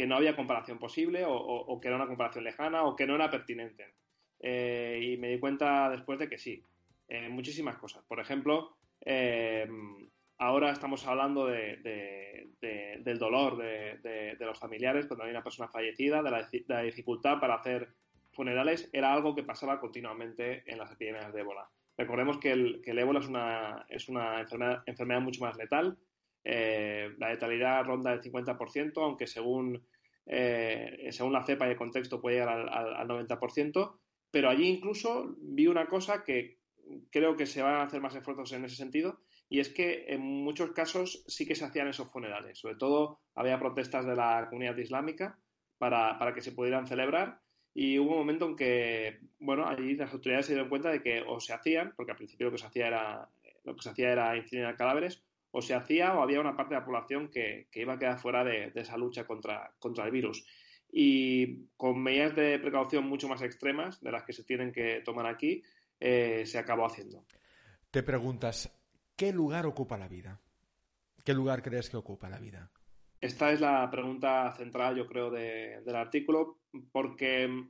que 0.00 0.06
no 0.06 0.16
había 0.16 0.34
comparación 0.34 0.78
posible 0.78 1.24
o, 1.26 1.78
que 1.78 1.88
era 1.88 1.98
una 1.98 2.06
comparación 2.06 2.42
lejana 2.42 2.84
o 2.84 2.96
que 2.96 3.06
no 3.06 3.16
era 3.16 3.28
pertinente. 3.28 3.96
Eh, 4.40 4.98
y 5.02 5.18
me 5.18 5.28
di 5.28 5.38
cuenta 5.38 5.90
después 5.90 6.18
de 6.18 6.26
que 6.26 6.38
sí, 6.38 6.64
eh, 7.06 7.28
muchísimas 7.28 7.76
cosas. 7.76 8.02
Por 8.08 8.18
ejemplo, 8.18 8.78
eh, 9.02 9.68
ahora 10.38 10.70
estamos 10.70 11.06
hablando 11.06 11.44
de, 11.44 12.48
del 12.62 13.18
dolor 13.18 13.58
de, 13.58 14.36
los 14.40 14.58
familiares 14.58 15.04
cuando 15.04 15.24
hay 15.24 15.32
una 15.32 15.44
persona 15.44 15.68
fallecida, 15.68 16.22
de 16.22 16.64
la, 16.66 16.80
dificultad 16.80 17.38
para 17.38 17.56
hacer 17.56 17.90
funerales, 18.32 18.88
era 18.94 19.12
algo 19.12 19.34
que 19.34 19.42
pasaba 19.42 19.80
continuamente 19.80 20.62
en 20.64 20.78
las 20.78 20.90
epidemias 20.90 21.30
de 21.34 21.40
ébola. 21.40 21.68
Recordemos 21.98 22.38
que 22.38 22.52
el, 22.52 22.80
ébola 22.86 23.20
es 23.20 23.28
una, 23.28 23.84
es 23.90 24.08
una 24.08 24.82
enfermedad 24.86 25.20
mucho 25.20 25.42
más 25.42 25.58
letal, 25.58 25.98
eh, 26.44 27.12
la 27.18 27.30
letalidad 27.30 27.84
ronda 27.84 28.12
el 28.12 28.22
50%, 28.22 29.02
aunque 29.02 29.26
según, 29.26 29.84
eh, 30.26 31.08
según 31.10 31.32
la 31.32 31.44
cepa 31.44 31.66
y 31.66 31.70
el 31.70 31.76
contexto 31.76 32.20
puede 32.20 32.36
llegar 32.36 32.68
al, 32.68 33.08
90%, 33.08 33.98
pero 34.30 34.48
allí 34.48 34.68
incluso 34.68 35.34
vi 35.40 35.66
una 35.66 35.86
cosa 35.86 36.24
que 36.24 36.58
creo 37.10 37.36
que 37.36 37.46
se 37.46 37.62
van 37.62 37.76
a 37.76 37.82
hacer 37.82 38.00
más 38.00 38.14
esfuerzos 38.14 38.52
en 38.52 38.64
ese 38.64 38.76
sentido, 38.76 39.20
y 39.48 39.60
es 39.60 39.68
que 39.68 40.06
en 40.08 40.20
muchos 40.20 40.70
casos 40.72 41.24
sí 41.26 41.46
que 41.46 41.56
se 41.56 41.64
hacían 41.64 41.88
esos 41.88 42.10
funerales. 42.10 42.58
Sobre 42.58 42.76
todo 42.76 43.20
había 43.34 43.58
protestas 43.58 44.06
de 44.06 44.14
la 44.14 44.46
comunidad 44.48 44.76
islámica 44.76 45.38
para, 45.78 46.18
para 46.18 46.34
que 46.34 46.42
se 46.42 46.52
pudieran 46.52 46.86
celebrar, 46.86 47.40
y 47.72 47.98
hubo 47.98 48.12
un 48.12 48.18
momento 48.18 48.46
en 48.46 48.56
que, 48.56 49.20
bueno, 49.38 49.66
allí 49.66 49.94
las 49.94 50.12
autoridades 50.12 50.46
se 50.46 50.52
dieron 50.52 50.68
cuenta 50.68 50.90
de 50.90 51.02
que 51.02 51.22
o 51.22 51.38
se 51.40 51.52
hacían, 51.52 51.92
porque 51.96 52.12
al 52.12 52.18
principio 52.18 52.46
lo 52.46 52.52
que 52.52 52.58
se 52.58 52.66
hacía 52.66 52.88
era, 52.88 53.28
lo 53.64 53.76
que 53.76 53.82
se 53.82 53.90
hacía 53.90 54.12
era 54.12 54.36
incinerar 54.36 54.76
cadáveres, 54.76 55.22
o 55.52 55.62
se 55.62 55.74
hacía 55.74 56.14
o 56.14 56.22
había 56.22 56.40
una 56.40 56.56
parte 56.56 56.74
de 56.74 56.80
la 56.80 56.86
población 56.86 57.28
que, 57.28 57.68
iba 57.74 57.94
a 57.94 57.98
quedar 57.98 58.18
fuera 58.18 58.44
de, 58.44 58.72
esa 58.74 58.96
lucha 58.96 59.26
contra, 59.26 59.72
contra, 59.78 60.04
el 60.04 60.10
virus. 60.10 60.44
Y 60.92 61.66
con 61.76 62.02
medidas 62.02 62.34
de 62.34 62.58
precaución 62.58 63.06
mucho 63.06 63.28
más 63.28 63.42
extremas 63.42 64.00
de 64.00 64.12
las 64.12 64.24
que 64.24 64.32
se 64.32 64.44
tienen 64.44 64.72
que 64.72 65.02
tomar 65.04 65.26
aquí, 65.26 65.62
eh, 65.98 66.44
se 66.46 66.58
acabó 66.58 66.86
haciendo. 66.86 67.24
Te 67.90 68.02
preguntas, 68.02 68.72
¿qué 69.16 69.32
lugar 69.32 69.66
ocupa 69.66 69.98
la 69.98 70.08
vida? 70.08 70.40
¿Qué 71.24 71.34
lugar 71.34 71.62
crees 71.62 71.90
que 71.90 71.96
ocupa 71.96 72.28
la 72.28 72.38
vida? 72.38 72.70
Esta 73.20 73.52
es 73.52 73.60
la 73.60 73.88
pregunta 73.90 74.52
central, 74.56 74.96
yo 74.96 75.06
creo, 75.06 75.30
del 75.30 75.94
artículo, 75.94 76.60
porque 76.90 77.68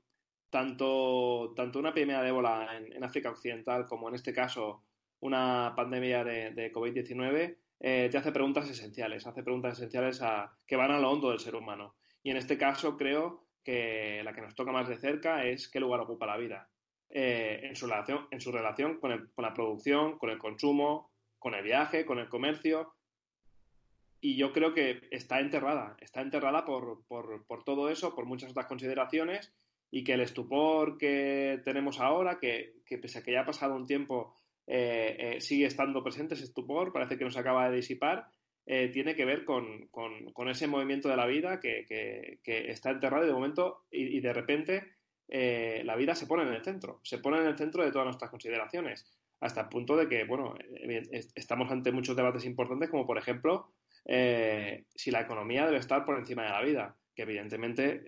tanto, 0.48 1.52
tanto 1.56 1.78
una 1.78 1.90
epidemia 1.90 2.22
de 2.22 2.28
ébola 2.28 2.76
en, 2.76 2.92
en 2.92 3.04
África 3.04 3.30
Occidental 3.30 3.86
como 3.86 4.08
en 4.08 4.14
este 4.14 4.32
caso 4.32 4.84
una 5.20 5.72
pandemia 5.76 6.24
de, 6.24 6.50
de 6.52 6.72
COVID-19 6.72 7.56
eh, 7.82 8.08
te 8.10 8.18
hace 8.18 8.30
preguntas 8.30 8.68
esenciales, 8.68 9.26
hace 9.26 9.42
preguntas 9.42 9.78
esenciales 9.78 10.20
que 10.66 10.76
van 10.76 10.90
a 10.90 10.98
lo 10.98 11.10
hondo 11.10 11.30
del 11.30 11.40
ser 11.40 11.56
humano. 11.56 11.94
Y 12.22 12.30
en 12.30 12.36
este 12.36 12.58
caso 12.58 12.98
creo 12.98 13.46
que 13.64 14.22
la 14.22 14.34
que 14.34 14.42
nos 14.42 14.54
toca 14.54 14.70
más 14.70 14.88
de 14.88 14.98
cerca 14.98 15.46
es 15.46 15.68
qué 15.68 15.80
lugar 15.80 16.00
ocupa 16.00 16.26
la 16.26 16.36
vida 16.36 16.68
eh, 17.08 17.60
en, 17.62 17.74
su 17.76 17.86
relación, 17.86 18.26
en 18.30 18.40
su 18.40 18.52
relación 18.52 19.00
con, 19.00 19.30
la 19.38 19.54
producción, 19.54 20.18
con 20.18 20.28
el 20.28 20.38
consumo, 20.38 21.10
con 21.38 21.54
el 21.54 21.64
viaje, 21.64 22.04
con 22.04 22.18
el 22.18 22.28
comercio. 22.28 22.92
Y 24.20 24.36
yo 24.36 24.52
creo 24.52 24.74
que 24.74 25.08
está 25.10 25.40
enterrada, 25.40 25.96
está 26.00 26.20
enterrada 26.20 26.66
por, 26.66 27.06
todo 27.64 27.88
eso, 27.88 28.14
por 28.14 28.26
muchas 28.26 28.50
otras 28.50 28.66
consideraciones 28.66 29.54
y 29.90 30.04
que 30.04 30.12
el 30.12 30.20
estupor 30.20 30.98
que 30.98 31.62
tenemos 31.64 31.98
ahora, 31.98 32.38
que 32.38 32.74
pese 32.86 33.20
a 33.20 33.22
que 33.22 33.32
ya 33.32 33.40
ha 33.40 33.46
pasado 33.46 33.74
un 33.74 33.86
tiempo 33.86 34.36
eh, 34.72 35.16
eh, 35.18 35.40
sigue 35.40 35.66
estando 35.66 36.02
presente 36.04 36.34
ese 36.34 36.44
estupor, 36.44 36.92
parece 36.92 37.18
que 37.18 37.24
nos 37.24 37.36
acaba 37.36 37.68
de 37.68 37.76
disipar, 37.76 38.28
eh, 38.66 38.88
tiene 38.92 39.16
que 39.16 39.24
ver 39.24 39.44
con, 39.44 39.90
ese 40.48 40.68
movimiento 40.68 41.08
de 41.08 41.16
la 41.16 41.26
vida 41.26 41.58
que, 41.58 42.38
está 42.44 42.90
enterrado 42.90 43.24
y 43.24 43.26
de 43.26 43.32
momento 43.32 43.84
y, 43.90 44.20
de 44.20 44.32
repente 44.32 44.84
la 45.28 45.96
vida 45.96 46.14
se 46.14 46.28
pone 46.28 46.44
en 46.44 46.54
el 46.54 46.62
centro, 46.62 47.00
se 47.02 47.18
pone 47.18 47.38
en 47.38 47.46
el 47.46 47.58
centro 47.58 47.84
de 47.84 47.90
todas 47.90 48.06
nuestras 48.06 48.30
consideraciones, 48.30 49.10
hasta 49.40 49.62
el 49.62 49.68
punto 49.68 49.96
de 49.96 50.08
que, 50.08 50.24
bueno, 50.24 50.54
estamos 51.34 51.70
ante 51.72 51.90
muchos 51.90 52.14
debates 52.14 52.44
importantes 52.44 52.90
como 52.90 53.06
por 53.06 53.18
ejemplo 53.18 53.72
si 54.06 55.10
la 55.10 55.22
economía 55.22 55.66
debe 55.66 55.78
estar 55.78 56.04
por 56.04 56.16
encima 56.16 56.44
de 56.44 56.50
la 56.50 56.62
vida, 56.62 56.96
que 57.14 57.22
evidentemente 57.22 58.04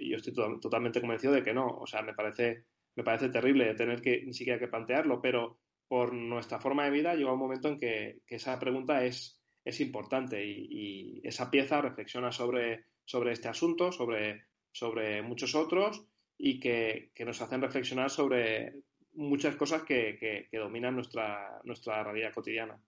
yo 0.00 0.16
estoy 0.18 0.34
totalmente 0.60 1.00
convencido 1.00 1.32
de 1.32 1.42
que 1.42 1.52
no, 1.52 1.66
o 1.66 1.86
sea, 1.86 2.02
me 2.02 2.14
parece, 2.14 2.64
me 2.94 3.02
parece 3.02 3.28
terrible 3.28 3.74
tener 3.74 4.00
que 4.00 4.22
ni 4.24 4.34
siquiera 4.34 4.60
que 4.60 4.68
plantearlo, 4.68 5.20
pero 5.20 5.58
por 5.88 6.12
nuestra 6.12 6.60
forma 6.60 6.84
de 6.84 6.90
vida, 6.90 7.14
llega 7.14 7.32
un 7.32 7.38
momento 7.38 7.68
en 7.68 7.78
que, 7.78 8.20
esa 8.26 8.58
pregunta 8.58 9.04
es, 9.04 9.40
es 9.64 9.80
importante 9.80 10.44
y, 10.44 11.20
esa 11.24 11.50
pieza 11.50 11.80
reflexiona 11.80 12.32
sobre, 12.32 12.84
sobre 13.04 13.32
este 13.32 13.48
asunto, 13.48 13.92
sobre, 13.92 14.46
sobre 14.72 15.22
muchos 15.22 15.54
otros 15.54 16.04
y 16.38 16.60
que, 16.60 17.12
nos 17.24 17.40
hacen 17.40 17.62
reflexionar 17.62 18.10
sobre 18.10 18.74
muchas 19.14 19.56
cosas 19.56 19.82
que, 19.82 20.48
dominan 20.52 20.94
nuestra, 20.94 21.60
nuestra 21.64 22.02
realidad 22.02 22.32
cotidiana. 22.34 22.78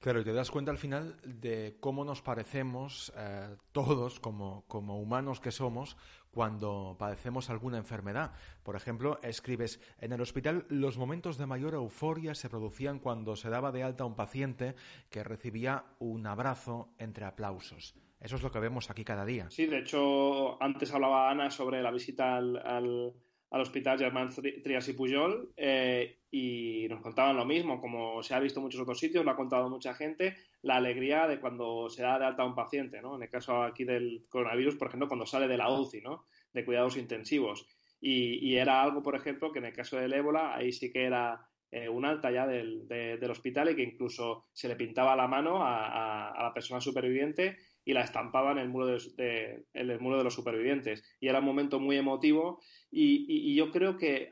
Claro, 0.00 0.20
y 0.20 0.24
te 0.24 0.32
das 0.32 0.50
cuenta 0.50 0.70
al 0.70 0.78
final 0.78 1.20
de 1.24 1.76
cómo 1.80 2.04
nos 2.04 2.22
parecemos 2.22 3.12
eh, 3.16 3.56
todos 3.72 4.18
como, 4.20 4.64
como 4.66 5.00
humanos 5.00 5.40
que 5.40 5.52
somos 5.52 5.96
cuando 6.30 6.96
padecemos 6.98 7.50
alguna 7.50 7.78
enfermedad. 7.78 8.32
Por 8.62 8.76
ejemplo, 8.76 9.18
escribes, 9.22 9.80
en 10.00 10.12
el 10.12 10.20
hospital 10.20 10.66
los 10.68 10.98
momentos 10.98 11.38
de 11.38 11.46
mayor 11.46 11.74
euforia 11.74 12.34
se 12.34 12.48
producían 12.48 12.98
cuando 12.98 13.36
se 13.36 13.50
daba 13.50 13.72
de 13.72 13.82
alta 13.82 14.04
a 14.04 14.06
un 14.06 14.16
paciente 14.16 14.74
que 15.10 15.24
recibía 15.24 15.84
un 15.98 16.26
abrazo 16.26 16.90
entre 16.98 17.24
aplausos. 17.24 17.94
Eso 18.20 18.36
es 18.36 18.42
lo 18.42 18.50
que 18.50 18.58
vemos 18.58 18.90
aquí 18.90 19.04
cada 19.04 19.24
día. 19.24 19.48
Sí, 19.50 19.66
de 19.66 19.78
hecho, 19.78 20.60
antes 20.62 20.92
hablaba 20.92 21.30
Ana 21.30 21.50
sobre 21.50 21.82
la 21.82 21.92
visita 21.92 22.36
al 22.36 22.56
al 22.56 23.14
Hospital 23.50 23.98
Germán 23.98 24.30
Trias 24.62 24.88
y 24.88 24.92
Pujol 24.92 25.52
eh, 25.56 26.18
y 26.30 26.86
nos 26.88 27.00
contaban 27.00 27.36
lo 27.36 27.46
mismo, 27.46 27.80
como 27.80 28.22
se 28.22 28.34
ha 28.34 28.40
visto 28.40 28.60
en 28.60 28.64
muchos 28.64 28.80
otros 28.80 28.98
sitios, 28.98 29.24
lo 29.24 29.30
ha 29.30 29.36
contado 29.36 29.70
mucha 29.70 29.94
gente, 29.94 30.36
la 30.62 30.76
alegría 30.76 31.26
de 31.26 31.40
cuando 31.40 31.88
se 31.88 32.02
da 32.02 32.18
de 32.18 32.26
alta 32.26 32.42
a 32.42 32.46
un 32.46 32.54
paciente, 32.54 33.00
¿no? 33.00 33.16
En 33.16 33.22
el 33.22 33.30
caso 33.30 33.62
aquí 33.62 33.84
del 33.84 34.26
coronavirus, 34.28 34.76
por 34.76 34.88
ejemplo, 34.88 35.08
cuando 35.08 35.24
sale 35.24 35.48
de 35.48 35.56
la 35.56 35.70
UCI, 35.70 36.02
¿no? 36.02 36.26
De 36.52 36.64
cuidados 36.64 36.96
intensivos. 36.96 37.66
Y, 38.00 38.54
era 38.54 38.82
algo, 38.82 39.02
por 39.02 39.16
ejemplo, 39.16 39.50
que 39.50 39.58
en 39.58 39.64
el 39.64 39.72
caso 39.72 39.96
del 39.96 40.12
ébola, 40.12 40.54
ahí 40.54 40.70
sí 40.70 40.92
que 40.92 41.04
era 41.04 41.48
eh, 41.70 41.88
un 41.88 42.04
alta 42.04 42.30
ya 42.30 42.46
del, 42.46 42.86
del, 42.86 43.30
hospital 43.30 43.70
y 43.70 43.76
que 43.76 43.82
incluso 43.82 44.46
se 44.52 44.68
le 44.68 44.76
pintaba 44.76 45.16
la 45.16 45.26
mano 45.26 45.64
a, 45.64 46.30
a 46.30 46.42
la 46.42 46.54
persona 46.54 46.80
superviviente 46.80 47.56
y 47.88 47.94
la 47.94 48.02
estampaban 48.02 48.58
en 48.58 48.64
el 48.64 48.68
muro 48.68 48.86
de, 48.86 49.64
el 49.72 49.98
muro 49.98 50.18
de 50.18 50.24
los 50.24 50.34
supervivientes. 50.34 51.02
Y 51.20 51.28
era 51.28 51.38
un 51.38 51.46
momento 51.46 51.80
muy 51.80 51.96
emotivo 51.96 52.60
y, 52.90 53.54
yo 53.54 53.70
creo 53.70 53.96
que 53.96 54.30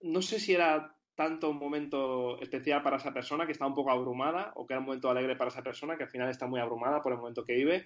no 0.00 0.20
sé 0.20 0.40
si 0.40 0.52
era 0.52 0.92
tanto 1.14 1.48
un 1.48 1.58
momento 1.58 2.40
especial 2.40 2.82
para 2.82 2.96
esa 2.96 3.14
persona 3.14 3.46
que 3.46 3.52
está 3.52 3.68
un 3.68 3.74
poco 3.76 3.92
abrumada 3.92 4.50
o 4.56 4.66
que 4.66 4.74
era 4.74 4.80
un 4.80 4.86
momento 4.86 5.08
alegre 5.08 5.36
para 5.36 5.50
esa 5.50 5.62
persona 5.62 5.96
que 5.96 6.02
al 6.02 6.10
final 6.10 6.28
está 6.28 6.48
muy 6.48 6.58
abrumada 6.58 7.00
por 7.02 7.12
el 7.12 7.18
momento 7.18 7.44
que 7.44 7.54
vive, 7.54 7.84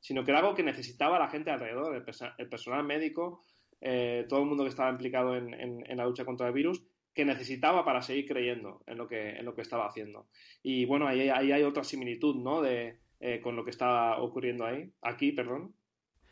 sino 0.00 0.24
que 0.24 0.30
era 0.30 0.40
algo 0.40 0.54
que 0.54 0.62
necesitaba 0.62 1.18
la 1.18 1.28
gente 1.28 1.50
alrededor, 1.50 1.94
el, 1.94 2.48
personal 2.48 2.84
médico, 2.84 3.44
eh, 3.82 4.24
todo 4.30 4.40
el 4.40 4.46
mundo 4.46 4.62
que 4.62 4.70
estaba 4.70 4.88
implicado 4.88 5.36
en, 5.36 5.52
en, 5.52 5.96
la 5.98 6.06
lucha 6.06 6.24
contra 6.24 6.46
el 6.46 6.54
virus, 6.54 6.82
que 7.12 7.26
necesitaba 7.26 7.84
para 7.84 8.00
seguir 8.00 8.26
creyendo 8.26 8.82
en 8.86 8.96
lo 8.96 9.06
que, 9.06 9.32
en 9.32 9.44
lo 9.44 9.54
que 9.54 9.60
estaba 9.60 9.86
haciendo. 9.86 10.28
Y 10.62 10.86
bueno, 10.86 11.06
ahí, 11.06 11.28
ahí 11.28 11.52
hay 11.52 11.64
otra 11.64 11.84
similitud, 11.84 12.36
¿no? 12.36 12.62
De, 12.62 13.01
eh, 13.24 13.40
con 13.40 13.54
lo 13.54 13.62
que 13.62 13.70
está 13.70 14.20
ocurriendo 14.20 14.66
ahí, 14.66 14.92
aquí, 15.00 15.30
perdón. 15.30 15.76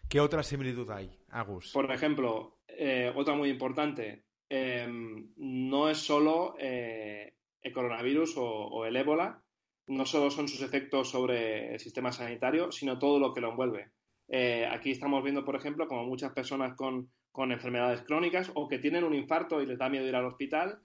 ¿Qué 0.09 0.19
otra 0.19 0.43
similitud 0.43 0.91
hay, 0.91 1.09
Agus? 1.29 1.71
Por 1.73 1.89
ejemplo, 1.93 2.59
eh, 2.67 3.13
otra 3.15 3.37
muy 3.37 3.49
importante, 3.49 4.25
em, 4.49 5.29
no 5.37 5.89
es 5.89 5.99
solo 5.99 6.57
eh, 6.59 7.35
el 7.63 7.73
coronavirus 7.73 8.35
o, 8.39 8.85
el 8.87 8.97
ébola, 8.97 9.41
no 9.87 10.05
solo 10.05 10.33
son 10.33 10.49
sus 10.49 10.63
efectos 10.63 11.09
sobre 11.09 11.75
el 11.75 11.79
sistema 11.79 12.11
sanitario, 12.11 12.73
sino 12.73 12.99
todo 12.99 13.21
lo 13.21 13.33
que 13.33 13.41
lo 13.41 13.51
envuelve. 13.51 13.93
Aquí 14.69 14.91
estamos 14.91 15.23
viendo, 15.23 15.45
por 15.45 15.55
ejemplo, 15.55 15.87
como 15.87 16.05
muchas 16.05 16.33
personas 16.33 16.75
con, 16.75 17.09
enfermedades 17.53 18.03
crónicas 18.03 18.51
o 18.55 18.67
que 18.67 18.81
tienen 18.81 19.05
un 19.05 19.15
infarto 19.15 19.63
y 19.63 19.67
les 19.67 19.79
da 19.79 19.89
miedo 19.89 20.09
ir 20.09 20.17
al 20.17 20.27
hospital, 20.27 20.81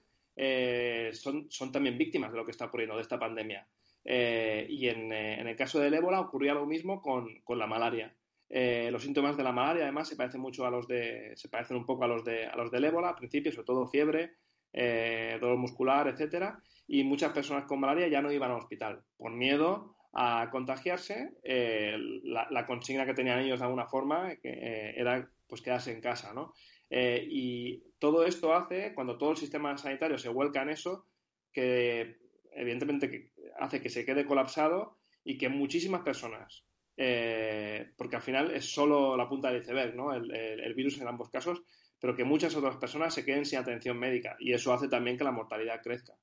son, 1.12 1.46
son, 1.50 1.72
también 1.72 1.98
víctimas 1.98 2.30
de 2.30 2.38
lo 2.38 2.44
que 2.44 2.52
está 2.52 2.66
ocurriendo, 2.66 2.94
de 2.94 3.02
esta 3.02 3.18
pandemia. 3.18 3.66
Y 4.08 4.88
en, 4.88 5.12
el 5.12 5.56
caso 5.56 5.80
del 5.80 5.94
ébola 5.94 6.20
ocurría 6.20 6.54
lo 6.54 6.66
mismo 6.66 7.02
con, 7.02 7.40
con 7.42 7.58
la 7.58 7.66
malaria. 7.66 8.14
Eh, 8.48 8.90
los 8.92 9.02
síntomas 9.02 9.36
de 9.36 9.42
la 9.42 9.52
malaria, 9.52 9.84
además, 9.84 10.08
se 10.08 10.16
parecen 10.16 10.40
mucho 10.40 10.64
a 10.66 10.70
los 10.70 10.86
de, 10.86 11.32
se 11.36 11.48
parecen 11.48 11.76
un 11.76 11.84
poco 11.86 12.04
a 12.04 12.08
los 12.08 12.24
de, 12.24 12.46
a 12.46 12.56
los 12.56 12.70
del 12.70 12.84
ébola, 12.84 13.10
al 13.10 13.16
principio, 13.16 13.50
sobre 13.50 13.66
todo 13.66 13.86
fiebre, 13.86 14.34
eh, 14.72 15.38
dolor 15.40 15.58
muscular, 15.58 16.06
etcétera, 16.08 16.60
y 16.86 17.02
muchas 17.02 17.32
personas 17.32 17.64
con 17.64 17.80
malaria 17.80 18.08
ya 18.08 18.22
no 18.22 18.30
iban 18.30 18.50
al 18.50 18.58
hospital 18.58 19.02
por 19.16 19.32
miedo 19.32 19.96
a 20.12 20.48
contagiarse. 20.50 21.32
Eh, 21.42 21.96
la, 22.22 22.66
consigna 22.66 23.04
que 23.04 23.14
tenían 23.14 23.40
ellos 23.40 23.58
de 23.58 23.64
alguna 23.64 23.86
forma 23.86 24.32
era 24.42 25.28
pues 25.48 25.62
quedarse 25.62 25.92
en 25.92 26.00
casa, 26.00 26.32
¿no? 26.32 26.52
y 26.88 27.82
todo 27.98 28.24
esto 28.24 28.54
hace, 28.54 28.94
cuando 28.94 29.18
todo 29.18 29.32
el 29.32 29.36
sistema 29.36 29.76
sanitario 29.76 30.18
se 30.18 30.28
vuelca 30.28 30.62
en 30.62 30.70
eso, 30.70 31.06
que 31.52 32.18
evidentemente 32.56 33.32
hace 33.58 33.80
que 33.80 33.90
se 33.90 34.04
quede 34.04 34.26
colapsado 34.26 34.98
y 35.24 35.38
que 35.38 35.48
muchísimas 35.48 36.02
personas 36.02 36.66
eh, 36.96 37.92
porque 37.96 38.16
al 38.16 38.22
final 38.22 38.50
es 38.52 38.72
solo 38.72 39.16
la 39.16 39.28
punta 39.28 39.50
del 39.50 39.60
iceberg, 39.60 39.94
¿no? 39.94 40.14
El, 40.14 40.74
virus 40.74 40.98
en 40.98 41.08
ambos 41.08 41.28
casos, 41.28 41.62
pero 42.00 42.16
que 42.16 42.24
muchas 42.24 42.56
otras 42.56 42.76
personas 42.76 43.12
se 43.12 43.24
queden 43.24 43.44
sin 43.44 43.58
atención 43.58 43.98
médica 43.98 44.36
y 44.38 44.52
eso 44.52 44.72
hace 44.72 44.88
también 44.88 45.18
que 45.18 45.24
la 45.24 45.32
mortalidad 45.32 45.80
crezca. 45.82 46.14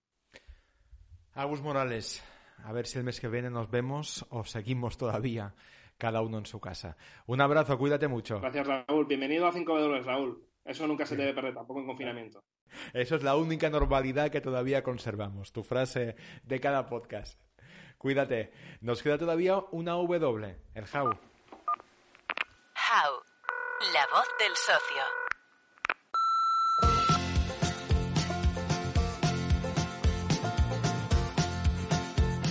Agus 1.34 1.62
Morales, 1.62 2.24
a 2.64 2.74
ver 2.74 2.88
si 2.88 2.98
el 2.98 3.04
mes 3.04 3.20
que 3.20 3.28
viene 3.28 3.50
nos 3.50 3.70
vemos 3.70 4.26
o 4.30 4.44
seguimos 4.44 4.98
todavía 4.98 5.54
cada 5.98 6.22
uno 6.22 6.40
en 6.40 6.46
su 6.46 6.60
casa. 6.60 6.98
Un 7.28 7.42
abrazo, 7.42 7.78
cuídate 7.78 8.08
mucho. 8.08 8.40
Gracias, 8.40 8.68
Raúl. 8.68 9.06
Bienvenido 9.06 9.48
a 9.48 9.52
5 9.52 9.74
w 9.74 10.02
Raúl. 10.02 10.44
Eso 10.66 10.88
nunca 10.88 11.06
se 11.06 11.16
debe 11.16 11.34
perder, 11.34 11.54
tampoco 11.54 11.82
en 11.82 11.88
confinamiento. 11.88 12.44
Eso 12.94 13.16
es 13.16 13.24
la 13.24 13.36
única 13.36 13.70
normalidad 13.70 14.32
que 14.32 14.42
todavía 14.42 14.84
conservamos, 14.84 15.52
tu 15.52 15.64
frase 15.64 16.16
de 16.44 16.60
cada 16.60 16.88
podcast. 16.88 17.40
Cuídate. 17.98 18.52
Nos 18.82 19.02
queda 19.02 19.18
todavía 19.18 19.60
una 19.72 19.94
W, 19.94 20.58
el 20.76 20.84
How. 20.84 21.10
How, 22.76 23.14
la 23.94 24.08
voz 24.12 24.28
del 24.40 24.56
socio. 24.56 25.23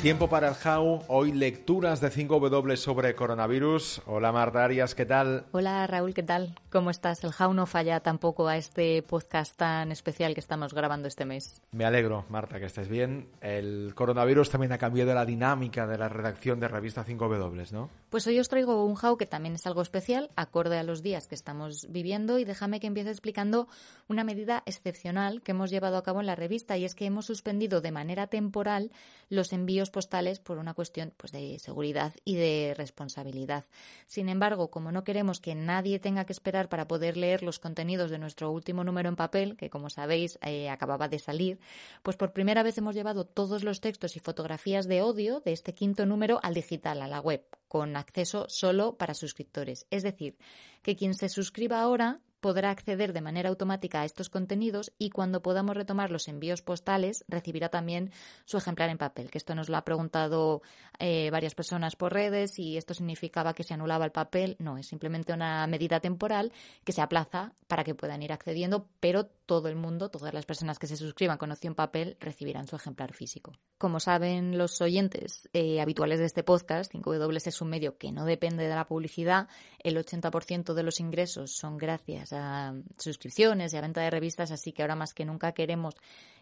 Tiempo 0.03 0.29
para 0.29 0.49
el 0.49 0.55
How. 0.67 1.05
Hoy 1.07 1.31
lecturas 1.31 2.01
de 2.01 2.11
5W 2.11 2.75
sobre 2.75 3.15
coronavirus. 3.15 4.03
Hola 4.07 4.33
Marta 4.33 4.65
Arias, 4.65 4.97
¿qué 4.97 5.07
tal? 5.07 5.47
Hola 5.53 5.87
Raúl, 5.87 6.13
¿qué 6.13 6.25
tal? 6.25 6.57
¿Cómo 6.73 6.91
estás? 6.91 7.23
El 7.23 7.31
How 7.39 7.55
no 7.55 7.67
falla 7.67 8.01
tampoco 8.01 8.49
a 8.49 8.57
este 8.57 9.01
podcast 9.05 9.57
tan 9.57 9.93
especial 9.93 10.35
que 10.35 10.41
estamos 10.41 10.75
grabando 10.75 11.07
este 11.07 11.25
mes. 11.25 11.63
Me 11.71 11.85
alegro, 11.85 12.25
Marta, 12.31 12.59
que 12.59 12.67
estés 12.67 12.89
bien. 12.89 13.29
El 13.41 13.93
coronavirus 13.95 14.51
también 14.51 14.73
ha 14.73 14.79
cambiado 14.79 15.15
la 15.15 15.25
dinámica 15.25 15.87
de 15.87 15.97
la 15.97 16.09
redacción 16.09 16.59
de 16.59 16.67
revista 16.67 17.05
5W, 17.05 17.71
¿no? 17.71 17.89
Pues 18.11 18.27
hoy 18.27 18.41
os 18.41 18.49
traigo 18.49 18.85
un 18.85 18.97
How 19.01 19.17
que 19.17 19.27
también 19.27 19.55
es 19.55 19.69
algo 19.69 19.83
especial, 19.83 20.31
acorde 20.35 20.79
a 20.79 20.83
los 20.83 21.03
días 21.03 21.29
que 21.29 21.37
estamos 21.37 21.87
viviendo 21.91 22.41
y 22.41 22.45
déjame 22.45 22.81
que 22.81 22.89
empiece 22.89 23.11
explicando 23.11 23.69
una 24.09 24.25
medida 24.25 24.65
excepcional 24.67 25.43
que 25.43 25.53
hemos 25.53 25.71
llevado 25.71 25.97
a 25.97 26.03
cabo 26.03 26.19
en 26.19 26.27
la 26.27 26.35
revista 26.35 26.77
y 26.77 26.85
es 26.85 26.97
que 26.97 27.07
hemos 27.07 27.27
suspendido 27.27 27.81
de 27.81 27.93
manera 27.93 28.27
temporal 28.27 28.91
los 29.29 29.53
envíos 29.53 29.92
postales 29.93 30.41
por 30.41 30.59
una 30.59 30.75
cuestión 30.75 31.13
pues, 31.17 31.31
de 31.31 31.61
seguridad 31.61 32.13
y 32.25 32.35
de 32.35 32.75
responsabilidad. 32.77 33.65
Sin 34.07 34.29
embargo, 34.29 34.71
como 34.73 34.91
no 34.91 35.05
queremos 35.05 35.39
que 35.39 35.55
nadie 35.55 36.01
tenga 36.01 36.25
que 36.25 36.33
esperar 36.33 36.69
para 36.69 36.89
poder 36.89 37.17
leer 37.17 37.45
los 37.45 37.61
contenidos 37.61 38.11
de 38.11 38.19
nuestro 38.19 38.51
último 38.51 38.83
número 38.83 39.09
en 39.09 39.17
papel, 39.17 39.57
que 39.57 39.71
como 39.71 39.91
sabéis 39.91 40.39
eh, 40.43 40.69
acababa 40.69 41.09
de 41.09 41.21
salir, 41.21 41.61
pues 42.03 42.17
por 42.17 42.33
primera 42.33 42.65
vez 42.65 42.77
hemos 42.79 42.97
llevado 42.97 43.25
todos 43.25 43.63
los 43.63 43.81
textos 43.81 44.17
y 44.17 44.21
fotografías 44.21 44.89
de 44.89 45.03
odio 45.03 45.41
de 45.41 45.53
este 45.53 45.75
quinto 45.75 46.07
número 46.07 46.41
al 46.43 46.55
digital, 46.55 47.03
a 47.03 47.07
la 47.07 47.21
web, 47.21 47.45
con 47.69 47.97
acceso 47.97 48.47
solo 48.49 48.97
para 48.97 49.15
suscriptores. 49.15 49.87
Es 49.91 50.03
decir, 50.03 50.37
que 50.83 50.97
quien 50.97 51.15
se 51.15 51.29
suscriba 51.29 51.81
ahora 51.81 52.21
podrá 52.43 52.71
acceder 52.71 53.13
de 53.13 53.21
manera 53.21 53.49
automática 53.49 54.03
a 54.03 54.05
estos 54.05 54.29
contenidos 54.29 54.93
y 54.99 55.11
cuando 55.11 55.43
podamos 55.43 55.77
retomar 55.77 56.11
los 56.11 56.27
envíos 56.27 56.61
postales 56.61 57.25
recibirá 57.29 57.69
también 57.69 58.11
su 58.45 58.59
ejemplar 58.59 58.91
en 58.91 58.99
papel, 58.99 59.31
que 59.31 59.39
esto 59.39 59.55
nos 59.55 59.69
lo 59.69 59.77
ha 59.77 59.85
preguntado 59.85 60.61
eh, 60.99 61.31
varias 61.31 61.55
personas 61.55 61.95
por 61.95 62.13
redes 62.13 62.59
y 62.59 62.77
esto 62.77 62.95
significaba 62.95 63.55
que 63.55 63.63
se 63.63 63.75
anulaba 63.75 64.05
el 64.05 64.11
papel. 64.11 64.57
No, 64.59 64.77
es 64.77 64.89
simplemente 64.89 65.33
una 65.33 65.65
medida 65.69 66.01
temporal 66.01 66.53
que 66.85 66.93
se 66.93 67.01
aplaza 67.01 67.53
para 67.69 67.85
que 67.85 67.95
puedan 67.95 68.23
ir 68.23 68.33
accediendo, 68.33 68.89
pero 68.99 69.27
todo 69.47 69.69
el 69.69 69.77
mundo, 69.77 70.11
todas 70.11 70.35
las 70.35 70.45
personas 70.45 70.79
que 70.81 70.89
se 70.89 70.97
suscriban 70.97 71.39
con 71.39 71.53
opción 71.53 71.77
papel 71.77 72.17
recibirán 72.21 72.67
su 72.67 72.75
ejemplar 72.75 73.13
físico. 73.13 73.53
Como 73.79 74.01
saben 74.01 74.59
los 74.59 74.81
oyentes 74.81 75.49
eh, 75.53 75.81
habituales 75.81 76.19
de 76.19 76.27
este 76.27 76.43
podcast, 76.43 76.93
5W 76.93 77.47
es 77.47 77.61
un 77.61 77.69
medio 77.69 77.99
que 77.99 78.11
no 78.11 78.25
depende 78.25 78.65
de 78.65 78.75
la 78.75 78.87
publicidad, 78.87 79.49
el 79.79 79.97
80% 79.97 80.75
de 80.75 80.83
los 80.83 81.01
ingresos 81.01 81.53
son 81.53 81.79
gracias 81.79 82.32
a 82.33 82.75
suscripciones 82.99 83.73
y 83.73 83.77
a 83.77 83.81
venta 83.81 84.01
de 84.01 84.11
revistas, 84.11 84.51
así 84.51 84.73
que 84.73 84.83
ahora 84.83 84.97
más 84.97 85.15
que 85.15 85.25
nunca 85.25 85.53
queremos 85.53 85.95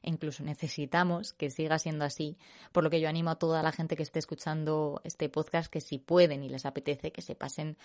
e 0.03 0.11
incluso 0.11 0.43
necesitamos 0.43 1.33
que 1.33 1.51
siga 1.51 1.79
siendo 1.79 2.05
así, 2.05 2.39
por 2.73 2.85
lo 2.85 2.91
que 2.91 3.01
yo 3.01 3.09
animo 3.09 3.31
a 3.31 3.39
toda 3.39 3.63
la 3.63 3.73
gente 3.73 3.97
que 3.97 4.03
esté 4.03 4.19
escuchando 4.19 5.01
este 5.05 5.29
podcast 5.29 5.71
que 5.71 5.81
si 5.81 5.99
pueden 5.99 6.43
y 6.43 6.49
les 6.49 6.67
apetece 6.67 7.13
que 7.13 7.23
se 7.23 7.35
pasen 7.35 7.77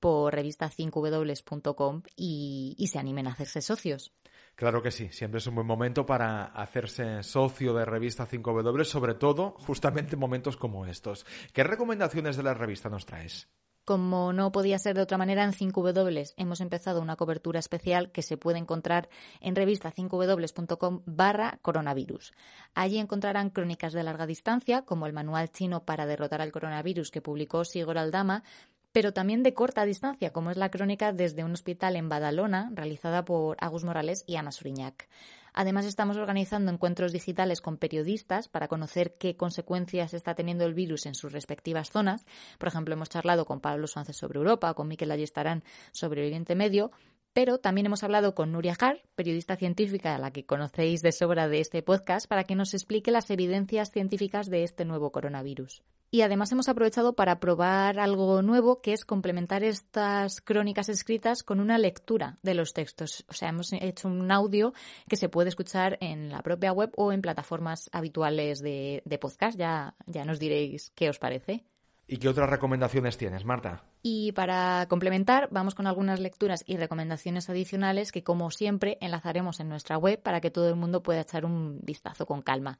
por 0.00 0.34
revista5w.com 0.34 2.02
y, 2.16 2.74
y 2.76 2.86
se 2.88 2.98
animen 2.98 3.26
a 3.26 3.32
hacerse 3.32 3.62
socios. 3.62 4.12
Claro 4.54 4.82
que 4.82 4.90
sí, 4.90 5.08
siempre 5.10 5.38
es 5.38 5.46
un 5.46 5.54
buen 5.54 5.66
momento 5.66 6.04
para 6.04 6.44
hacerse 6.44 7.22
socio 7.22 7.72
de 7.72 7.84
revista 7.84 8.28
5W, 8.28 8.84
sobre 8.84 9.14
todo 9.14 9.54
justamente 9.58 10.14
en 10.14 10.20
momentos 10.20 10.56
como 10.56 10.86
estos. 10.86 11.24
¿Qué 11.52 11.64
recomendaciones 11.64 12.36
de 12.36 12.42
la 12.42 12.54
revista 12.54 12.88
nos 12.90 13.06
traes? 13.06 13.48
Como 13.84 14.32
no 14.32 14.52
podía 14.52 14.78
ser 14.78 14.94
de 14.94 15.02
otra 15.02 15.18
manera, 15.18 15.42
en 15.42 15.52
5W 15.52 16.34
hemos 16.36 16.60
empezado 16.60 17.00
una 17.02 17.16
cobertura 17.16 17.58
especial 17.58 18.12
que 18.12 18.22
se 18.22 18.36
puede 18.36 18.58
encontrar 18.58 19.08
en 19.40 19.56
revista 19.56 19.92
5w.com 19.92 21.02
barra 21.04 21.58
coronavirus. 21.62 22.32
Allí 22.74 22.98
encontrarán 22.98 23.50
crónicas 23.50 23.92
de 23.92 24.04
larga 24.04 24.26
distancia, 24.26 24.82
como 24.82 25.06
el 25.06 25.12
manual 25.12 25.50
chino 25.50 25.84
para 25.84 26.06
derrotar 26.06 26.40
al 26.40 26.52
coronavirus 26.52 27.10
que 27.10 27.22
publicó 27.22 27.64
Sigor 27.64 27.98
Aldama, 27.98 28.44
pero 28.92 29.12
también 29.12 29.42
de 29.42 29.54
corta 29.54 29.84
distancia, 29.84 30.32
como 30.32 30.52
es 30.52 30.56
la 30.56 30.70
crónica 30.70 31.12
desde 31.12 31.42
un 31.42 31.52
hospital 31.52 31.96
en 31.96 32.08
Badalona, 32.08 32.70
realizada 32.74 33.24
por 33.24 33.56
Agus 33.60 33.82
Morales 33.82 34.22
y 34.28 34.36
Ana 34.36 34.52
Suriñac. 34.52 35.08
Además, 35.54 35.84
estamos 35.84 36.16
organizando 36.16 36.72
encuentros 36.72 37.12
digitales 37.12 37.60
con 37.60 37.76
periodistas 37.76 38.48
para 38.48 38.68
conocer 38.68 39.16
qué 39.18 39.36
consecuencias 39.36 40.14
está 40.14 40.34
teniendo 40.34 40.64
el 40.64 40.74
virus 40.74 41.06
en 41.06 41.14
sus 41.14 41.32
respectivas 41.32 41.90
zonas. 41.90 42.24
Por 42.58 42.68
ejemplo, 42.68 42.94
hemos 42.94 43.10
charlado 43.10 43.44
con 43.44 43.60
Pablo 43.60 43.86
Suárez 43.86 44.16
sobre 44.16 44.38
Europa, 44.38 44.74
con 44.74 44.88
Miquel 44.88 45.10
Ayestarán 45.10 45.62
sobre 45.92 46.26
Oriente 46.26 46.54
Medio, 46.54 46.90
pero 47.32 47.58
también 47.58 47.86
hemos 47.86 48.02
hablado 48.02 48.34
con 48.34 48.52
Nuria 48.52 48.76
Har, 48.78 49.02
periodista 49.14 49.56
científica 49.56 50.14
a 50.14 50.18
la 50.18 50.30
que 50.30 50.44
conocéis 50.44 51.00
de 51.00 51.12
sobra 51.12 51.48
de 51.48 51.60
este 51.60 51.82
podcast, 51.82 52.26
para 52.26 52.44
que 52.44 52.54
nos 52.54 52.74
explique 52.74 53.10
las 53.10 53.30
evidencias 53.30 53.90
científicas 53.90 54.50
de 54.50 54.64
este 54.64 54.84
nuevo 54.84 55.12
coronavirus. 55.12 55.82
Y 56.14 56.20
además 56.20 56.52
hemos 56.52 56.68
aprovechado 56.68 57.14
para 57.14 57.40
probar 57.40 57.98
algo 57.98 58.42
nuevo, 58.42 58.82
que 58.82 58.92
es 58.92 59.06
complementar 59.06 59.64
estas 59.64 60.42
crónicas 60.42 60.90
escritas 60.90 61.42
con 61.42 61.58
una 61.58 61.78
lectura 61.78 62.36
de 62.42 62.52
los 62.52 62.74
textos. 62.74 63.24
O 63.28 63.32
sea, 63.32 63.48
hemos 63.48 63.72
hecho 63.72 64.08
un 64.08 64.30
audio 64.30 64.74
que 65.08 65.16
se 65.16 65.30
puede 65.30 65.48
escuchar 65.48 65.96
en 66.02 66.30
la 66.30 66.42
propia 66.42 66.70
web 66.70 66.92
o 66.96 67.12
en 67.12 67.22
plataformas 67.22 67.88
habituales 67.94 68.60
de, 68.60 69.02
podcast. 69.22 69.58
Ya, 69.58 69.94
ya 70.04 70.26
nos 70.26 70.38
diréis 70.38 70.92
qué 70.94 71.08
os 71.08 71.18
parece. 71.18 71.64
¿Y 72.06 72.18
qué 72.18 72.28
otras 72.28 72.50
recomendaciones 72.50 73.16
tienes, 73.16 73.46
Marta? 73.46 73.84
Y 74.02 74.32
para 74.32 74.84
complementar, 74.90 75.48
vamos 75.50 75.74
con 75.74 75.86
algunas 75.86 76.20
lecturas 76.20 76.62
y 76.66 76.76
recomendaciones 76.76 77.48
adicionales 77.48 78.12
que, 78.12 78.22
como 78.22 78.50
siempre, 78.50 78.98
enlazaremos 79.00 79.60
en 79.60 79.70
nuestra 79.70 79.96
web 79.96 80.20
para 80.20 80.42
que 80.42 80.50
todo 80.50 80.68
el 80.68 80.76
mundo 80.76 81.02
pueda 81.02 81.22
echar 81.22 81.46
un 81.46 81.80
vistazo 81.82 82.26
con 82.26 82.42
calma. 82.42 82.78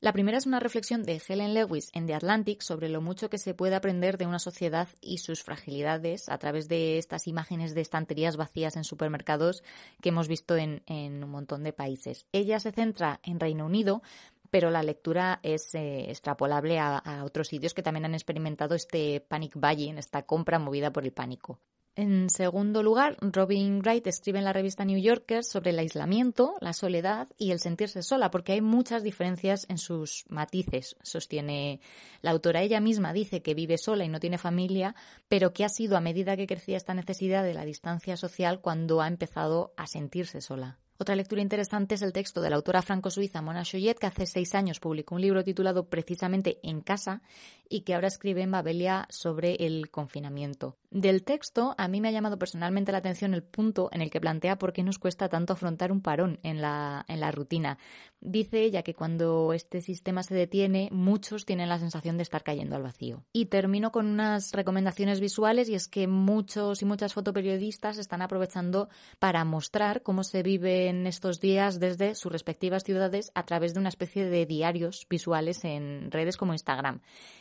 La 0.00 0.12
primera 0.12 0.36
es 0.36 0.46
una 0.46 0.60
reflexión 0.60 1.02
de 1.02 1.22
Helen 1.26 1.54
Lewis 1.54 1.90
en 1.94 2.06
The 2.06 2.14
Atlantic 2.14 2.60
sobre 2.60 2.88
lo 2.88 3.00
mucho 3.00 3.30
que 3.30 3.38
se 3.38 3.54
puede 3.54 3.74
aprender 3.74 4.18
de 4.18 4.26
una 4.26 4.38
sociedad 4.38 4.88
y 5.00 5.18
sus 5.18 5.42
fragilidades 5.42 6.28
a 6.28 6.36
través 6.36 6.68
de 6.68 6.98
estas 6.98 7.26
imágenes 7.26 7.74
de 7.74 7.80
estanterías 7.80 8.36
vacías 8.36 8.76
en 8.76 8.84
supermercados 8.84 9.62
que 10.02 10.10
hemos 10.10 10.28
visto 10.28 10.56
en, 10.56 10.82
un 10.88 11.30
montón 11.30 11.62
de 11.62 11.72
países. 11.72 12.26
Ella 12.32 12.60
se 12.60 12.72
centra 12.72 13.20
en 13.22 13.40
Reino 13.40 13.64
Unido, 13.64 14.02
pero 14.50 14.70
la 14.70 14.82
lectura 14.82 15.40
es 15.42 15.74
eh, 15.74 16.10
extrapolable 16.10 16.78
a, 16.78 17.22
otros 17.24 17.48
sitios 17.48 17.72
que 17.72 17.82
también 17.82 18.04
han 18.04 18.14
experimentado 18.14 18.74
este 18.74 19.20
panic 19.20 19.54
buying, 19.56 19.98
esta 19.98 20.24
compra 20.24 20.58
movida 20.58 20.92
por 20.92 21.04
el 21.04 21.12
pánico. 21.12 21.60
En 21.96 22.28
segundo 22.28 22.82
lugar, 22.82 23.16
Robin 23.20 23.78
Wright 23.78 24.04
escribe 24.08 24.40
en 24.40 24.44
la 24.44 24.52
revista 24.52 24.84
New 24.84 24.98
Yorker 24.98 25.44
sobre 25.44 25.70
el 25.70 25.78
aislamiento, 25.78 26.56
la 26.60 26.72
soledad 26.72 27.28
y 27.38 27.52
el 27.52 27.60
sentirse 27.60 28.02
sola, 28.02 28.32
porque 28.32 28.50
hay 28.50 28.60
muchas 28.60 29.04
diferencias 29.04 29.64
en 29.68 29.78
sus 29.78 30.24
matices, 30.28 30.96
sostiene 31.02 31.80
la 32.20 32.32
autora. 32.32 32.62
Ella 32.62 32.80
misma 32.80 33.12
dice 33.12 33.42
que 33.42 33.54
vive 33.54 33.78
sola 33.78 34.04
y 34.04 34.08
no 34.08 34.18
tiene 34.18 34.38
familia, 34.38 34.96
pero 35.28 35.52
que 35.52 35.64
ha 35.64 35.68
sido 35.68 35.96
a 35.96 36.00
medida 36.00 36.36
que 36.36 36.48
crecía 36.48 36.76
esta 36.76 36.94
necesidad 36.94 37.44
de 37.44 37.54
la 37.54 37.64
distancia 37.64 38.16
social 38.16 38.60
cuando 38.60 39.00
ha 39.00 39.06
empezado 39.06 39.72
a 39.76 39.86
sentirse 39.86 40.40
sola. 40.40 40.80
Otra 40.96 41.16
lectura 41.16 41.42
interesante 41.42 41.96
es 41.96 42.02
el 42.02 42.12
texto 42.12 42.40
de 42.40 42.50
la 42.50 42.56
autora 42.56 42.80
franco-suiza 42.80 43.42
Mona 43.42 43.64
Choyet, 43.64 43.98
que 43.98 44.06
hace 44.06 44.26
seis 44.26 44.54
años 44.54 44.78
publicó 44.78 45.16
un 45.16 45.22
libro 45.22 45.42
titulado 45.42 45.88
precisamente 45.88 46.60
En 46.62 46.82
casa 46.82 47.20
y 47.68 47.80
que 47.80 47.94
ahora 47.94 48.06
escribe 48.06 48.42
en 48.42 48.52
Babelia 48.52 49.06
sobre 49.10 49.56
el 49.66 49.90
confinamiento. 49.90 50.76
Del 50.90 51.24
texto, 51.24 51.74
a 51.76 51.88
mí 51.88 52.00
me 52.00 52.08
ha 52.08 52.12
llamado 52.12 52.38
personalmente 52.38 52.92
la 52.92 52.98
atención 52.98 53.34
el 53.34 53.42
punto 53.42 53.88
en 53.90 54.02
el 54.02 54.10
que 54.10 54.20
plantea 54.20 54.58
por 54.58 54.72
qué 54.72 54.84
nos 54.84 55.00
cuesta 55.00 55.28
tanto 55.28 55.54
afrontar 55.54 55.90
un 55.90 56.00
parón 56.00 56.38
en 56.44 56.62
la, 56.62 57.04
en 57.08 57.18
la 57.18 57.32
rutina. 57.32 57.78
Dice 58.20 58.62
ella 58.62 58.82
que 58.82 58.94
cuando 58.94 59.52
este 59.52 59.80
sistema 59.80 60.22
se 60.22 60.34
detiene, 60.34 60.88
muchos 60.92 61.44
tienen 61.44 61.68
la 61.68 61.80
sensación 61.80 62.16
de 62.16 62.22
estar 62.22 62.44
cayendo 62.44 62.76
al 62.76 62.82
vacío. 62.84 63.24
Y 63.32 63.46
termino 63.46 63.90
con 63.90 64.06
unas 64.06 64.52
recomendaciones 64.52 65.20
visuales 65.20 65.68
y 65.68 65.74
es 65.74 65.88
que 65.88 66.06
muchos 66.06 66.80
y 66.80 66.84
muchas 66.84 67.12
fotoperiodistas 67.12 67.98
están 67.98 68.22
aprovechando 68.22 68.88
para 69.18 69.44
mostrar 69.44 70.02
cómo 70.02 70.22
se 70.22 70.44
vive 70.44 70.83
en 70.88 71.06
estos 71.06 71.40
días 71.40 71.80
desde 71.80 72.14
sus 72.14 72.30
respectivas 72.30 72.84
ciudades 72.84 73.30
a 73.34 73.44
través 73.44 73.74
de 73.74 73.80
una 73.80 73.88
especie 73.88 74.24
de 74.24 74.46
diarios 74.46 75.06
visuales 75.08 75.64
en 75.64 76.10
redes 76.10 76.36
como 76.36 76.52
Instagram. 76.52 77.00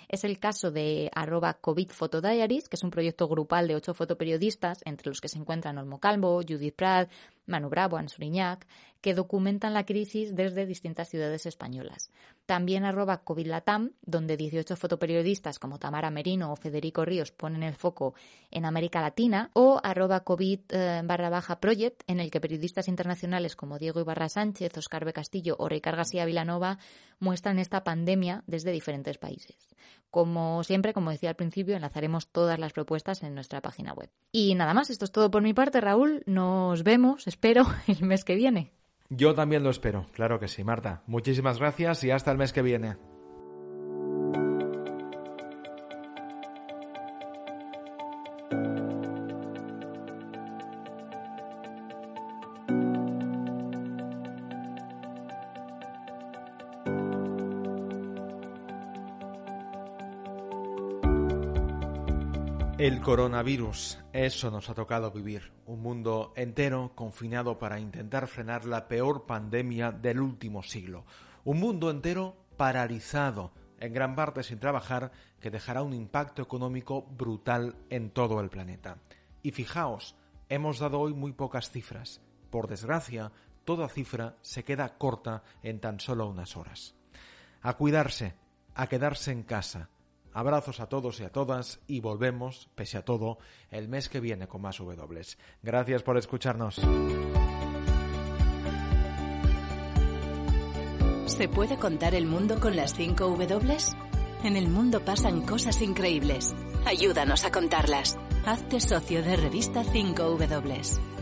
Es 0.09 0.23
el 0.23 0.39
caso 0.39 0.71
de 0.71 1.09
arroba 1.13 1.53
COVID 1.55 1.89
que 1.89 2.75
es 2.75 2.83
un 2.83 2.91
proyecto 2.91 3.27
grupal 3.27 3.67
de 3.67 3.75
ocho 3.75 3.93
fotoperiodistas, 3.93 4.81
entre 4.85 5.09
los 5.09 5.21
que 5.21 5.27
se 5.27 5.37
encuentran 5.39 5.77
Olmo 5.77 5.99
Calvo, 5.99 6.41
Judith 6.47 6.75
Prat, 6.75 7.11
Manu 7.45 7.69
Bravo, 7.69 7.97
Ansuriñac, 7.97 8.65
que 9.01 9.13
documentan 9.13 9.73
la 9.73 9.85
crisis 9.85 10.35
desde 10.35 10.65
distintas 10.65 11.09
ciudades 11.09 11.45
españolas. 11.45 12.09
También 12.45 12.83
arroba 12.83 13.23
COVID 13.23 13.47
Latam, 13.47 13.91
donde 14.01 14.35
18 14.35 14.75
fotoperiodistas 14.75 15.59
como 15.59 15.79
Tamara 15.79 16.11
Merino 16.11 16.51
o 16.51 16.55
Federico 16.57 17.05
Ríos 17.05 17.31
ponen 17.31 17.63
el 17.63 17.75
foco 17.75 18.15
en 18.51 18.65
América 18.65 19.01
Latina, 19.01 19.49
o 19.53 19.79
arroba 19.81 20.25
COVID 20.25 20.59
eh, 20.69 21.01
barra 21.05 21.29
baja 21.29 21.61
project, 21.61 22.03
en 22.07 22.19
el 22.19 22.31
que 22.31 22.41
periodistas 22.41 22.89
internacionales 22.89 23.55
como 23.55 23.79
Diego 23.79 24.01
Ibarra 24.01 24.27
Sánchez, 24.27 24.77
Oscar 24.77 25.05
B. 25.05 25.13
Castillo 25.13 25.55
o 25.57 25.69
Ricardo 25.69 25.97
García 25.97 26.25
Vilanova 26.25 26.79
muestran 27.19 27.59
esta 27.59 27.83
pandemia 27.83 28.43
desde 28.45 28.71
diferentes 28.71 29.17
países. 29.17 29.55
Como 30.11 30.63
siempre, 30.63 30.93
como 30.93 31.11
decía 31.11 31.29
al 31.29 31.35
principio, 31.35 31.75
enlazaremos 31.75 32.27
todas 32.27 32.59
las 32.59 32.73
propuestas 32.73 33.23
en 33.23 33.33
nuestra 33.33 33.61
página 33.61 33.93
web. 33.93 34.09
Y 34.31 34.53
nada 34.55 34.73
más, 34.73 34.89
esto 34.89 35.05
es 35.05 35.11
todo 35.11 35.31
por 35.31 35.41
mi 35.41 35.53
parte, 35.53 35.81
Raúl. 35.81 36.23
Nos 36.25 36.83
vemos, 36.83 37.25
espero, 37.25 37.65
el 37.87 38.03
mes 38.03 38.23
que 38.23 38.35
viene. 38.35 38.71
Yo 39.15 39.35
también 39.35 39.63
lo 39.63 39.69
espero, 39.69 40.07
claro 40.13 40.39
que 40.39 40.47
sí, 40.47 40.63
Marta. 40.63 41.03
Muchísimas 41.05 41.59
gracias 41.59 42.03
y 42.03 42.09
hasta 42.09 42.31
el 42.31 42.39
mes 42.39 42.51
que 42.51 42.63
viene. 42.63 42.97
El 62.83 62.99
coronavirus, 62.99 63.99
eso 64.11 64.51
nos 64.51 64.69
ha 64.69 64.73
tocado 64.73 65.09
vivir. 65.09 65.53
Un 65.67 65.81
mundo 65.81 66.33
entero 66.35 66.91
confinado 66.95 67.57
para 67.57 67.79
intentar 67.79 68.27
frenar 68.27 68.65
la 68.65 68.89
peor 68.89 69.25
pandemia 69.25 69.93
del 69.93 70.19
último 70.19 70.63
siglo. 70.63 71.05
Un 71.45 71.61
mundo 71.61 71.89
entero 71.89 72.35
paralizado, 72.57 73.53
en 73.79 73.93
gran 73.93 74.17
parte 74.17 74.43
sin 74.43 74.59
trabajar, 74.59 75.13
que 75.39 75.49
dejará 75.49 75.81
un 75.81 75.93
impacto 75.93 76.41
económico 76.41 77.03
brutal 77.03 77.77
en 77.89 78.09
todo 78.09 78.41
el 78.41 78.49
planeta. 78.49 78.97
Y 79.41 79.51
fijaos, 79.51 80.17
hemos 80.49 80.79
dado 80.79 80.99
hoy 80.99 81.13
muy 81.13 81.31
pocas 81.31 81.71
cifras. 81.71 82.19
Por 82.49 82.67
desgracia, 82.67 83.31
toda 83.63 83.87
cifra 83.87 84.35
se 84.41 84.65
queda 84.65 84.97
corta 84.97 85.43
en 85.61 85.79
tan 85.79 86.01
solo 86.01 86.27
unas 86.27 86.57
horas. 86.57 86.95
A 87.61 87.77
cuidarse, 87.77 88.35
a 88.75 88.87
quedarse 88.87 89.31
en 89.31 89.43
casa, 89.43 89.89
Abrazos 90.33 90.79
a 90.79 90.87
todos 90.87 91.19
y 91.19 91.23
a 91.23 91.31
todas 91.31 91.79
y 91.87 91.99
volvemos, 91.99 92.69
pese 92.75 92.97
a 92.97 93.05
todo, 93.05 93.37
el 93.69 93.87
mes 93.87 94.09
que 94.09 94.19
viene 94.19 94.47
con 94.47 94.61
más 94.61 94.77
W. 94.77 95.21
Gracias 95.61 96.03
por 96.03 96.17
escucharnos. 96.17 96.81
¿Se 101.25 101.47
puede 101.47 101.77
contar 101.77 102.15
el 102.15 102.25
mundo 102.25 102.59
con 102.59 102.75
las 102.75 102.93
5 102.95 103.27
W? 103.27 103.77
En 104.43 104.57
el 104.57 104.67
mundo 104.67 105.05
pasan 105.05 105.41
cosas 105.41 105.81
increíbles. 105.81 106.53
Ayúdanos 106.85 107.45
a 107.45 107.51
contarlas. 107.51 108.17
Hazte 108.45 108.81
socio 108.81 109.23
de 109.23 109.37
revista 109.37 109.83
5 109.83 110.23
W. 110.23 111.12